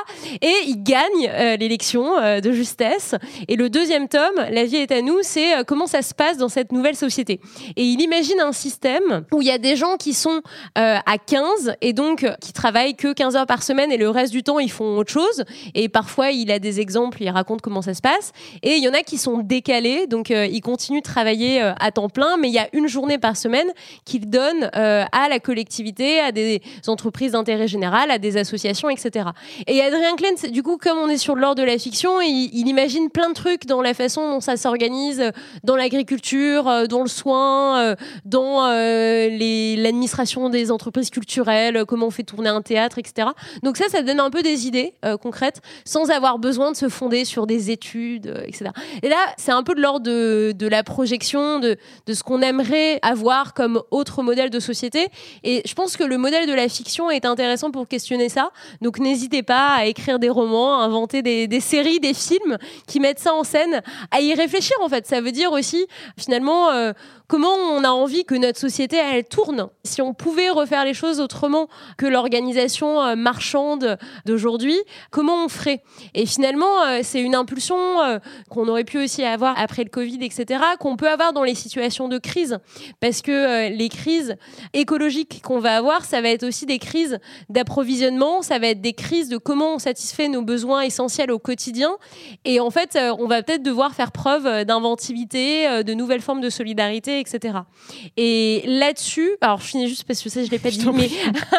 Et 0.43 0.53
il 0.67 0.83
gagne 0.83 1.05
euh, 1.29 1.57
l'élection 1.57 2.19
euh, 2.19 2.41
de 2.41 2.51
justesse. 2.51 3.15
Et 3.47 3.55
le 3.55 3.71
deuxième 3.71 4.09
tome, 4.09 4.45
La 4.51 4.65
vie 4.65 4.77
est 4.77 4.91
à 4.91 5.03
nous, 5.03 5.19
c'est 5.23 5.57
euh, 5.57 5.63
comment 5.65 5.87
ça 5.87 6.03
se 6.03 6.13
passe 6.13 6.37
dans 6.37 6.49
cette 6.49 6.73
nouvelle 6.73 6.97
société. 6.97 7.41
Et 7.77 7.85
il 7.85 8.01
imagine 8.01 8.41
un 8.41 8.51
système 8.51 9.25
où 9.33 9.41
il 9.41 9.47
y 9.47 9.53
a 9.53 9.59
des 9.59 9.77
gens 9.77 9.97
qui 9.99 10.15
sont 10.15 10.43
à 10.75 11.19
15 11.19 11.77
et 11.81 11.93
donc 11.93 12.27
qui 12.41 12.53
travaillent 12.53 12.97
que 12.97 13.13
15 13.13 13.37
heures 13.37 13.47
par 13.47 13.63
semaine 13.63 13.93
et 13.93 13.97
le 13.97 14.11
reste 14.11 14.33
du 14.33 14.43
temps 14.43 14.59
ils 14.59 14.71
font 14.71 14.99
autre 14.99 15.13
chose. 15.13 15.45
Et 15.75 15.89
parfois 15.89 16.31
il 16.31 16.51
a 16.51 16.59
des 16.59 16.81
exemples, 16.81 17.23
il 17.23 17.31
raconte 17.31 17.61
comment 17.61 17.83
ça 17.83 17.95
se 17.95 18.01
passe. 18.01 18.33
Et 18.63 18.77
il 18.77 18.83
y 18.83 18.89
en 18.89 18.95
a 18.95 19.03
qui 19.03 19.17
sont 19.17 19.39
décalés, 19.39 20.09
donc 20.09 20.31
ils 20.31 20.61
continuent 20.61 20.99
de 20.99 21.05
travailler 21.05 21.61
à 21.61 21.91
temps 21.93 22.09
plein, 22.09 22.37
mais 22.37 22.49
il 22.49 22.55
y 22.55 22.59
a 22.59 22.69
une 22.73 22.89
journée 22.89 23.19
par 23.19 23.37
semaine 23.37 23.69
qu'il 24.05 24.29
donne 24.29 24.71
à 24.73 25.29
la 25.29 25.39
collectivité, 25.39 26.19
à 26.19 26.33
des 26.33 26.61
entreprises 26.89 27.33
d'intérêt 27.33 27.69
général, 27.69 27.76
à 27.85 28.19
des 28.19 28.37
associations, 28.37 28.89
etc. 28.91 29.29
Et 29.67 29.81
Adrien 29.81 30.17
Klein, 30.17 30.51
du 30.51 30.63
coup, 30.63 30.77
comme 30.77 30.99
on 30.99 31.09
est 31.09 31.19
sur 31.19 31.35
l'ordre 31.35 31.61
de 31.63 31.67
la 31.67 31.79
fiction, 31.79 32.21
il, 32.21 32.67
imagine 32.67 33.11
plein 33.11 33.29
de 33.29 33.35
trucs 33.35 33.67
dans 33.67 33.81
la 33.81 33.95
façon 33.95 34.29
dont 34.31 34.41
ça 34.41 34.57
s'organise, 34.57 35.31
dans 35.65 35.77
l'agriculture, 35.77 36.69
euh, 36.69 36.87
dans 36.87 37.03
le 37.03 37.09
soin, 37.09 37.79
euh, 37.79 37.97
dans 38.25 38.67
euh, 38.67 39.29
l'administration 39.77 40.49
des 40.49 40.71
entreprises 40.71 41.11
culturelles, 41.11 41.85
comment 41.87 42.07
on 42.07 42.11
fait 42.11 42.23
tourner 42.23 42.49
un 42.49 42.63
théâtre, 42.63 42.99
etc. 42.99 43.29
Donc 43.63 43.77
ça, 43.77 43.89
ça 43.89 44.03
donne 44.03 44.21
un 44.21 44.31
peu 44.31 44.43
des 44.43 44.67
idées 44.67 44.95
concrètes, 45.23 45.61
sans 45.85 46.11
avoir 46.11 46.39
besoin 46.39 46.73
de 46.73 46.77
se 46.77 46.89
fonder 46.89 47.25
sur 47.25 47.47
des 47.47 47.71
études, 47.71 48.43
etc. 48.47 48.71
Et 49.03 49.09
là, 49.09 49.17
c'est 49.37 49.53
un 49.53 49.63
peu 49.63 49.75
de 49.75 49.81
l'ordre 49.81 50.07
de, 50.07 50.69
la 50.69 50.83
projection, 50.83 51.61
de 51.61 51.77
ce 52.09 52.23
qu'on 52.23 52.43
aimerait 52.43 52.99
avoir 53.03 53.55
comme 53.55 53.83
autre 53.91 54.23
modèle 54.23 54.51
de 54.51 54.61
société. 54.61 55.09
Et 55.45 55.63
je 55.65 55.75
pense 55.75 55.97
que 55.97 56.05
le 56.05 56.19
modèle 56.19 56.47
de 56.47 56.53
la 56.53 56.69
fiction 56.69 57.11
est 57.11 57.25
intéressant 57.25 57.66
pour 57.71 57.89
questionner 57.89 58.29
ça. 58.29 58.51
Donc 58.81 58.99
n'hésitez 58.99 59.43
pas 59.43 59.69
à 59.77 59.85
écrire 59.87 60.19
des 60.19 60.29
romans, 60.29 60.81
à 60.81 60.85
inventer 60.85 61.23
des, 61.23 61.61
séries, 61.61 62.01
des 62.01 62.15
films 62.15 62.59
qui 62.87 63.01
mettent 63.01 63.19
ça 63.19 63.35
en 63.35 63.45
scène, 63.45 63.83
à 64.11 64.21
y 64.21 64.35
réfléchir 64.35 64.77
en 64.83 64.89
fait. 64.89 65.07
Ça 65.07 65.21
veut 65.21 65.33
dire 65.33 65.53
aussi 65.53 65.87
finalement 66.17 66.71
euh, 66.71 66.93
comment 67.29 67.55
on 67.55 67.85
a 67.85 67.91
envie 67.91 68.25
que 68.25 68.35
notre 68.35 68.59
société 68.59 68.97
elle 68.97 69.25
tourne. 69.25 69.69
Si 69.85 70.03
on 70.03 70.15
pouvait 70.15 70.51
refaire 70.51 70.85
les 70.85 70.95
choses 70.95 71.21
autrement 71.21 71.69
que 71.97 72.07
l'organisation 72.07 73.03
euh, 73.03 73.17
marchande 73.17 73.99
d'aujourd'hui, 74.25 74.77
comment 75.11 75.45
on 75.45 75.49
ferait? 75.49 75.83
Et 76.15 76.27
finalement, 76.27 76.83
euh, 76.87 77.01
c'est 77.03 77.21
une 77.21 77.35
impulsion 77.35 77.77
qu'on 78.51 78.69
aurait 78.69 78.85
pu 78.85 78.99
aussi 79.03 79.25
avoir 79.25 79.59
après 79.59 79.85
le 79.85 79.91
Covid, 79.91 80.19
etc., 80.23 80.61
qu'on 80.79 80.97
peut 80.97 81.09
avoir 81.09 81.33
dans 81.33 81.43
les 81.43 81.55
situations 81.55 82.09
de 82.09 82.19
crise, 82.19 82.59
parce 83.01 83.23
que 83.23 83.69
les 83.69 83.89
crises 83.89 84.37
écologiques 84.73 85.43
qu'on 85.43 85.59
va 85.59 85.77
avoir, 85.77 86.05
ça 86.05 86.21
va 86.21 86.29
être 86.29 86.45
aussi 86.45 86.67
des 86.67 86.79
crises 86.79 87.19
d'approvisionnement, 87.57 88.43
ça 88.43 88.59
va 88.59 88.67
être 88.69 88.83
des 88.83 88.93
crises 88.93 89.31
de 89.31 89.39
comment 89.39 89.77
on 89.77 89.79
satisfait 89.79 90.29
nos 90.29 90.43
besoins 90.43 90.83
essentiels 90.83 91.31
au 91.31 91.39
quotidien. 91.39 91.97
Et 92.45 92.61
en 92.61 92.71
fait, 92.71 92.97
euh, 92.97 93.17
on 93.19 93.27
va 93.27 93.43
peut-être 93.43 93.63
devoir 93.63 93.95
faire 93.95 94.13
preuve 94.13 94.47
euh, 94.47 94.65
d'inventivité, 94.65 95.67
euh, 95.67 95.83
de 95.83 95.95
nouvelles 95.95 96.21
formes 96.21 96.43
de 96.43 96.51
solidarité, 96.51 97.19
etc. 97.19 97.61
Et 98.19 98.63
là-dessus, 98.67 99.31
alors 99.41 99.61
je 99.61 99.69
finis 99.69 99.89
juste 99.89 100.05
parce 100.05 100.23
que 100.23 100.29
ça, 100.29 100.45
je 100.45 100.51
l'ai 100.51 100.59
pas 100.59 100.69
dit, 100.71 100.85
mais 100.93 101.09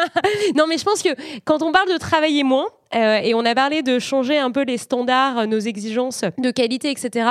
non, 0.54 0.66
mais 0.68 0.78
je 0.78 0.84
pense 0.84 1.02
que 1.02 1.08
quand 1.44 1.62
on 1.62 1.72
parle 1.72 1.92
de 1.92 1.98
travailler 1.98 2.44
moins, 2.44 2.68
euh, 2.94 3.20
et 3.22 3.34
on 3.34 3.44
a 3.44 3.54
parlé 3.54 3.82
de 3.82 3.98
changer 3.98 4.38
un 4.38 4.50
peu 4.50 4.62
les 4.62 4.78
standards, 4.78 5.46
nos 5.46 5.58
exigences 5.58 6.24
de 6.38 6.50
qualité, 6.50 6.90
etc. 6.90 7.28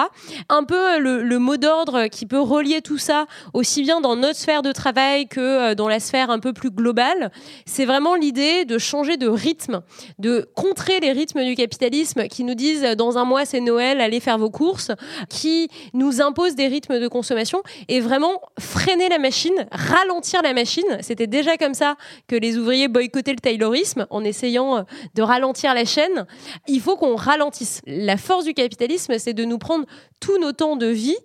Un 0.49 0.63
peu 0.63 0.99
le, 0.99 1.37
mot 1.39 1.57
d'ordre 1.57 2.07
qui 2.07 2.25
peut 2.25 2.39
relier 2.39 2.81
tout 2.81 2.97
ça 2.97 3.25
aussi 3.53 3.83
bien 3.83 4.01
dans 4.01 4.15
notre 4.15 4.39
sphère 4.39 4.61
de 4.61 4.71
travail 4.71 5.27
que 5.27 5.39
euh, 5.39 5.75
dans 5.75 5.87
la 5.87 5.99
sphère 5.99 6.29
un 6.29 6.39
peu 6.39 6.53
plus 6.53 6.71
globale, 6.71 7.31
c'est 7.65 7.85
vraiment 7.85 8.15
l'idée 8.15 8.65
de 8.65 8.77
changer 8.77 9.17
de 9.17 9.27
rythme, 9.27 9.81
de 10.19 10.47
contrer 10.55 10.99
les 10.99 11.11
rythmes 11.11 11.43
du 11.43 11.55
capitalisme 11.55 12.27
qui 12.27 12.43
nous 12.43 12.55
disent 12.55 12.83
dans 12.97 13.17
un 13.17 13.25
mois 13.25 13.45
c'est 13.45 13.59
Noël, 13.59 14.01
allez 14.01 14.19
faire 14.19 14.37
vos 14.37 14.49
courses, 14.49 14.91
qui 15.29 15.69
nous 15.93 16.21
imposent 16.21 16.55
des 16.55 16.67
rythmes 16.67 16.99
de 16.99 17.07
consommation 17.07 17.61
et 17.87 17.99
vraiment 17.99 18.41
freiner 18.59 19.09
la 19.09 19.19
machine, 19.19 19.67
ralentir 19.71 20.41
la 20.41 20.53
machine. 20.53 20.97
C'était 21.01 21.27
déjà 21.27 21.57
comme 21.57 21.73
ça 21.73 21.95
que 22.27 22.35
les 22.35 22.57
ouvriers 22.57 22.87
boycottaient 22.87 23.31
le 23.31 23.37
taylorisme 23.37 24.05
en 24.09 24.23
essayant 24.23 24.85
de 25.15 25.21
ralentir 25.21 25.46
la 25.73 25.85
chaîne, 25.85 26.25
il 26.67 26.81
faut 26.81 26.97
qu'on 26.97 27.15
ralentisse. 27.15 27.81
La 27.85 28.17
force 28.17 28.45
du 28.45 28.53
capitalisme, 28.53 29.17
c'est 29.17 29.33
de 29.33 29.45
nous 29.45 29.57
prendre 29.57 29.85
tous 30.19 30.39
nos 30.39 30.51
temps 30.51 30.75
de 30.75 30.87
vie 30.87 31.17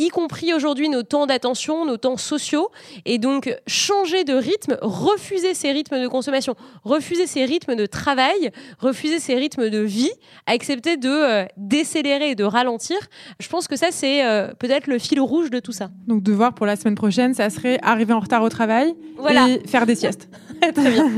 y 0.00 0.08
compris 0.08 0.54
aujourd'hui 0.54 0.88
nos 0.88 1.02
temps 1.02 1.26
d'attention, 1.26 1.84
nos 1.84 1.98
temps 1.98 2.16
sociaux, 2.16 2.70
et 3.04 3.18
donc 3.18 3.54
changer 3.66 4.24
de 4.24 4.32
rythme, 4.32 4.78
refuser 4.80 5.54
ces 5.54 5.70
rythmes 5.72 6.00
de 6.00 6.08
consommation, 6.08 6.54
refuser 6.84 7.26
ces 7.26 7.44
rythmes 7.44 7.74
de 7.74 7.86
travail, 7.86 8.50
refuser 8.78 9.20
ces 9.20 9.34
rythmes 9.34 9.68
de 9.68 9.78
vie, 9.78 10.10
accepter 10.46 10.96
de 10.96 11.08
euh, 11.08 11.44
décélérer 11.56 12.30
et 12.30 12.34
de 12.34 12.44
ralentir. 12.44 12.96
Je 13.38 13.48
pense 13.48 13.68
que 13.68 13.76
ça, 13.76 13.88
c'est 13.90 14.24
euh, 14.24 14.52
peut-être 14.58 14.86
le 14.86 14.98
fil 14.98 15.20
rouge 15.20 15.50
de 15.50 15.60
tout 15.60 15.72
ça. 15.72 15.90
Donc 16.06 16.22
devoir 16.22 16.54
pour 16.54 16.66
la 16.66 16.76
semaine 16.76 16.94
prochaine, 16.94 17.34
ça 17.34 17.50
serait 17.50 17.78
arriver 17.82 18.14
en 18.14 18.20
retard 18.20 18.42
au 18.42 18.48
travail 18.48 18.94
et 19.28 19.68
faire 19.68 19.86
des 19.86 19.94
siestes. 19.94 20.28
Très 20.74 20.90
bien. 20.90 21.08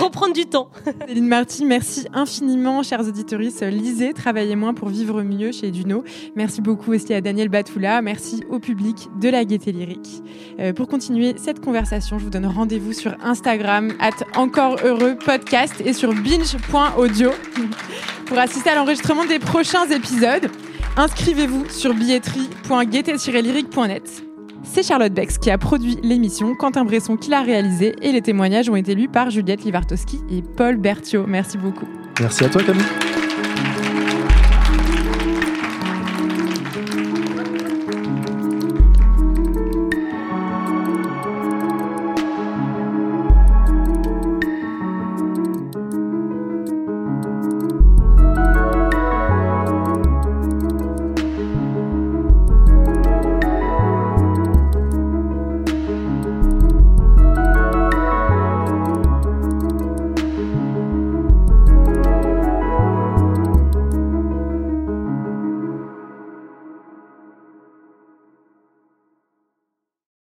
Reprendre 0.00 0.32
du 0.32 0.46
temps. 0.46 0.70
Céline 1.06 1.26
Marty, 1.26 1.64
merci 1.64 2.06
infiniment, 2.12 2.82
chers 2.82 3.00
auditeurs. 3.00 3.40
Lisez, 3.40 4.12
travaillez 4.12 4.56
moins 4.56 4.72
pour 4.72 4.88
vivre 4.88 5.22
mieux 5.22 5.52
chez 5.52 5.70
Duno. 5.70 6.04
Merci 6.36 6.60
beaucoup 6.60 6.92
aussi 6.92 7.12
à 7.12 7.20
Daniel 7.20 7.48
Batoula. 7.48 8.02
Merci 8.08 8.42
au 8.48 8.58
public 8.58 9.10
de 9.20 9.28
la 9.28 9.44
Gaieté 9.44 9.70
Lyrique. 9.70 10.22
Euh, 10.58 10.72
pour 10.72 10.88
continuer 10.88 11.34
cette 11.36 11.62
conversation, 11.62 12.18
je 12.18 12.24
vous 12.24 12.30
donne 12.30 12.46
rendez-vous 12.46 12.94
sur 12.94 13.14
Instagram, 13.22 13.92
at 14.00 14.24
encore 14.34 14.78
heureux 14.82 15.14
podcast 15.14 15.74
et 15.84 15.92
sur 15.92 16.14
binge.audio 16.14 17.32
pour 18.24 18.38
assister 18.38 18.70
à 18.70 18.76
l'enregistrement 18.76 19.26
des 19.26 19.38
prochains 19.38 19.86
épisodes. 19.90 20.50
Inscrivez-vous 20.96 21.68
sur 21.68 21.92
billetterie.gaieté-lyrique.net. 21.92 24.24
C'est 24.62 24.82
Charlotte 24.82 25.12
Bex 25.12 25.36
qui 25.36 25.50
a 25.50 25.58
produit 25.58 25.98
l'émission, 26.02 26.54
Quentin 26.54 26.86
Bresson 26.86 27.18
qui 27.18 27.28
l'a 27.28 27.42
réalisée 27.42 27.94
et 28.00 28.12
les 28.12 28.22
témoignages 28.22 28.70
ont 28.70 28.76
été 28.76 28.94
lus 28.94 29.08
par 29.08 29.28
Juliette 29.28 29.64
Livartowski 29.64 30.22
et 30.30 30.40
Paul 30.40 30.78
Berthiaud. 30.78 31.26
Merci 31.26 31.58
beaucoup. 31.58 31.88
Merci 32.20 32.44
à 32.44 32.48
toi 32.48 32.62
Camille. 32.62 32.86